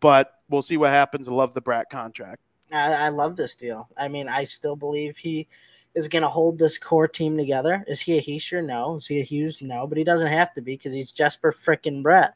But 0.00 0.32
we'll 0.48 0.62
see 0.62 0.76
what 0.76 0.90
happens. 0.90 1.28
I 1.28 1.32
love 1.32 1.54
the 1.54 1.62
Bratt 1.62 1.84
contract. 1.90 2.40
I, 2.72 3.06
I 3.06 3.08
love 3.10 3.36
this 3.36 3.54
deal. 3.54 3.88
I 3.96 4.08
mean, 4.08 4.28
I 4.28 4.44
still 4.44 4.76
believe 4.76 5.16
he 5.16 5.46
is 5.94 6.08
going 6.08 6.22
to 6.22 6.28
hold 6.28 6.58
this 6.58 6.78
core 6.78 7.08
team 7.08 7.36
together. 7.36 7.84
Is 7.86 8.00
he 8.00 8.18
a 8.18 8.22
Hischier? 8.22 8.64
No. 8.64 8.96
Is 8.96 9.06
he 9.06 9.20
a 9.20 9.24
Hughes? 9.24 9.62
No. 9.62 9.86
But 9.86 9.98
he 9.98 10.04
doesn't 10.04 10.32
have 10.32 10.52
to 10.54 10.62
be 10.62 10.76
because 10.76 10.92
he's 10.92 11.12
Jesper 11.12 11.52
frickin' 11.52 12.02
Bratt. 12.02 12.32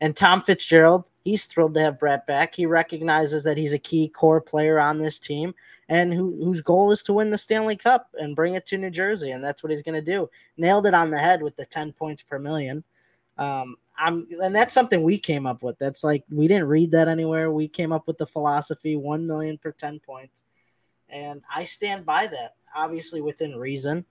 And 0.00 0.16
Tom 0.16 0.42
Fitzgerald, 0.42 1.08
he's 1.24 1.46
thrilled 1.46 1.74
to 1.74 1.80
have 1.80 1.98
Bratt 1.98 2.26
back. 2.26 2.54
He 2.54 2.66
recognizes 2.66 3.42
that 3.44 3.56
he's 3.56 3.72
a 3.72 3.78
key 3.78 4.08
core 4.08 4.40
player 4.40 4.78
on 4.78 4.98
this 4.98 5.18
team 5.18 5.54
and 5.88 6.14
who, 6.14 6.36
whose 6.44 6.60
goal 6.60 6.92
is 6.92 7.02
to 7.04 7.12
win 7.12 7.30
the 7.30 7.38
Stanley 7.38 7.76
Cup 7.76 8.08
and 8.14 8.36
bring 8.36 8.54
it 8.54 8.64
to 8.66 8.78
New 8.78 8.90
Jersey. 8.90 9.30
And 9.30 9.42
that's 9.42 9.62
what 9.62 9.70
he's 9.70 9.82
going 9.82 9.96
to 9.96 10.12
do. 10.12 10.30
Nailed 10.56 10.86
it 10.86 10.94
on 10.94 11.10
the 11.10 11.18
head 11.18 11.42
with 11.42 11.56
the 11.56 11.66
10 11.66 11.92
points 11.92 12.22
per 12.22 12.38
million. 12.38 12.84
Um, 13.38 13.76
I'm, 13.98 14.26
and 14.42 14.54
that's 14.54 14.74
something 14.74 15.02
we 15.02 15.18
came 15.18 15.46
up 15.46 15.62
with. 15.62 15.78
That's 15.78 16.04
like 16.04 16.24
we 16.30 16.46
didn't 16.46 16.68
read 16.68 16.92
that 16.92 17.08
anywhere. 17.08 17.50
We 17.50 17.68
came 17.68 17.92
up 17.92 18.06
with 18.06 18.18
the 18.18 18.26
philosophy: 18.26 18.96
one 18.96 19.26
million 19.26 19.58
per 19.58 19.72
ten 19.72 19.98
points, 19.98 20.44
and 21.08 21.42
I 21.52 21.64
stand 21.64 22.06
by 22.06 22.28
that. 22.28 22.54
Obviously 22.74 23.20
within 23.20 23.56
reason, 23.56 24.04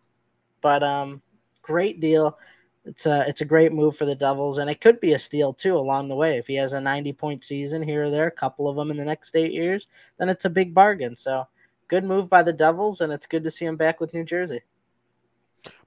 but 0.61 0.83
um, 0.83 1.21
great 1.61 1.99
deal. 1.99 2.37
It's 2.85 3.05
a 3.05 3.25
it's 3.27 3.41
a 3.41 3.45
great 3.45 3.73
move 3.73 3.97
for 3.97 4.05
the 4.05 4.15
Devils, 4.15 4.59
and 4.59 4.69
it 4.69 4.79
could 4.79 5.01
be 5.01 5.13
a 5.13 5.19
steal 5.19 5.53
too 5.53 5.75
along 5.75 6.07
the 6.07 6.15
way. 6.15 6.37
If 6.37 6.47
he 6.47 6.55
has 6.55 6.73
a 6.73 6.81
ninety 6.81 7.11
point 7.11 7.43
season 7.43 7.83
here 7.83 8.03
or 8.03 8.09
there, 8.09 8.27
a 8.27 8.31
couple 8.31 8.69
of 8.69 8.77
them 8.77 8.91
in 8.91 8.97
the 8.97 9.05
next 9.05 9.35
eight 9.35 9.51
years, 9.51 9.87
then 10.17 10.29
it's 10.29 10.45
a 10.45 10.49
big 10.49 10.73
bargain. 10.73 11.15
So 11.15 11.47
good 11.87 12.03
move 12.03 12.29
by 12.29 12.43
the 12.43 12.53
Devils, 12.53 13.01
and 13.01 13.11
it's 13.11 13.25
good 13.25 13.43
to 13.43 13.51
see 13.51 13.65
him 13.65 13.77
back 13.77 13.99
with 13.99 14.13
New 14.13 14.23
Jersey. 14.23 14.61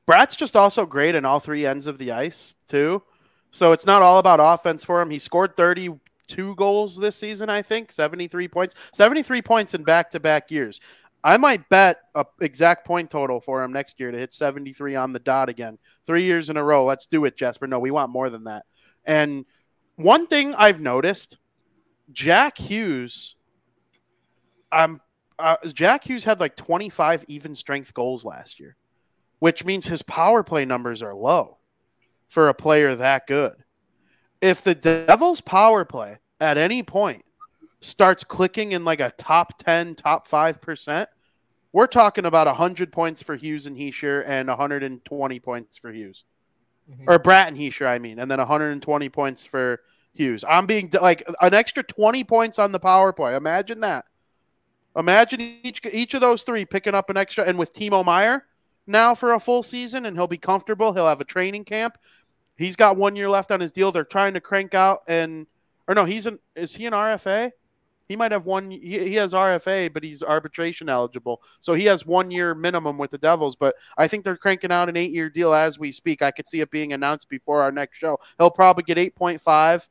Bratt's 0.07 0.37
just 0.37 0.57
also 0.57 0.87
great 0.87 1.15
in 1.15 1.25
all 1.25 1.41
three 1.41 1.67
ends 1.67 1.87
of 1.87 1.99
the 1.99 2.13
ice, 2.13 2.57
too. 2.67 3.03
So 3.51 3.73
it's 3.73 3.87
not 3.87 4.03
all 4.03 4.19
about 4.19 4.41
offense 4.41 4.85
for 4.85 5.01
him. 5.01 5.11
He 5.11 5.19
scored 5.19 5.57
32 5.57 6.55
goals 6.57 6.97
this 6.97 7.17
season, 7.17 7.49
I 7.49 7.63
think, 7.63 7.93
73 7.93 8.49
points. 8.49 8.75
73 8.93 9.43
points 9.43 9.75
in 9.75 9.83
back 9.83 10.11
to 10.13 10.21
back 10.21 10.51
years. 10.51 10.81
I 11.23 11.37
might 11.37 11.69
bet 11.69 11.99
a 12.15 12.25
exact 12.41 12.87
point 12.87 13.11
total 13.11 13.41
for 13.41 13.63
him 13.63 13.73
next 13.73 14.01
year 14.01 14.11
to 14.11 14.19
hit 14.19 14.33
73 14.33 14.95
on 14.97 15.13
the 15.13 15.19
dot 15.19 15.49
again. 15.49 15.79
Three 16.07 16.23
years 16.23 16.49
in 16.49 16.57
a 16.57 16.65
row. 16.65 16.85
Let's 16.85 17.07
do 17.07 17.25
it, 17.25 17.37
Jesper. 17.37 17.67
No, 17.67 17.79
we 17.79 17.91
want 17.91 18.11
more 18.11 18.31
than 18.31 18.45
that. 18.45 18.65
And 19.05 19.45
one 19.97 20.27
thing 20.27 20.55
I've 20.55 20.81
noticed, 20.81 21.37
Jack 22.13 22.57
Hughes, 22.57 23.37
um, 24.73 25.01
uh, 25.39 25.57
Jack 25.73 26.05
Hughes 26.05 26.25
had 26.25 26.41
like 26.41 26.57
25 26.57 27.25
even 27.29 27.55
strength 27.55 27.93
goals 27.93 28.25
last 28.25 28.59
year, 28.59 28.77
which 29.41 29.65
means 29.65 29.87
his 29.87 30.03
power 30.03 30.43
play 30.43 30.65
numbers 30.65 31.03
are 31.03 31.15
low 31.15 31.59
for 32.29 32.49
a 32.49 32.55
player 32.55 32.95
that 32.95 33.27
good. 33.27 33.57
If 34.41 34.63
the 34.63 34.75
Devils' 34.75 35.43
power 35.43 35.85
play 35.85 36.19
at 36.41 36.57
any 36.57 36.83
point 36.83 37.25
starts 37.81 38.25
clicking 38.25 38.73
in 38.73 38.85
like 38.85 39.01
a 39.01 39.11
top 39.11 39.59
10, 39.59 39.95
top 39.95 40.29
5%, 40.29 41.07
we're 41.73 41.87
talking 41.87 42.25
about 42.25 42.47
100 42.47 42.93
points 42.93 43.23
for 43.23 43.37
Hughes 43.37 43.67
and 43.67 43.77
Hischier 43.77 44.25
and 44.27 44.49
120 44.49 45.41
points 45.41 45.79
for 45.79 45.93
Hughes. 45.93 46.25
Mm-hmm. 46.91 47.05
Or 47.09 47.19
Bratt 47.19 47.49
and 47.49 47.57
Hischier, 47.57 47.87
I 47.87 47.99
mean, 47.99 48.19
and 48.19 48.31
then 48.31 48.39
120 48.39 49.09
points 49.09 49.47
for 49.47 49.81
Hughes. 50.13 50.45
I'm 50.49 50.67
being 50.67 50.91
like 51.01 51.27
an 51.41 51.55
extra 51.55 51.83
20 51.83 52.25
points 52.25 52.59
on 52.59 52.73
the 52.73 52.81
power 52.81 53.13
play. 53.13 53.37
Imagine 53.37 53.81
that. 53.81 54.07
Imagine 54.97 55.41
each 55.63 55.81
each 55.93 56.15
of 56.15 56.21
those 56.21 56.43
three 56.43 56.65
picking 56.65 56.97
up 56.97 57.11
an 57.11 57.17
extra, 57.17 57.45
and 57.45 57.57
with 57.57 57.73
Timo 57.73 58.05
Meier 58.05 58.47
now 58.89 59.15
for 59.15 59.35
a 59.35 59.39
full 59.41 59.63
season, 59.63 60.05
and 60.05 60.17
he'll 60.17 60.27
be 60.27 60.37
comfortable. 60.37 60.93
He'll 60.93 61.07
have 61.07 61.21
a 61.21 61.25
training 61.25 61.65
camp. 61.65 61.97
He's 62.57 62.75
got 62.75 62.97
one 62.97 63.15
year 63.15 63.29
left 63.29 63.53
on 63.53 63.61
his 63.61 63.71
deal. 63.71 63.93
They're 63.93 64.05
trying 64.05 64.35
to 64.35 64.41
crank 64.41 64.75
out, 64.75 65.03
and 65.07 65.47
or 65.87 65.95
no, 65.95 66.05
he's 66.05 66.27
an 66.27 66.41
is 66.57 66.75
he 66.75 66.87
an 66.87 66.93
RFA? 66.93 67.53
He 68.11 68.17
might 68.17 68.33
have 68.33 68.45
one. 68.45 68.69
He, 68.73 68.81
he 68.81 69.15
has 69.15 69.35
RFA, 69.35 69.93
but 69.93 70.03
he's 70.03 70.25
arbitration 70.25 70.89
eligible, 70.89 71.41
so 71.61 71.75
he 71.75 71.85
has 71.85 72.05
one 72.05 72.33
year 72.33 72.57
minimum 72.57 72.99
with 72.99 73.13
the 73.13 73.19
Devils. 73.19 73.55
But 73.55 73.77
I 73.97 74.09
think 74.09 74.25
they're 74.25 74.37
cranking 74.37 74.73
out 74.73 74.89
an 74.89 74.97
eight 74.97 75.13
year 75.13 75.31
deal 75.31 75.55
as 75.55 75.79
we 75.79 75.93
speak. 75.93 76.21
I 76.21 76.33
could 76.33 76.49
see 76.49 76.61
it 76.61 76.73
being 76.73 76.93
announced 76.93 77.29
before 77.29 77.63
our 77.63 77.71
next 77.71 77.99
show. 77.99 78.19
He'll 78.37 78.51
probably 78.51 78.83
get 78.83 78.99
eight 78.99 79.15
point 79.15 79.41
five 79.41 79.89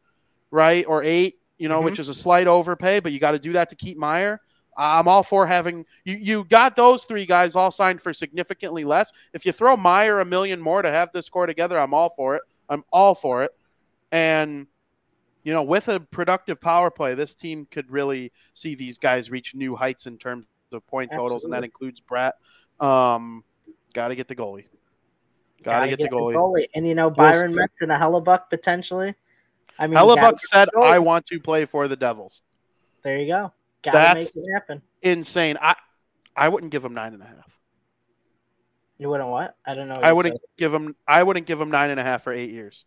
right, 0.52 0.84
or 0.86 1.02
eight, 1.02 1.40
you 1.58 1.70
know, 1.70 1.80
Mhm. 1.80 1.86
which 1.86 2.00
is 2.00 2.10
a 2.10 2.14
slight 2.14 2.46
overpay, 2.46 3.00
but 3.00 3.14
you 3.14 3.22
got 3.22 3.32
to 3.32 3.40
do 3.40 3.54
that 3.54 3.70
to 3.70 3.78
keep 3.78 3.98
Meier. 3.98 4.42
I'm 4.76 5.08
all 5.08 5.24
for 5.24 5.48
having 5.48 5.86
you. 6.04 6.18
You 6.18 6.44
got 6.44 6.76
those 6.76 7.06
three 7.06 7.26
guys 7.26 7.56
all 7.56 7.72
signed 7.72 8.02
for 8.02 8.14
significantly 8.14 8.84
less. 8.84 9.14
If 9.34 9.46
you 9.46 9.54
throw 9.54 9.78
Meier 9.78 10.20
a 10.20 10.26
million 10.26 10.60
more 10.60 10.82
to 10.82 10.92
have 10.92 11.14
this 11.14 11.30
core 11.30 11.46
together, 11.46 11.80
I'm 11.80 11.94
all 11.94 12.10
for 12.10 12.36
it. 12.36 12.42
I'm 12.68 12.84
all 12.92 13.16
for 13.16 13.44
it. 13.44 13.52
And 14.12 14.68
you 15.44 15.54
know, 15.54 15.64
with 15.64 15.88
a 15.88 16.00
productive 16.00 16.60
power 16.60 16.92
play, 16.92 17.14
this 17.14 17.34
team 17.36 17.66
could 17.70 17.90
really 17.90 18.32
see 18.54 18.76
these 18.76 18.98
guys 18.98 19.32
reach 19.32 19.56
new 19.56 19.76
heights 19.76 20.06
in 20.06 20.18
terms 20.18 20.46
of 20.72 20.86
point 20.88 21.12
totals, 21.12 21.44
and 21.44 21.54
that 21.54 21.64
includes 21.64 22.02
Bratt. 22.02 22.34
Um, 22.80 23.44
got 23.94 24.10
to 24.10 24.16
get 24.16 24.28
the 24.28 24.36
goalie. 24.36 24.66
Got 25.64 25.82
to 25.82 25.90
get, 25.90 26.00
the 26.00 26.10
goalie. 26.10 26.66
And 26.76 26.88
you 26.88 26.96
know, 26.96 27.10
Byron 27.10 27.52
see. 27.52 27.58
mentioned 27.58 27.92
a 27.92 27.98
Hellebuyck 27.98 28.50
potentially. 28.50 29.16
I 29.78 29.88
mean, 29.88 29.98
Hellebuyck 29.98 30.40
said, 30.40 30.70
"I 30.82 31.00
want 31.00 31.26
to 31.28 31.40
play 31.40 31.66
for 31.66 31.88
the 31.88 31.96
Devils." 31.96 32.42
There 33.02 33.18
you 33.18 33.28
go. 33.28 33.54
Gotta 33.82 33.98
That's- 33.98 34.36
make 34.36 34.46
it 34.46 34.52
happen. 34.54 34.82
Insane. 35.02 35.58
I 35.62 35.76
I 36.36 36.50
wouldn't 36.50 36.72
give 36.72 36.84
him 36.84 36.94
nine 36.94 37.14
and 37.14 37.24
a 37.24 37.26
half. 37.26 37.60
You 38.98 39.10
wouldn't 39.10 39.30
what? 39.30 39.56
I 39.66 39.76
don't 39.76 39.88
know. 39.88 39.96
I 39.96 40.12
wouldn't 40.12 40.36
said. 40.36 40.58
give 40.58 40.74
him. 40.74 40.96
I 41.08 41.24
wouldn't 41.24 41.46
give 41.46 41.60
him 41.60 41.72
nine 41.72 41.90
and 41.90 42.00
a 42.00 42.04
half 42.04 42.24
for 42.24 42.34
eight 42.34 42.50
years. 42.50 42.86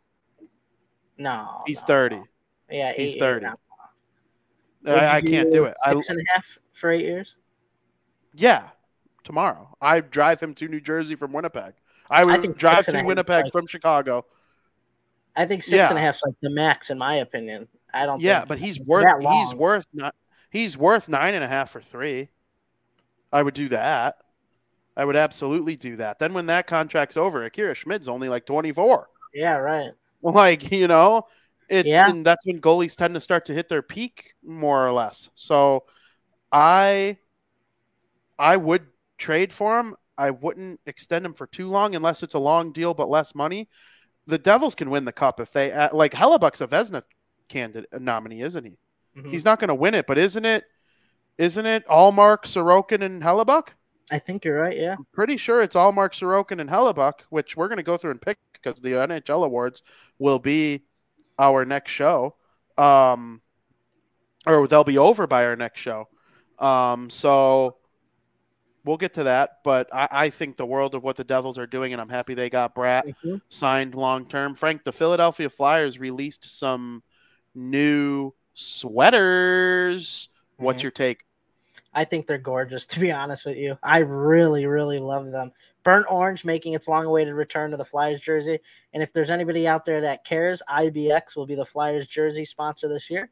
No. 1.16 1.62
He's 1.66 1.80
no. 1.80 1.86
thirty. 1.86 2.22
Yeah, 2.72 2.92
He's 2.94 3.14
eight, 3.14 3.18
30. 3.20 3.46
no. 3.46 3.54
Would 4.84 4.94
I, 4.94 5.16
I 5.16 5.20
can't 5.20 5.50
do 5.52 5.64
it. 5.64 5.74
I, 5.84 5.94
Six 5.94 6.08
and 6.10 6.18
a 6.20 6.22
half 6.34 6.58
for 6.72 6.90
eight 6.90 7.04
years. 7.04 7.36
yeah, 8.34 8.68
tomorrow. 9.22 9.76
I 9.80 10.00
drive 10.00 10.40
him 10.40 10.54
to 10.54 10.66
New 10.68 10.80
Jersey 10.80 11.14
from 11.14 11.32
Winnipeg. 11.32 11.74
I 12.10 12.24
would 12.24 12.40
think 12.40 12.56
drive 12.56 12.84
to 12.86 13.02
Winnipeg 13.02 13.44
like- 13.44 13.52
from 13.52 13.66
Chicago. 13.66 14.24
I 15.34 15.46
think 15.46 15.62
six 15.62 15.88
and 15.88 15.98
a 15.98 16.00
Yeah. 16.00 16.06
half's 16.06 16.22
like 16.26 16.34
the 16.42 16.50
max 16.50 16.90
in 16.90 16.98
my 16.98 17.14
opinion. 17.16 17.66
I 17.94 18.04
don't. 18.06 18.20
Yeah, 18.20 18.44
but 18.44 18.58
he's 18.58 18.78
worth 18.80 19.06
he's 19.22 19.54
worth 19.54 19.86
not 19.94 20.14
he's 20.50 20.76
worth 20.76 21.08
nine 21.08 21.32
and 21.34 21.42
a 21.42 21.48
half 21.48 21.70
for 21.70 21.80
three. 21.80 22.28
I 23.32 23.42
would 23.42 23.54
do 23.54 23.68
that. 23.70 24.16
I 24.94 25.06
would 25.06 25.16
absolutely 25.16 25.74
do 25.76 25.96
that. 25.96 26.18
Then 26.18 26.34
when 26.34 26.46
that 26.46 26.66
contract's 26.66 27.16
over, 27.16 27.44
Akira 27.44 27.74
Schmid's 27.74 28.08
only 28.08 28.28
like 28.28 28.44
twenty 28.44 28.72
four. 28.72 29.08
Yeah, 29.32 29.56
right. 29.56 29.92
Like 30.22 30.70
you 30.70 30.86
know, 30.86 31.26
it's 31.68 31.88
Yeah. 31.88 32.10
and 32.10 32.24
that's 32.24 32.46
when 32.46 32.60
goalies 32.60 32.96
tend 32.96 33.14
to 33.14 33.20
start 33.20 33.44
to 33.46 33.54
hit 33.54 33.68
their 33.68 33.82
peak 33.82 34.34
more 34.44 34.86
or 34.86 34.92
less. 34.92 35.30
So, 35.34 35.84
I 36.50 37.18
I 38.38 38.56
would 38.56 38.86
trade 39.18 39.52
for 39.52 39.78
him. 39.78 39.96
I 40.18 40.30
wouldn't 40.30 40.80
extend 40.86 41.24
him 41.24 41.32
for 41.34 41.46
too 41.46 41.68
long 41.68 41.94
unless 41.94 42.22
it's 42.22 42.34
a 42.34 42.38
long 42.38 42.72
deal 42.72 42.94
but 42.94 43.08
less 43.08 43.34
money. 43.34 43.68
The 44.26 44.38
Devils 44.38 44.74
can 44.74 44.90
win 44.90 45.04
the 45.04 45.12
cup 45.12 45.40
if 45.40 45.50
they 45.52 45.72
uh, 45.72 45.88
like 45.94 46.12
Hellebuyck's 46.12 46.60
a 46.60 46.66
Vezina 46.66 47.02
candidate 47.48 47.88
nominee, 48.00 48.42
isn't 48.42 48.64
he? 48.64 48.76
Mhm. 49.16 49.30
He's 49.30 49.44
not 49.44 49.58
going 49.60 49.68
to 49.68 49.74
win 49.74 49.94
it, 49.94 50.06
but 50.06 50.18
isn't 50.18 50.44
it? 50.44 50.64
Isn't 51.38 51.66
it 51.66 51.86
Ullmark, 51.88 52.44
Sorokin, 52.44 53.02
and 53.02 53.22
Hellebuyck? 53.22 53.68
I 54.10 54.18
think 54.18 54.44
you're 54.44 54.60
right. 54.60 54.76
Yeah. 54.76 54.96
I'm 54.98 55.06
pretty 55.12 55.36
sure 55.38 55.62
it's 55.62 55.74
Ullmark, 55.76 56.12
Sorokin, 56.12 56.60
and 56.60 56.68
Hellebuyck, 56.68 57.20
which 57.30 57.56
we're 57.56 57.68
going 57.68 57.78
to 57.78 57.82
go 57.82 57.96
through 57.96 58.10
and 58.12 58.20
pick 58.20 58.38
because 58.52 58.80
the 58.80 58.90
NHL 58.90 59.44
awards 59.44 59.82
will 60.18 60.38
be 60.38 60.84
our 61.38 61.64
next 61.64 61.92
show, 61.92 62.34
um, 62.78 63.40
or 64.46 64.66
they'll 64.66 64.84
be 64.84 64.98
over 64.98 65.26
by 65.26 65.44
our 65.44 65.56
next 65.56 65.80
show. 65.80 66.08
Um, 66.58 67.10
so 67.10 67.76
we'll 68.84 68.96
get 68.96 69.14
to 69.14 69.24
that, 69.24 69.58
but 69.64 69.88
I, 69.92 70.08
I 70.10 70.30
think 70.30 70.56
the 70.56 70.66
world 70.66 70.94
of 70.94 71.02
what 71.04 71.16
the 71.16 71.24
Devils 71.24 71.58
are 71.58 71.66
doing, 71.66 71.92
and 71.92 72.00
I'm 72.00 72.08
happy 72.08 72.34
they 72.34 72.50
got 72.50 72.74
Bratt 72.74 73.14
Mhm. 73.24 73.40
signed 73.48 73.94
long 73.94 74.26
term. 74.26 74.54
Frank, 74.54 74.84
the 74.84 74.92
Philadelphia 74.92 75.48
Flyers 75.48 75.98
released 75.98 76.44
some 76.44 77.02
new 77.54 78.32
sweaters. 78.54 80.28
What's 80.56 80.80
Mhm. 80.80 80.84
your 80.84 80.92
take? 80.92 81.24
I 81.94 82.04
think 82.04 82.26
they're 82.26 82.38
gorgeous, 82.38 82.86
to 82.86 83.00
be 83.00 83.12
honest 83.12 83.44
with 83.44 83.56
you. 83.56 83.78
I 83.82 83.98
really, 83.98 84.66
really 84.66 84.98
love 84.98 85.30
them. 85.30 85.52
Burnt 85.84 86.06
orange 86.08 86.44
making 86.44 86.74
its 86.74 86.88
long 86.88 87.06
awaited 87.06 87.34
return 87.34 87.70
to 87.70 87.76
the 87.76 87.84
Flyers 87.84 88.20
jersey. 88.20 88.58
And 88.92 89.02
if 89.02 89.12
there's 89.12 89.30
anybody 89.30 89.66
out 89.66 89.84
there 89.84 90.00
that 90.00 90.24
cares, 90.24 90.62
IBX 90.68 91.36
will 91.36 91.46
be 91.46 91.54
the 91.54 91.64
Flyers 91.64 92.06
jersey 92.06 92.44
sponsor 92.44 92.88
this 92.88 93.10
year. 93.10 93.30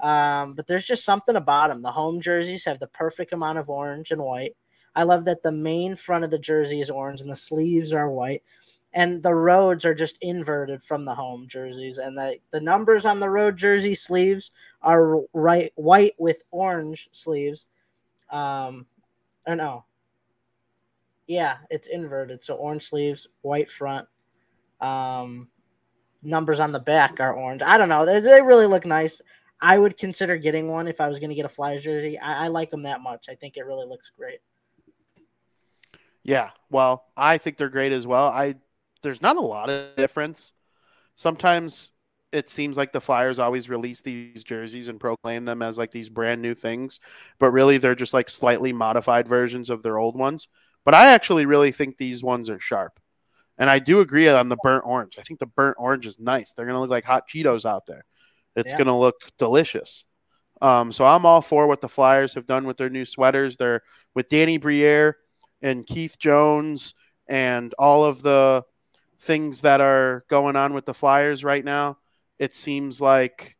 Um, 0.00 0.54
but 0.54 0.66
there's 0.66 0.86
just 0.86 1.04
something 1.04 1.36
about 1.36 1.68
them. 1.68 1.82
The 1.82 1.92
home 1.92 2.20
jerseys 2.20 2.64
have 2.64 2.80
the 2.80 2.88
perfect 2.88 3.32
amount 3.32 3.58
of 3.58 3.70
orange 3.70 4.10
and 4.10 4.22
white. 4.22 4.56
I 4.96 5.04
love 5.04 5.24
that 5.26 5.42
the 5.42 5.52
main 5.52 5.96
front 5.96 6.24
of 6.24 6.30
the 6.30 6.38
jersey 6.38 6.80
is 6.80 6.90
orange 6.90 7.20
and 7.20 7.30
the 7.30 7.36
sleeves 7.36 7.92
are 7.92 8.10
white. 8.10 8.42
And 8.92 9.22
the 9.22 9.34
roads 9.34 9.84
are 9.84 9.94
just 9.94 10.18
inverted 10.20 10.82
from 10.82 11.04
the 11.04 11.14
home 11.14 11.48
jerseys. 11.48 11.98
And 11.98 12.16
the, 12.16 12.38
the 12.50 12.60
numbers 12.60 13.04
on 13.04 13.18
the 13.18 13.30
road 13.30 13.56
jersey 13.56 13.94
sleeves 13.94 14.52
are 14.82 15.20
right 15.32 15.72
white 15.76 16.14
with 16.18 16.42
orange 16.50 17.08
sleeves 17.12 17.66
um 18.30 18.86
or 19.46 19.56
no 19.56 19.84
yeah 21.26 21.56
it's 21.70 21.88
inverted. 21.88 22.42
So 22.44 22.54
orange 22.54 22.84
sleeves 22.84 23.26
white 23.42 23.70
front. 23.70 24.08
Um 24.80 25.48
numbers 26.22 26.60
on 26.60 26.72
the 26.72 26.80
back 26.80 27.20
are 27.20 27.34
orange. 27.34 27.62
I 27.62 27.76
don't 27.78 27.88
know. 27.88 28.06
They, 28.06 28.20
they 28.20 28.42
really 28.42 28.66
look 28.66 28.86
nice. 28.86 29.20
I 29.60 29.78
would 29.78 29.96
consider 29.96 30.36
getting 30.36 30.68
one 30.68 30.88
if 30.88 31.00
i 31.00 31.08
was 31.08 31.18
going 31.18 31.30
to 31.30 31.34
get 31.34 31.44
a 31.44 31.50
flyers 31.50 31.82
jersey. 31.82 32.18
I, 32.18 32.46
I 32.46 32.48
like 32.48 32.70
them 32.70 32.82
that 32.82 33.00
much. 33.00 33.26
I 33.28 33.34
think 33.34 33.56
it 33.56 33.66
really 33.66 33.86
looks 33.86 34.10
great. 34.16 34.40
Yeah, 36.22 36.50
well, 36.70 37.04
I 37.16 37.38
think 37.38 37.58
they're 37.58 37.68
great 37.68 37.92
as 37.92 38.06
well. 38.06 38.28
I 38.28 38.56
there's 39.02 39.22
not 39.22 39.36
a 39.36 39.40
lot 39.40 39.68
of 39.68 39.94
difference. 39.96 40.52
Sometimes 41.16 41.92
it 42.32 42.50
seems 42.50 42.76
like 42.76 42.92
the 42.92 43.00
Flyers 43.00 43.38
always 43.38 43.68
release 43.68 44.00
these 44.00 44.42
jerseys 44.42 44.88
and 44.88 44.98
proclaim 44.98 45.44
them 45.44 45.62
as 45.62 45.78
like 45.78 45.90
these 45.90 46.08
brand 46.08 46.42
new 46.42 46.54
things, 46.54 46.98
but 47.38 47.52
really 47.52 47.78
they're 47.78 47.94
just 47.94 48.14
like 48.14 48.28
slightly 48.28 48.72
modified 48.72 49.28
versions 49.28 49.70
of 49.70 49.82
their 49.82 49.98
old 49.98 50.18
ones. 50.18 50.48
But 50.84 50.94
I 50.94 51.12
actually 51.12 51.46
really 51.46 51.72
think 51.72 51.96
these 51.96 52.22
ones 52.22 52.50
are 52.50 52.60
sharp. 52.60 53.00
And 53.56 53.70
I 53.70 53.78
do 53.78 54.00
agree 54.00 54.28
on 54.28 54.48
the 54.48 54.56
burnt 54.62 54.84
orange. 54.84 55.16
I 55.18 55.22
think 55.22 55.40
the 55.40 55.46
burnt 55.46 55.76
orange 55.78 56.06
is 56.06 56.18
nice. 56.18 56.52
They're 56.52 56.66
going 56.66 56.74
to 56.74 56.80
look 56.80 56.90
like 56.90 57.04
hot 57.04 57.24
Cheetos 57.28 57.64
out 57.64 57.86
there. 57.86 58.04
It's 58.56 58.72
Yeah. 58.72 58.78
going 58.78 58.88
to 58.88 58.94
look 58.94 59.16
delicious. 59.38 60.04
Um, 60.60 60.92
so 60.92 61.06
I'm 61.06 61.26
all 61.26 61.40
for 61.40 61.66
what 61.66 61.80
the 61.80 61.88
Flyers 61.88 62.34
have 62.34 62.46
done 62.46 62.66
with 62.66 62.76
their 62.76 62.90
new 62.90 63.04
sweaters. 63.04 63.56
They're 63.56 63.82
with 64.14 64.28
Danny 64.28 64.58
Briere 64.58 65.16
and 65.62 65.86
Keith 65.86 66.18
Jones 66.18 66.94
and 67.28 67.74
all 67.78 68.04
of 68.04 68.22
the 68.22 68.64
things 69.20 69.62
that 69.62 69.80
are 69.80 70.24
going 70.28 70.56
on 70.56 70.74
with 70.74 70.84
the 70.86 70.94
Flyers 70.94 71.44
right 71.44 71.64
now. 71.64 71.98
It 72.38 72.54
seems 72.54 73.00
like 73.00 73.56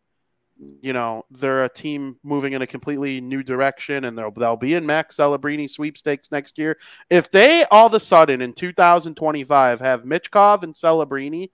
you 0.82 0.92
know 0.92 1.24
they're 1.30 1.64
a 1.64 1.68
team 1.68 2.16
moving 2.22 2.52
in 2.52 2.62
a 2.62 2.66
completely 2.66 3.20
new 3.20 3.42
direction, 3.42 4.04
and 4.04 4.16
they'll 4.16 4.30
they'll 4.30 4.56
be 4.56 4.74
in 4.74 4.84
Max 4.86 5.16
Celebrini 5.16 5.68
sweepstakes 5.68 6.30
next 6.30 6.58
year. 6.58 6.78
If 7.10 7.30
they 7.30 7.64
all 7.70 7.86
of 7.86 7.94
a 7.94 8.00
sudden 8.00 8.40
in 8.40 8.52
2025 8.52 9.80
have 9.80 10.04
Michkov 10.04 10.62
and 10.62 10.74
Celebrini, 10.74 11.50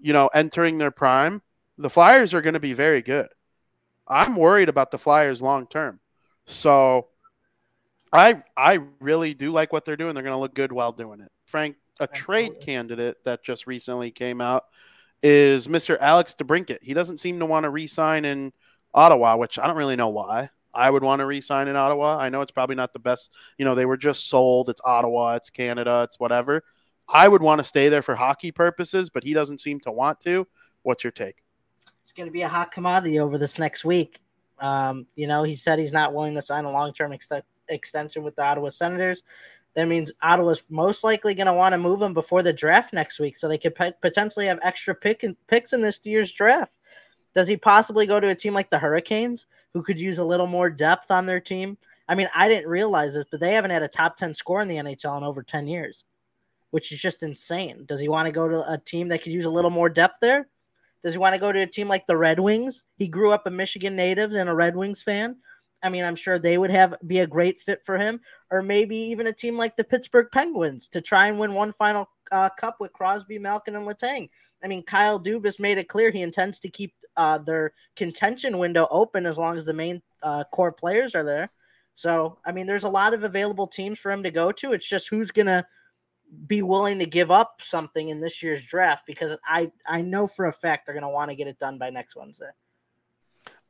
you 0.00 0.12
know, 0.12 0.28
entering 0.28 0.78
their 0.78 0.90
prime, 0.90 1.42
the 1.76 1.90
Flyers 1.90 2.34
are 2.34 2.42
going 2.42 2.54
to 2.54 2.60
be 2.60 2.74
very 2.74 3.02
good. 3.02 3.28
I'm 4.06 4.36
worried 4.36 4.68
about 4.68 4.90
the 4.90 4.98
Flyers 4.98 5.42
long 5.42 5.66
term. 5.66 6.00
So 6.46 7.08
I 8.12 8.42
I 8.56 8.80
really 9.00 9.34
do 9.34 9.52
like 9.52 9.72
what 9.72 9.84
they're 9.84 9.96
doing. 9.96 10.14
They're 10.14 10.24
going 10.24 10.34
to 10.34 10.40
look 10.40 10.54
good 10.54 10.72
while 10.72 10.92
doing 10.92 11.20
it. 11.20 11.30
Frank, 11.46 11.76
a 12.00 12.06
trade 12.06 12.60
candidate 12.60 13.22
that 13.24 13.42
just 13.42 13.66
recently 13.66 14.10
came 14.10 14.40
out 14.40 14.64
is 15.22 15.66
Mr. 15.66 15.98
Alex 16.00 16.34
DeBrincat. 16.38 16.78
He 16.82 16.94
doesn't 16.94 17.18
seem 17.18 17.38
to 17.38 17.46
want 17.46 17.64
to 17.64 17.70
re-sign 17.70 18.24
in 18.24 18.52
Ottawa, 18.94 19.36
which 19.36 19.58
I 19.58 19.66
don't 19.66 19.76
really 19.76 19.96
know 19.96 20.08
why. 20.08 20.50
I 20.72 20.90
would 20.90 21.02
want 21.02 21.20
to 21.20 21.26
re-sign 21.26 21.68
in 21.68 21.76
Ottawa. 21.76 22.18
I 22.18 22.28
know 22.28 22.42
it's 22.42 22.52
probably 22.52 22.76
not 22.76 22.92
the 22.92 22.98
best. 22.98 23.32
You 23.58 23.64
know, 23.64 23.74
they 23.74 23.86
were 23.86 23.96
just 23.96 24.28
sold. 24.28 24.68
It's 24.68 24.80
Ottawa. 24.84 25.34
It's 25.34 25.50
Canada. 25.50 26.02
It's 26.04 26.20
whatever. 26.20 26.62
I 27.08 27.26
would 27.26 27.42
want 27.42 27.58
to 27.58 27.64
stay 27.64 27.88
there 27.88 28.02
for 28.02 28.14
hockey 28.14 28.52
purposes, 28.52 29.10
but 29.10 29.24
he 29.24 29.34
doesn't 29.34 29.60
seem 29.60 29.80
to 29.80 29.90
want 29.90 30.20
to. 30.20 30.46
What's 30.82 31.02
your 31.02 31.10
take? 31.10 31.42
it's 32.08 32.14
going 32.14 32.26
to 32.26 32.32
be 32.32 32.40
a 32.40 32.48
hot 32.48 32.72
commodity 32.72 33.20
over 33.20 33.36
this 33.36 33.58
next 33.58 33.84
week 33.84 34.22
um 34.60 35.06
you 35.14 35.26
know 35.26 35.42
he 35.42 35.54
said 35.54 35.78
he's 35.78 35.92
not 35.92 36.14
willing 36.14 36.34
to 36.34 36.40
sign 36.40 36.64
a 36.64 36.70
long-term 36.70 37.12
ex- 37.12 37.30
extension 37.68 38.22
with 38.22 38.34
the 38.34 38.42
ottawa 38.42 38.70
senators 38.70 39.22
that 39.78 39.86
means 39.86 40.10
Ottawa's 40.22 40.64
most 40.68 41.04
likely 41.04 41.34
going 41.34 41.46
to 41.46 41.52
want 41.52 41.72
to 41.72 41.78
move 41.78 42.02
him 42.02 42.12
before 42.12 42.42
the 42.42 42.52
draft 42.52 42.92
next 42.92 43.20
week, 43.20 43.36
so 43.36 43.46
they 43.46 43.58
could 43.58 43.76
pe- 43.76 43.92
potentially 44.02 44.46
have 44.46 44.58
extra 44.64 44.92
pick 44.92 45.22
in, 45.22 45.36
picks 45.46 45.72
in 45.72 45.80
this 45.80 46.00
year's 46.02 46.32
draft. 46.32 46.74
Does 47.32 47.46
he 47.46 47.56
possibly 47.56 48.04
go 48.04 48.18
to 48.18 48.30
a 48.30 48.34
team 48.34 48.54
like 48.54 48.70
the 48.70 48.78
Hurricanes, 48.80 49.46
who 49.72 49.84
could 49.84 50.00
use 50.00 50.18
a 50.18 50.24
little 50.24 50.48
more 50.48 50.68
depth 50.68 51.12
on 51.12 51.26
their 51.26 51.38
team? 51.38 51.78
I 52.08 52.16
mean, 52.16 52.26
I 52.34 52.48
didn't 52.48 52.68
realize 52.68 53.14
this, 53.14 53.26
but 53.30 53.38
they 53.38 53.52
haven't 53.52 53.70
had 53.70 53.84
a 53.84 53.88
top 53.88 54.16
ten 54.16 54.34
score 54.34 54.60
in 54.60 54.66
the 54.66 54.78
NHL 54.78 55.16
in 55.16 55.22
over 55.22 55.44
ten 55.44 55.68
years, 55.68 56.04
which 56.72 56.90
is 56.90 57.00
just 57.00 57.22
insane. 57.22 57.84
Does 57.86 58.00
he 58.00 58.08
want 58.08 58.26
to 58.26 58.32
go 58.32 58.48
to 58.48 58.68
a 58.68 58.78
team 58.78 59.06
that 59.10 59.22
could 59.22 59.30
use 59.30 59.44
a 59.44 59.50
little 59.50 59.70
more 59.70 59.88
depth 59.88 60.16
there? 60.20 60.48
Does 61.04 61.14
he 61.14 61.18
want 61.18 61.36
to 61.36 61.40
go 61.40 61.52
to 61.52 61.60
a 61.60 61.66
team 61.68 61.86
like 61.86 62.08
the 62.08 62.16
Red 62.16 62.40
Wings? 62.40 62.84
He 62.96 63.06
grew 63.06 63.30
up 63.30 63.46
a 63.46 63.50
Michigan 63.50 63.94
native 63.94 64.32
and 64.32 64.48
a 64.48 64.54
Red 64.56 64.74
Wings 64.74 65.02
fan. 65.02 65.36
I 65.82 65.88
mean, 65.88 66.04
I'm 66.04 66.16
sure 66.16 66.38
they 66.38 66.58
would 66.58 66.70
have 66.70 66.96
be 67.06 67.20
a 67.20 67.26
great 67.26 67.60
fit 67.60 67.80
for 67.84 67.96
him, 67.98 68.20
or 68.50 68.62
maybe 68.62 68.96
even 68.96 69.26
a 69.28 69.32
team 69.32 69.56
like 69.56 69.76
the 69.76 69.84
Pittsburgh 69.84 70.28
Penguins 70.32 70.88
to 70.88 71.00
try 71.00 71.28
and 71.28 71.38
win 71.38 71.54
one 71.54 71.72
final 71.72 72.08
uh, 72.32 72.48
cup 72.58 72.76
with 72.80 72.92
Crosby, 72.92 73.38
Malkin, 73.38 73.76
and 73.76 73.86
Letang. 73.86 74.28
I 74.62 74.66
mean, 74.66 74.82
Kyle 74.82 75.20
Dubas 75.20 75.60
made 75.60 75.78
it 75.78 75.88
clear 75.88 76.10
he 76.10 76.22
intends 76.22 76.60
to 76.60 76.68
keep 76.68 76.94
uh, 77.16 77.38
their 77.38 77.72
contention 77.96 78.58
window 78.58 78.86
open 78.90 79.26
as 79.26 79.38
long 79.38 79.56
as 79.56 79.64
the 79.64 79.74
main 79.74 80.02
uh, 80.22 80.44
core 80.52 80.72
players 80.72 81.14
are 81.14 81.24
there. 81.24 81.50
So, 81.94 82.38
I 82.44 82.52
mean, 82.52 82.66
there's 82.66 82.84
a 82.84 82.88
lot 82.88 83.14
of 83.14 83.24
available 83.24 83.66
teams 83.66 83.98
for 83.98 84.12
him 84.12 84.22
to 84.22 84.30
go 84.30 84.52
to. 84.52 84.72
It's 84.72 84.88
just 84.88 85.08
who's 85.08 85.32
to 85.46 85.66
be 86.46 86.62
willing 86.62 86.98
to 87.00 87.06
give 87.06 87.30
up 87.30 87.60
something 87.60 88.08
in 88.08 88.20
this 88.20 88.42
year's 88.42 88.64
draft 88.64 89.04
because 89.06 89.36
I, 89.44 89.72
I 89.86 90.02
know 90.02 90.28
for 90.28 90.46
a 90.46 90.52
fact 90.52 90.86
they're 90.86 90.94
to 91.02 91.08
want 91.08 91.30
to 91.30 91.36
get 91.36 91.48
it 91.48 91.58
done 91.58 91.78
by 91.78 91.90
next 91.90 92.14
Wednesday. 92.14 92.50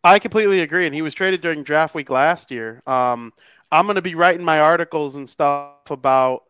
I 0.05 0.19
completely 0.19 0.61
agree. 0.61 0.87
And 0.87 0.95
he 0.95 1.03
was 1.03 1.15
traded 1.15 1.41
during 1.41 1.63
draft 1.63 1.95
week 1.95 2.11
last 2.11 2.51
year. 2.51 2.83
Um, 2.87 3.33
I'm 3.71 3.87
going 3.87 3.97
to 3.97 4.03
be 4.03 4.15
writing 4.15 4.45
my 4.45 4.61
articles 4.61 5.17
and 5.17 5.29
stuff 5.29 5.91
about 5.91 6.43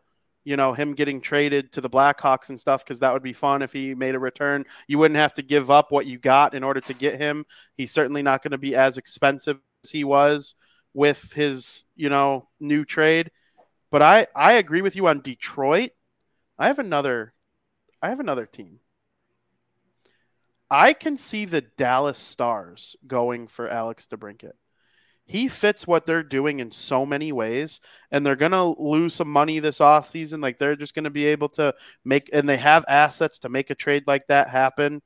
you 0.45 0.55
know 0.55 0.73
him 0.73 0.93
getting 0.93 1.21
traded 1.21 1.73
to 1.73 1.81
the 1.81 1.89
Blackhawks 1.89 2.49
and 2.49 2.59
stuff 2.59 2.83
because 2.83 2.99
that 3.01 3.13
would 3.13 3.23
be 3.23 3.33
fun 3.33 3.61
if 3.61 3.73
he 3.73 3.93
made 3.95 4.15
a 4.15 4.19
return. 4.19 4.65
You 4.87 4.97
wouldn't 4.97 5.17
have 5.17 5.33
to 5.35 5.41
give 5.41 5.69
up 5.69 5.91
what 5.91 6.05
you 6.05 6.17
got 6.17 6.53
in 6.53 6.63
order 6.63 6.81
to 6.81 6.93
get 6.93 7.19
him. 7.19 7.45
He's 7.75 7.91
certainly 7.91 8.21
not 8.21 8.41
going 8.41 8.51
to 8.51 8.57
be 8.57 8.75
as 8.75 8.97
expensive 8.97 9.59
as 9.83 9.91
he 9.91 10.03
was 10.03 10.55
with 10.93 11.33
his 11.33 11.85
you 11.95 12.09
know 12.09 12.47
new 12.59 12.85
trade. 12.85 13.31
But 13.91 14.01
I 14.01 14.27
I 14.35 14.53
agree 14.53 14.81
with 14.81 14.95
you 14.95 15.07
on 15.07 15.21
Detroit. 15.21 15.91
I 16.57 16.67
have 16.67 16.79
another 16.79 17.33
I 18.01 18.09
have 18.09 18.19
another 18.19 18.45
team. 18.45 18.79
I 20.69 20.93
can 20.93 21.17
see 21.17 21.45
the 21.45 21.61
Dallas 21.61 22.19
Stars 22.19 22.95
going 23.07 23.47
for 23.47 23.67
Alex 23.67 24.07
DeBrincat. 24.07 24.53
He 25.25 25.47
fits 25.47 25.85
what 25.85 26.05
they're 26.05 26.23
doing 26.23 26.59
in 26.59 26.71
so 26.71 27.05
many 27.05 27.31
ways 27.31 27.81
and 28.11 28.25
they're 28.25 28.35
going 28.35 28.51
to 28.51 28.75
lose 28.79 29.13
some 29.13 29.29
money 29.29 29.59
this 29.59 29.79
off 29.79 30.07
season. 30.07 30.41
like 30.41 30.57
they're 30.57 30.75
just 30.75 30.95
going 30.95 31.03
to 31.03 31.11
be 31.11 31.25
able 31.27 31.49
to 31.49 31.75
make 32.03 32.29
and 32.33 32.49
they 32.49 32.57
have 32.57 32.83
assets 32.87 33.39
to 33.39 33.49
make 33.49 33.69
a 33.69 33.75
trade 33.75 34.03
like 34.07 34.25
that 34.27 34.49
happen. 34.49 35.01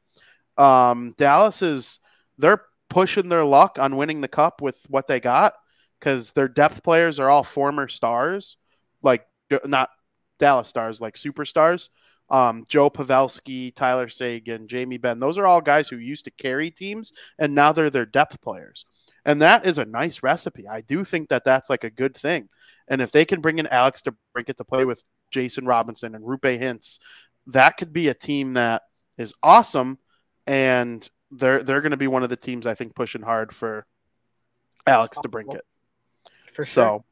Um, 0.58 1.14
dallas 1.18 1.62
is 1.62 2.00
they're 2.38 2.62
pushing 2.90 3.28
their 3.28 3.44
luck 3.44 3.78
on 3.80 3.98
winning 3.98 4.22
the 4.22 4.28
cup 4.28 4.62
with 4.62 4.86
what 4.88 5.08
they 5.08 5.20
got 5.20 5.56
because 6.00 6.32
their 6.32 6.48
depth 6.48 6.84
players 6.84 7.20
are 7.20 7.30
all 7.30 7.44
former 7.44 7.88
stars 7.88 8.58
like 9.02 9.26
not 9.66 9.90
dallas 10.38 10.70
stars 10.70 11.02
like 11.02 11.16
superstars 11.16 11.90
um, 12.34 12.66
Joe 12.68 12.90
Pavelski, 12.90 13.74
Tyler 13.76 14.10
Seguin, 14.10 14.68
Jamie 14.68 14.98
Benn. 14.98 15.20
Those 15.20 15.38
are 15.38 15.46
all 15.46 15.62
guys 15.62 15.88
who 15.88 15.98
used 15.98 16.26
to 16.26 16.32
carry 16.32 16.72
teams, 16.72 17.14
and 17.38 17.54
now 17.54 17.72
they're 17.72 17.92
their 17.92 18.08
depth 18.08 18.42
players. 18.42 18.86
And 19.24 19.42
that 19.44 19.68
is 19.68 19.78
a 19.78 19.86
nice 19.86 20.24
recipe. 20.24 20.68
I 20.68 20.82
do 20.82 21.04
think 21.06 21.30
that 21.30 21.46
that's 21.46 21.70
like 21.70 21.84
a 21.84 21.92
good 21.92 22.18
thing. 22.18 22.50
And 22.88 23.02
if 23.02 23.12
they 23.12 23.24
can 23.24 23.40
bring 23.40 23.60
in 23.60 23.68
Alex 23.68 24.02
to 24.02 24.16
bring 24.34 24.46
it 24.48 24.58
to 24.58 24.66
play 24.66 24.84
with 24.84 25.06
Jason 25.30 25.66
Robertson 25.66 26.16
and 26.16 26.26
Roope 26.26 26.60
Hintz, 26.60 27.00
that 27.48 27.78
could 27.78 27.94
be 27.94 28.10
a 28.10 28.16
team 28.16 28.56
that 28.56 28.82
is 29.18 29.36
awesome. 29.44 30.00
And 30.48 31.08
they're 31.30 31.64
they're 31.64 31.82
going 31.82 31.92
to 31.92 31.98
be 31.98 32.08
one 32.08 32.24
of 32.24 32.30
the 32.30 32.36
teams 32.36 32.66
I 32.66 32.74
think 32.74 32.96
pushing 32.96 33.22
hard 33.22 33.54
for 33.54 33.86
Alex 34.88 35.20
DeBrincat. 35.24 35.62
For 36.48 36.66
sure. 36.66 36.66
So 36.66 37.06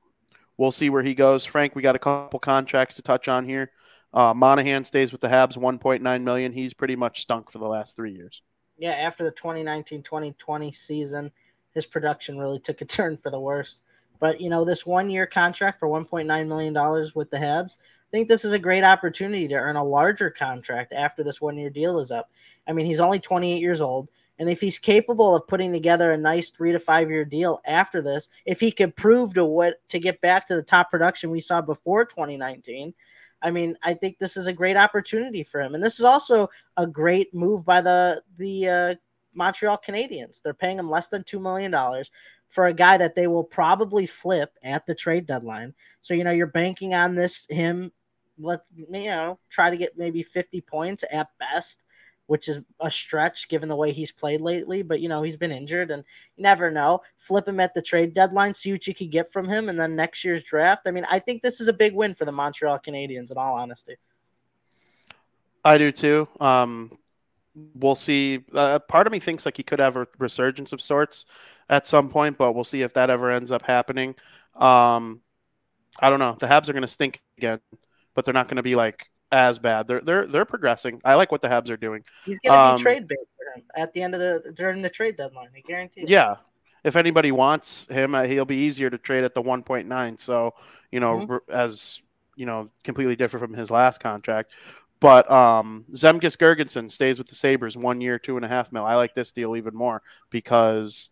we'll 0.57 0.71
see 0.71 0.89
where 0.89 1.03
he 1.03 1.13
goes. 1.13 1.45
Frank, 1.45 1.75
we 1.75 1.83
got 1.83 1.95
a 1.95 1.99
couple 1.99 2.39
contracts 2.39 2.95
to 2.95 3.03
touch 3.03 3.27
on 3.27 3.47
here. 3.47 3.71
Uh, 4.13 4.33
Monahan 4.33 4.83
stays 4.83 5.11
with 5.11 5.21
the 5.21 5.27
Habs, 5.27 5.57
1.9 5.57 6.23
million. 6.23 6.51
He's 6.51 6.73
pretty 6.73 6.95
much 6.95 7.21
stunk 7.21 7.49
for 7.49 7.59
the 7.59 7.67
last 7.67 7.95
three 7.95 8.11
years. 8.11 8.41
Yeah, 8.77 8.91
after 8.91 9.23
the 9.23 9.31
2019-2020 9.31 10.73
season, 10.73 11.31
his 11.73 11.85
production 11.85 12.37
really 12.37 12.59
took 12.59 12.81
a 12.81 12.85
turn 12.85 13.15
for 13.15 13.29
the 13.29 13.39
worse. 13.39 13.81
But 14.19 14.39
you 14.39 14.49
know, 14.49 14.65
this 14.65 14.85
one 14.85 15.09
year 15.09 15.25
contract 15.25 15.79
for 15.79 15.87
1.9 15.87 16.47
million 16.47 16.73
dollars 16.73 17.15
with 17.15 17.31
the 17.31 17.37
Habs, 17.37 17.77
I 17.79 18.09
think 18.11 18.27
this 18.27 18.45
is 18.45 18.53
a 18.53 18.59
great 18.59 18.83
opportunity 18.83 19.47
to 19.47 19.55
earn 19.55 19.77
a 19.77 19.83
larger 19.83 20.29
contract 20.29 20.93
after 20.93 21.23
this 21.23 21.41
one 21.41 21.57
year 21.57 21.69
deal 21.69 21.99
is 21.99 22.11
up. 22.11 22.29
I 22.67 22.73
mean, 22.73 22.85
he's 22.85 22.99
only 22.99 23.19
28 23.19 23.61
years 23.61 23.81
old. 23.81 24.09
And 24.37 24.49
if 24.49 24.59
he's 24.59 24.79
capable 24.79 25.35
of 25.35 25.47
putting 25.47 25.71
together 25.71 26.11
a 26.11 26.17
nice 26.17 26.49
three 26.49 26.71
to 26.71 26.79
five 26.79 27.09
year 27.09 27.23
deal 27.23 27.61
after 27.65 28.01
this, 28.01 28.27
if 28.45 28.59
he 28.59 28.71
could 28.71 28.95
prove 28.95 29.33
to 29.35 29.45
what 29.45 29.87
to 29.89 29.99
get 29.99 30.19
back 30.21 30.47
to 30.47 30.55
the 30.55 30.63
top 30.63 30.89
production 30.91 31.29
we 31.29 31.39
saw 31.39 31.61
before 31.61 32.05
2019, 32.05 32.93
I 33.41 33.51
mean, 33.51 33.75
I 33.83 33.93
think 33.93 34.19
this 34.19 34.37
is 34.37 34.47
a 34.47 34.53
great 34.53 34.77
opportunity 34.77 35.43
for 35.43 35.61
him. 35.61 35.73
And 35.73 35.83
this 35.83 35.99
is 35.99 36.05
also 36.05 36.49
a 36.77 36.85
great 36.85 37.33
move 37.33 37.65
by 37.65 37.81
the 37.81 38.21
the 38.37 38.67
uh, 38.67 38.95
Montreal 39.33 39.79
Canadiens. 39.85 40.41
They're 40.41 40.53
paying 40.53 40.79
him 40.79 40.89
less 40.89 41.09
than 41.09 41.23
$2 41.23 41.41
million 41.41 41.73
for 42.47 42.67
a 42.67 42.73
guy 42.73 42.97
that 42.97 43.15
they 43.15 43.27
will 43.27 43.43
probably 43.43 44.05
flip 44.05 44.51
at 44.63 44.85
the 44.85 44.95
trade 44.95 45.25
deadline. 45.25 45.73
So, 46.01 46.13
you 46.13 46.23
know, 46.23 46.31
you're 46.31 46.47
banking 46.47 46.93
on 46.93 47.15
this, 47.15 47.47
him, 47.49 47.91
let, 48.37 48.61
you 48.75 49.05
know, 49.05 49.39
try 49.49 49.69
to 49.69 49.77
get 49.77 49.97
maybe 49.97 50.23
50 50.23 50.61
points 50.61 51.03
at 51.11 51.29
best, 51.39 51.83
which 52.31 52.47
is 52.47 52.61
a 52.79 52.89
stretch 52.89 53.49
given 53.49 53.67
the 53.67 53.75
way 53.75 53.91
he's 53.91 54.13
played 54.13 54.39
lately. 54.39 54.83
But, 54.83 55.01
you 55.01 55.09
know, 55.09 55.21
he's 55.21 55.35
been 55.35 55.51
injured 55.51 55.91
and 55.91 56.01
you 56.37 56.43
never 56.43 56.71
know. 56.71 57.01
Flip 57.17 57.45
him 57.45 57.59
at 57.59 57.73
the 57.73 57.81
trade 57.81 58.13
deadline, 58.13 58.53
see 58.53 58.71
what 58.71 58.87
you 58.87 58.93
could 58.93 59.11
get 59.11 59.29
from 59.29 59.49
him. 59.49 59.67
And 59.67 59.77
then 59.77 59.97
next 59.97 60.23
year's 60.23 60.41
draft. 60.41 60.83
I 60.87 60.91
mean, 60.91 61.05
I 61.11 61.19
think 61.19 61.41
this 61.41 61.59
is 61.59 61.67
a 61.67 61.73
big 61.73 61.93
win 61.93 62.13
for 62.13 62.23
the 62.23 62.31
Montreal 62.31 62.79
Canadiens, 62.79 63.31
in 63.31 63.37
all 63.37 63.57
honesty. 63.57 63.97
I 65.65 65.77
do 65.77 65.91
too. 65.91 66.25
Um, 66.39 66.97
we'll 67.75 67.95
see. 67.95 68.45
Uh, 68.53 68.79
part 68.79 69.07
of 69.07 69.11
me 69.11 69.19
thinks 69.19 69.43
like 69.45 69.57
he 69.57 69.63
could 69.63 69.79
have 69.79 69.97
a 69.97 70.07
resurgence 70.17 70.71
of 70.71 70.81
sorts 70.81 71.25
at 71.69 71.85
some 71.85 72.07
point, 72.07 72.37
but 72.37 72.53
we'll 72.53 72.63
see 72.63 72.81
if 72.81 72.93
that 72.93 73.09
ever 73.09 73.29
ends 73.29 73.51
up 73.51 73.63
happening. 73.63 74.15
Um, 74.55 75.19
I 75.99 76.09
don't 76.09 76.19
know. 76.19 76.37
The 76.39 76.47
Habs 76.47 76.69
are 76.69 76.73
going 76.73 76.81
to 76.83 76.87
stink 76.87 77.19
again, 77.37 77.59
but 78.13 78.23
they're 78.23 78.33
not 78.33 78.47
going 78.47 78.55
to 78.55 78.63
be 78.63 78.75
like 78.75 79.10
as 79.31 79.59
bad. 79.59 79.87
They're 79.87 80.01
they're 80.01 80.27
they're 80.27 80.45
progressing. 80.45 81.01
I 81.05 81.15
like 81.15 81.31
what 81.31 81.41
the 81.41 81.47
Habs 81.47 81.69
are 81.69 81.77
doing. 81.77 82.03
He's 82.25 82.39
going 82.39 82.53
to 82.53 82.59
Um, 82.59 82.77
be 82.77 82.83
trade 82.83 83.07
bait 83.07 83.17
for 83.37 83.59
him 83.59 83.65
at 83.75 83.93
the 83.93 84.01
end 84.03 84.13
of 84.15 84.19
the 84.19 84.51
during 84.53 84.81
the 84.81 84.89
trade 84.89 85.17
deadline. 85.17 85.49
I 85.55 85.61
guarantee. 85.61 86.05
Yeah. 86.07 86.37
If 86.83 86.95
anybody 86.95 87.31
wants 87.31 87.85
him, 87.87 88.15
uh, 88.15 88.23
he'll 88.23 88.45
be 88.45 88.57
easier 88.57 88.89
to 88.89 88.97
trade 88.97 89.23
at 89.23 89.35
the 89.35 89.41
1.9. 89.41 90.17
So, 90.17 90.55
you 90.91 90.99
know, 90.99 91.27
Mhm. 91.27 91.39
as 91.49 92.01
you 92.35 92.45
know, 92.45 92.69
completely 92.83 93.15
different 93.15 93.45
from 93.45 93.53
his 93.53 93.69
last 93.69 93.99
contract. 93.99 94.51
But 94.99 95.29
um, 95.29 95.85
Zemgus 95.91 96.37
Girgensons 96.37 96.91
stays 96.91 97.17
with 97.17 97.27
the 97.27 97.35
Sabres 97.35 97.75
one 97.77 98.01
year, 98.01 98.17
two 98.19 98.35
and 98.35 98.45
a 98.45 98.47
half 98.47 98.71
mil. 98.71 98.85
I 98.85 98.95
like 98.95 99.13
this 99.13 99.31
deal 99.31 99.55
even 99.55 99.75
more 99.75 100.01
because 100.29 101.09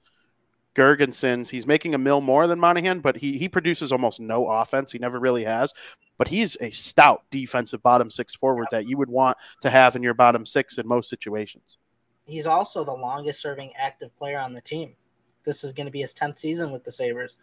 Girgensons 0.80 1.50
he's 1.50 1.68
making 1.68 1.94
a 1.94 1.98
mil 1.98 2.22
more 2.22 2.48
than 2.48 2.60
Monahan, 2.60 3.02
but 3.02 3.18
he 3.18 3.38
he 3.38 3.50
produces 3.50 3.92
almost 3.92 4.22
no 4.22 4.48
offense. 4.48 4.94
He 4.94 5.00
never 5.00 5.20
really 5.20 5.44
has. 5.44 5.74
But 6.18 6.30
he's 6.30 6.58
a 6.62 6.70
stout 6.70 7.24
defensive 7.32 7.84
bottom 7.84 8.10
six 8.10 8.34
forward 8.34 8.68
that 8.72 8.88
you 8.88 8.98
would 8.98 9.10
want 9.10 9.38
to 9.62 9.70
have 9.70 9.96
in 9.96 10.04
your 10.04 10.14
bottom 10.14 10.46
six 10.46 10.78
in 10.78 10.88
most 10.88 11.10
situations. 11.10 11.78
he's 12.26 12.48
also 12.48 12.84
the 12.84 12.92
longest 12.92 13.42
serving 13.42 13.74
active 13.76 14.16
player 14.16 14.40
on 14.40 14.54
the 14.54 14.62
team. 14.62 14.96
This 15.44 15.64
is 15.64 15.74
going 15.74 15.86
to 15.86 15.92
be 15.92 16.02
his 16.02 16.14
10th 16.14 16.40
season 16.40 16.72
with 16.72 16.84
the 16.84 16.92
Sabres. 16.92 17.38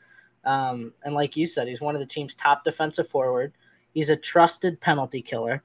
Um, 0.44 0.92
and 1.04 1.14
like 1.14 1.36
you 1.36 1.46
said, 1.46 1.66
he's 1.66 1.80
one 1.80 1.94
of 1.94 2.00
the 2.00 2.06
team's 2.06 2.34
top 2.34 2.64
defensive 2.64 3.08
forward. 3.08 3.52
He's 3.92 4.10
a 4.10 4.16
trusted 4.16 4.80
penalty 4.80 5.20
killer. 5.22 5.62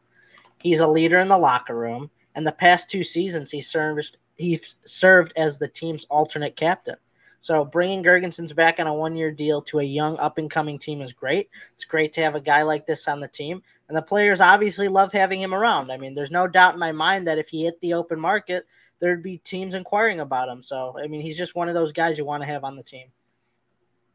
He's 0.62 0.80
a 0.80 0.88
leader 0.88 1.20
in 1.20 1.28
the 1.28 1.38
locker 1.38 1.78
room. 1.78 2.10
And 2.36 2.48
the 2.48 2.52
past 2.52 2.90
two 2.90 3.04
seasons, 3.04 3.52
he 3.52 3.62
served 3.62 4.18
he 4.38 4.60
served 4.86 5.34
as 5.38 5.58
the 5.58 5.68
team's 5.68 6.06
alternate 6.06 6.56
captain. 6.56 6.96
So 7.42 7.66
bringing 7.66 8.04
Girgensons 8.04 8.56
back 8.56 8.80
on 8.80 8.86
a 8.86 8.94
one-year 8.94 9.32
deal 9.32 9.64
to 9.64 9.80
a 9.80 9.84
young 9.84 10.16
up-and-coming 10.20 10.78
team 10.78 11.02
is 11.02 11.12
great. 11.12 11.50
It's 11.74 11.86
great 11.86 12.14
to 12.14 12.22
have 12.22 12.36
a 12.36 12.40
guy 12.40 12.62
like 12.62 12.86
this 12.86 13.08
on 13.08 13.20
the 13.20 13.28
team, 13.28 13.64
and 13.90 13.98
the 13.98 14.02
players 14.02 14.40
obviously 14.40 14.88
love 14.88 15.12
having 15.12 15.42
him 15.42 15.54
around. 15.54 15.92
I 15.92 15.98
mean, 15.98 16.14
there's 16.14 16.32
no 16.32 16.48
doubt 16.48 16.76
in 16.76 16.80
my 16.80 16.92
mind 16.92 17.28
that 17.28 17.40
if 17.40 17.50
he 17.50 17.66
hit 17.66 17.82
the 17.82 17.96
open 17.96 18.20
market, 18.20 18.68
there'd 19.00 19.24
be 19.24 19.40
teams 19.40 19.74
inquiring 19.74 20.20
about 20.20 20.50
him. 20.50 20.62
So, 20.62 20.96
I 21.04 21.08
mean, 21.08 21.22
he's 21.22 21.38
just 21.38 21.56
one 21.56 21.68
of 21.68 21.74
those 21.74 21.92
guys 21.92 22.18
you 22.18 22.26
want 22.26 22.44
to 22.44 22.48
have 22.48 22.64
on 22.64 22.76
the 22.76 22.84
team. 22.84 23.08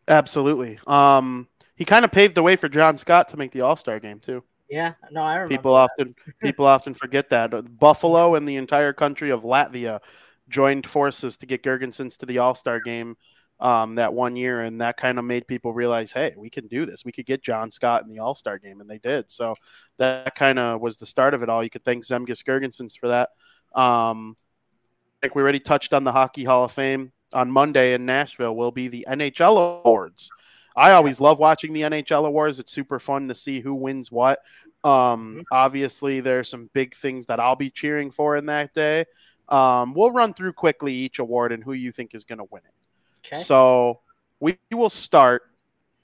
Absolutely. 0.07 0.79
Um, 0.87 1.49
he 1.75 1.85
kind 1.85 2.05
of 2.05 2.13
paved 2.13 2.37
the 2.37 2.45
way 2.45 2.55
for 2.55 2.69
John 2.69 2.97
Scott 2.97 3.29
to 3.31 3.37
make 3.37 3.51
the 3.51 3.63
All 3.63 3.75
Star 3.75 3.99
game 3.99 4.21
too. 4.21 4.45
Yeah, 4.71 4.95
no, 5.11 5.23
I 5.23 5.35
remember. 5.35 5.57
People 5.57 5.75
that. 5.75 5.81
often 5.81 6.15
people 6.41 6.67
often 6.67 6.95
forget 6.95 7.29
that 7.31 7.79
Buffalo 7.79 8.37
and 8.37 8.49
the 8.49 8.57
entire 8.57 8.93
country 8.93 9.31
of 9.31 9.43
Latvia 9.43 10.01
joined 10.49 10.87
forces 10.87 11.37
to 11.39 11.47
get 11.47 11.63
Girgensons 11.63 12.19
to 12.19 12.27
the 12.27 12.39
All 12.39 12.55
Star 12.55 12.81
game 12.81 13.17
um, 13.59 13.95
that 13.97 14.13
one 14.13 14.37
year, 14.37 14.61
and 14.61 14.81
that 14.81 14.97
kind 14.97 15.19
of 15.19 15.25
made 15.25 15.47
people 15.47 15.73
realize, 15.73 16.13
hey, 16.13 16.35
we 16.37 16.51
can 16.51 16.67
do 16.67 16.85
this. 16.85 17.05
We 17.05 17.13
could 17.13 17.27
get 17.27 17.43
John 17.43 17.71
Scott 17.71 18.03
in 18.03 18.13
the 18.13 18.21
All 18.21 18.35
Star 18.35 18.59
game, 18.59 18.81
and 18.81 18.91
they 18.91 18.99
did. 18.99 19.31
So 19.31 19.55
that 19.99 20.35
kind 20.35 20.59
of 20.59 20.81
was 20.81 20.97
the 20.97 21.07
start 21.07 21.35
of 21.35 21.43
it 21.43 21.49
all. 21.49 21.65
You 21.65 21.71
could 21.71 21.85
thank 21.85 22.05
Zemgus 22.05 22.45
Girgensons 22.45 22.99
for 22.99 23.09
that. 23.09 23.31
Um, 23.75 24.37
I 24.39 25.27
think 25.27 25.35
we 25.35 25.43
already 25.43 25.61
touched 25.61 25.95
on 25.95 26.05
the 26.05 26.13
Hockey 26.13 26.45
Hall 26.45 26.65
of 26.65 26.73
Fame 26.73 27.13
on 27.33 27.51
Monday 27.51 27.95
in 27.95 28.07
Nashville. 28.07 28.55
Will 28.55 28.73
be 28.73 28.89
the 28.89 29.07
NHL 29.09 29.81
awards. 29.85 30.31
I 30.77 30.93
always 30.93 31.21
love 31.23 31.39
watching 31.39 31.73
the 31.73 31.83
NHL 31.83 32.27
awards. 32.27 32.61
It's 32.61 32.73
super 32.73 32.99
fun 32.99 33.29
to 33.29 33.35
see 33.35 33.61
who 33.61 33.75
wins 33.75 34.13
what. 34.13 34.41
Um, 34.85 35.43
obviously, 35.51 36.21
there's 36.21 36.51
some 36.51 36.69
big 36.75 36.95
things 36.95 37.27
that 37.27 37.41
I'll 37.41 37.57
be 37.57 37.71
cheering 37.71 38.11
for 38.11 38.37
in 38.37 38.47
that 38.47 38.75
day. 38.75 39.07
Um, 39.49 39.95
we'll 39.95 40.11
run 40.11 40.35
through 40.35 40.53
quickly 40.55 40.93
each 40.93 41.19
award 41.19 41.53
and 41.53 41.63
who 41.63 41.73
you 41.73 41.93
think 41.93 42.15
is 42.15 42.25
going 42.25 42.39
to 42.39 42.47
win 42.51 42.63
it. 42.65 43.27
Okay. 43.27 43.43
So 43.43 44.01
we 44.41 44.59
will 44.73 44.91
start 44.91 45.43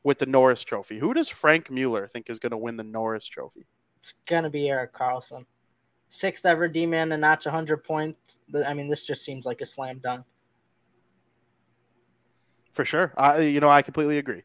with 0.04 0.18
the 0.18 0.26
Norris 0.26 0.62
Trophy. 0.62 0.98
Who 0.98 1.14
does 1.14 1.28
Frank 1.28 1.70
Mueller 1.70 2.06
think 2.06 2.30
is 2.30 2.38
going 2.38 2.50
to 2.50 2.56
win 2.56 2.76
the 2.76 2.84
Norris 2.84 3.26
Trophy? 3.26 3.66
it's 4.02 4.14
gonna 4.26 4.50
be 4.50 4.68
Erik 4.68 4.92
Karlsson. 4.92 5.46
sixth 6.08 6.44
ever 6.44 6.66
D 6.66 6.86
man 6.86 7.10
to 7.10 7.16
notch 7.16 7.46
100 7.46 7.84
points. 7.84 8.40
I 8.66 8.74
mean, 8.74 8.88
this 8.88 9.06
just 9.06 9.24
seems 9.24 9.46
like 9.46 9.60
a 9.60 9.66
slam 9.66 10.00
dunk. 10.02 10.26
For 12.72 12.84
sure. 12.84 13.14
I 13.16 13.42
you 13.42 13.60
know, 13.60 13.68
I 13.68 13.80
completely 13.80 14.18
agree. 14.18 14.42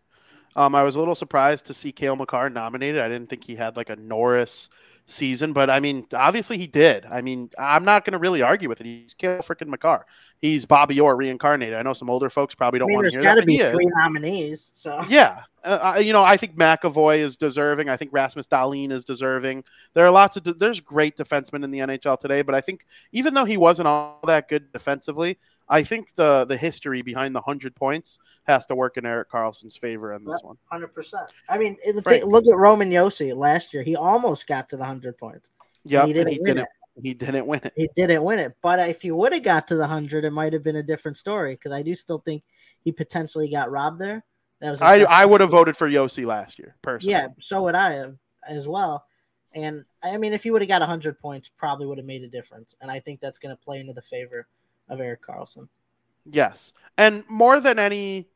Um, 0.56 0.76
I 0.76 0.84
was 0.84 0.96
a 0.96 1.00
little 1.00 1.16
surprised 1.16 1.66
to 1.66 1.74
see 1.74 1.92
Cale 1.92 2.16
Makar 2.16 2.52
nominated. 2.52 3.02
I 3.02 3.10
didn't 3.10 3.32
think 3.32 3.44
he 3.44 3.56
had 3.56 3.78
like 3.78 3.90
a 3.90 3.96
Norris 3.96 4.70
season, 5.10 5.54
but 5.54 5.70
I 5.70 5.80
mean, 5.80 6.06
obviously 6.14 6.58
he 6.58 6.68
did. 6.68 7.06
I 7.06 7.22
mean, 7.22 7.50
I'm 7.58 7.86
not 7.86 8.04
going 8.04 8.12
to 8.12 8.18
really 8.20 8.42
argue 8.42 8.68
with 8.68 8.82
it. 8.82 8.86
He's 8.86 9.14
Kale 9.14 9.40
freaking 9.40 9.74
McCarr. 9.74 10.02
He's 10.42 10.66
Bobby 10.66 11.00
Orr 11.00 11.16
reincarnated. 11.16 11.76
I 11.76 11.82
know 11.82 11.94
some 11.94 12.10
older 12.10 12.30
folks 12.30 12.54
probably 12.54 12.78
don't 12.80 12.90
mean, 12.90 12.98
want 12.98 13.10
to 13.12 13.16
hear 13.18 13.24
got 13.24 13.36
that. 13.36 13.42
to 13.42 13.42
but 13.42 13.48
be 13.48 13.54
he 13.54 13.62
is. 13.62 13.72
three 13.72 13.88
nominees. 13.96 14.70
So 14.74 15.04
Yeah. 15.10 15.44
Uh, 15.64 15.80
I- 15.82 15.98
you 16.00 16.12
know, 16.14 16.24
I 16.24 16.36
think 16.38 16.56
McAvoy 16.58 17.20
is 17.20 17.38
deserving. 17.38 17.88
I 17.90 17.96
think 17.98 18.12
Rasmus 18.14 18.48
Dahlin 18.48 18.92
is 18.92 19.06
deserving. 19.06 19.64
There 19.94 20.06
are 20.06 20.12
lots 20.12 20.36
of 20.38 20.44
de- 20.44 20.54
there's 20.54 20.80
great 20.82 21.16
defensemen 21.16 21.64
in 21.64 21.72
the 21.72 21.80
NHL 21.80 22.20
today, 22.20 22.42
but 22.42 22.54
I 22.54 22.62
think 22.62 22.86
even 23.14 23.34
though 23.34 23.46
he 23.46 23.58
wasn't 23.58 23.88
all 23.88 24.20
that 24.28 24.48
good 24.50 24.72
defensively, 24.74 25.38
I 25.70 25.84
think 25.84 26.14
the 26.16 26.46
the 26.46 26.58
history 26.58 27.02
behind 27.02 27.36
the 27.36 27.42
hundred 27.42 27.76
points 27.76 28.20
has 28.44 28.66
to 28.68 28.76
work 28.76 28.98
in 28.98 29.06
Erik 29.06 29.30
Karlsson's 29.30 29.76
favor 29.76 30.14
in 30.14 30.24
this 30.24 30.40
one. 30.42 30.58
Hundred 30.72 30.94
percent. 30.94 31.30
I 31.50 31.58
mean, 31.58 31.78
thing, 32.04 32.24
look 32.24 32.48
at 32.48 32.58
Roman 32.58 32.90
Josi 32.90 33.36
last 33.36 33.74
year. 33.74 33.84
He 33.84 33.96
almost 33.96 34.48
got 34.48 34.70
to 34.70 34.78
the 34.78 34.86
hundred 34.86 35.18
points. 35.18 35.52
Yeah, 35.84 36.06
he 36.06 36.14
didn't 36.14 36.34
he 36.34 36.40
win 36.40 36.56
didn't. 36.56 36.70
He 37.02 37.14
didn't 37.14 37.46
win 37.46 37.62
it. 37.64 37.74
He 37.76 37.90
didn't 37.96 38.24
win 38.24 38.40
it, 38.40 38.56
but 38.62 38.80
if 38.90 39.02
he 39.02 39.12
would 39.12 39.34
have 39.34 39.44
got 39.44 39.68
to 39.68 39.76
the 39.76 39.88
hundred, 39.88 40.26
it 40.26 40.32
might 40.32 40.54
have 40.54 40.64
been 40.64 40.78
a 40.78 40.84
different 40.84 41.18
story. 41.18 41.54
Because 41.54 41.72
I 41.72 41.82
do 41.82 41.96
still 41.96 42.20
think 42.20 42.44
he 42.84 42.92
potentially 42.92 43.50
got 43.50 43.70
robbed 43.70 44.00
there. 44.00 44.24
That 44.62 44.72
was 44.72 44.82
I 44.82 45.02
I 45.02 45.26
would 45.26 45.42
have 45.42 45.52
voted 45.52 45.78
for 45.78 45.90
Josi 45.90 46.26
last 46.26 46.58
year, 46.58 46.76
personally. 46.82 47.12
Yeah, 47.12 47.28
so 47.40 47.64
would 47.64 47.76
I 47.76 47.92
have 47.94 48.16
as 48.48 48.68
well. 48.68 49.06
And 49.54 49.86
I 50.04 50.18
mean, 50.18 50.34
if 50.34 50.44
he 50.44 50.52
would 50.52 50.62
have 50.62 50.70
got 50.70 50.82
hundred 50.82 51.20
points, 51.20 51.50
probably 51.50 51.88
would 51.88 51.98
have 51.98 52.08
made 52.08 52.24
a 52.24 52.30
difference. 52.30 52.76
And 52.82 52.90
I 52.90 53.00
think 53.00 53.20
that's 53.20 53.40
going 53.40 53.56
to 53.56 53.62
play 53.62 53.80
into 53.80 53.94
the 53.94 54.02
favor 54.02 54.48
of 54.90 55.00
Erik 55.00 55.22
Karlsson. 55.24 55.68
Yes, 56.26 56.74
and 56.98 57.24
more 57.30 57.60
than 57.60 57.80
any, 57.80 58.28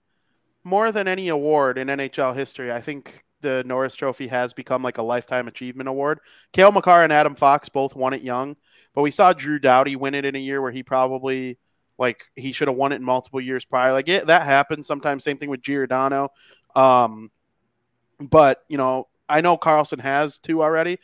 more 0.63 0.91
than 0.91 1.07
any 1.07 1.27
award 1.27 1.77
in 1.77 1.87
NHL 1.87 2.35
history, 2.35 2.71
I 2.71 2.81
think 2.81 3.23
the 3.41 3.63
Norris 3.65 3.95
Trophy 3.95 4.27
has 4.27 4.53
become 4.53 4.83
like 4.83 4.97
a 4.97 5.03
lifetime 5.03 5.47
achievement 5.47 5.89
award. 5.89 6.19
Cale 6.53 6.71
Makar 6.71 7.03
and 7.03 7.11
Adam 7.11 7.35
Fox 7.35 7.69
both 7.69 7.95
won 7.95 8.13
it 8.13 8.21
young, 8.21 8.55
but 8.93 9.01
we 9.01 9.11
saw 9.11 9.33
Drew 9.33 9.59
Doughty 9.59 9.95
win 9.95 10.15
it 10.15 10.25
in 10.25 10.35
a 10.35 10.39
year 10.39 10.61
where 10.61 10.71
he 10.71 10.83
probably 10.83 11.57
like 11.97 12.25
he 12.35 12.51
should 12.51 12.67
have 12.67 12.77
won 12.77 12.91
it 12.91 12.97
in 12.97 13.03
multiple 13.03 13.41
years 13.41 13.65
prior. 13.65 13.91
Like 13.91 14.07
it, 14.07 14.27
that 14.27 14.43
happens 14.43 14.87
sometimes. 14.87 15.23
Same 15.23 15.37
thing 15.37 15.49
with 15.49 15.61
Giordano. 15.61 16.29
Um, 16.75 17.31
but 18.19 18.63
you 18.69 18.77
know, 18.77 19.07
I 19.27 19.41
know 19.41 19.57
Karlsson 19.57 20.01
has 20.01 20.37
two 20.37 20.63
already. 20.63 20.97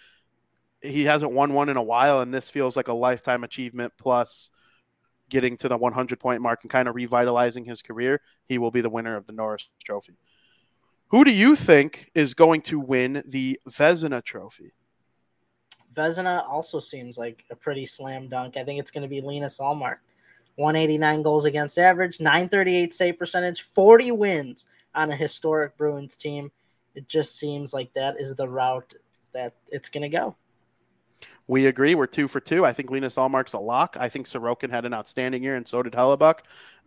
He 0.81 1.05
hasn't 1.05 1.31
won 1.31 1.53
one 1.53 1.69
in 1.69 1.77
a 1.77 1.83
while, 1.83 2.21
and 2.21 2.33
this 2.33 2.49
feels 2.49 2.77
like 2.77 2.87
a 2.87 2.93
lifetime 2.93 3.43
achievement 3.43 3.93
plus 3.97 4.51
getting 5.29 5.57
to 5.57 5.67
the 5.67 5.77
100 5.77 6.19
point 6.19 6.41
mark 6.41 6.59
and 6.63 6.71
kind 6.71 6.87
of 6.87 6.95
revitalizing 6.95 7.65
his 7.65 7.81
career, 7.81 8.21
he 8.47 8.57
will 8.57 8.71
be 8.71 8.81
the 8.81 8.89
winner 8.89 9.15
of 9.15 9.27
the 9.27 9.33
Norris 9.33 9.69
Trophy. 9.83 10.17
Who 11.09 11.23
do 11.23 11.33
you 11.33 11.55
think 11.55 12.11
is 12.13 12.33
going 12.33 12.61
to 12.61 12.79
win 12.79 13.23
the 13.25 13.59
Vezina 13.69 14.23
Trophy? 14.23 14.73
Vezina 15.95 16.43
also 16.47 16.79
seems 16.79 17.17
like 17.17 17.45
a 17.49 17.55
pretty 17.55 17.85
slam 17.85 18.27
dunk. 18.27 18.57
I 18.57 18.63
think 18.63 18.79
it's 18.79 18.91
going 18.91 19.03
to 19.03 19.07
be 19.07 19.21
Linus 19.21 19.59
Ullmark. 19.59 19.97
189 20.55 21.21
goals 21.21 21.45
against 21.45 21.77
average, 21.77 22.19
938 22.19 22.91
save 22.91 23.19
percentage, 23.19 23.61
40 23.61 24.11
wins 24.11 24.65
on 24.95 25.11
a 25.11 25.15
historic 25.15 25.77
Bruins 25.77 26.17
team. 26.17 26.51
It 26.95 27.07
just 27.07 27.37
seems 27.37 27.73
like 27.73 27.93
that 27.93 28.19
is 28.19 28.35
the 28.35 28.49
route 28.49 28.95
that 29.33 29.53
it's 29.71 29.87
going 29.87 30.01
to 30.01 30.17
go. 30.17 30.35
We 31.47 31.67
agree. 31.67 31.95
We're 31.95 32.07
two 32.07 32.27
for 32.27 32.39
two. 32.39 32.65
I 32.65 32.73
think 32.73 32.91
Linus 32.91 33.15
Ullmark's 33.15 33.53
a 33.53 33.59
lock. 33.59 33.95
I 33.99 34.09
think 34.09 34.25
Sorokin 34.25 34.69
had 34.69 34.85
an 34.85 34.93
outstanding 34.93 35.43
year, 35.43 35.55
and 35.55 35.67
so 35.67 35.81
did 35.81 35.93
Hellebuyck. 35.93 36.39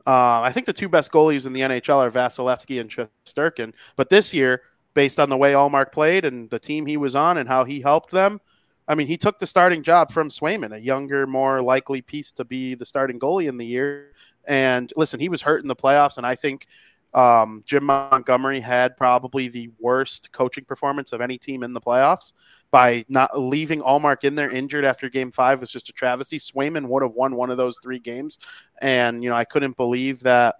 Uh, 0.07 0.41
I 0.43 0.53
think 0.53 0.67
the 0.67 0.73
two 0.73 0.89
best 0.89 1.11
goalies 1.13 1.47
in 1.47 1.53
the 1.53 1.61
NHL 1.61 1.97
are 1.97 2.11
Vasilevskiy 2.11 2.81
and 2.81 2.91
Shesterkin. 2.91 3.73
But 3.97 4.11
this 4.11 4.35
year, 4.35 4.63
based 4.95 5.19
on 5.19 5.31
the 5.31 5.37
way 5.37 5.53
Ullmark 5.53 5.93
played 5.93 6.25
and 6.25 6.49
the 6.51 6.59
team 6.59 6.87
he 6.87 6.97
was 6.97 7.15
on 7.17 7.39
and 7.39 7.49
how 7.49 7.65
he 7.65 7.81
helped 7.81 8.11
them, 8.11 8.41
I 8.87 8.95
mean, 8.95 9.07
he 9.07 9.17
took 9.17 9.39
the 9.39 9.47
starting 9.47 9.83
job 9.83 10.11
from 10.11 10.29
Swayman, 10.29 10.75
a 10.75 10.81
younger, 10.81 11.27
more 11.27 11.63
likely 11.63 12.03
piece 12.03 12.33
to 12.33 12.45
be 12.45 12.75
the 12.75 12.85
starting 12.85 13.19
goalie 13.21 13.49
in 13.49 13.57
the 13.57 13.67
year. 13.67 14.13
And 14.47 14.93
listen, 14.97 15.21
he 15.21 15.29
was 15.29 15.43
hurt 15.43 15.63
in 15.63 15.69
the 15.69 15.77
playoffs, 15.77 16.17
and 16.17 16.27
I 16.27 16.35
think 16.35 16.67
um, 17.15 17.63
Jim 17.67 17.85
Montgomery 17.85 18.61
had 18.61 18.97
probably 18.97 19.49
the 19.49 19.71
worst 19.79 20.33
coaching 20.33 20.65
performance 20.65 21.13
of 21.13 21.21
any 21.21 21.39
team 21.39 21.63
in 21.63 21.73
the 21.73 21.81
playoffs 21.81 22.33
by 22.71 23.05
not 23.09 23.39
leaving 23.39 23.81
Ullmark 23.81 24.25
in 24.25 24.35
there 24.35 24.51
injured 24.51 24.85
after 24.85 25.09
game 25.09 25.33
five 25.33 25.61
was 25.61 25.71
just 25.71 25.89
a 25.89 25.93
travesty. 25.93 26.39
Swayman 26.39 26.87
would 26.89 27.03
have 27.03 27.13
won 27.13 27.35
one 27.35 27.51
of 27.51 27.57
those 27.57 27.79
three 27.83 27.99
games. 27.99 28.39
And, 28.81 29.25
you 29.25 29.31
know, 29.31 29.37
I 29.37 29.45
couldn't 29.45 29.77
believe 29.77 30.21
that 30.21 30.57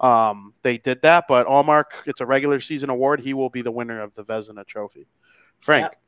um, 0.00 0.52
they 0.62 0.78
did 0.78 1.02
that. 1.02 1.24
But 1.28 1.46
Ullmark, 1.46 1.84
it's 2.06 2.20
a 2.20 2.26
regular 2.26 2.60
season 2.60 2.90
award. 2.90 3.20
He 3.20 3.32
will 3.34 3.50
be 3.50 3.62
the 3.62 3.70
winner 3.70 4.00
of 4.02 4.14
the 4.14 4.22
Vezina 4.22 4.66
trophy. 4.66 5.06
Frank, 5.60 5.84
Yep. 5.84 6.00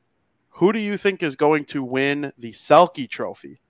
who 0.51 0.73
do 0.73 0.79
you 0.79 0.97
think 0.97 1.23
is 1.23 1.37
going 1.37 1.65
to 1.67 1.83
win 1.83 2.33
the 2.37 2.53
Selke 2.53 3.09
trophy? 3.09 3.61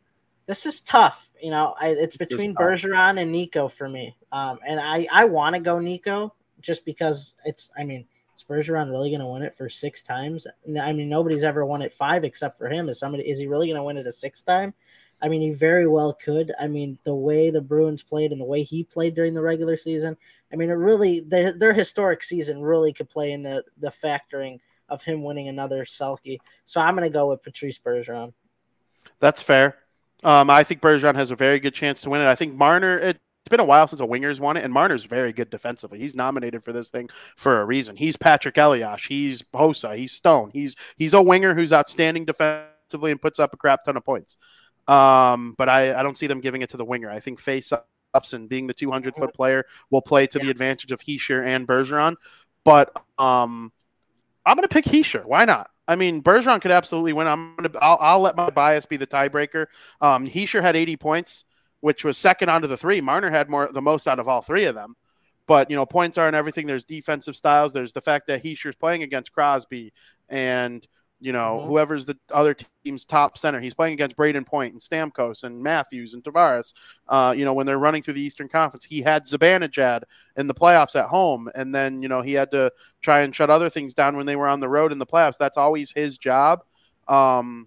This 0.46 0.66
is 0.66 0.80
tough. 0.80 1.30
You 1.40 1.50
know, 1.50 1.74
I, 1.80 1.90
it's 1.90 2.16
between. 2.16 2.54
Bergeron 2.54 3.20
and 3.20 3.30
Nico 3.30 3.68
for 3.68 3.88
me. 3.88 4.16
Um, 4.32 4.58
and 4.66 4.80
I, 4.80 5.06
I 5.12 5.24
want 5.26 5.54
to 5.54 5.62
go 5.62 5.78
Nico 5.78 6.34
just 6.60 6.84
because 6.84 7.36
it's, 7.44 7.70
I 7.78 7.84
mean, 7.84 8.06
Bergeron 8.46 8.90
really 8.90 9.10
going 9.10 9.20
to 9.20 9.26
win 9.26 9.42
it 9.42 9.56
for 9.56 9.68
six 9.68 10.02
times? 10.02 10.46
I 10.80 10.92
mean, 10.92 11.08
nobody's 11.08 11.44
ever 11.44 11.64
won 11.64 11.82
it 11.82 11.92
five 11.92 12.24
except 12.24 12.58
for 12.58 12.68
him. 12.68 12.88
Is 12.88 12.98
somebody, 12.98 13.28
is 13.28 13.38
he 13.38 13.46
really 13.46 13.66
going 13.66 13.78
to 13.78 13.84
win 13.84 13.96
it 13.96 14.06
a 14.06 14.12
sixth 14.12 14.44
time? 14.44 14.74
I 15.20 15.28
mean, 15.28 15.40
he 15.40 15.52
very 15.52 15.86
well 15.86 16.12
could. 16.12 16.52
I 16.58 16.66
mean, 16.66 16.98
the 17.04 17.14
way 17.14 17.50
the 17.50 17.60
Bruins 17.60 18.02
played 18.02 18.32
and 18.32 18.40
the 18.40 18.44
way 18.44 18.64
he 18.64 18.82
played 18.82 19.14
during 19.14 19.34
the 19.34 19.42
regular 19.42 19.76
season, 19.76 20.16
I 20.52 20.56
mean, 20.56 20.68
it 20.68 20.74
really, 20.74 21.20
the, 21.20 21.54
their 21.56 21.72
historic 21.72 22.24
season 22.24 22.60
really 22.60 22.92
could 22.92 23.08
play 23.08 23.30
in 23.30 23.42
the, 23.42 23.62
the 23.78 23.90
factoring 23.90 24.58
of 24.88 25.02
him 25.02 25.22
winning 25.22 25.48
another 25.48 25.84
Selke. 25.84 26.38
So 26.64 26.80
I'm 26.80 26.96
going 26.96 27.08
to 27.08 27.12
go 27.12 27.28
with 27.28 27.42
Patrice 27.42 27.78
Bergeron. 27.78 28.32
That's 29.20 29.42
fair. 29.42 29.76
Um, 30.24 30.50
I 30.50 30.64
think 30.64 30.80
Bergeron 30.80 31.14
has 31.14 31.30
a 31.30 31.36
very 31.36 31.60
good 31.60 31.74
chance 31.74 32.02
to 32.02 32.10
win 32.10 32.20
it. 32.20 32.26
I 32.26 32.34
think 32.34 32.54
Marner. 32.54 33.14
It's 33.42 33.50
been 33.50 33.60
a 33.60 33.64
while 33.64 33.88
since 33.88 34.00
a 34.00 34.06
winger's 34.06 34.40
won 34.40 34.56
it, 34.56 34.64
and 34.64 34.72
Marner's 34.72 35.02
very 35.02 35.32
good 35.32 35.50
defensively. 35.50 35.98
He's 35.98 36.14
nominated 36.14 36.62
for 36.62 36.72
this 36.72 36.90
thing 36.90 37.10
for 37.36 37.60
a 37.60 37.64
reason. 37.64 37.96
He's 37.96 38.16
Patrik 38.16 38.56
Elias. 38.56 39.04
He's 39.04 39.42
Hossa. 39.52 39.96
He's 39.96 40.12
Stone. 40.12 40.50
He's 40.52 40.76
he's 40.96 41.12
a 41.12 41.22
winger 41.22 41.52
who's 41.52 41.72
outstanding 41.72 42.24
defensively 42.24 43.10
and 43.10 43.20
puts 43.20 43.40
up 43.40 43.52
a 43.52 43.56
crap 43.56 43.82
ton 43.82 43.96
of 43.96 44.04
points. 44.04 44.36
Um, 44.86 45.54
but 45.58 45.68
I, 45.68 45.98
I 45.98 46.02
don't 46.02 46.16
see 46.16 46.26
them 46.28 46.40
giving 46.40 46.62
it 46.62 46.70
to 46.70 46.76
the 46.76 46.84
winger. 46.84 47.10
I 47.10 47.20
think 47.20 47.40
face 47.40 47.72
ups 48.14 48.32
and 48.32 48.48
being 48.48 48.66
the 48.66 48.74
200 48.74 49.14
foot 49.16 49.34
player 49.34 49.64
will 49.90 50.02
play 50.02 50.26
to 50.28 50.38
the 50.38 50.50
advantage 50.50 50.92
of 50.92 51.00
Hischier 51.00 51.44
and 51.44 51.66
Bergeron. 51.66 52.16
But 52.64 52.92
um, 53.18 53.72
I'm 54.46 54.56
going 54.56 54.68
to 54.68 54.72
pick 54.72 54.84
Hischier. 54.84 55.24
Why 55.24 55.44
not? 55.44 55.68
I 55.88 55.96
mean, 55.96 56.22
Bergeron 56.22 56.60
could 56.60 56.70
absolutely 56.70 57.12
win. 57.12 57.26
I'm 57.26 57.56
gonna. 57.56 57.72
I'll, 57.80 57.98
I'll 58.00 58.20
let 58.20 58.36
my 58.36 58.50
bias 58.50 58.86
be 58.86 58.96
the 58.96 59.06
tiebreaker. 59.06 59.66
Um, 60.00 60.28
Hischier 60.28 60.62
had 60.62 60.76
80 60.76 60.96
points, 60.96 61.44
which 61.82 62.04
was 62.04 62.16
second 62.16 62.48
onto 62.48 62.68
the 62.68 62.76
three. 62.76 63.00
Marner 63.00 63.28
had 63.28 63.50
more, 63.50 63.68
the 63.70 63.82
most 63.82 64.06
out 64.08 64.20
of 64.20 64.28
all 64.28 64.40
three 64.40 64.64
of 64.64 64.74
them. 64.74 64.94
But 65.46 65.68
you 65.68 65.76
know, 65.76 65.84
points 65.84 66.16
aren't 66.16 66.36
everything. 66.36 66.66
There's 66.66 66.84
defensive 66.84 67.36
styles. 67.36 67.72
There's 67.72 67.92
the 67.92 68.00
fact 68.00 68.28
that 68.28 68.42
Hischier's 68.42 68.76
playing 68.76 69.02
against 69.02 69.32
Crosby, 69.32 69.92
and 70.28 70.86
you 71.18 71.32
know 71.32 71.58
Mhm. 71.60 71.66
whoever's 71.66 72.06
the 72.06 72.16
other 72.32 72.54
team's 72.84 73.04
top 73.04 73.36
center. 73.36 73.58
He's 73.58 73.74
playing 73.74 73.94
against 73.94 74.16
Brayden 74.16 74.46
Point 74.46 74.72
and 74.72 74.80
Stamkos 74.80 75.42
and 75.42 75.60
Matthews 75.60 76.14
and 76.14 76.22
Tavares. 76.22 76.72
Uh, 77.08 77.34
you 77.36 77.44
know, 77.44 77.52
when 77.54 77.66
they're 77.66 77.78
running 77.78 78.02
through 78.02 78.14
the 78.14 78.22
Eastern 78.22 78.48
Conference, 78.48 78.84
he 78.84 79.02
had 79.02 79.24
Zibanejad 79.26 80.04
in 80.36 80.46
the 80.46 80.54
playoffs 80.54 80.94
at 80.94 81.08
home, 81.08 81.50
and 81.56 81.74
then 81.74 82.00
you 82.00 82.08
know 82.08 82.22
he 82.22 82.34
had 82.34 82.52
to 82.52 82.72
try 83.00 83.22
and 83.22 83.34
shut 83.34 83.50
other 83.50 83.68
things 83.68 83.94
down 83.94 84.16
when 84.16 84.26
they 84.26 84.36
were 84.36 84.48
on 84.48 84.60
the 84.60 84.68
road 84.68 84.92
in 84.92 84.98
the 84.98 85.06
playoffs. 85.06 85.36
That's 85.36 85.56
always 85.56 85.90
his 85.90 86.16
job. 86.16 86.62
Um, 87.08 87.66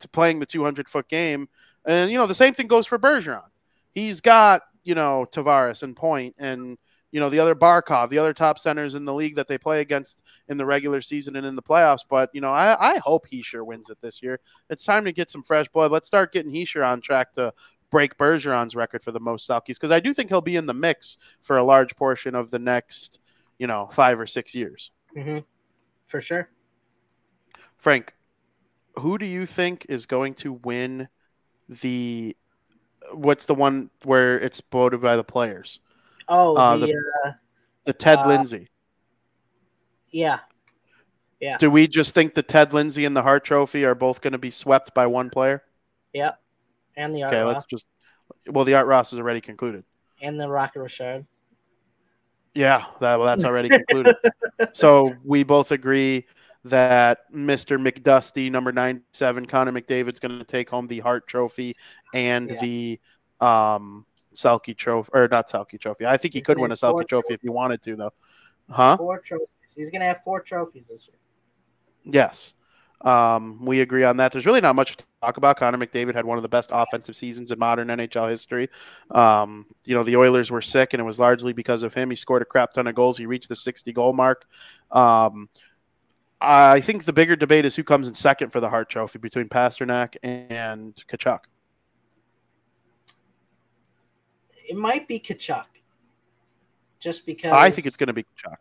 to 0.00 0.08
playing 0.08 0.40
the 0.40 0.46
200 0.46 0.88
foot 0.88 1.08
game, 1.08 1.48
and 1.84 2.10
you 2.10 2.18
know 2.18 2.26
the 2.26 2.34
same 2.34 2.54
thing 2.54 2.66
goes 2.66 2.86
for 2.86 2.98
Bergeron. 2.98 3.42
He's 3.90 4.20
got 4.20 4.62
you 4.84 4.94
know 4.94 5.26
Tavares 5.30 5.82
and 5.82 5.96
Point 5.96 6.34
and 6.38 6.78
you 7.10 7.20
know 7.20 7.30
the 7.30 7.40
other 7.40 7.54
Barkov, 7.54 8.10
the 8.10 8.18
other 8.18 8.34
top 8.34 8.58
centers 8.58 8.94
in 8.94 9.04
the 9.04 9.14
league 9.14 9.36
that 9.36 9.48
they 9.48 9.58
play 9.58 9.80
against 9.80 10.22
in 10.48 10.56
the 10.56 10.66
regular 10.66 11.00
season 11.00 11.36
and 11.36 11.46
in 11.46 11.56
the 11.56 11.62
playoffs. 11.62 12.04
But 12.08 12.30
you 12.32 12.40
know 12.40 12.52
I, 12.52 12.94
I 12.94 12.98
hope 12.98 13.28
Hischier 13.28 13.64
wins 13.64 13.90
it 13.90 13.98
this 14.00 14.22
year. 14.22 14.40
It's 14.70 14.84
time 14.84 15.04
to 15.04 15.12
get 15.12 15.30
some 15.30 15.42
fresh 15.42 15.68
blood. 15.68 15.90
Let's 15.90 16.06
start 16.06 16.32
getting 16.32 16.52
Hischier 16.52 16.86
on 16.86 17.00
track 17.00 17.32
to 17.34 17.52
break 17.90 18.16
Bergeron's 18.18 18.76
record 18.76 19.02
for 19.02 19.12
the 19.12 19.20
most 19.20 19.48
Selkes 19.48 19.68
because 19.68 19.90
I 19.90 20.00
do 20.00 20.12
think 20.12 20.28
he'll 20.28 20.40
be 20.40 20.56
in 20.56 20.66
the 20.66 20.74
mix 20.74 21.16
for 21.40 21.56
a 21.56 21.64
large 21.64 21.96
portion 21.96 22.34
of 22.34 22.50
the 22.50 22.58
next, 22.58 23.20
you 23.58 23.66
know, 23.66 23.88
five 23.92 24.20
or 24.20 24.26
six 24.26 24.54
years. 24.54 24.90
Mm-hmm. 25.16 25.38
For 26.06 26.20
sure. 26.20 26.50
Frank, 27.76 28.14
who 28.96 29.18
do 29.18 29.26
you 29.26 29.46
think 29.46 29.86
is 29.88 30.06
going 30.06 30.34
to 30.34 30.52
win 30.52 31.08
the? 31.68 32.36
What's 33.12 33.46
the 33.46 33.54
one 33.54 33.90
where 34.04 34.38
it's 34.38 34.60
voted 34.70 35.00
by 35.00 35.16
the 35.16 35.24
players? 35.24 35.80
Oh, 36.28 36.56
Uh, 36.56 36.76
the, 36.76 36.86
the- 36.86 36.92
uh, 37.26 37.32
The 37.84 37.92
Ted 37.94 38.18
Uh, 38.18 38.28
Lindsay. 38.28 38.68
yeah. 40.10 40.40
Yeah. 41.40 41.56
Do 41.58 41.70
we 41.70 41.86
just 41.86 42.14
think 42.14 42.34
the 42.34 42.42
Ted 42.42 42.72
Lindsay 42.72 43.04
and 43.04 43.16
the 43.16 43.22
Hart 43.22 43.44
Trophy 43.44 43.84
are 43.84 43.94
both 43.94 44.20
going 44.20 44.32
to 44.32 44.38
be 44.38 44.50
swept 44.50 44.92
by 44.92 45.06
one 45.06 45.30
player? 45.30 45.62
Yep. 46.12 46.38
And 46.96 47.14
the 47.14 47.22
Art 47.22 47.32
Okay, 47.32 47.42
Ross. 47.42 47.52
let's 47.54 47.64
just. 47.66 47.86
Well, 48.50 48.64
the 48.64 48.74
Art 48.74 48.86
Ross 48.88 49.12
is 49.12 49.18
already 49.20 49.40
concluded. 49.40 49.84
and 50.20 50.38
the 50.38 50.48
Rocket 50.50 50.80
Richard. 50.80 51.26
Yeah, 52.54 52.84
that 53.00 53.18
well, 53.18 53.26
that's 53.26 53.44
already 53.44 53.68
concluded. 53.68 54.16
so 54.72 55.14
we 55.24 55.44
both 55.44 55.70
agree 55.70 56.26
that 56.70 57.30
Mr. 57.32 57.80
McDusty, 57.80 58.50
number 58.50 58.72
ninety-seven, 58.72 59.46
Connor 59.46 59.72
McDavid's 59.72 60.20
going 60.20 60.38
to 60.38 60.44
take 60.44 60.70
home 60.70 60.86
the 60.86 61.00
Hart 61.00 61.26
Trophy 61.26 61.76
and 62.14 62.50
Yeah. 62.50 62.60
the 62.60 63.00
um 63.40 64.04
Selke 64.34 64.76
Trophy, 64.76 65.10
or 65.14 65.28
not 65.28 65.48
Selke 65.50 65.80
Trophy. 65.80 66.06
I 66.06 66.16
think 66.16 66.34
he 66.34 66.40
He's 66.40 66.46
could 66.46 66.58
win 66.58 66.70
a 66.70 66.74
Selke 66.74 67.08
Trophy 67.08 67.34
if 67.34 67.42
he 67.42 67.48
wanted 67.48 67.82
to, 67.82 67.96
though. 67.96 68.12
Huh? 68.70 68.96
Four 68.96 69.20
trophies. 69.20 69.48
He's 69.76 69.90
gonna 69.90 70.04
have 70.04 70.22
four 70.22 70.40
trophies 70.40 70.88
this 70.88 71.08
year. 71.08 71.16
Yes. 72.04 72.54
Um, 73.00 73.64
we 73.64 73.80
agree 73.80 74.02
on 74.02 74.16
that. 74.16 74.32
There's 74.32 74.44
really 74.46 74.60
not 74.60 74.74
much 74.74 74.96
to 74.96 75.04
talk 75.22 75.36
about. 75.36 75.56
Connor 75.56 75.78
McDavid 75.78 76.14
had 76.16 76.24
one 76.24 76.36
of 76.36 76.42
the 76.42 76.48
best 76.48 76.70
offensive 76.72 77.16
seasons 77.16 77.52
in 77.52 77.58
modern 77.58 77.86
NHL 77.88 78.28
history. 78.28 78.68
Um, 79.12 79.66
you 79.86 79.94
know, 79.94 80.02
the 80.02 80.16
Oilers 80.16 80.50
were 80.50 80.60
sick, 80.60 80.94
and 80.94 81.00
it 81.00 81.04
was 81.04 81.20
largely 81.20 81.52
because 81.52 81.84
of 81.84 81.94
him. 81.94 82.10
He 82.10 82.16
scored 82.16 82.42
a 82.42 82.44
crap 82.44 82.72
ton 82.72 82.88
of 82.88 82.96
goals. 82.96 83.16
He 83.16 83.26
reached 83.26 83.48
the 83.48 83.54
60 83.56 83.92
goal 83.92 84.12
mark. 84.12 84.46
Um, 84.90 85.48
I 86.40 86.80
think 86.80 87.04
the 87.04 87.12
bigger 87.12 87.36
debate 87.36 87.64
is 87.64 87.74
who 87.74 87.82
comes 87.82 88.06
in 88.06 88.14
second 88.14 88.50
for 88.50 88.60
the 88.60 88.68
Hart 88.68 88.88
Trophy 88.88 89.18
between 89.18 89.48
Pastrnak 89.48 90.16
and 90.22 90.94
Tkachuk. 90.94 91.40
It 94.68 94.76
might 94.76 95.08
be 95.08 95.18
Tkachuk. 95.18 95.64
Just 97.00 97.26
because 97.26 97.52
I 97.52 97.70
think 97.70 97.86
it's 97.86 97.96
going 97.96 98.08
to 98.08 98.12
be 98.12 98.22
Tkachuk. 98.22 98.56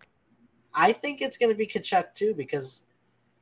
I 0.74 0.91
think 0.91 1.22
it's 1.22 1.38
going 1.38 1.49
to 1.49 1.56
be 1.56 1.68
Tkachuk 1.68 2.14
too 2.14 2.34
because, 2.36 2.84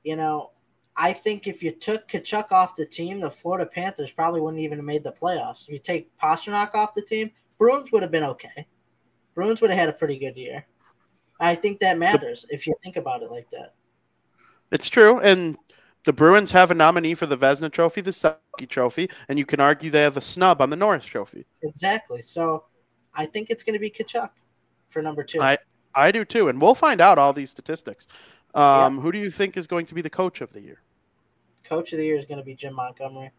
you 0.03 0.15
know, 0.15 0.51
I 0.97 1.11
think 1.13 1.47
if 1.47 1.61
you 1.61 1.71
took 1.71 2.07
Tkachuk 2.07 2.51
off 2.51 2.75
the 2.75 2.85
team, 2.85 3.19
the 3.19 3.29
Florida 3.29 3.69
Panthers 3.69 4.11
probably 4.11 4.39
wouldn't 4.39 4.61
even 4.61 4.77
have 4.77 4.85
made 4.85 5.03
the 5.03 5.11
playoffs. 5.11 5.67
If 5.67 5.73
you 5.73 5.79
take 5.79 6.17
Pastrnak 6.17 6.73
off 6.73 6.95
the 6.95 7.01
team, 7.01 7.31
Bruins 7.57 7.91
would 7.91 8.01
have 8.01 8.11
been 8.11 8.23
okay. 8.23 8.67
Bruins 9.33 9.61
would 9.61 9.69
have 9.69 9.79
had 9.79 9.89
a 9.89 9.93
pretty 9.93 10.17
good 10.17 10.37
year. 10.37 10.65
I 11.39 11.55
think 11.55 11.81
that 11.81 11.97
matters 11.97 12.45
if 12.49 12.65
you 12.65 12.73
think 12.81 12.95
about 12.95 13.21
it 13.21 13.31
like 13.31 13.49
that. 13.51 13.73
It's 14.75 14.89
true, 14.89 15.21
and 15.21 15.57
the 16.03 16.11
Bruins 16.11 16.51
have 16.51 16.69
a 16.69 16.73
nominee 16.73 17.13
for 17.13 17.25
the 17.25 17.37
Vezina 17.37 17.71
Trophy, 17.71 18.01
the 18.01 18.11
Selke 18.11 18.67
Trophy, 18.67 19.09
and 19.29 19.39
you 19.39 19.45
can 19.45 19.61
argue 19.61 19.89
they 19.89 20.01
have 20.01 20.17
a 20.17 20.21
snub 20.21 20.61
on 20.61 20.69
the 20.69 20.75
Norris 20.75 21.05
Trophy. 21.05 21.45
Exactly. 21.63 22.21
So 22.21 22.65
I 23.13 23.25
think 23.25 23.49
it's 23.49 23.63
going 23.63 23.75
to 23.75 23.79
be 23.79 23.89
Tkachuk 23.89 24.31
for 24.89 25.01
number 25.01 25.23
two. 25.23 25.41
I 25.41 25.57
I 25.95 26.11
do 26.11 26.25
too, 26.25 26.49
and 26.49 26.61
we'll 26.61 26.75
find 26.75 26.99
out 26.99 27.17
all 27.17 27.31
these 27.31 27.51
statistics. 27.51 28.09
Um, 28.53 28.99
Who 28.99 29.13
do 29.13 29.17
you 29.17 29.31
think 29.31 29.55
is 29.55 29.65
going 29.65 29.85
to 29.85 29.95
be 29.95 30.01
the 30.01 30.09
coach 30.09 30.41
of 30.41 30.51
the 30.51 30.59
year? 30.59 30.81
Coach 31.63 31.93
of 31.93 31.97
the 31.97 32.05
year 32.05 32.17
is 32.17 32.25
going 32.25 32.39
to 32.39 32.43
be 32.43 32.53
Jim 32.53 32.73
Montgomery. 32.73 33.31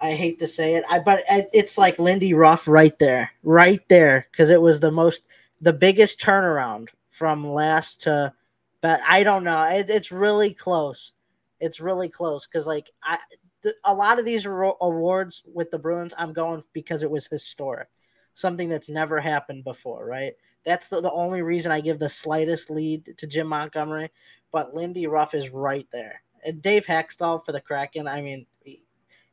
I 0.00 0.14
hate 0.14 0.38
to 0.38 0.46
say 0.46 0.76
it, 0.76 0.84
I 0.90 1.00
but 1.00 1.20
it's 1.28 1.76
like 1.76 1.98
Lindy 1.98 2.32
Ruff 2.32 2.66
right 2.66 2.98
there, 2.98 3.30
right 3.42 3.86
there, 3.90 4.26
because 4.30 4.48
it 4.48 4.62
was 4.62 4.80
the 4.80 4.90
most, 4.90 5.28
the 5.60 5.74
biggest 5.74 6.18
turnaround 6.18 6.88
from 7.10 7.46
last 7.46 8.02
to, 8.04 8.32
but 8.80 9.00
I 9.06 9.22
don't 9.22 9.44
know. 9.44 9.62
It, 9.64 9.90
it's 9.90 10.12
really 10.12 10.52
close. 10.52 11.12
It's 11.60 11.80
really 11.80 12.08
close 12.08 12.46
because 12.46 12.66
like 12.66 12.90
I, 13.02 13.18
th- 13.62 13.74
a 13.84 13.94
lot 13.94 14.18
of 14.18 14.24
these 14.24 14.46
ro- 14.46 14.76
awards 14.80 15.42
with 15.52 15.70
the 15.70 15.78
Bruins, 15.78 16.14
I'm 16.16 16.32
going 16.32 16.62
because 16.72 17.02
it 17.02 17.10
was 17.10 17.26
historic, 17.26 17.88
something 18.34 18.68
that's 18.68 18.88
never 18.88 19.20
happened 19.20 19.64
before, 19.64 20.04
right? 20.04 20.34
That's 20.64 20.88
the, 20.88 21.00
the 21.00 21.12
only 21.12 21.42
reason 21.42 21.72
I 21.72 21.80
give 21.80 21.98
the 21.98 22.08
slightest 22.08 22.70
lead 22.70 23.16
to 23.16 23.26
Jim 23.26 23.46
Montgomery, 23.46 24.10
but 24.52 24.74
Lindy 24.74 25.06
Ruff 25.06 25.34
is 25.34 25.50
right 25.50 25.86
there. 25.92 26.22
And 26.44 26.60
Dave 26.60 26.86
Hakstol 26.86 27.44
for 27.44 27.52
the 27.52 27.60
Kraken, 27.60 28.06
I 28.06 28.20
mean, 28.20 28.46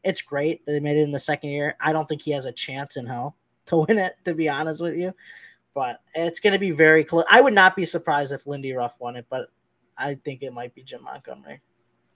it's 0.03 0.21
great 0.21 0.65
that 0.65 0.71
they 0.71 0.79
made 0.79 0.97
it 0.97 1.03
in 1.03 1.11
the 1.11 1.19
second 1.19 1.49
year. 1.49 1.75
I 1.79 1.93
don't 1.93 2.07
think 2.07 2.21
he 2.21 2.31
has 2.31 2.45
a 2.45 2.51
chance 2.51 2.97
in 2.97 3.05
hell 3.05 3.35
to 3.65 3.77
win 3.87 3.99
it, 3.99 4.15
to 4.25 4.33
be 4.33 4.49
honest 4.49 4.81
with 4.81 4.95
you. 4.95 5.13
But 5.73 6.01
it's 6.13 6.39
going 6.39 6.53
to 6.53 6.59
be 6.59 6.71
very 6.71 7.03
close. 7.03 7.25
I 7.29 7.41
would 7.41 7.53
not 7.53 7.75
be 7.75 7.85
surprised 7.85 8.31
if 8.31 8.45
Lindy 8.45 8.73
Ruff 8.73 8.99
won 8.99 9.15
it, 9.15 9.25
but 9.29 9.49
I 9.97 10.15
think 10.15 10.43
it 10.43 10.53
might 10.53 10.75
be 10.75 10.83
Jim 10.83 11.03
Montgomery. 11.03 11.61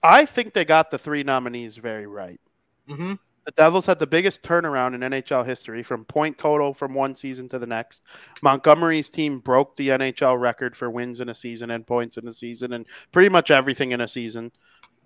I 0.02 0.24
think 0.24 0.54
they 0.54 0.64
got 0.64 0.90
the 0.90 0.98
three 0.98 1.24
nominees 1.24 1.76
very 1.76 2.06
right. 2.06 2.40
Mm-hmm. 2.88 3.14
The 3.48 3.52
Devils 3.52 3.86
had 3.86 3.98
the 3.98 4.06
biggest 4.06 4.42
turnaround 4.42 4.94
in 4.94 5.00
NHL 5.00 5.46
history 5.46 5.82
from 5.82 6.04
point 6.04 6.36
total 6.36 6.74
from 6.74 6.92
one 6.92 7.16
season 7.16 7.48
to 7.48 7.58
the 7.58 7.66
next. 7.66 8.04
Montgomery's 8.42 9.08
team 9.08 9.38
broke 9.38 9.74
the 9.76 9.88
NHL 9.88 10.38
record 10.38 10.76
for 10.76 10.90
wins 10.90 11.20
in 11.20 11.30
a 11.30 11.34
season 11.34 11.70
and 11.70 11.86
points 11.86 12.18
in 12.18 12.28
a 12.28 12.32
season 12.32 12.74
and 12.74 12.84
pretty 13.10 13.30
much 13.30 13.50
everything 13.50 13.92
in 13.92 14.02
a 14.02 14.08
season. 14.08 14.52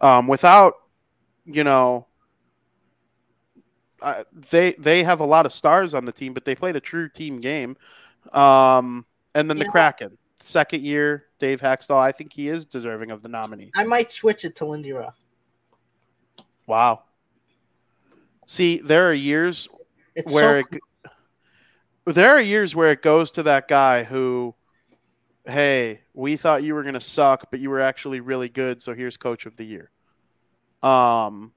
Um, 0.01 0.27
without, 0.27 0.75
you 1.45 1.63
know, 1.63 2.09
uh, 4.03 4.25
they 4.51 4.73
they 4.73 5.05
have 5.05 5.21
a 5.21 5.25
lot 5.25 5.47
of 5.47 5.53
stars 5.53 5.95
on 5.95 6.05
the 6.05 6.13
team, 6.13 6.35
but 6.35 6.45
they 6.45 6.57
played 6.57 6.75
a 6.75 6.81
true 6.81 7.09
team 7.09 7.39
game. 7.39 7.77
Um, 8.33 9.07
and 9.35 9.49
then 9.49 9.59
the 9.59 9.65
Kraken, 9.67 10.17
second 10.41 10.83
year, 10.83 11.27
Dave 11.39 11.61
Hakstol. 11.61 11.99
I 11.99 12.13
think 12.13 12.33
he 12.33 12.49
is 12.49 12.65
deserving 12.65 13.11
of 13.11 13.23
the 13.23 13.29
nominee. 13.29 13.71
I 13.75 13.85
might 13.85 14.13
switch 14.13 14.45
it 14.45 14.55
to 14.57 14.65
Lindy 14.65 14.93
Ruff. 14.93 15.19
Wow. 16.67 17.03
See, 18.47 18.79
there 18.79 19.09
are 19.09 19.15
years 19.15 19.69
It's 20.15 20.33
where 20.33 20.63
so 20.63 20.69
it, 22.07 22.15
there 22.15 22.31
are 22.31 22.41
years 22.41 22.75
where 22.75 22.91
it 22.91 23.03
goes 23.03 23.31
to 23.33 23.45
that 23.45 23.69
guy 23.69 24.05
who, 24.05 24.55
hey, 25.45 26.01
we 26.15 26.37
thought 26.37 26.63
you 26.63 26.75
were 26.75 26.83
going 26.83 26.95
to 26.95 27.01
suck, 27.01 27.51
but 27.51 27.61
you 27.61 27.71
were 27.71 27.81
actually 27.81 28.21
really 28.21 28.49
good, 28.49 28.83
so 28.83 28.95
here's 28.95 29.17
coach 29.17 29.47
of 29.47 29.57
the 29.57 29.65
year. 29.65 29.91
Um, 30.83 31.53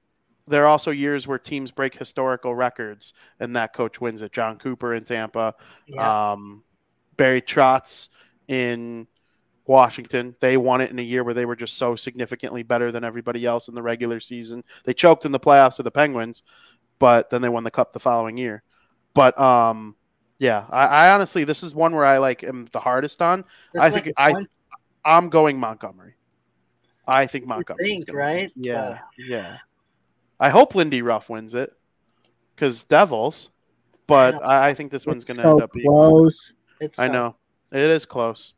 there 0.48 0.64
are 0.64 0.68
also 0.68 0.90
years 0.90 1.26
where 1.26 1.38
teams 1.38 1.70
break 1.70 1.94
historical 1.96 2.54
records, 2.54 3.14
and 3.40 3.56
that 3.56 3.72
coach 3.72 4.00
wins 4.00 4.22
it. 4.22 4.32
Jon 4.32 4.58
Cooper 4.58 4.94
in 4.94 5.04
Tampa, 5.04 5.54
yeah. 5.86 6.32
um, 6.32 6.62
Barry 7.16 7.42
Trotz 7.42 8.08
in 8.48 9.06
Washington. 9.66 10.36
They 10.40 10.56
won 10.56 10.80
it 10.80 10.90
in 10.90 10.98
a 10.98 11.02
year 11.02 11.24
where 11.24 11.34
they 11.34 11.44
were 11.44 11.56
just 11.56 11.76
so 11.76 11.96
significantly 11.96 12.62
better 12.62 12.92
than 12.92 13.04
everybody 13.04 13.44
else 13.44 13.68
in 13.68 13.74
the 13.74 13.82
regular 13.82 14.20
season. 14.20 14.62
They 14.84 14.94
choked 14.94 15.24
in 15.24 15.32
the 15.32 15.40
playoffs 15.40 15.76
to 15.76 15.82
the 15.82 15.90
Penguins, 15.90 16.42
but 16.98 17.30
then 17.30 17.42
they 17.42 17.48
won 17.48 17.64
the 17.64 17.70
cup 17.70 17.92
the 17.92 18.00
following 18.00 18.36
year. 18.36 18.62
But 19.14 19.38
um, 19.40 19.96
yeah, 20.38 20.66
I, 20.70 20.86
I 20.86 21.14
honestly 21.14 21.44
this 21.44 21.62
is 21.62 21.74
one 21.74 21.94
where 21.94 22.04
I 22.04 22.18
like 22.18 22.44
am 22.44 22.66
the 22.72 22.80
hardest 22.80 23.20
on. 23.22 23.44
I 23.74 23.88
like 23.88 24.04
think 24.04 24.14
I 24.16 24.32
coin- 24.32 24.46
I'm 25.04 25.28
going 25.28 25.58
Montgomery. 25.58 26.14
I 27.06 27.26
think 27.26 27.46
Montgomery. 27.46 27.84
think, 27.84 28.04
right? 28.12 28.52
Yeah, 28.56 28.98
yeah. 29.16 29.58
I 30.38 30.50
hope 30.50 30.74
Lindy 30.74 31.02
Ruff 31.02 31.30
wins 31.30 31.54
it 31.54 31.72
because 32.54 32.84
Devils, 32.84 33.50
but. 34.06 34.34
I, 34.44 34.68
I 34.68 34.74
think 34.74 34.90
this 34.90 35.06
one's 35.06 35.24
going 35.26 35.36
to 35.38 35.42
so 35.42 35.50
end 35.52 35.62
up 35.62 35.72
being. 35.72 35.86
close. 35.86 36.54
It's 36.80 36.98
I 36.98 37.06
so- 37.06 37.12
know 37.12 37.36
it 37.72 37.78
is 37.90 38.06
close. 38.06 38.54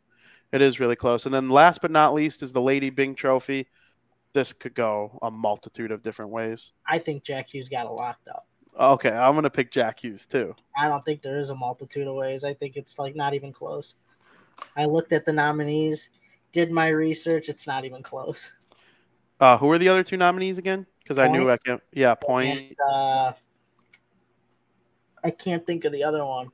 It 0.51 0.63
is 0.63 0.81
really 0.81 0.97
close. 0.97 1.27
And 1.27 1.35
then 1.35 1.51
last 1.51 1.83
but 1.83 1.91
not 1.91 2.15
least 2.15 2.43
is 2.43 2.53
the 2.53 2.61
Lady 2.61 2.89
Byng 2.91 3.15
Trophy. 3.15 3.69
This 4.33 4.53
could 4.53 4.75
go 4.75 5.19
a 5.23 5.31
multitude 5.31 5.91
of 5.91 6.03
different 6.03 6.31
ways. 6.31 6.73
I 6.87 6.99
think 6.99 7.23
Jack 7.23 7.53
Hughes 7.53 7.69
got 7.69 7.87
it 7.87 7.91
locked 7.93 8.29
up. 8.29 8.47
Okay, 8.79 9.11
I'm 9.11 9.33
going 9.33 9.43
to 9.43 9.51
pick 9.51 9.71
Jack 9.71 10.03
Hughes 10.03 10.25
too. 10.25 10.55
I 10.79 10.89
don't 10.89 11.03
think 11.05 11.21
there 11.23 11.39
is 11.39 11.51
a 11.51 11.55
multitude 11.55 12.07
of 12.07 12.15
ways. 12.15 12.45
I 12.45 12.55
think 12.55 12.77
it's 12.77 12.99
like 12.99 13.15
not 13.17 13.35
even 13.35 13.53
close. 13.53 13.97
I 14.77 14.85
looked 14.87 15.13
at 15.13 15.27
the 15.27 15.33
nominees, 15.33 16.11
did 16.53 16.71
my 16.71 16.89
research. 16.89 17.49
It's 17.49 17.67
not 17.67 17.85
even 17.85 18.03
close. 18.03 18.57
Uh, 19.41 19.57
who 19.59 19.71
are 19.71 19.79
the 19.79 19.89
other 19.89 20.03
two 20.05 20.17
nominees 20.17 20.59
again? 20.59 20.87
Because 21.09 21.19
I 21.19 21.27
knew 21.29 21.51
I 21.51 21.57
can't. 21.57 21.83
Yeah, 21.91 22.15
Point. 22.15 22.59
And, 22.59 22.77
uh, 22.87 23.33
I 25.25 25.31
can't 25.31 25.67
think 25.67 25.87
of 25.87 25.93
the 25.93 26.05
other 26.05 26.23
one. 26.23 26.51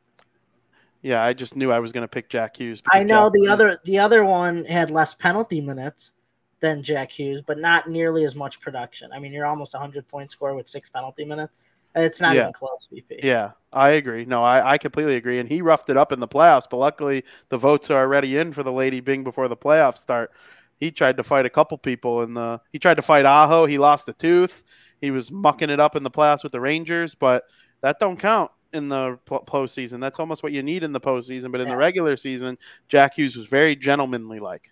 Yeah, 1.02 1.24
I 1.24 1.32
just 1.32 1.56
knew 1.56 1.72
I 1.72 1.80
was 1.80 1.90
going 1.90 2.02
to 2.04 2.08
pick 2.08 2.28
Jack 2.28 2.56
Hughes. 2.58 2.80
I 2.92 3.02
know 3.02 3.24
Jack 3.26 3.32
the 3.32 3.38
Hughes- 3.40 3.50
other 3.50 3.78
the 3.84 3.98
other 3.98 4.24
one 4.24 4.64
had 4.64 4.90
less 4.90 5.12
penalty 5.12 5.60
minutes 5.60 6.12
than 6.60 6.84
Jack 6.84 7.10
Hughes, 7.10 7.42
but 7.42 7.58
not 7.58 7.88
nearly 7.88 8.24
as 8.24 8.36
much 8.36 8.60
production. 8.60 9.10
I 9.12 9.18
mean, 9.18 9.32
you're 9.32 9.44
almost 9.44 9.74
a 9.74 9.78
hundred 9.78 10.06
point 10.06 10.30
score 10.30 10.54
with 10.54 10.68
six 10.68 10.88
penalty 10.88 11.24
minutes. 11.24 11.52
It's 11.96 12.20
not 12.20 12.36
Yeah. 12.36 12.42
even 12.42 12.52
close, 12.52 12.88
VP. 12.92 13.20
Yeah, 13.24 13.50
I 13.72 13.90
agree. 13.90 14.24
No, 14.24 14.42
I, 14.44 14.72
I 14.72 14.78
completely 14.78 15.16
agree. 15.16 15.40
And 15.40 15.48
he 15.48 15.62
roughed 15.62 15.90
it 15.90 15.96
up 15.96 16.10
in 16.12 16.20
the 16.20 16.28
playoffs, 16.28 16.66
but 16.70 16.76
luckily 16.76 17.24
the 17.48 17.58
votes 17.58 17.90
are 17.90 18.00
already 18.00 18.38
in 18.38 18.52
for 18.52 18.62
the 18.62 18.72
Lady 18.72 19.00
Byng 19.00 19.24
before 19.24 19.48
the 19.48 19.56
playoffs 19.56 19.98
start. 19.98 20.32
He 20.78 20.90
tried 20.90 21.16
to 21.16 21.22
fight 21.22 21.46
a 21.46 21.50
couple 21.50 21.78
people 21.78 22.22
in 22.22 22.34
the. 22.34 22.60
He 22.72 22.78
tried 22.78 22.94
to 22.94 23.02
fight 23.02 23.24
Aho. 23.24 23.66
He 23.66 23.78
lost 23.78 24.08
a 24.08 24.12
tooth. 24.12 24.64
He 25.00 25.10
was 25.10 25.30
mucking 25.30 25.70
it 25.70 25.80
up 25.80 25.96
in 25.96 26.02
the 26.02 26.10
playoffs 26.10 26.42
with 26.42 26.52
the 26.52 26.60
Rangers, 26.60 27.14
but 27.14 27.44
that 27.80 27.98
don't 27.98 28.18
count 28.18 28.50
in 28.72 28.88
the 28.88 29.18
postseason. 29.26 30.00
That's 30.00 30.18
almost 30.18 30.42
what 30.42 30.52
you 30.52 30.62
need 30.62 30.82
in 30.82 30.92
the 30.92 31.00
postseason. 31.00 31.52
But 31.52 31.60
in 31.60 31.68
the 31.68 31.76
regular 31.76 32.16
season, 32.16 32.58
Jack 32.88 33.16
Hughes 33.16 33.36
was 33.36 33.46
very 33.46 33.76
gentlemanly 33.76 34.40
like. 34.40 34.70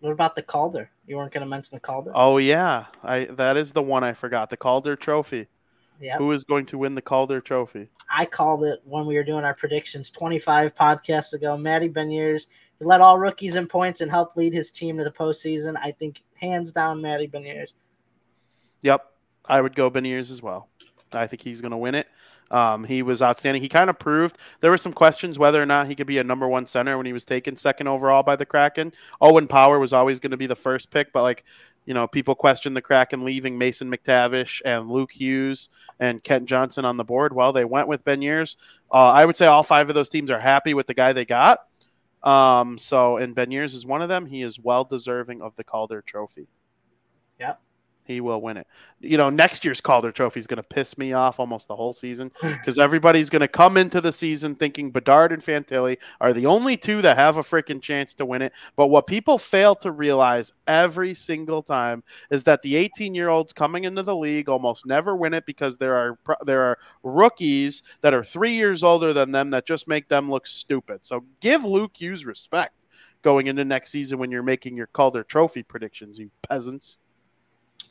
What 0.00 0.12
about 0.12 0.34
the 0.34 0.42
Calder? 0.42 0.90
You 1.06 1.16
weren't 1.16 1.32
going 1.32 1.44
to 1.44 1.48
mention 1.48 1.76
the 1.76 1.80
Calder? 1.80 2.10
Oh 2.14 2.38
yeah, 2.38 2.86
I 3.02 3.24
that 3.26 3.56
is 3.56 3.72
the 3.72 3.82
one 3.82 4.02
I 4.02 4.14
forgot. 4.14 4.50
The 4.50 4.56
Calder 4.56 4.96
Trophy. 4.96 5.46
Who 6.18 6.32
is 6.32 6.44
going 6.44 6.66
to 6.66 6.78
win 6.78 6.94
the 6.94 7.02
Calder 7.02 7.40
Trophy? 7.40 7.88
I 8.10 8.24
called 8.24 8.64
it 8.64 8.80
when 8.84 9.06
we 9.06 9.14
were 9.14 9.24
doing 9.24 9.44
our 9.44 9.54
predictions 9.54 10.10
25 10.10 10.74
podcasts 10.74 11.32
ago. 11.34 11.56
Matty 11.56 11.88
Beniers 11.88 12.46
he 12.80 12.86
led 12.86 13.02
all 13.02 13.18
rookies 13.18 13.56
in 13.56 13.66
points 13.66 14.00
and 14.00 14.10
helped 14.10 14.36
lead 14.36 14.54
his 14.54 14.70
team 14.70 14.96
to 14.96 15.04
the 15.04 15.10
postseason. 15.10 15.76
I 15.80 15.92
think 15.92 16.22
hands 16.40 16.72
down, 16.72 17.02
Matty 17.02 17.28
Beniers. 17.28 17.74
Yep. 18.80 19.04
I 19.44 19.60
would 19.60 19.76
go 19.76 19.90
Beniers 19.90 20.30
as 20.30 20.42
well. 20.42 20.68
I 21.12 21.26
think 21.26 21.42
he's 21.42 21.60
going 21.60 21.72
to 21.72 21.76
win 21.76 21.94
it. 21.94 22.08
Um, 22.50 22.84
he 22.84 23.02
was 23.02 23.22
outstanding. 23.22 23.62
He 23.62 23.68
kind 23.68 23.90
of 23.90 23.98
proved 23.98 24.36
there 24.60 24.70
were 24.70 24.78
some 24.78 24.92
questions 24.92 25.38
whether 25.38 25.62
or 25.62 25.66
not 25.66 25.86
he 25.86 25.94
could 25.94 26.06
be 26.06 26.18
a 26.18 26.24
number 26.24 26.48
one 26.48 26.66
center 26.66 26.96
when 26.96 27.06
he 27.06 27.12
was 27.12 27.24
taken 27.24 27.54
second 27.54 27.86
overall 27.86 28.22
by 28.22 28.34
the 28.34 28.46
Kraken. 28.46 28.92
Owen 29.20 29.46
Power 29.46 29.78
was 29.78 29.92
always 29.92 30.18
going 30.18 30.32
to 30.32 30.36
be 30.36 30.46
the 30.46 30.56
first 30.56 30.90
pick, 30.90 31.12
but 31.12 31.22
like 31.22 31.44
you 31.86 31.94
know, 31.94 32.06
people 32.06 32.34
question 32.34 32.74
the 32.74 32.82
Kraken 32.82 33.22
leaving 33.22 33.58
Mason 33.58 33.90
McTavish 33.90 34.62
and 34.64 34.90
Luke 34.90 35.12
Hughes 35.12 35.68
and 35.98 36.22
Kent 36.22 36.46
Johnson 36.46 36.84
on 36.84 36.96
the 36.96 37.04
board. 37.04 37.34
Well, 37.34 37.52
they 37.52 37.64
went 37.64 37.88
with 37.88 38.04
Beniers. 38.04 38.56
Uh, 38.92 39.10
I 39.10 39.24
would 39.24 39.36
say 39.36 39.46
all 39.46 39.62
five 39.62 39.88
of 39.88 39.94
those 39.94 40.08
teams 40.08 40.30
are 40.30 40.40
happy 40.40 40.74
with 40.74 40.86
the 40.86 40.94
guy 40.94 41.12
they 41.12 41.24
got. 41.24 41.60
Um, 42.22 42.76
so, 42.78 43.16
and 43.16 43.34
Beniers 43.34 43.74
is 43.74 43.86
one 43.86 44.02
of 44.02 44.08
them. 44.08 44.26
He 44.26 44.42
is 44.42 44.58
well 44.58 44.84
deserving 44.84 45.42
of 45.42 45.56
the 45.56 45.64
Calder 45.64 46.02
Trophy. 46.02 46.48
Yep. 47.38 47.60
He 48.10 48.20
will 48.20 48.40
win 48.40 48.56
it. 48.56 48.66
You 48.98 49.16
know, 49.16 49.30
next 49.30 49.64
year's 49.64 49.80
Calder 49.80 50.10
Trophy 50.10 50.40
is 50.40 50.48
going 50.48 50.56
to 50.56 50.64
piss 50.64 50.98
me 50.98 51.12
off 51.12 51.38
almost 51.38 51.68
the 51.68 51.76
whole 51.76 51.92
season 51.92 52.32
because 52.42 52.76
everybody's 52.76 53.30
going 53.30 53.40
to 53.40 53.48
come 53.48 53.76
into 53.76 54.00
the 54.00 54.10
season 54.10 54.56
thinking 54.56 54.90
Bedard 54.90 55.30
and 55.30 55.40
Fantilli 55.40 55.96
are 56.20 56.32
the 56.32 56.46
only 56.46 56.76
two 56.76 57.02
that 57.02 57.16
have 57.16 57.36
a 57.36 57.42
freaking 57.42 57.80
chance 57.80 58.12
to 58.14 58.26
win 58.26 58.42
it. 58.42 58.52
But 58.74 58.88
what 58.88 59.06
people 59.06 59.38
fail 59.38 59.76
to 59.76 59.92
realize 59.92 60.52
every 60.66 61.14
single 61.14 61.62
time 61.62 62.02
is 62.32 62.42
that 62.44 62.62
the 62.62 62.74
18 62.74 63.14
year 63.14 63.28
olds 63.28 63.52
coming 63.52 63.84
into 63.84 64.02
the 64.02 64.16
league 64.16 64.48
almost 64.48 64.86
never 64.86 65.14
win 65.14 65.32
it 65.32 65.46
because 65.46 65.78
there 65.78 65.94
are 65.94 66.18
there 66.44 66.62
are 66.62 66.78
rookies 67.04 67.84
that 68.00 68.12
are 68.12 68.24
three 68.24 68.54
years 68.54 68.82
older 68.82 69.12
than 69.12 69.30
them 69.30 69.50
that 69.50 69.66
just 69.66 69.86
make 69.86 70.08
them 70.08 70.28
look 70.28 70.48
stupid. 70.48 71.06
So 71.06 71.24
give 71.40 71.62
Luke 71.62 71.92
Hughes 71.96 72.26
respect 72.26 72.74
going 73.22 73.46
into 73.46 73.64
next 73.64 73.90
season 73.90 74.18
when 74.18 74.32
you're 74.32 74.42
making 74.42 74.76
your 74.76 74.88
Calder 74.88 75.22
Trophy 75.22 75.62
predictions, 75.62 76.18
you 76.18 76.30
peasants. 76.48 76.98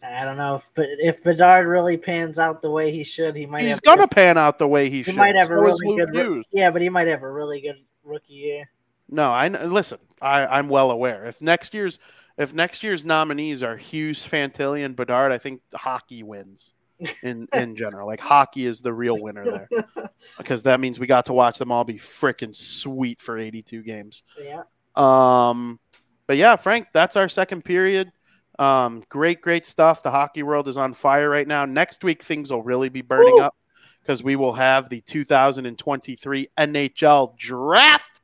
I 0.03 0.23
don't 0.23 0.37
know 0.37 0.55
if 0.55 0.69
but 0.75 0.85
if 0.89 1.23
Bedard 1.23 1.67
really 1.67 1.97
pans 1.97 2.39
out 2.39 2.61
the 2.61 2.71
way 2.71 2.91
he 2.91 3.03
should, 3.03 3.35
he 3.35 3.45
might. 3.45 3.63
He's 3.63 3.71
have 3.75 3.81
gonna 3.81 4.07
pan 4.07 4.37
out 4.37 4.57
the 4.57 4.67
way 4.67 4.89
he, 4.89 4.97
He 4.97 5.03
should. 5.03 5.15
might 5.15 5.35
have 5.35 5.51
a 5.51 5.57
So 5.57 5.67
is 5.67 5.81
really 5.83 6.05
good. 6.05 6.15
Hughes. 6.15 6.45
Yeah, 6.51 6.71
but 6.71 6.81
he 6.81 6.89
might 6.89 7.07
have 7.07 7.23
a 7.23 7.31
really 7.31 7.61
good 7.61 7.77
rookie 8.03 8.33
year. 8.33 8.69
No, 9.09 9.31
I 9.31 9.47
listen. 9.47 9.99
I, 10.21 10.45
I'm 10.45 10.69
well 10.69 10.91
aware. 10.91 11.25
If 11.25 11.41
next 11.41 11.73
year's 11.73 11.99
if 12.37 12.53
next 12.53 12.83
year's 12.83 13.03
nominees 13.03 13.63
are 13.63 13.75
Hughes, 13.75 14.25
Fantilli, 14.25 14.85
and 14.85 14.95
Bedard, 14.95 15.31
I 15.31 15.37
think 15.37 15.61
hockey 15.73 16.23
wins 16.23 16.73
in 17.21 17.47
in 17.53 17.75
general. 17.75 18.07
Like 18.07 18.21
hockey 18.21 18.65
is 18.65 18.79
the 18.81 18.93
real 18.93 19.21
winner 19.21 19.43
there 19.43 19.69
because 20.37 20.63
that 20.63 20.79
means 20.79 20.99
we 20.99 21.07
got 21.07 21.25
to 21.25 21.33
watch 21.33 21.57
them 21.57 21.71
all 21.71 21.83
be 21.83 21.95
freaking 21.95 22.55
sweet 22.55 23.19
for 23.19 23.37
82 23.37 23.83
games. 23.83 24.23
Yeah. 24.41 24.61
Um, 24.95 25.79
but 26.27 26.37
yeah, 26.37 26.55
Frank, 26.55 26.87
that's 26.93 27.15
our 27.15 27.27
second 27.27 27.65
period. 27.65 28.11
Um, 28.59 29.03
great, 29.07 29.41
great 29.41 29.65
stuff. 29.65 30.03
The 30.03 30.11
hockey 30.11 30.43
world 30.43 30.67
is 30.67 30.75
on 30.75 30.93
fire 30.93 31.29
right 31.29 31.47
now. 31.47 31.63
Next 31.63 32.03
week, 32.03 32.21
things 32.21 32.51
will 32.51 32.61
really 32.61 32.89
be 32.89 33.01
burning 33.01 33.33
Woo! 33.35 33.41
up 33.41 33.55
because 34.01 34.21
we 34.21 34.35
will 34.35 34.53
have 34.53 34.89
the 34.89 34.99
2023 35.01 36.49
NHL 36.57 37.37
draft. 37.37 38.19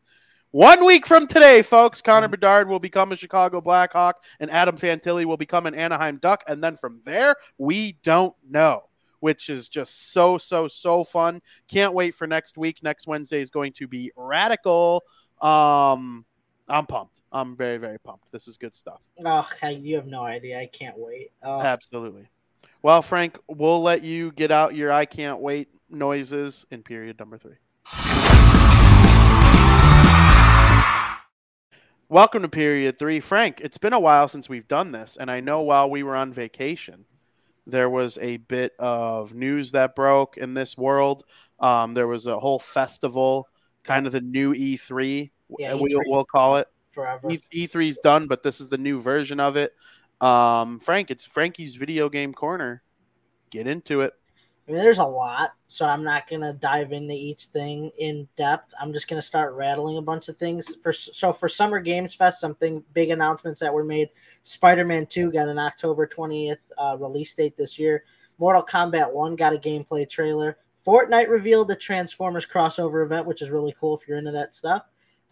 One 0.52 0.86
week 0.86 1.06
from 1.06 1.28
today, 1.28 1.62
folks, 1.62 2.02
Connor 2.02 2.28
Bedard 2.28 2.68
will 2.68 2.80
become 2.80 3.12
a 3.12 3.16
Chicago 3.16 3.62
Blackhawk 3.62 4.24
and 4.40 4.52
Adam 4.52 4.78
Fantilli 4.78 5.26
will 5.26 5.38
become 5.38 5.66
an 5.66 5.76
Anaheim 5.76 6.18
Duck. 6.18 6.44
And 6.48 6.64
then 6.64 6.76
from 6.76 7.02
there, 7.06 7.36
we 7.58 7.94
don't 8.04 8.36
know, 8.50 8.84
which 9.22 9.50
is 9.50 9.70
just 9.70 10.12
so, 10.12 10.38
so, 10.38 10.68
so 10.68 11.06
fun. 11.06 11.42
Can't 11.70 11.94
wait 11.94 12.14
for 12.14 12.28
next 12.28 12.58
week. 12.58 12.80
Next 12.84 13.08
Wednesday 13.08 13.40
is 13.40 13.52
going 13.52 13.74
to 13.74 13.88
be 13.88 14.12
radical. 14.16 15.04
Um, 15.42 16.26
I'm 16.68 16.88
pumped. 16.88 17.22
I'm 17.32 17.56
very, 17.56 17.78
very 17.78 18.00
pumped. 18.00 18.32
This 18.32 18.48
is 18.48 18.58
good 18.58 18.76
stuff. 18.76 19.08
Oh, 19.24 19.48
you 19.70 19.98
have 19.98 20.08
no 20.08 20.24
idea. 20.24 20.60
I 20.60 20.66
can't 20.66 20.98
wait. 20.98 21.30
Oh, 21.44 21.60
Absolutely. 21.60 22.28
Well, 22.82 23.02
Frank, 23.02 23.38
we'll 23.48 23.82
let 23.82 24.04
you 24.04 24.32
get 24.32 24.52
out 24.52 24.76
your 24.76 24.92
I 24.92 25.06
can't 25.06 25.40
wait 25.40 25.70
noises 25.90 26.66
in 26.72 26.82
period 26.82 27.20
number 27.20 27.38
three. 27.38 27.56
Welcome 32.10 32.44
to 32.44 32.50
period 32.50 32.98
three. 33.00 33.20
Frank, 33.20 33.62
it's 33.62 33.78
been 33.78 33.94
a 33.94 34.00
while 34.00 34.28
since 34.28 34.50
we've 34.50 34.68
done 34.68 34.92
this, 34.92 35.18
and 35.18 35.30
I 35.30 35.40
know 35.40 35.62
while 35.62 35.90
we 35.90 36.04
were 36.04 36.16
on 36.16 36.32
vacation, 36.32 37.06
there 37.68 37.90
was 37.90 38.18
a 38.20 38.38
bit 38.38 38.74
of 38.78 39.34
news 39.34 39.72
that 39.72 39.96
broke 39.96 40.38
in 40.38 40.54
this 40.54 40.78
world. 40.78 41.24
Um, 41.60 41.94
there 41.96 42.08
was 42.08 42.28
a 42.28 42.40
whole 42.40 42.60
festival, 42.60 43.50
kind 43.84 44.06
of 44.06 44.12
the 44.12 44.22
new 44.22 44.54
E3, 44.54 45.32
Yeah, 45.58 45.74
we, 45.76 45.94
E3. 45.94 46.02
we'll 46.08 46.26
call 46.26 46.58
it. 46.58 46.68
forever. 46.90 47.30
E- 47.30 47.68
E3's 47.68 47.98
done, 48.00 48.28
but 48.28 48.44
this 48.44 48.62
is 48.62 48.70
the 48.70 48.78
new 48.78 49.00
version 49.00 49.40
of 49.40 49.58
it. 49.58 49.74
Um, 50.22 50.80
Frank, 50.80 51.12
it's 51.12 51.24
Frankie's 51.24 51.76
video 51.76 52.10
game 52.10 52.34
corner. 52.34 52.82
Get 53.50 53.68
into 53.68 54.02
it. 54.02 54.14
I 54.68 54.72
mean, 54.72 54.82
there's 54.82 54.98
a 54.98 55.04
lot, 55.04 55.52
so 55.68 55.86
I'm 55.86 56.04
not 56.04 56.28
gonna 56.28 56.54
dive 56.54 56.92
into 56.92 57.14
each 57.14 57.46
thing 57.46 57.92
in 58.00 58.28
depth. 58.36 58.74
I'm 58.82 58.94
just 58.94 59.08
gonna 59.08 59.22
start 59.22 59.54
rattling 59.54 59.98
a 59.98 60.02
bunch 60.02 60.28
of 60.28 60.38
things. 60.38 60.76
For 60.78 60.92
so 60.92 61.32
for 61.32 61.48
Summer 61.48 61.80
Games 61.80 62.16
Fest, 62.16 62.42
something 62.42 62.84
big 62.94 63.12
announcements 63.12 63.60
that 63.60 63.72
were 63.72 63.84
made. 63.84 64.10
Spider-Man 64.42 65.06
2 65.06 65.32
got 65.32 65.48
an 65.50 65.60
October 65.60 66.08
20th 66.08 66.58
uh, 66.80 66.98
release 67.00 67.36
date 67.36 67.56
this 67.56 67.78
year. 67.78 68.06
Mortal 68.40 68.64
Kombat 68.64 69.14
1 69.14 69.36
got 69.36 69.54
a 69.54 69.58
gameplay 69.58 70.10
trailer. 70.10 70.58
Fortnite 70.86 71.30
revealed 71.30 71.68
the 71.68 71.76
Transformers 71.76 72.46
crossover 72.46 73.06
event, 73.06 73.28
which 73.28 73.44
is 73.44 73.52
really 73.52 73.76
cool 73.80 73.96
if 73.98 74.08
you're 74.08 74.18
into 74.18 74.32
that 74.32 74.56
stuff. 74.56 74.84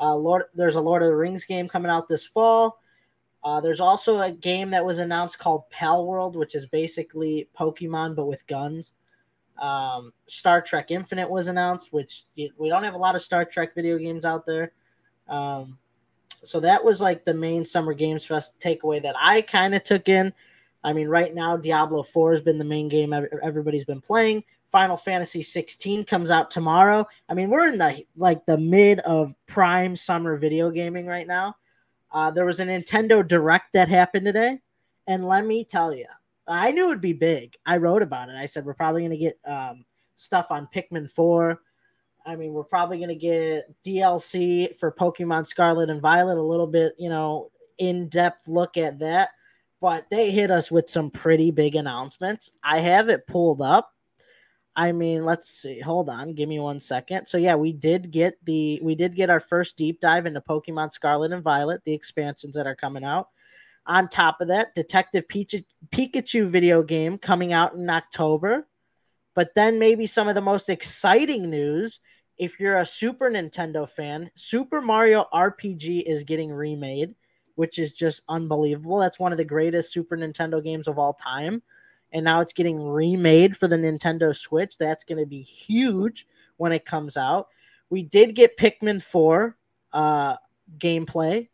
Uh, 0.04 0.16
Lord, 0.16 0.44
there's 0.54 0.76
a 0.76 0.82
Lord 0.82 1.02
of 1.02 1.08
the 1.08 1.16
Rings 1.16 1.46
game 1.46 1.70
coming 1.70 1.90
out 1.90 2.10
this 2.10 2.28
fall. 2.28 2.82
Uh, 3.42 3.62
there's 3.62 3.80
also 3.80 4.20
a 4.20 4.32
game 4.32 4.70
that 4.72 4.84
was 4.84 4.98
announced 4.98 5.40
called 5.40 5.70
Pal 5.70 6.06
World, 6.06 6.36
which 6.36 6.56
is 6.56 6.66
basically 6.66 7.48
Pokemon 7.58 8.16
but 8.16 8.26
with 8.26 8.46
guns. 8.48 8.94
Um, 9.58 10.12
Star 10.28 10.62
Trek 10.62 10.92
Infinite 10.92 11.30
was 11.30 11.48
announced, 11.48 11.94
which 11.94 12.24
we 12.36 12.68
don't 12.68 12.84
have 12.84 12.96
a 12.96 12.98
lot 12.98 13.16
of 13.16 13.22
Star 13.22 13.46
Trek 13.46 13.74
video 13.76 13.98
games 13.98 14.26
out 14.26 14.46
there. 14.46 14.74
Um, 15.30 15.78
so 16.44 16.60
that 16.60 16.84
was 16.84 17.00
like 17.00 17.24
the 17.24 17.34
main 17.34 17.64
Summer 17.64 17.94
Games 17.94 18.26
Fest 18.26 18.60
takeaway 18.60 19.02
that 19.04 19.16
I 19.18 19.42
kind 19.42 19.74
of 19.74 19.84
took 19.84 20.10
in. 20.10 20.34
I 20.84 20.92
mean, 20.92 21.08
right 21.08 21.34
now 21.34 21.56
Diablo 21.56 22.04
4 22.04 22.32
has 22.32 22.42
been 22.42 22.58
the 22.58 22.66
main 22.66 22.90
game 22.90 23.14
everybody's 23.42 23.86
been 23.86 24.02
playing. 24.02 24.44
Final 24.74 24.98
Fantasy 24.98 25.44
16 25.44 26.04
comes 26.04 26.32
out 26.32 26.50
tomorrow. 26.50 27.06
I 27.30 27.36
mean, 27.36 27.52
we're 27.52 27.68
in 27.68 27.78
the 27.78 28.04
like 28.16 28.44
the 28.48 28.58
mid 28.58 29.00
of 29.02 29.36
prime 29.46 29.96
summer 29.96 30.36
video 30.36 30.72
gaming 30.72 31.06
right 31.06 31.28
now. 31.28 31.56
Uh, 32.12 32.32
there 32.32 32.46
was 32.46 32.60
a 32.60 32.66
Nintendo 32.66 33.26
Direct 33.26 33.72
that 33.74 33.88
happened 33.88 34.26
today, 34.26 34.60
and 35.06 35.28
let 35.28 35.46
me 35.46 35.64
tell 35.64 35.94
you, 35.94 36.08
I 36.48 36.72
knew 36.72 36.88
it'd 36.90 37.02
be 37.02 37.14
big. 37.14 37.56
I 37.68 37.78
wrote 37.78 38.02
about 38.02 38.30
it. 38.30 38.36
I 38.36 38.48
said 38.48 38.66
we're 38.66 38.74
probably 38.74 39.02
going 39.02 39.12
to 39.12 39.18
get 39.18 39.40
um, 39.46 39.86
stuff 40.16 40.48
on 40.50 40.68
Pikmin 40.76 41.08
4. 41.08 41.62
I 42.26 42.36
mean, 42.36 42.54
we're 42.54 42.64
probably 42.64 42.98
going 42.98 43.10
to 43.10 43.16
get 43.16 43.66
DLC 43.86 44.76
for 44.76 44.92
Pokemon 44.92 45.46
Scarlet 45.46 45.92
and 45.92 46.02
Violet, 46.02 46.40
a 46.40 46.44
little 46.44 46.68
bit, 46.68 46.96
you 46.98 47.10
know, 47.10 47.52
in 47.78 48.10
depth 48.10 48.48
look 48.48 48.78
at 48.78 48.98
that. 49.00 49.30
But 49.82 50.10
they 50.10 50.32
hit 50.32 50.50
us 50.50 50.72
with 50.72 50.90
some 50.90 51.12
pretty 51.12 51.52
big 51.52 51.76
announcements. 51.76 52.54
I 52.64 52.80
have 52.80 53.10
it 53.10 53.28
pulled 53.28 53.62
up. 53.62 53.93
I 54.76 54.92
mean, 54.92 55.24
let's 55.24 55.50
see. 55.50 55.80
Hold 55.80 56.10
on, 56.10 56.34
give 56.34 56.50
me 56.50 56.60
one 56.60 56.80
second. 56.80 57.28
So 57.28 57.38
yeah, 57.38 57.56
we 57.56 57.74
did 57.74 58.10
get 58.10 58.44
the 58.44 58.80
we 58.82 58.96
did 58.96 59.16
get 59.16 59.30
our 59.30 59.40
first 59.40 59.78
deep 59.78 60.00
dive 60.00 60.26
into 60.26 60.42
Pokemon 60.42 60.92
Scarlet 60.92 61.32
and 61.32 61.44
Violet, 61.44 61.84
the 61.84 61.94
expansions 61.94 62.56
that 62.56 62.66
are 62.66 62.76
coming 62.76 63.04
out. 63.04 63.30
On 63.86 64.08
top 64.08 64.38
of 64.42 64.48
that, 64.48 64.74
Detective 64.74 65.28
Pikachu, 65.28 65.64
Pikachu 65.92 66.50
video 66.50 66.82
game 66.82 67.18
coming 67.18 67.54
out 67.54 67.74
in 67.74 67.90
October. 67.90 68.68
But 69.36 69.56
then 69.56 69.78
maybe 69.78 70.06
some 70.06 70.28
of 70.28 70.36
the 70.36 70.42
most 70.42 70.70
exciting 70.70 71.50
news, 71.50 72.00
if 72.38 72.60
you're 72.60 72.78
a 72.78 72.86
Super 72.86 73.30
Nintendo 73.30 73.88
fan, 73.88 74.32
Super 74.36 74.80
Mario 74.82 75.26
RPG 75.34 76.04
is 76.04 76.24
getting 76.24 76.52
remade, 76.52 77.14
which 77.56 77.78
is 77.78 77.92
just 77.92 78.22
unbelievable. 78.30 79.00
That's 79.00 79.20
one 79.20 79.32
of 79.32 79.38
the 79.38 79.46
greatest 79.46 79.92
Super 79.92 80.16
Nintendo 80.16 80.64
games 80.64 80.88
of 80.88 80.98
all 80.98 81.14
time 81.14 81.62
and 82.14 82.24
now 82.24 82.40
it's 82.40 82.54
getting 82.54 82.80
remade 82.82 83.58
for 83.58 83.68
the 83.68 83.76
Nintendo 83.76 84.36
Switch. 84.36 84.78
That's 84.78 85.04
going 85.04 85.18
to 85.18 85.26
be 85.26 85.42
huge 85.42 86.28
when 86.58 86.72
it 86.72 86.86
comes 86.86 87.18
out. 87.18 87.48
We 87.90 88.04
did 88.04 88.36
get 88.36 88.58
Pikmin 88.58 89.02
4 89.02 89.58
uh, 89.92 90.36
gameplay 90.78 91.50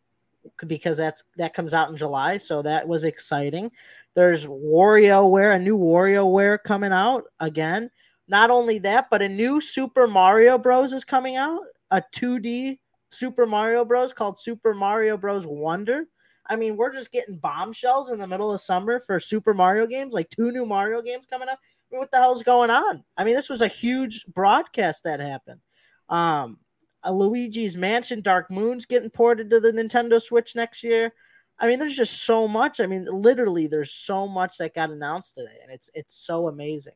because 0.68 0.98
that's 0.98 1.24
that 1.38 1.54
comes 1.54 1.74
out 1.74 1.90
in 1.90 1.98
July, 1.98 2.38
so 2.38 2.62
that 2.62 2.88
was 2.88 3.04
exciting. 3.04 3.72
There's 4.14 4.46
WarioWare, 4.46 5.56
a 5.56 5.60
new 5.60 5.78
WarioWare 5.78 6.60
coming 6.64 6.92
out 6.92 7.26
again. 7.40 7.90
Not 8.28 8.52
only 8.52 8.78
that, 8.80 9.10
but 9.10 9.22
a 9.22 9.30
new 9.30 9.60
Super 9.60 10.08
Mario 10.08 10.58
Bros 10.58 10.94
is 10.94 11.04
coming 11.04 11.36
out, 11.36 11.62
a 11.92 12.04
2D 12.14 12.80
Super 13.10 13.46
Mario 13.46 13.84
Bros 13.84 14.14
called 14.14 14.38
Super 14.38 14.74
Mario 14.74 15.18
Bros 15.18 15.48
Wonder. 15.48 16.06
I 16.50 16.56
mean, 16.56 16.76
we're 16.76 16.92
just 16.92 17.12
getting 17.12 17.38
bombshells 17.38 18.12
in 18.12 18.18
the 18.18 18.28
middle 18.28 18.52
of 18.52 18.60
summer 18.60 19.00
for 19.00 19.20
Super 19.20 19.54
Mario 19.54 19.86
games, 19.86 20.14
like 20.14 20.30
two 20.30 20.52
new 20.52 20.66
Mario 20.66 21.02
games 21.02 21.26
coming 21.30 21.48
up. 21.48 21.60
I 21.62 21.86
mean, 21.92 22.00
what 22.00 22.12
the 22.12 22.18
hell's 22.18 22.44
going 22.44 22.72
on? 22.72 23.04
I 23.16 23.24
mean, 23.24 23.36
this 23.36 23.50
was 23.50 23.62
a 23.62 23.68
huge 23.68 24.26
broadcast 24.26 25.04
that 25.04 25.20
happened. 25.20 25.62
Um, 26.10 26.58
Luigi's 27.08 27.78
Mansion 27.78 28.22
Dark 28.22 28.50
Moon's 28.50 28.86
getting 28.86 29.12
ported 29.12 29.50
to 29.52 29.60
the 29.60 29.72
Nintendo 29.72 30.22
Switch 30.22 30.56
next 30.56 30.84
year. 30.84 31.14
I 31.60 31.68
mean, 31.68 31.78
there's 31.78 31.96
just 31.96 32.26
so 32.26 32.48
much. 32.48 32.80
I 32.80 32.88
mean, 32.88 33.06
literally, 33.06 33.68
there's 33.68 33.92
so 33.92 34.28
much 34.28 34.58
that 34.58 34.74
got 34.74 34.92
announced 34.92 35.36
today, 35.36 35.58
and 35.62 35.72
it's 35.72 35.90
it's 35.94 36.16
so 36.16 36.48
amazing. 36.48 36.94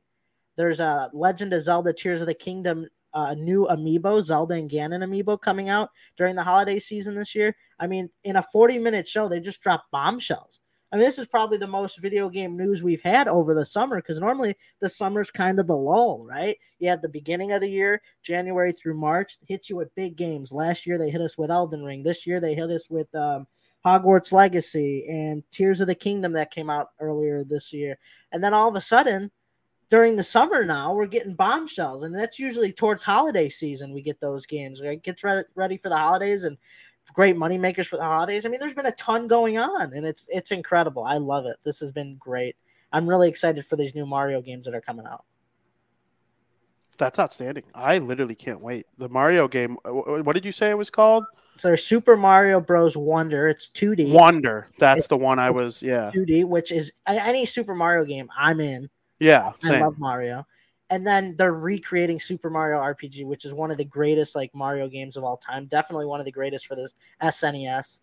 There's 0.56 0.80
a 0.80 1.10
Legend 1.14 1.54
of 1.54 1.62
Zelda: 1.62 1.94
Tears 1.94 2.22
of 2.22 2.28
the 2.28 2.34
Kingdom, 2.34 2.88
uh, 3.14 3.35
new 3.35 3.68
amiibo, 3.69 4.22
Zelda 4.22 4.56
and 4.56 4.69
Ganon 4.69 5.03
amiibo 5.03 5.41
coming 5.41 5.69
out 5.69 5.90
during 6.18 6.35
the 6.35 6.44
holiday 6.44 6.80
season 6.80 7.15
this 7.15 7.35
year. 7.35 7.56
I 7.80 7.88
mean, 7.88 8.10
in 8.23 8.35
a 8.35 8.44
40 8.44 8.80
minute 8.80 9.07
show, 9.07 9.27
they 9.27 9.40
just 9.40 9.61
dropped 9.61 9.91
bombshells. 9.91 10.60
I 10.94 10.98
mean, 10.98 11.06
this 11.06 11.18
is 11.18 11.26
probably 11.26 11.57
the 11.57 11.65
most 11.65 11.99
video 11.99 12.30
game 12.30 12.56
news 12.56 12.84
we've 12.84 13.02
had 13.02 13.27
over 13.27 13.56
the 13.56 13.65
summer 13.65 13.95
because 13.95 14.19
normally 14.19 14.56
the 14.80 14.90
summer's 14.90 15.31
kind 15.31 15.60
of 15.60 15.65
the 15.65 15.76
lull, 15.76 16.23
right? 16.27 16.56
You 16.77 16.90
have 16.90 17.02
the 17.02 17.10
beginning 17.10 17.52
of 17.52 17.61
the 17.61 17.69
year, 17.69 17.99
January 18.22 18.72
through 18.72 18.99
March, 18.99 19.40
hits 19.48 19.72
you 19.72 19.76
with 19.76 19.95
big 19.95 20.15
games. 20.15 20.52
Last 20.52 20.85
year 20.85 20.99
they 20.99 21.10
hit 21.10 21.22
us 21.22 21.35
with 21.35 21.49
Elden 21.49 21.84
Ring. 21.84 22.03
This 22.03 22.27
year 22.27 22.40
they 22.40 22.53
hit 22.53 22.69
us 22.69 22.91
with 22.91 23.14
um, 23.15 23.48
Hogwarts 23.84 24.31
Legacy 24.31 25.07
and 25.10 25.44
Tears 25.52 25.81
of 25.81 25.88
the 25.88 25.95
Kingdom 25.95 26.31
that 26.34 26.52
came 26.52 26.69
out 26.69 26.90
earlier 26.99 27.44
this 27.44 27.73
year. 27.73 27.98
And 28.31 28.44
then 28.44 28.53
all 28.53 28.69
of 28.69 28.76
a 28.76 28.81
sudden, 28.81 29.31
during 29.94 30.15
the 30.15 30.24
summer 30.24 30.65
now, 30.65 30.91
we're 30.91 31.06
getting 31.06 31.36
bombshells, 31.36 32.02
and 32.02 32.15
that's 32.15 32.40
usually 32.40 32.74
towards 32.74 33.03
holiday 33.03 33.48
season. 33.48 33.94
We 33.94 34.02
get 34.02 34.20
those 34.20 34.48
games, 34.48 34.82
right? 34.82 34.99
Gets 34.99 35.24
ready, 35.24 35.44
ready 35.53 35.78
for 35.78 35.90
the 35.90 35.95
holidays 35.95 36.45
and 36.45 36.57
great 37.14 37.38
money 37.38 37.60
makers 37.60 37.86
for 37.86 37.98
the 37.98 38.03
holidays. 38.03 38.44
I 38.44 38.49
mean, 38.49 38.60
there's 38.60 38.74
been 38.74 38.88
a 38.88 38.91
ton 38.94 39.28
going 39.28 39.60
on, 39.60 39.94
and 39.94 40.03
it's 40.03 40.28
it's 40.32 40.52
incredible. 40.52 41.03
I 41.03 41.18
love 41.18 41.45
it. 41.45 41.57
This 41.64 41.80
has 41.80 41.91
been 41.91 42.15
great. 42.15 42.56
I'm 42.91 43.07
really 43.07 43.30
excited 43.30 43.68
for 43.68 43.76
these 43.76 43.94
new 43.94 44.07
Mario 44.07 44.41
games 44.41 44.65
that 44.65 44.74
are 44.74 44.82
coming 44.82 45.06
out. 45.06 45.26
That's 46.98 47.20
outstanding. 47.20 47.65
I 47.76 47.99
literally 47.99 48.34
can't 48.34 48.61
wait. 48.64 48.88
The 48.98 49.10
Mario 49.10 49.48
game. 49.48 49.78
What 49.86 50.34
did 50.34 50.44
you 50.44 50.52
say 50.52 50.72
it 50.72 50.78
was 50.78 50.90
called? 50.90 51.24
So 51.56 51.68
there's 51.68 51.84
Super 51.84 52.18
Mario 52.18 52.60
Bros. 52.60 52.98
Wonder. 52.98 53.48
It's 53.48 53.70
2D. 53.70 54.11
Wonder. 54.11 54.70
That's 54.80 55.06
It's- 55.06 55.07
the 55.07 55.18
one 55.24 55.38
I 55.38 55.52
was. 55.52 55.84
Yeah. 55.84 56.10
2D, 56.11 56.45
which 56.45 56.72
is 56.72 56.91
any 57.07 57.45
Super 57.45 57.76
Mario 57.76 58.06
game 58.06 58.28
I'm 58.36 58.60
in. 58.60 58.90
Yeah. 59.24 59.54
I 59.64 59.80
love 59.80 59.98
Mario. 59.98 60.45
And 60.90 61.08
then 61.08 61.36
they're 61.38 61.54
recreating 61.54 62.20
Super 62.20 62.50
Mario 62.50 62.80
RPG, 62.80 63.26
which 63.26 63.45
is 63.45 63.54
one 63.54 63.72
of 63.72 63.78
the 63.78 63.86
greatest 63.86 64.36
like 64.36 64.54
Mario 64.54 64.90
games 64.90 65.16
of 65.16 65.24
all 65.24 65.38
time. 65.38 65.66
Definitely 65.66 66.06
one 66.08 66.20
of 66.20 66.26
the 66.26 66.32
greatest 66.32 66.68
for 66.68 66.76
this 66.76 66.94
SNES. 67.22 68.02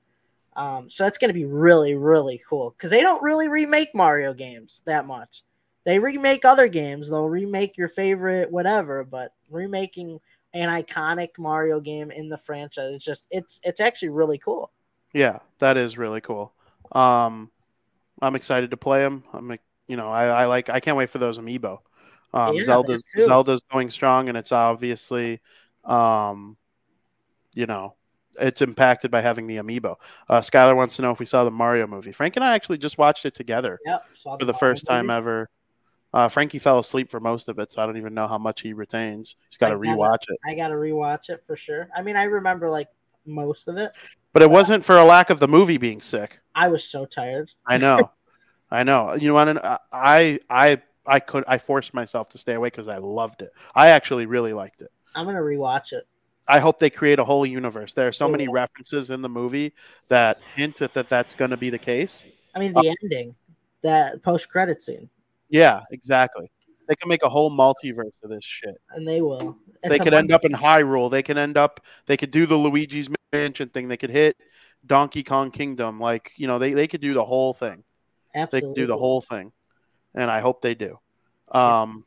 Um, 0.56 0.88
so 0.88 1.04
that's 1.04 1.18
going 1.18 1.28
to 1.28 1.34
be 1.34 1.44
really, 1.44 1.94
really 1.94 2.40
cool 2.48 2.70
because 2.70 2.90
they 2.90 3.02
don't 3.02 3.22
really 3.22 3.48
remake 3.48 3.94
Mario 3.94 4.32
games 4.32 4.82
that 4.86 5.06
much. 5.06 5.42
They 5.84 5.98
remake 5.98 6.44
other 6.44 6.68
games. 6.68 7.10
They'll 7.10 7.28
remake 7.28 7.76
your 7.76 7.88
favorite 7.88 8.50
whatever, 8.50 9.04
but 9.04 9.32
remaking 9.50 10.20
an 10.54 10.68
iconic 10.68 11.30
Mario 11.38 11.80
game 11.80 12.10
in 12.10 12.28
the 12.28 12.38
franchise, 12.38 12.90
it's 12.92 13.04
just 13.04 13.26
it's 13.30 13.60
it's 13.62 13.80
actually 13.80 14.08
really 14.08 14.38
cool. 14.38 14.72
Yeah, 15.12 15.38
that 15.58 15.76
is 15.76 15.98
really 15.98 16.20
cool. 16.20 16.52
Um, 16.92 17.50
I'm 18.20 18.34
excited 18.34 18.70
to 18.72 18.76
play 18.76 19.00
them. 19.00 19.24
I'm, 19.32 19.58
you 19.90 19.96
know, 19.96 20.08
I, 20.08 20.26
I 20.26 20.46
like. 20.46 20.68
I 20.70 20.78
can't 20.80 20.96
wait 20.96 21.10
for 21.10 21.18
those 21.18 21.38
amiibo. 21.38 21.78
Um, 22.32 22.54
Yeah, 22.54 22.62
Zelda's. 22.62 23.02
Zelda's 23.18 23.60
going 23.72 23.90
strong, 23.90 24.28
and 24.28 24.38
it's 24.38 24.52
obviously, 24.52 25.40
um, 25.84 26.56
you 27.54 27.66
know, 27.66 27.94
it's 28.40 28.62
impacted 28.62 29.10
by 29.10 29.20
having 29.20 29.48
the 29.48 29.56
amiibo. 29.56 29.96
Uh, 30.28 30.40
Skylar 30.40 30.76
wants 30.76 30.94
to 30.96 31.02
know 31.02 31.10
if 31.10 31.18
we 31.18 31.26
saw 31.26 31.42
the 31.42 31.50
Mario 31.50 31.88
movie. 31.88 32.12
Frank 32.12 32.36
and 32.36 32.44
I 32.44 32.54
actually 32.54 32.78
just 32.78 32.98
watched 32.98 33.26
it 33.26 33.34
together 33.34 33.80
Yep. 33.84 34.04
for 34.22 34.38
the 34.38 34.44
Mario 34.46 34.58
first 34.58 34.86
time 34.86 35.06
movie. 35.08 35.16
ever. 35.16 35.50
Uh, 36.12 36.28
Frankie 36.28 36.58
fell 36.58 36.78
asleep 36.78 37.08
for 37.10 37.20
most 37.20 37.48
of 37.48 37.58
it, 37.58 37.70
so 37.72 37.82
I 37.82 37.86
don't 37.86 37.96
even 37.96 38.14
know 38.14 38.26
how 38.28 38.38
much 38.38 38.62
he 38.62 38.72
retains. 38.72 39.36
He's 39.48 39.58
got 39.58 39.68
to 39.70 39.76
rewatch 39.76 40.24
it. 40.28 40.38
I 40.46 40.54
got 40.54 40.68
to 40.68 40.74
rewatch 40.74 41.30
it 41.30 41.44
for 41.44 41.56
sure. 41.56 41.88
I 41.96 42.02
mean, 42.02 42.16
I 42.16 42.24
remember 42.24 42.68
like 42.70 42.88
most 43.26 43.68
of 43.68 43.76
it. 43.76 43.92
But 44.32 44.42
it 44.42 44.50
wasn't 44.50 44.84
for 44.84 44.96
a 44.96 45.04
lack 45.04 45.30
of 45.30 45.40
the 45.40 45.48
movie 45.48 45.76
being 45.76 46.00
sick. 46.00 46.38
I 46.54 46.68
was 46.68 46.84
so 46.84 47.04
tired. 47.06 47.50
I 47.66 47.76
know, 47.76 48.10
I 48.70 48.82
know. 48.84 49.14
You 49.14 49.28
know 49.28 49.34
what? 49.34 49.48
Uh, 49.48 49.78
I 49.92 50.38
I 50.48 50.80
I 51.06 51.20
could 51.20 51.44
I 51.48 51.58
forced 51.58 51.94
myself 51.94 52.28
to 52.30 52.38
stay 52.38 52.54
away 52.54 52.68
because 52.68 52.88
I 52.88 52.98
loved 52.98 53.42
it. 53.42 53.52
I 53.74 53.88
actually 53.88 54.26
really 54.26 54.52
liked 54.52 54.82
it. 54.82 54.90
I'm 55.14 55.26
gonna 55.26 55.40
rewatch 55.40 55.92
it. 55.92 56.06
I 56.48 56.58
hope 56.58 56.78
they 56.80 56.90
create 56.90 57.18
a 57.18 57.24
whole 57.24 57.46
universe. 57.46 57.94
There 57.94 58.08
are 58.08 58.12
so 58.12 58.28
many 58.28 58.48
references 58.48 59.10
in 59.10 59.22
the 59.22 59.28
movie 59.28 59.72
that 60.08 60.38
hint 60.56 60.82
at 60.82 60.92
that 60.94 61.08
that's 61.08 61.36
going 61.36 61.52
to 61.52 61.56
be 61.56 61.70
the 61.70 61.78
case. 61.78 62.24
I 62.56 62.58
mean, 62.58 62.76
uh, 62.76 62.82
the 62.82 62.96
ending, 63.02 63.36
that 63.82 64.20
post 64.24 64.48
credit 64.48 64.80
scene, 64.80 65.08
Yeah, 65.48 65.82
exactly. 65.92 66.50
They 66.88 66.96
can 66.96 67.08
make 67.08 67.22
a 67.22 67.28
whole 67.28 67.56
multiverse 67.56 68.20
of 68.24 68.30
this 68.30 68.44
shit. 68.44 68.74
and 68.90 69.06
they 69.06 69.20
will. 69.20 69.58
they 69.84 70.00
could 70.00 70.12
end 70.12 70.32
up 70.32 70.44
in 70.44 70.50
Hyrule. 70.50 71.08
They 71.08 71.22
can 71.22 71.38
end 71.38 71.56
up. 71.56 71.84
They 72.06 72.16
could 72.16 72.32
do 72.32 72.46
the 72.46 72.56
Luigi's 72.56 73.08
Mansion 73.32 73.68
thing. 73.68 73.86
They 73.86 73.96
could 73.96 74.10
hit 74.10 74.36
Donkey 74.84 75.22
Kong 75.22 75.52
Kingdom. 75.52 76.00
Like 76.00 76.32
you 76.36 76.48
know, 76.48 76.58
they 76.58 76.72
they 76.72 76.88
could 76.88 77.00
do 77.00 77.14
the 77.14 77.24
whole 77.24 77.54
thing. 77.54 77.84
They 78.34 78.40
absolutely 78.40 78.70
could 78.70 78.80
do 78.80 78.86
the 78.86 78.96
whole 78.98 79.20
thing, 79.20 79.52
and 80.14 80.30
I 80.30 80.40
hope 80.40 80.62
they 80.62 80.74
do. 80.74 80.98
Um, 81.50 82.04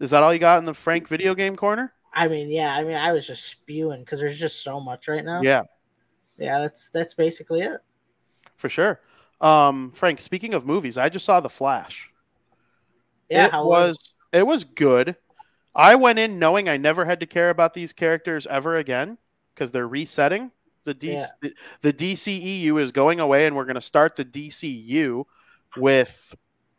is 0.00 0.10
that 0.10 0.22
all 0.22 0.32
you 0.32 0.38
got 0.38 0.58
in 0.58 0.64
the 0.64 0.74
Frank 0.74 1.08
video 1.08 1.34
game 1.34 1.56
corner? 1.56 1.92
I 2.14 2.28
mean, 2.28 2.50
yeah. 2.50 2.74
I 2.74 2.82
mean, 2.82 2.96
I 2.96 3.12
was 3.12 3.26
just 3.26 3.44
spewing 3.44 4.00
because 4.00 4.20
there's 4.20 4.38
just 4.38 4.62
so 4.62 4.80
much 4.80 5.08
right 5.08 5.24
now. 5.24 5.42
Yeah, 5.42 5.62
yeah. 6.38 6.58
That's 6.60 6.90
that's 6.90 7.14
basically 7.14 7.62
it. 7.62 7.80
for 8.56 8.68
sure. 8.68 9.00
Um, 9.40 9.90
Frank, 9.92 10.20
speaking 10.20 10.54
of 10.54 10.64
movies, 10.64 10.96
I 10.96 11.08
just 11.08 11.24
saw 11.24 11.40
The 11.40 11.50
Flash. 11.50 12.10
Yeah, 13.28 13.46
it 13.46 13.50
how 13.50 13.66
was 13.66 14.14
it 14.32 14.46
was 14.46 14.64
good. 14.64 15.16
I 15.74 15.94
went 15.94 16.18
in 16.18 16.38
knowing 16.38 16.68
I 16.68 16.76
never 16.76 17.06
had 17.06 17.20
to 17.20 17.26
care 17.26 17.50
about 17.50 17.74
these 17.74 17.92
characters 17.92 18.46
ever 18.46 18.76
again 18.76 19.18
because 19.54 19.72
they're 19.72 19.88
resetting. 19.88 20.52
The, 20.84 20.94
DC, 20.94 21.12
Yeah. 21.12 21.26
the 21.40 21.54
the 21.82 21.92
DCEU 21.92 22.80
is 22.80 22.92
going 22.92 23.20
away, 23.20 23.46
and 23.46 23.54
we're 23.56 23.64
going 23.64 23.74
to 23.76 23.80
start 23.80 24.16
the 24.16 24.24
DCU 24.24 25.24
with 25.76 26.34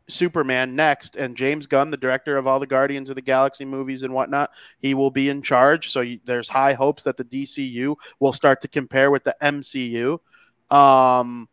Superman 0.10 0.76
next. 0.76 1.16
And 1.16 1.38
James 1.38 1.68
Gunn, 1.68 1.90
the 1.90 1.98
director 1.98 2.36
of 2.38 2.46
all 2.46 2.60
the 2.60 2.68
Guardians 2.68 3.10
of 3.10 3.16
the 3.16 3.22
Galaxy 3.22 3.64
movies 3.66 4.02
and 4.02 4.14
whatnot, 4.14 4.52
he 4.80 4.94
will 4.94 5.12
be 5.12 5.30
in 5.30 5.42
charge. 5.42 5.90
So 5.90 6.02
you, 6.02 6.20
there's 6.26 6.50
high 6.50 6.74
hopes 6.74 7.04
that 7.04 7.16
the 7.18 7.24
DCU 7.24 7.96
will 8.20 8.34
start 8.34 8.60
to 8.62 8.68
compare 8.68 9.10
with 9.10 9.24
the 9.24 9.36
MCU. 9.42 10.20
Um, 10.70 11.48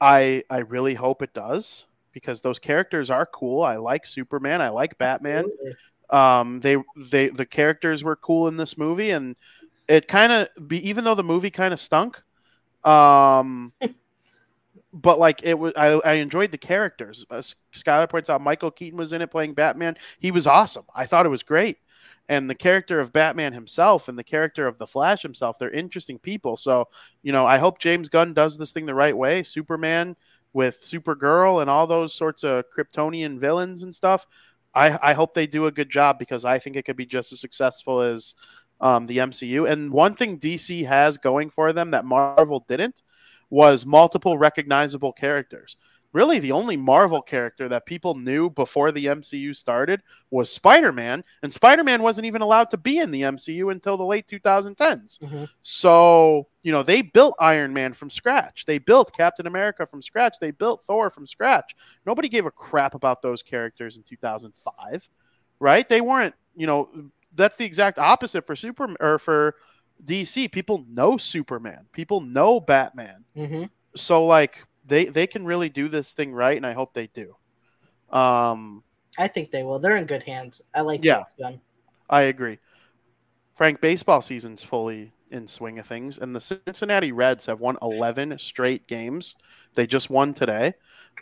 I 0.00 0.42
I 0.50 0.58
really 0.58 0.94
hope 0.94 1.22
it 1.22 1.32
does 1.32 1.86
because 2.12 2.42
those 2.42 2.58
characters 2.58 3.10
are 3.10 3.26
cool. 3.26 3.62
I 3.62 3.76
like 3.76 4.04
Superman. 4.06 4.60
I 4.60 4.68
like 4.68 4.98
Batman. 4.98 5.44
Absolutely. 5.46 5.74
Um, 6.10 6.60
they 6.60 6.76
they 6.96 7.28
the 7.28 7.46
characters 7.46 8.04
were 8.04 8.16
cool 8.16 8.48
in 8.48 8.56
this 8.56 8.76
movie, 8.78 9.10
and 9.10 9.34
it 9.88 10.08
kind 10.08 10.32
of 10.32 10.68
be 10.68 10.88
even 10.88 11.04
though 11.04 11.14
the 11.14 11.24
movie 11.24 11.50
kind 11.50 11.72
of 11.72 11.80
stunk. 11.80 12.22
Um, 12.84 13.72
but 14.92 15.18
like 15.18 15.42
it 15.42 15.58
was, 15.58 15.72
I, 15.76 16.00
I 16.04 16.12
enjoyed 16.14 16.50
the 16.50 16.58
characters. 16.58 17.26
Uh, 17.30 17.42
Skylar 17.72 18.08
points 18.08 18.30
out 18.30 18.40
Michael 18.40 18.70
Keaton 18.70 18.98
was 18.98 19.12
in 19.12 19.22
it 19.22 19.30
playing 19.30 19.54
Batman. 19.54 19.96
He 20.18 20.30
was 20.30 20.46
awesome. 20.46 20.84
I 20.94 21.06
thought 21.06 21.26
it 21.26 21.30
was 21.30 21.42
great. 21.42 21.78
And 22.28 22.50
the 22.50 22.54
character 22.56 22.98
of 22.98 23.12
Batman 23.12 23.52
himself 23.52 24.08
and 24.08 24.18
the 24.18 24.24
character 24.24 24.66
of 24.66 24.78
the 24.78 24.86
Flash 24.86 25.22
himself, 25.22 25.58
they're 25.58 25.70
interesting 25.70 26.18
people. 26.18 26.56
So, 26.56 26.88
you 27.22 27.30
know, 27.30 27.46
I 27.46 27.58
hope 27.58 27.78
James 27.78 28.08
Gunn 28.08 28.34
does 28.34 28.58
this 28.58 28.72
thing 28.72 28.86
the 28.86 28.96
right 28.96 29.16
way. 29.16 29.44
Superman 29.44 30.16
with 30.52 30.82
Supergirl 30.82 31.60
and 31.60 31.70
all 31.70 31.86
those 31.86 32.14
sorts 32.14 32.42
of 32.42 32.64
Kryptonian 32.76 33.38
villains 33.38 33.84
and 33.84 33.94
stuff. 33.94 34.26
I, 34.74 34.98
I 35.10 35.12
hope 35.12 35.34
they 35.34 35.46
do 35.46 35.66
a 35.66 35.72
good 35.72 35.88
job 35.88 36.18
because 36.18 36.44
I 36.44 36.58
think 36.58 36.76
it 36.76 36.84
could 36.84 36.96
be 36.96 37.06
just 37.06 37.32
as 37.32 37.40
successful 37.40 38.00
as 38.00 38.34
um, 38.80 39.06
the 39.06 39.18
MCU. 39.18 39.70
And 39.70 39.90
one 39.90 40.14
thing 40.14 40.38
DC 40.38 40.86
has 40.86 41.18
going 41.18 41.50
for 41.50 41.72
them 41.72 41.90
that 41.92 42.04
Marvel 42.04 42.64
didn't 42.68 43.02
was 43.50 43.86
multiple 43.86 44.38
recognizable 44.38 45.12
characters. 45.12 45.76
Really, 46.12 46.38
the 46.38 46.52
only 46.52 46.78
Marvel 46.78 47.20
character 47.20 47.68
that 47.68 47.84
people 47.84 48.14
knew 48.14 48.48
before 48.48 48.90
the 48.90 49.04
MCU 49.04 49.54
started 49.54 50.00
was 50.30 50.50
Spider 50.50 50.90
Man, 50.90 51.22
and 51.42 51.52
Spider 51.52 51.84
Man 51.84 52.02
wasn't 52.02 52.26
even 52.26 52.40
allowed 52.40 52.70
to 52.70 52.78
be 52.78 52.98
in 52.98 53.10
the 53.10 53.20
MCU 53.22 53.70
until 53.70 53.98
the 53.98 54.04
late 54.04 54.26
2010s. 54.26 55.18
Mhm. 55.18 55.50
So, 55.60 56.46
you 56.62 56.72
know, 56.72 56.82
they 56.82 57.02
built 57.02 57.34
Iron 57.38 57.74
Man 57.74 57.92
from 57.92 58.08
scratch. 58.08 58.64
They 58.64 58.78
built 58.78 59.12
Captain 59.14 59.46
America 59.46 59.84
from 59.84 60.00
scratch. 60.00 60.38
They 60.40 60.52
built 60.52 60.84
Thor 60.84 61.10
from 61.10 61.26
scratch. 61.26 61.76
Nobody 62.06 62.30
gave 62.30 62.46
a 62.46 62.50
crap 62.50 62.94
about 62.94 63.20
those 63.20 63.42
characters 63.42 63.98
in 63.98 64.02
2005, 64.02 65.10
right? 65.60 65.86
They 65.86 66.00
weren't, 66.00 66.34
you 66.54 66.66
know, 66.66 67.10
that's 67.36 67.56
the 67.56 67.64
exact 67.64 67.98
opposite 67.98 68.46
for 68.46 68.56
Super 68.56 68.94
or 69.00 69.18
for 69.18 69.54
DC. 70.04 70.48
People 70.50 70.84
know 70.88 71.16
Superman. 71.16 71.86
People 71.92 72.20
know 72.20 72.60
Batman. 72.60 73.24
Mhm. 73.36 73.70
So 73.94 74.24
like 74.26 74.64
they 74.84 75.06
they 75.06 75.26
can 75.26 75.44
really 75.44 75.68
do 75.68 75.88
this 75.88 76.12
thing 76.12 76.32
right 76.32 76.56
and 76.56 76.66
I 76.66 76.72
hope 76.72 76.92
they 76.94 77.06
do. 77.08 77.36
Um 78.10 78.82
I 79.18 79.28
think 79.28 79.50
they 79.50 79.62
will. 79.62 79.78
They're 79.78 79.96
in 79.96 80.04
good 80.06 80.22
hands. 80.22 80.60
I 80.74 80.82
like 80.82 81.02
Yeah. 81.04 81.24
Gunn. 81.38 81.60
I 82.10 82.22
agree. 82.22 82.58
Frank, 83.54 83.80
baseball 83.80 84.20
season's 84.20 84.62
fully 84.62 85.12
in 85.30 85.48
swing 85.48 85.78
of 85.78 85.86
things, 85.86 86.18
and 86.18 86.36
the 86.36 86.40
Cincinnati 86.40 87.10
Reds 87.10 87.46
have 87.46 87.60
won 87.60 87.78
11 87.82 88.38
straight 88.38 88.86
games. 88.86 89.34
They 89.74 89.86
just 89.86 90.10
won 90.10 90.34
today. 90.34 90.74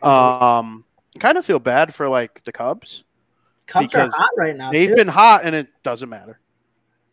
Um, 0.02 0.84
kind 1.20 1.38
of 1.38 1.44
feel 1.46 1.60
bad 1.60 1.94
for 1.94 2.08
like 2.08 2.42
the 2.44 2.52
Cubs. 2.52 3.04
Cubs 3.66 3.86
because 3.86 4.14
are 4.14 4.18
hot 4.18 4.30
right 4.36 4.56
now. 4.56 4.70
They've 4.72 4.88
too. 4.88 4.96
been 4.96 5.08
hot, 5.08 5.42
and 5.44 5.54
it 5.54 5.68
doesn't 5.82 6.08
matter 6.08 6.40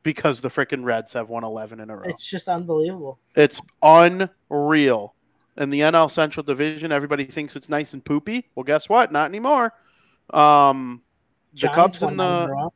because 0.03 0.41
the 0.41 0.49
freaking 0.49 0.84
Reds 0.84 1.14
have 1.14 1.30
won 1.30 1.44
11 1.44 1.80
in 1.80 1.90
a 1.90 1.95
row. 1.95 2.03
It's 2.06 2.26
just 2.26 2.48
unbelievable. 2.48 3.19
It's 3.36 3.61
unreal. 3.82 5.15
in 5.57 5.69
the 5.69 5.82
NL 5.82 6.10
Central 6.10 6.44
Division, 6.44 6.91
everybody 6.91 7.26
thinks 7.26 7.56
it's 7.56 7.69
nice 7.69 7.94
and 7.94 8.03
poopy. 8.03 8.49
Well, 8.56 8.64
guess 8.64 8.90
what? 8.90 9.11
Not 9.11 9.26
anymore. 9.26 9.73
Um, 10.32 11.02
the 11.53 11.69
Cubs 11.69 12.02
and 12.02 12.18
nine 12.18 12.44
in 12.44 12.49
a 12.49 12.53
the 12.53 12.69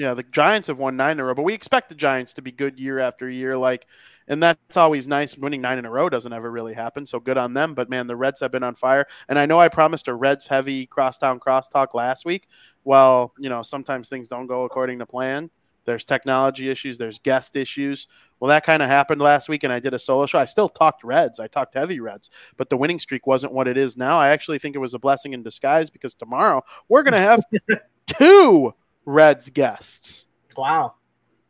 yeah, 0.00 0.14
the 0.14 0.22
Giants 0.22 0.68
have 0.68 0.78
won 0.78 0.96
nine 0.96 1.12
in 1.12 1.20
a 1.20 1.24
row, 1.24 1.34
but 1.34 1.42
we 1.42 1.52
expect 1.52 1.90
the 1.90 1.94
Giants 1.94 2.32
to 2.34 2.42
be 2.42 2.52
good 2.52 2.80
year 2.80 3.00
after 3.00 3.28
year. 3.28 3.56
Like, 3.56 3.86
and 4.28 4.42
that's 4.42 4.78
always 4.78 5.06
nice. 5.06 5.36
Winning 5.36 5.60
nine 5.60 5.78
in 5.78 5.84
a 5.84 5.90
row 5.90 6.08
doesn't 6.08 6.32
ever 6.32 6.50
really 6.50 6.72
happen, 6.72 7.04
so 7.04 7.20
good 7.20 7.36
on 7.36 7.52
them. 7.52 7.74
But 7.74 7.90
man, 7.90 8.06
the 8.06 8.16
Reds 8.16 8.40
have 8.40 8.50
been 8.50 8.62
on 8.62 8.76
fire, 8.76 9.06
and 9.28 9.38
I 9.38 9.44
know 9.44 9.60
I 9.60 9.68
promised 9.68 10.08
a 10.08 10.14
Reds 10.14 10.46
heavy 10.46 10.86
crosstown 10.86 11.38
crosstalk 11.38 11.92
last 11.92 12.24
week. 12.24 12.48
Well, 12.84 13.32
you 13.38 13.48
know, 13.48 13.62
sometimes 13.62 14.08
things 14.08 14.28
don't 14.28 14.46
go 14.46 14.64
according 14.64 14.98
to 15.00 15.06
plan. 15.06 15.50
There's 15.84 16.04
technology 16.04 16.70
issues. 16.70 16.98
There's 16.98 17.18
guest 17.18 17.56
issues. 17.56 18.06
Well, 18.38 18.48
that 18.48 18.64
kind 18.64 18.82
of 18.82 18.88
happened 18.88 19.20
last 19.20 19.48
week, 19.48 19.64
and 19.64 19.72
I 19.72 19.80
did 19.80 19.94
a 19.94 19.98
solo 19.98 20.26
show. 20.26 20.38
I 20.38 20.44
still 20.44 20.68
talked 20.68 21.02
Reds. 21.04 21.40
I 21.40 21.46
talked 21.46 21.74
heavy 21.74 22.00
Reds, 22.00 22.30
but 22.56 22.70
the 22.70 22.76
winning 22.76 22.98
streak 22.98 23.26
wasn't 23.26 23.52
what 23.52 23.66
it 23.68 23.76
is 23.76 23.96
now. 23.96 24.18
I 24.18 24.28
actually 24.28 24.58
think 24.58 24.76
it 24.76 24.78
was 24.78 24.94
a 24.94 24.98
blessing 24.98 25.32
in 25.32 25.42
disguise 25.42 25.90
because 25.90 26.14
tomorrow 26.14 26.62
we're 26.88 27.02
going 27.02 27.14
to 27.14 27.18
have 27.18 27.42
two 28.06 28.74
Reds 29.04 29.50
guests. 29.50 30.26
Wow, 30.56 30.94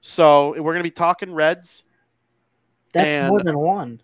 So 0.00 0.50
we're 0.50 0.72
going 0.72 0.76
to 0.76 0.82
be 0.84 0.90
talking 0.90 1.32
Reds. 1.32 1.84
that's 2.92 3.28
more 3.28 3.42
than 3.42 3.58
one. 3.58 4.00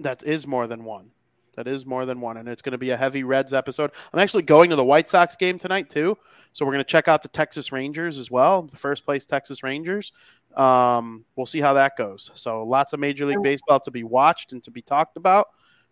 That 0.00 0.22
is 0.22 0.46
more 0.46 0.66
than 0.66 0.84
one. 0.84 1.10
That 1.54 1.68
is 1.68 1.84
more 1.84 2.06
than 2.06 2.20
one. 2.20 2.36
And 2.38 2.48
it's 2.48 2.62
going 2.62 2.72
to 2.72 2.78
be 2.78 2.90
a 2.90 2.96
heavy 2.96 3.24
Reds 3.24 3.52
episode. 3.52 3.92
I'm 4.12 4.18
actually 4.20 4.42
going 4.44 4.70
to 4.70 4.76
the 4.76 4.84
White 4.84 5.08
Sox 5.08 5.36
game 5.36 5.58
tonight, 5.58 5.90
too. 5.90 6.16
So 6.52 6.64
we're 6.64 6.72
going 6.72 6.84
to 6.84 6.90
check 6.90 7.08
out 7.08 7.22
the 7.22 7.28
Texas 7.28 7.72
Rangers 7.72 8.18
as 8.18 8.30
well, 8.30 8.62
the 8.62 8.76
first 8.76 9.04
place 9.04 9.26
Texas 9.26 9.62
Rangers. 9.62 10.12
Um, 10.56 11.24
we'll 11.36 11.46
see 11.46 11.60
how 11.60 11.74
that 11.74 11.96
goes. 11.96 12.30
So 12.34 12.62
lots 12.64 12.92
of 12.92 13.00
Major 13.00 13.26
League 13.26 13.42
Baseball 13.42 13.80
to 13.80 13.90
be 13.90 14.04
watched 14.04 14.52
and 14.52 14.62
to 14.64 14.70
be 14.70 14.82
talked 14.82 15.16
about. 15.16 15.48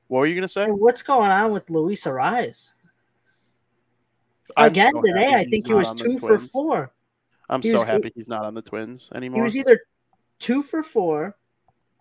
What 0.08 0.20
were 0.20 0.26
you 0.26 0.34
going 0.34 0.42
to 0.42 0.48
say? 0.48 0.66
What's 0.66 1.02
going 1.02 1.30
on 1.30 1.52
with 1.52 1.70
Luis 1.70 2.04
Arraez? 2.04 2.72
Again 4.56 4.92
so 4.92 5.02
today, 5.02 5.34
I 5.34 5.44
think 5.44 5.66
he 5.66 5.74
was 5.74 5.92
two 5.92 6.18
for 6.18 6.38
four. 6.38 6.92
I'm 7.48 7.62
he 7.62 7.70
so 7.70 7.78
was- 7.78 7.86
happy 7.86 8.10
he's 8.14 8.28
not 8.28 8.44
on 8.44 8.54
the 8.54 8.62
Twins 8.62 9.10
anymore. 9.14 9.42
He 9.42 9.44
was 9.44 9.56
either 9.56 9.80
two 10.38 10.62
for 10.62 10.82
four 10.82 11.36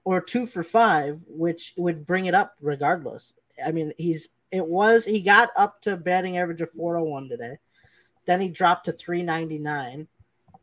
or 0.05 0.21
two 0.21 0.45
for 0.45 0.63
five, 0.63 1.19
which 1.27 1.73
would 1.77 2.05
bring 2.05 2.25
it 2.25 2.33
up 2.33 2.55
regardless. 2.61 3.33
I 3.65 3.71
mean, 3.71 3.93
he's 3.97 4.29
it 4.51 4.65
was 4.65 5.05
he 5.05 5.21
got 5.21 5.49
up 5.55 5.81
to 5.81 5.97
batting 5.97 6.37
average 6.37 6.61
of 6.61 6.71
401 6.71 7.29
today. 7.29 7.57
Then 8.25 8.41
he 8.41 8.49
dropped 8.49 8.85
to 8.85 8.91
399. 8.91 10.07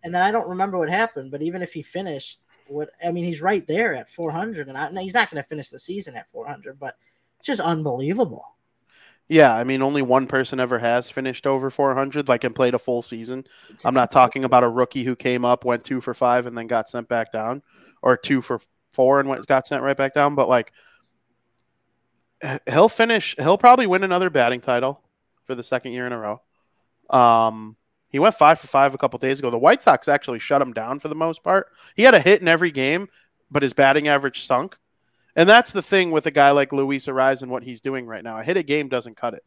And 0.05 0.14
then 0.14 0.23
I 0.23 0.31
don't 0.31 0.48
remember 0.48 0.78
what 0.78 0.89
happened, 0.89 1.31
but 1.31 1.43
even 1.43 1.62
if 1.62 1.73
he 1.73 1.82
finished 1.82 2.40
what 2.68 2.90
I 3.05 3.10
mean, 3.12 3.24
he's 3.24 3.43
right 3.43 3.66
there 3.66 3.94
at 3.94 4.09
400 4.09 4.68
and 4.68 4.77
I, 4.77 4.90
he's 5.02 5.14
not 5.14 5.31
going 5.31 5.43
to 5.43 5.48
finish 5.48 5.70
the 5.70 5.78
season 5.78 6.16
at 6.16 6.31
400, 6.31 6.78
but 6.78 6.97
it's 7.39 7.47
just 7.47 7.60
unbelievable. 7.60 8.44
Yeah, 9.28 9.52
I 9.52 9.64
mean, 9.64 9.82
only 9.82 10.02
one 10.02 10.27
person 10.28 10.60
ever 10.60 10.78
has 10.78 11.10
finished 11.10 11.47
over 11.47 11.68
400, 11.68 12.28
like 12.28 12.44
and 12.44 12.55
played 12.55 12.74
a 12.74 12.78
full 12.78 13.02
season. 13.02 13.44
I'm 13.85 13.94
not 13.94 14.12
talking 14.12 14.44
about 14.44 14.62
a 14.62 14.68
rookie 14.68 15.02
who 15.02 15.16
came 15.16 15.44
up, 15.44 15.64
went 15.64 15.82
two 15.82 16.01
for 16.01 16.14
five, 16.14 16.47
and 16.47 16.56
then 16.56 16.68
got 16.68 16.89
sent 16.89 17.09
back 17.09 17.32
down, 17.32 17.62
or 18.02 18.16
two 18.16 18.40
for 18.40 18.60
four 18.93 19.18
and 19.18 19.28
went, 19.28 19.44
got 19.47 19.66
sent 19.66 19.82
right 19.82 19.97
back 19.97 20.14
down. 20.14 20.36
But 20.36 20.48
like, 20.48 20.73
he'll 22.68 22.88
finish. 22.88 23.34
He'll 23.38 23.58
probably 23.58 23.86
win 23.86 24.04
another 24.04 24.30
batting 24.30 24.60
title 24.60 25.00
for 25.44 25.54
the 25.54 25.62
second 25.62 25.92
year 25.92 26.06
in 26.06 26.12
a 26.12 26.18
row. 26.18 26.40
Um, 27.10 27.76
he 28.08 28.18
went 28.18 28.34
five 28.34 28.58
for 28.58 28.66
five 28.66 28.94
a 28.94 28.98
couple 28.98 29.18
days 29.18 29.38
ago. 29.38 29.50
The 29.50 29.58
White 29.58 29.82
Sox 29.82 30.08
actually 30.08 30.38
shut 30.38 30.62
him 30.62 30.72
down 30.72 30.98
for 30.98 31.08
the 31.08 31.14
most 31.14 31.42
part. 31.42 31.68
He 31.94 32.02
had 32.02 32.14
a 32.14 32.20
hit 32.20 32.40
in 32.40 32.48
every 32.48 32.70
game, 32.70 33.08
but 33.50 33.62
his 33.62 33.72
batting 33.72 34.08
average 34.08 34.42
sunk. 34.42 34.76
And 35.34 35.48
that's 35.48 35.72
the 35.72 35.82
thing 35.82 36.10
with 36.12 36.26
a 36.26 36.30
guy 36.30 36.50
like 36.52 36.72
Luis 36.72 37.06
Arraez 37.06 37.42
and 37.42 37.50
what 37.50 37.62
he's 37.62 37.80
doing 37.80 38.06
right 38.06 38.24
now. 38.24 38.38
A 38.38 38.42
hit 38.44 38.56
a 38.56 38.62
game 38.62 38.88
doesn't 38.88 39.16
cut 39.16 39.34
it. 39.34 39.44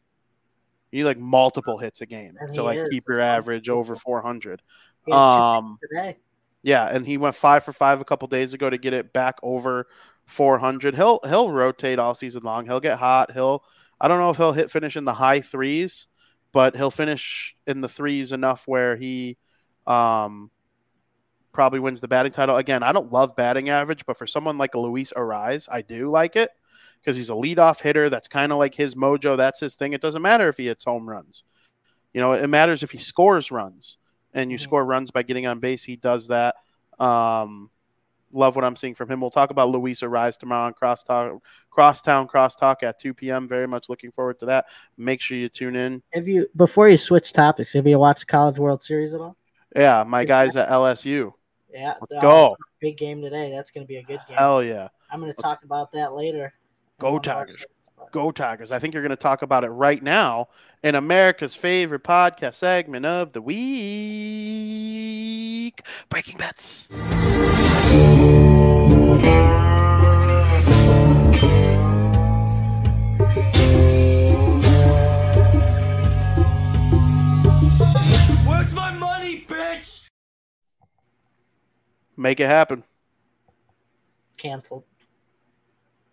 You 0.92 0.98
need 1.00 1.04
like 1.04 1.18
multiple 1.18 1.78
hits 1.78 2.00
a 2.00 2.06
game 2.06 2.36
And 2.40 2.54
to 2.54 2.62
like 2.62 2.78
is. 2.78 2.88
keep 2.90 3.04
your 3.08 3.20
average 3.20 3.68
over 3.68 3.96
400. 3.96 4.62
He 5.06 5.12
had 5.12 5.16
two 5.16 5.22
Um, 5.22 5.78
today. 5.82 6.16
Yeah, 6.62 6.86
and 6.86 7.06
he 7.06 7.16
went 7.16 7.34
five 7.34 7.64
for 7.64 7.72
five 7.72 8.00
a 8.00 8.04
couple 8.04 8.28
days 8.28 8.52
ago 8.52 8.68
to 8.68 8.78
get 8.78 8.92
it 8.92 9.12
back 9.12 9.36
over 9.42 9.86
400. 10.26 10.94
He'll 10.94 11.20
he'll 11.24 11.50
rotate 11.50 11.98
all 11.98 12.14
season 12.14 12.42
long. 12.42 12.66
He'll 12.66 12.80
get 12.80 12.98
hot. 12.98 13.32
He'll 13.32 13.64
I 14.00 14.08
don't 14.08 14.18
know 14.18 14.30
if 14.30 14.36
he'll 14.36 14.52
hit 14.52 14.70
finish 14.70 14.96
in 14.96 15.04
the 15.04 15.14
high 15.14 15.40
threes, 15.40 16.06
but 16.52 16.76
he'll 16.76 16.90
finish 16.90 17.56
in 17.66 17.80
the 17.80 17.88
threes 17.88 18.32
enough 18.32 18.64
where 18.66 18.96
he 18.96 19.38
um 19.86 20.50
probably 21.52 21.80
wins 21.80 22.00
the 22.00 22.08
batting 22.08 22.32
title. 22.32 22.56
Again, 22.56 22.82
I 22.82 22.92
don't 22.92 23.12
love 23.12 23.34
batting 23.36 23.70
average, 23.70 24.06
but 24.06 24.16
for 24.16 24.26
someone 24.26 24.58
like 24.58 24.74
Luis 24.74 25.12
Arraez, 25.16 25.68
I 25.70 25.82
do 25.82 26.10
like 26.10 26.36
it 26.36 26.50
because 27.00 27.16
he's 27.16 27.30
a 27.30 27.34
leadoff 27.34 27.80
hitter. 27.80 28.10
That's 28.10 28.28
kind 28.28 28.52
of 28.52 28.58
like 28.58 28.74
his 28.74 28.94
mojo. 28.94 29.36
That's 29.36 29.60
his 29.60 29.74
thing. 29.74 29.94
It 29.94 30.00
doesn't 30.00 30.22
matter 30.22 30.48
if 30.48 30.58
he 30.58 30.66
hits 30.66 30.84
home 30.84 31.08
runs. 31.08 31.42
You 32.12 32.20
know, 32.20 32.32
it 32.32 32.48
matters 32.48 32.82
if 32.82 32.90
he 32.90 32.98
scores 32.98 33.50
runs 33.50 33.98
and 34.34 34.50
you 34.50 34.58
score 34.58 34.84
runs 34.84 35.10
by 35.10 35.22
getting 35.22 35.46
on 35.46 35.60
base. 35.60 35.82
He 35.84 35.96
does 35.96 36.28
that. 36.28 36.56
Um, 36.98 37.70
love 38.32 38.56
what 38.56 38.64
I'm 38.64 38.76
seeing 38.76 38.94
from 38.94 39.10
him. 39.10 39.20
We'll 39.20 39.30
talk 39.30 39.50
about 39.50 39.70
Luis 39.70 40.02
Arraez 40.02 40.38
tomorrow 40.38 40.66
on 40.66 40.74
Cross 40.74 41.04
Talk, 41.04 41.42
Crosstown 41.70 42.28
Crosstalk 42.28 42.82
at 42.82 42.98
2 42.98 43.14
p.m. 43.14 43.48
Very 43.48 43.66
much 43.66 43.88
looking 43.88 44.10
forward 44.10 44.38
to 44.40 44.46
that. 44.46 44.66
Make 44.96 45.20
sure 45.20 45.36
you 45.36 45.48
tune 45.48 45.76
in. 45.76 46.02
Have 46.12 46.28
you 46.28 46.48
before 46.56 46.88
you 46.88 46.96
switch 46.96 47.32
topics, 47.32 47.72
have 47.72 47.86
you 47.86 47.98
watched 47.98 48.26
College 48.26 48.58
World 48.58 48.82
Series 48.82 49.14
at 49.14 49.20
all? 49.20 49.36
Yeah, 49.74 50.04
my 50.04 50.24
guys 50.24 50.56
at 50.56 50.68
LSU. 50.68 51.32
Yeah. 51.72 51.94
Let's 52.00 52.16
uh, 52.16 52.20
go. 52.20 52.56
Big 52.80 52.96
game 52.96 53.22
today. 53.22 53.50
That's 53.50 53.70
going 53.70 53.84
to 53.84 53.88
be 53.88 53.96
a 53.96 54.02
good 54.02 54.20
game. 54.26 54.36
Hell 54.36 54.62
yeah. 54.62 54.88
I'm 55.10 55.20
going 55.20 55.32
to 55.32 55.42
talk 55.42 55.62
about 55.64 55.92
that 55.92 56.12
later. 56.12 56.52
Go 56.98 57.18
Tigers. 57.18 57.64
Segments, 58.12 58.14
but- 58.14 58.20
Go 58.20 58.30
Tigers. 58.32 58.72
I 58.72 58.78
think 58.78 58.94
you're 58.94 59.02
going 59.02 59.10
to 59.10 59.16
talk 59.16 59.42
about 59.42 59.64
it 59.64 59.68
right 59.68 60.02
now 60.02 60.48
in 60.82 60.94
America's 60.94 61.54
favorite 61.54 62.02
podcast 62.02 62.54
segment 62.54 63.04
of 63.06 63.32
the 63.32 63.42
week 63.42 63.60
Breaking 66.08 66.38
Bets. 66.38 66.88
Where's 78.46 78.72
my 78.74 78.92
money, 78.92 79.44
bitch? 79.48 80.06
Make 82.16 82.40
it 82.40 82.46
happen. 82.46 82.84
Canceled. 84.36 84.84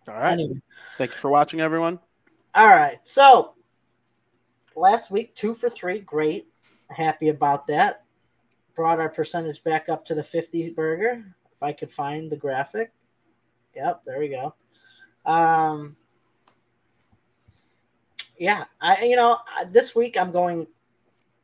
All 0.08 0.14
right. 0.14 0.32
Anyway. 0.32 0.60
Thank 0.98 1.12
you 1.12 1.18
for 1.18 1.30
watching, 1.30 1.60
everyone. 1.60 2.00
All 2.56 2.66
right. 2.66 2.98
So 3.04 3.54
last 4.74 5.12
week, 5.12 5.32
two 5.36 5.54
for 5.54 5.70
three. 5.70 6.00
Great. 6.00 6.48
Happy 6.90 7.28
about 7.28 7.68
that. 7.68 8.02
Brought 8.74 8.98
our 8.98 9.08
percentage 9.08 9.62
back 9.62 9.88
up 9.88 10.04
to 10.06 10.16
the 10.16 10.24
50 10.24 10.70
burger. 10.70 11.24
If 11.52 11.62
I 11.62 11.72
could 11.72 11.92
find 11.92 12.28
the 12.28 12.36
graphic. 12.36 12.90
Yep, 13.76 14.02
there 14.06 14.18
we 14.18 14.28
go. 14.28 14.56
Um, 15.24 15.96
yeah, 18.36 18.64
I 18.80 19.04
you 19.04 19.14
know 19.14 19.38
this 19.68 19.94
week 19.94 20.16
I'm 20.18 20.32
going 20.32 20.66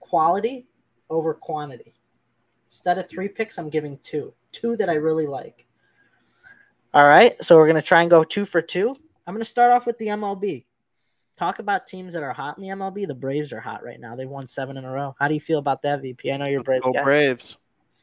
quality 0.01 0.67
over 1.11 1.33
quantity. 1.33 1.95
Instead 2.67 2.99
of 2.99 3.09
three 3.09 3.29
picks, 3.29 3.57
I'm 3.57 3.71
giving 3.71 3.99
two. 4.03 4.35
Two 4.51 4.77
that 4.79 4.91
I 4.91 4.95
really 4.95 5.29
like. 5.29 5.65
All 6.93 7.07
right, 7.07 7.41
so 7.41 7.55
we're 7.55 7.69
gonna 7.69 7.83
try 7.83 8.03
and 8.03 8.11
go 8.11 8.25
two 8.25 8.45
for 8.45 8.61
two. 8.61 8.97
I'm 9.27 9.35
gonna 9.35 9.45
start 9.45 9.73
off 9.73 9.87
with 9.87 9.99
the 9.99 10.09
MLB. 10.09 10.65
Talk 11.37 11.59
about 11.59 11.87
teams 11.87 12.13
that 12.13 12.23
are 12.23 12.33
hot 12.33 12.59
in 12.59 12.63
the 12.63 12.71
MLB. 12.71 13.07
The 13.09 13.15
Braves 13.15 13.53
are 13.53 13.61
hot 13.61 13.83
right 13.83 13.99
now. 13.99 14.15
They've 14.15 14.29
won 14.29 14.47
seven 14.47 14.77
in 14.77 14.85
a 14.85 14.91
row. 14.91 15.17
How 15.19 15.27
do 15.29 15.35
you 15.35 15.41
feel 15.41 15.59
about 15.59 15.83
that, 15.83 16.01
VP? 16.01 16.31
I 16.31 16.37
know 16.37 16.47
you're 16.47 16.63
Braves 16.63 16.85
Go 16.85 16.93
guy. 16.93 17.03
Braves. 17.03 17.57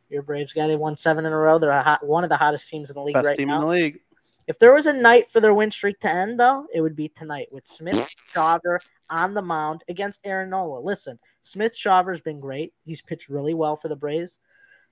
You're 0.09 0.19
a 0.21 0.23
Braves 0.23 0.51
guy. 0.51 0.67
They 0.67 0.75
won 0.75 0.97
seven 0.97 1.25
in 1.25 1.31
a 1.31 1.37
row. 1.37 1.57
They're 1.57 1.69
a 1.69 1.81
hot, 1.81 2.05
one 2.05 2.25
of 2.25 2.29
the 2.29 2.35
hottest 2.35 2.67
teams 2.67 2.89
in 2.89 2.95
the 2.95 3.01
league 3.01 3.13
Best 3.13 3.27
right 3.29 3.37
team 3.37 3.47
now. 3.47 3.55
in 3.55 3.61
the 3.61 3.67
league. 3.67 3.99
If 4.47 4.59
there 4.59 4.73
was 4.73 4.85
a 4.87 4.93
night 4.93 5.29
for 5.29 5.39
their 5.39 5.53
win 5.53 5.71
streak 5.71 5.99
to 5.99 6.09
end, 6.09 6.37
though, 6.37 6.67
it 6.73 6.81
would 6.81 6.95
be 6.95 7.07
tonight 7.07 7.47
with 7.51 7.65
Smith 7.67 8.13
Shawver 8.33 8.79
on 9.09 9.33
the 9.33 9.41
mound 9.41 9.83
against 9.87 10.19
Aaron 10.25 10.49
Nola. 10.49 10.79
Listen, 10.81 11.17
Smith 11.41 11.73
Shawver's 11.73 12.19
been 12.19 12.41
great. 12.41 12.73
He's 12.83 13.01
pitched 13.01 13.29
really 13.29 13.53
well 13.53 13.77
for 13.77 13.87
the 13.87 13.95
Braves. 13.95 14.39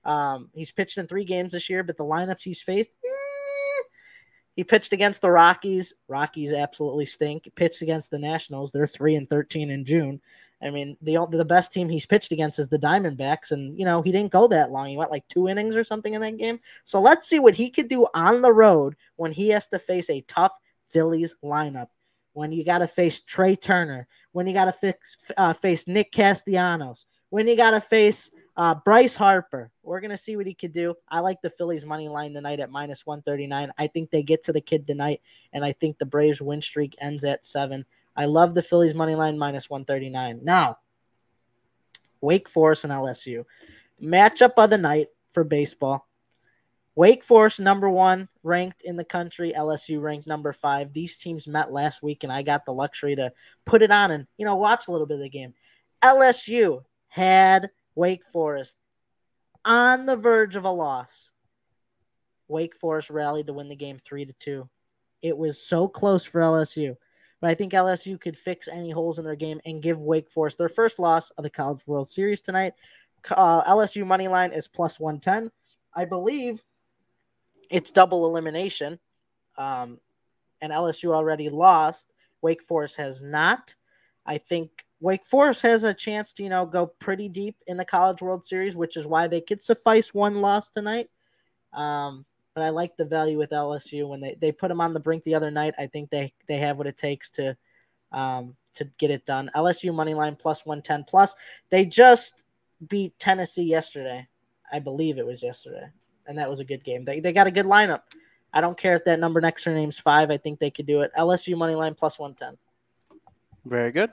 Um, 0.04 0.48
he's 0.54 0.72
pitched 0.72 0.96
in 0.96 1.06
three 1.06 1.24
games 1.24 1.52
this 1.52 1.68
year, 1.68 1.82
but 1.82 1.98
the 1.98 2.04
lineups 2.04 2.42
he's 2.42 2.62
faced, 2.62 2.88
eh. 3.04 3.08
He 4.56 4.64
pitched 4.64 4.92
against 4.92 5.22
the 5.22 5.30
Rockies. 5.30 5.94
Rockies 6.08 6.52
absolutely 6.52 7.06
stink. 7.06 7.44
He 7.44 7.50
pitched 7.50 7.82
against 7.82 8.10
the 8.10 8.18
Nationals. 8.18 8.72
They're 8.72 8.86
three 8.86 9.14
and 9.14 9.28
thirteen 9.28 9.70
in 9.70 9.84
June. 9.84 10.20
I 10.62 10.70
mean, 10.70 10.96
the 11.00 11.26
the 11.30 11.44
best 11.44 11.72
team 11.72 11.88
he's 11.88 12.06
pitched 12.06 12.32
against 12.32 12.58
is 12.58 12.68
the 12.68 12.78
Diamondbacks, 12.78 13.50
and 13.50 13.78
you 13.78 13.84
know 13.84 14.02
he 14.02 14.12
didn't 14.12 14.32
go 14.32 14.46
that 14.48 14.70
long. 14.70 14.88
He 14.88 14.96
went 14.96 15.10
like 15.10 15.26
two 15.28 15.48
innings 15.48 15.76
or 15.76 15.84
something 15.84 16.12
in 16.12 16.20
that 16.20 16.36
game. 16.36 16.60
So 16.84 17.00
let's 17.00 17.28
see 17.28 17.38
what 17.38 17.54
he 17.54 17.70
could 17.70 17.88
do 17.88 18.06
on 18.14 18.42
the 18.42 18.52
road 18.52 18.96
when 19.16 19.32
he 19.32 19.48
has 19.50 19.68
to 19.68 19.78
face 19.78 20.10
a 20.10 20.20
tough 20.22 20.52
Phillies 20.84 21.34
lineup. 21.42 21.88
When 22.32 22.52
you 22.52 22.64
got 22.64 22.78
to 22.78 22.88
face 22.88 23.20
Trea 23.20 23.56
Turner, 23.56 24.06
when 24.32 24.46
you 24.46 24.52
got 24.52 24.72
to 24.80 24.94
uh, 25.36 25.52
face 25.52 25.88
Nick 25.88 26.12
Castellanos, 26.12 27.06
when 27.30 27.48
you 27.48 27.56
got 27.56 27.72
to 27.72 27.80
face 27.80 28.30
Uh, 28.56 28.74
Bryce 28.74 29.16
Harper, 29.16 29.70
we're 29.82 30.00
gonna 30.00 30.18
see 30.18 30.36
what 30.36 30.46
he 30.46 30.54
could 30.54 30.72
do. 30.72 30.94
I 31.08 31.20
like 31.20 31.40
the 31.40 31.50
Phillies 31.50 31.84
money 31.84 32.08
line 32.08 32.34
tonight 32.34 32.60
at 32.60 32.70
minus 32.70 33.06
one 33.06 33.22
thirty 33.22 33.46
nine. 33.46 33.70
I 33.78 33.86
think 33.86 34.10
they 34.10 34.22
get 34.22 34.42
to 34.44 34.52
the 34.52 34.60
kid 34.60 34.86
tonight, 34.86 35.20
and 35.52 35.64
I 35.64 35.72
think 35.72 35.98
the 35.98 36.06
Braves 36.06 36.42
win 36.42 36.60
streak 36.60 36.94
ends 37.00 37.24
at 37.24 37.46
seven. 37.46 37.84
I 38.16 38.26
love 38.26 38.54
the 38.54 38.62
Phillies 38.62 38.94
money 38.94 39.14
line 39.14 39.38
minus 39.38 39.70
one 39.70 39.84
thirty 39.84 40.10
nine. 40.10 40.40
Now, 40.42 40.78
Wake 42.20 42.48
Forest 42.48 42.84
and 42.84 42.92
LSU 42.92 43.44
matchup 44.02 44.52
of 44.56 44.70
the 44.70 44.78
night 44.78 45.08
for 45.30 45.44
baseball. 45.44 46.06
Wake 46.96 47.24
Forest 47.24 47.60
number 47.60 47.88
one 47.88 48.28
ranked 48.42 48.82
in 48.82 48.96
the 48.96 49.04
country, 49.04 49.52
LSU 49.56 50.00
ranked 50.00 50.26
number 50.26 50.52
five. 50.52 50.92
These 50.92 51.18
teams 51.18 51.46
met 51.46 51.72
last 51.72 52.02
week, 52.02 52.24
and 52.24 52.32
I 52.32 52.42
got 52.42 52.64
the 52.64 52.74
luxury 52.74 53.14
to 53.16 53.32
put 53.64 53.82
it 53.82 53.90
on 53.90 54.10
and 54.10 54.26
you 54.36 54.44
know 54.44 54.56
watch 54.56 54.88
a 54.88 54.90
little 54.90 55.06
bit 55.06 55.14
of 55.14 55.20
the 55.20 55.28
game. 55.28 55.54
LSU 56.02 56.82
had 57.08 57.70
Wake 58.00 58.24
Forest 58.24 58.78
on 59.62 60.06
the 60.06 60.16
verge 60.16 60.56
of 60.56 60.64
a 60.64 60.70
loss. 60.70 61.32
Wake 62.48 62.74
Forest 62.74 63.10
rallied 63.10 63.48
to 63.48 63.52
win 63.52 63.68
the 63.68 63.76
game 63.76 63.98
three 63.98 64.24
to 64.24 64.32
two. 64.38 64.70
It 65.20 65.36
was 65.36 65.62
so 65.62 65.86
close 65.86 66.24
for 66.24 66.40
LSU, 66.40 66.96
but 67.42 67.50
I 67.50 67.54
think 67.54 67.74
LSU 67.74 68.18
could 68.18 68.38
fix 68.38 68.68
any 68.68 68.90
holes 68.90 69.18
in 69.18 69.24
their 69.26 69.36
game 69.36 69.60
and 69.66 69.82
give 69.82 70.00
Wake 70.00 70.30
Forest 70.30 70.56
their 70.56 70.70
first 70.70 70.98
loss 70.98 71.28
of 71.32 71.44
the 71.44 71.50
College 71.50 71.86
World 71.86 72.08
Series 72.08 72.40
tonight. 72.40 72.72
Uh, 73.30 73.62
LSU 73.64 74.06
money 74.06 74.28
line 74.28 74.54
is 74.54 74.66
plus 74.66 74.98
one 74.98 75.20
ten. 75.20 75.50
I 75.94 76.06
believe 76.06 76.62
it's 77.68 77.90
double 77.90 78.24
elimination. 78.24 78.98
Um, 79.58 80.00
and 80.62 80.72
LSU 80.72 81.12
already 81.12 81.50
lost. 81.50 82.14
Wake 82.40 82.62
Forest 82.62 82.96
has 82.96 83.20
not. 83.20 83.74
I 84.24 84.38
think 84.38 84.70
Wake 85.00 85.26
Forest 85.26 85.62
has 85.62 85.84
a 85.84 85.94
chance 85.94 86.32
to, 86.34 86.42
you 86.42 86.50
know, 86.50 86.66
go 86.66 86.86
pretty 86.86 87.28
deep 87.28 87.56
in 87.66 87.76
the 87.76 87.84
College 87.84 88.20
World 88.22 88.44
Series, 88.44 88.76
which 88.76 88.96
is 88.96 89.06
why 89.06 89.26
they 89.26 89.40
could 89.40 89.62
suffice 89.62 90.12
one 90.12 90.40
loss 90.40 90.70
tonight. 90.70 91.08
Um, 91.72 92.26
but 92.54 92.64
I 92.64 92.70
like 92.70 92.96
the 92.96 93.06
value 93.06 93.38
with 93.38 93.50
LSU 93.50 94.08
when 94.08 94.20
they, 94.20 94.36
they 94.40 94.52
put 94.52 94.68
them 94.68 94.80
on 94.80 94.92
the 94.92 95.00
brink 95.00 95.22
the 95.22 95.34
other 95.34 95.50
night. 95.50 95.74
I 95.78 95.86
think 95.86 96.10
they 96.10 96.32
they 96.46 96.58
have 96.58 96.76
what 96.76 96.86
it 96.86 96.98
takes 96.98 97.30
to 97.30 97.56
um, 98.12 98.56
to 98.74 98.84
get 98.98 99.10
it 99.10 99.24
done. 99.24 99.50
LSU 99.54 99.94
money 99.94 100.14
line 100.14 100.36
plus 100.36 100.66
one 100.66 100.82
ten 100.82 101.04
plus. 101.04 101.34
They 101.70 101.86
just 101.86 102.44
beat 102.88 103.18
Tennessee 103.18 103.62
yesterday. 103.62 104.26
I 104.72 104.80
believe 104.80 105.18
it 105.18 105.26
was 105.26 105.42
yesterday 105.42 105.90
and 106.30 106.38
that 106.38 106.48
was 106.48 106.60
a 106.60 106.64
good 106.64 106.84
game. 106.84 107.04
They, 107.04 107.20
they 107.20 107.32
got 107.32 107.48
a 107.48 107.50
good 107.50 107.66
lineup. 107.66 108.02
I 108.52 108.60
don't 108.60 108.78
care 108.78 108.94
if 108.94 109.04
that 109.04 109.20
number 109.20 109.40
next 109.40 109.64
to 109.64 109.70
her 109.70 109.76
name's 109.76 109.98
five. 109.98 110.30
I 110.30 110.36
think 110.36 110.58
they 110.58 110.70
could 110.70 110.86
do 110.86 111.02
it. 111.02 111.10
LSU 111.18 111.56
money 111.56 111.74
line 111.74 111.94
plus 111.94 112.18
one 112.18 112.34
ten. 112.34 112.56
Very 113.64 113.92
good. 113.92 114.10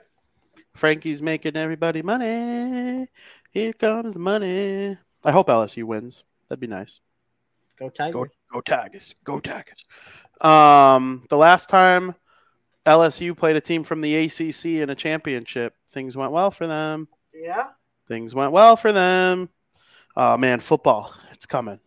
Frankie's 0.74 1.22
making 1.22 1.56
everybody 1.56 2.02
money. 2.02 3.08
Here 3.50 3.72
comes 3.72 4.12
the 4.12 4.18
money. 4.18 4.96
I 5.24 5.32
hope 5.32 5.48
LSU 5.48 5.84
wins. 5.84 6.24
That'd 6.48 6.60
be 6.60 6.66
nice. 6.66 7.00
Go 7.78 7.88
Tigers. 7.88 8.12
Go, 8.12 8.26
go 8.52 8.60
Tigers. 8.60 9.14
Go 9.24 9.40
Tigers. 9.40 9.84
Um, 10.40 11.26
the 11.28 11.36
last 11.36 11.68
time 11.68 12.14
LSU 12.86 13.36
played 13.36 13.56
a 13.56 13.60
team 13.60 13.84
from 13.84 14.00
the 14.00 14.16
ACC 14.16 14.82
in 14.82 14.90
a 14.90 14.94
championship, 14.94 15.74
things 15.90 16.16
went 16.16 16.32
well 16.32 16.50
for 16.50 16.66
them. 16.66 17.08
Yeah. 17.34 17.68
Things 18.06 18.34
went 18.34 18.52
well 18.52 18.76
for 18.76 18.92
them. 18.92 19.50
Oh 20.16 20.36
man, 20.36 20.60
football. 20.60 21.12
It's 21.30 21.46
coming. 21.46 21.80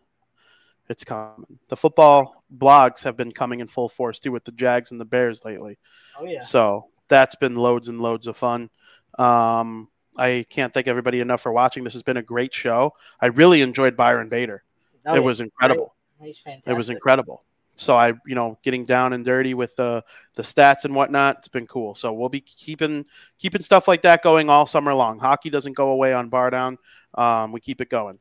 It's 0.88 1.04
coming. 1.04 1.58
The 1.68 1.76
football 1.76 2.44
blogs 2.56 3.04
have 3.04 3.16
been 3.16 3.32
coming 3.32 3.60
in 3.60 3.66
full 3.66 3.88
force 3.88 4.20
too 4.20 4.32
with 4.32 4.44
the 4.44 4.52
Jags 4.52 4.90
and 4.90 5.00
the 5.00 5.04
Bears 5.04 5.44
lately. 5.44 5.78
Oh 6.18 6.24
yeah. 6.24 6.40
So 6.40 6.88
that's 7.12 7.34
been 7.34 7.56
loads 7.56 7.88
and 7.88 8.00
loads 8.00 8.26
of 8.26 8.38
fun. 8.38 8.70
Um, 9.18 9.88
I 10.16 10.46
can't 10.48 10.72
thank 10.72 10.86
everybody 10.86 11.20
enough 11.20 11.42
for 11.42 11.52
watching. 11.52 11.84
This 11.84 11.92
has 11.92 12.02
been 12.02 12.16
a 12.16 12.22
great 12.22 12.54
show. 12.54 12.94
I 13.20 13.26
really 13.26 13.60
enjoyed 13.60 13.98
Byron 13.98 14.30
Bader. 14.30 14.62
Oh, 15.06 15.14
it 15.14 15.22
was 15.22 15.40
incredible. 15.40 15.94
He's 16.22 16.38
fantastic. 16.38 16.72
It 16.72 16.74
was 16.74 16.88
incredible. 16.88 17.44
So 17.76 17.96
I, 17.96 18.14
you 18.26 18.34
know, 18.34 18.58
getting 18.62 18.84
down 18.84 19.12
and 19.12 19.24
dirty 19.24 19.52
with 19.52 19.76
the 19.76 20.04
the 20.34 20.42
stats 20.42 20.86
and 20.86 20.94
whatnot. 20.94 21.38
It's 21.38 21.48
been 21.48 21.66
cool. 21.66 21.94
So 21.94 22.14
we'll 22.14 22.30
be 22.30 22.40
keeping 22.40 23.04
keeping 23.38 23.60
stuff 23.60 23.88
like 23.88 24.02
that 24.02 24.22
going 24.22 24.48
all 24.48 24.64
summer 24.64 24.94
long. 24.94 25.18
Hockey 25.18 25.50
doesn't 25.50 25.76
go 25.76 25.90
away 25.90 26.14
on 26.14 26.30
Bardown. 26.30 26.78
Um, 27.14 27.52
we 27.52 27.60
keep 27.60 27.82
it 27.82 27.90
going. 27.90 28.18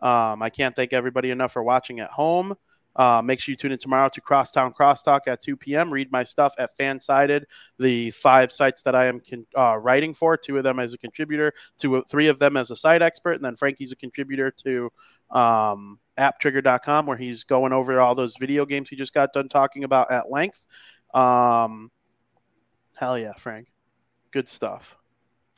Um, 0.00 0.42
I 0.42 0.50
can't 0.50 0.76
thank 0.76 0.92
everybody 0.92 1.30
enough 1.30 1.52
for 1.52 1.62
watching 1.62 2.00
at 2.00 2.10
home. 2.10 2.56
Uh, 2.96 3.22
make 3.24 3.40
sure 3.40 3.52
you 3.52 3.56
tune 3.56 3.72
in 3.72 3.78
tomorrow 3.78 4.08
to 4.08 4.20
Crosstown 4.20 4.72
Crosstalk 4.72 5.20
at 5.26 5.40
2 5.40 5.56
p.m. 5.56 5.92
Read 5.92 6.12
my 6.12 6.24
stuff 6.24 6.54
at 6.58 6.76
Fansided, 6.78 7.44
the 7.78 8.10
five 8.12 8.52
sites 8.52 8.82
that 8.82 8.94
I 8.94 9.06
am 9.06 9.20
con- 9.20 9.46
uh, 9.56 9.76
writing 9.76 10.14
for. 10.14 10.36
Two 10.36 10.56
of 10.56 10.64
them 10.64 10.78
as 10.78 10.94
a 10.94 10.98
contributor, 10.98 11.52
two, 11.78 12.04
three 12.08 12.28
of 12.28 12.38
them 12.38 12.56
as 12.56 12.70
a 12.70 12.76
site 12.76 13.02
expert, 13.02 13.32
and 13.32 13.44
then 13.44 13.56
Frankie's 13.56 13.92
a 13.92 13.96
contributor 13.96 14.50
to 14.64 14.90
um, 15.30 15.98
AppTrigger.com, 16.18 17.06
where 17.06 17.16
he's 17.16 17.44
going 17.44 17.72
over 17.72 18.00
all 18.00 18.14
those 18.14 18.36
video 18.38 18.64
games 18.64 18.88
he 18.88 18.96
just 18.96 19.14
got 19.14 19.32
done 19.32 19.48
talking 19.48 19.84
about 19.84 20.10
at 20.10 20.30
length. 20.30 20.66
Um, 21.12 21.90
hell 22.96 23.18
yeah, 23.18 23.32
Frank, 23.36 23.68
good 24.30 24.48
stuff. 24.48 24.96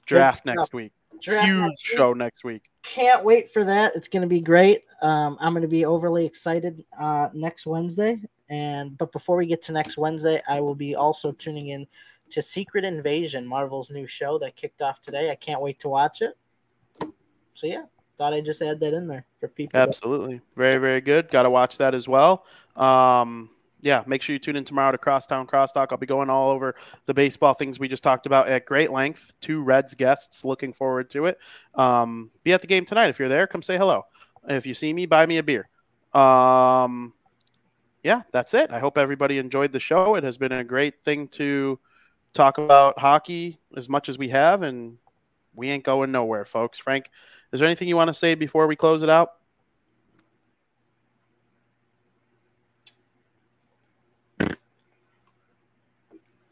Draft 0.06 0.38
stuff. 0.38 0.54
next 0.54 0.72
week. 0.72 0.92
Draft 1.20 1.46
Huge 1.48 1.78
show 1.80 2.12
next 2.12 2.44
week. 2.44 2.62
Can't 2.82 3.24
wait 3.24 3.50
for 3.50 3.64
that. 3.64 3.92
It's 3.96 4.08
going 4.08 4.22
to 4.22 4.28
be 4.28 4.40
great. 4.40 4.82
Um, 5.02 5.36
I'm 5.40 5.52
going 5.52 5.62
to 5.62 5.68
be 5.68 5.84
overly 5.84 6.24
excited 6.24 6.84
uh, 6.98 7.28
next 7.34 7.66
Wednesday. 7.66 8.20
And 8.48 8.96
but 8.96 9.10
before 9.12 9.36
we 9.36 9.46
get 9.46 9.60
to 9.62 9.72
next 9.72 9.98
Wednesday, 9.98 10.40
I 10.48 10.60
will 10.60 10.74
be 10.76 10.94
also 10.94 11.32
tuning 11.32 11.68
in 11.68 11.86
to 12.30 12.40
Secret 12.42 12.84
Invasion, 12.84 13.46
Marvel's 13.46 13.90
new 13.90 14.06
show 14.06 14.38
that 14.38 14.56
kicked 14.56 14.82
off 14.82 15.00
today. 15.00 15.30
I 15.30 15.34
can't 15.34 15.60
wait 15.60 15.78
to 15.80 15.88
watch 15.88 16.22
it. 16.22 16.36
So 17.54 17.66
yeah, 17.66 17.84
thought 18.16 18.34
I'd 18.34 18.44
just 18.44 18.62
add 18.62 18.80
that 18.80 18.94
in 18.94 19.08
there 19.08 19.26
for 19.40 19.48
people. 19.48 19.78
that- 19.78 19.88
Absolutely. 19.88 20.40
Very, 20.56 20.78
very 20.78 21.00
good. 21.00 21.28
Got 21.28 21.42
to 21.44 21.50
watch 21.50 21.78
that 21.78 21.94
as 21.94 22.06
well. 22.08 22.44
Um, 22.76 23.50
yeah, 23.80 24.02
make 24.06 24.22
sure 24.22 24.32
you 24.32 24.38
tune 24.38 24.56
in 24.56 24.64
tomorrow 24.64 24.92
to 24.92 24.98
Crosstown 24.98 25.46
Crosstalk. 25.46 25.88
I'll 25.90 25.98
be 25.98 26.06
going 26.06 26.30
all 26.30 26.50
over 26.50 26.74
the 27.04 27.14
baseball 27.14 27.54
things 27.54 27.78
we 27.78 27.88
just 27.88 28.02
talked 28.02 28.26
about 28.26 28.48
at 28.48 28.64
great 28.64 28.90
length. 28.90 29.34
Two 29.40 29.62
Reds 29.62 29.94
guests. 29.94 30.44
Looking 30.44 30.72
forward 30.72 31.10
to 31.10 31.26
it. 31.26 31.38
Um, 31.74 32.30
be 32.42 32.52
at 32.52 32.62
the 32.62 32.66
game 32.66 32.86
tonight. 32.86 33.10
If 33.10 33.18
you're 33.18 33.28
there, 33.28 33.46
come 33.46 33.62
say 33.62 33.76
hello. 33.76 34.06
If 34.48 34.66
you 34.66 34.74
see 34.74 34.92
me, 34.92 35.06
buy 35.06 35.26
me 35.26 35.38
a 35.38 35.42
beer. 35.42 35.68
Um, 36.14 37.12
yeah, 38.02 38.22
that's 38.32 38.54
it. 38.54 38.70
I 38.70 38.78
hope 38.78 38.96
everybody 38.96 39.38
enjoyed 39.38 39.72
the 39.72 39.80
show. 39.80 40.14
It 40.14 40.24
has 40.24 40.38
been 40.38 40.52
a 40.52 40.64
great 40.64 41.02
thing 41.04 41.28
to 41.28 41.78
talk 42.32 42.58
about 42.58 42.98
hockey 42.98 43.58
as 43.76 43.88
much 43.88 44.08
as 44.08 44.16
we 44.16 44.28
have, 44.28 44.62
and 44.62 44.98
we 45.54 45.68
ain't 45.70 45.84
going 45.84 46.12
nowhere, 46.12 46.44
folks. 46.44 46.78
Frank, 46.78 47.10
is 47.52 47.60
there 47.60 47.66
anything 47.66 47.88
you 47.88 47.96
want 47.96 48.08
to 48.08 48.14
say 48.14 48.34
before 48.34 48.66
we 48.66 48.76
close 48.76 49.02
it 49.02 49.08
out? 49.08 49.32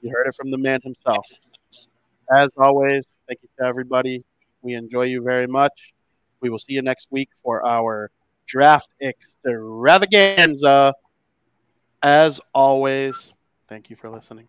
You 0.04 0.10
heard 0.10 0.26
it 0.26 0.34
from 0.34 0.50
the 0.50 0.58
man 0.58 0.80
himself. 0.84 1.26
As 2.30 2.52
always, 2.58 3.08
thank 3.26 3.40
you 3.42 3.48
to 3.58 3.64
everybody. 3.64 4.22
We 4.60 4.74
enjoy 4.74 5.04
you 5.04 5.22
very 5.22 5.46
much. 5.46 5.94
We 6.42 6.50
will 6.50 6.58
see 6.58 6.74
you 6.74 6.82
next 6.82 7.08
week 7.10 7.30
for 7.42 7.66
our 7.66 8.10
draft 8.46 8.90
extravaganza. 9.02 10.92
As 12.02 12.38
always, 12.52 13.32
thank 13.66 13.88
you 13.88 13.96
for 13.96 14.10
listening. 14.10 14.48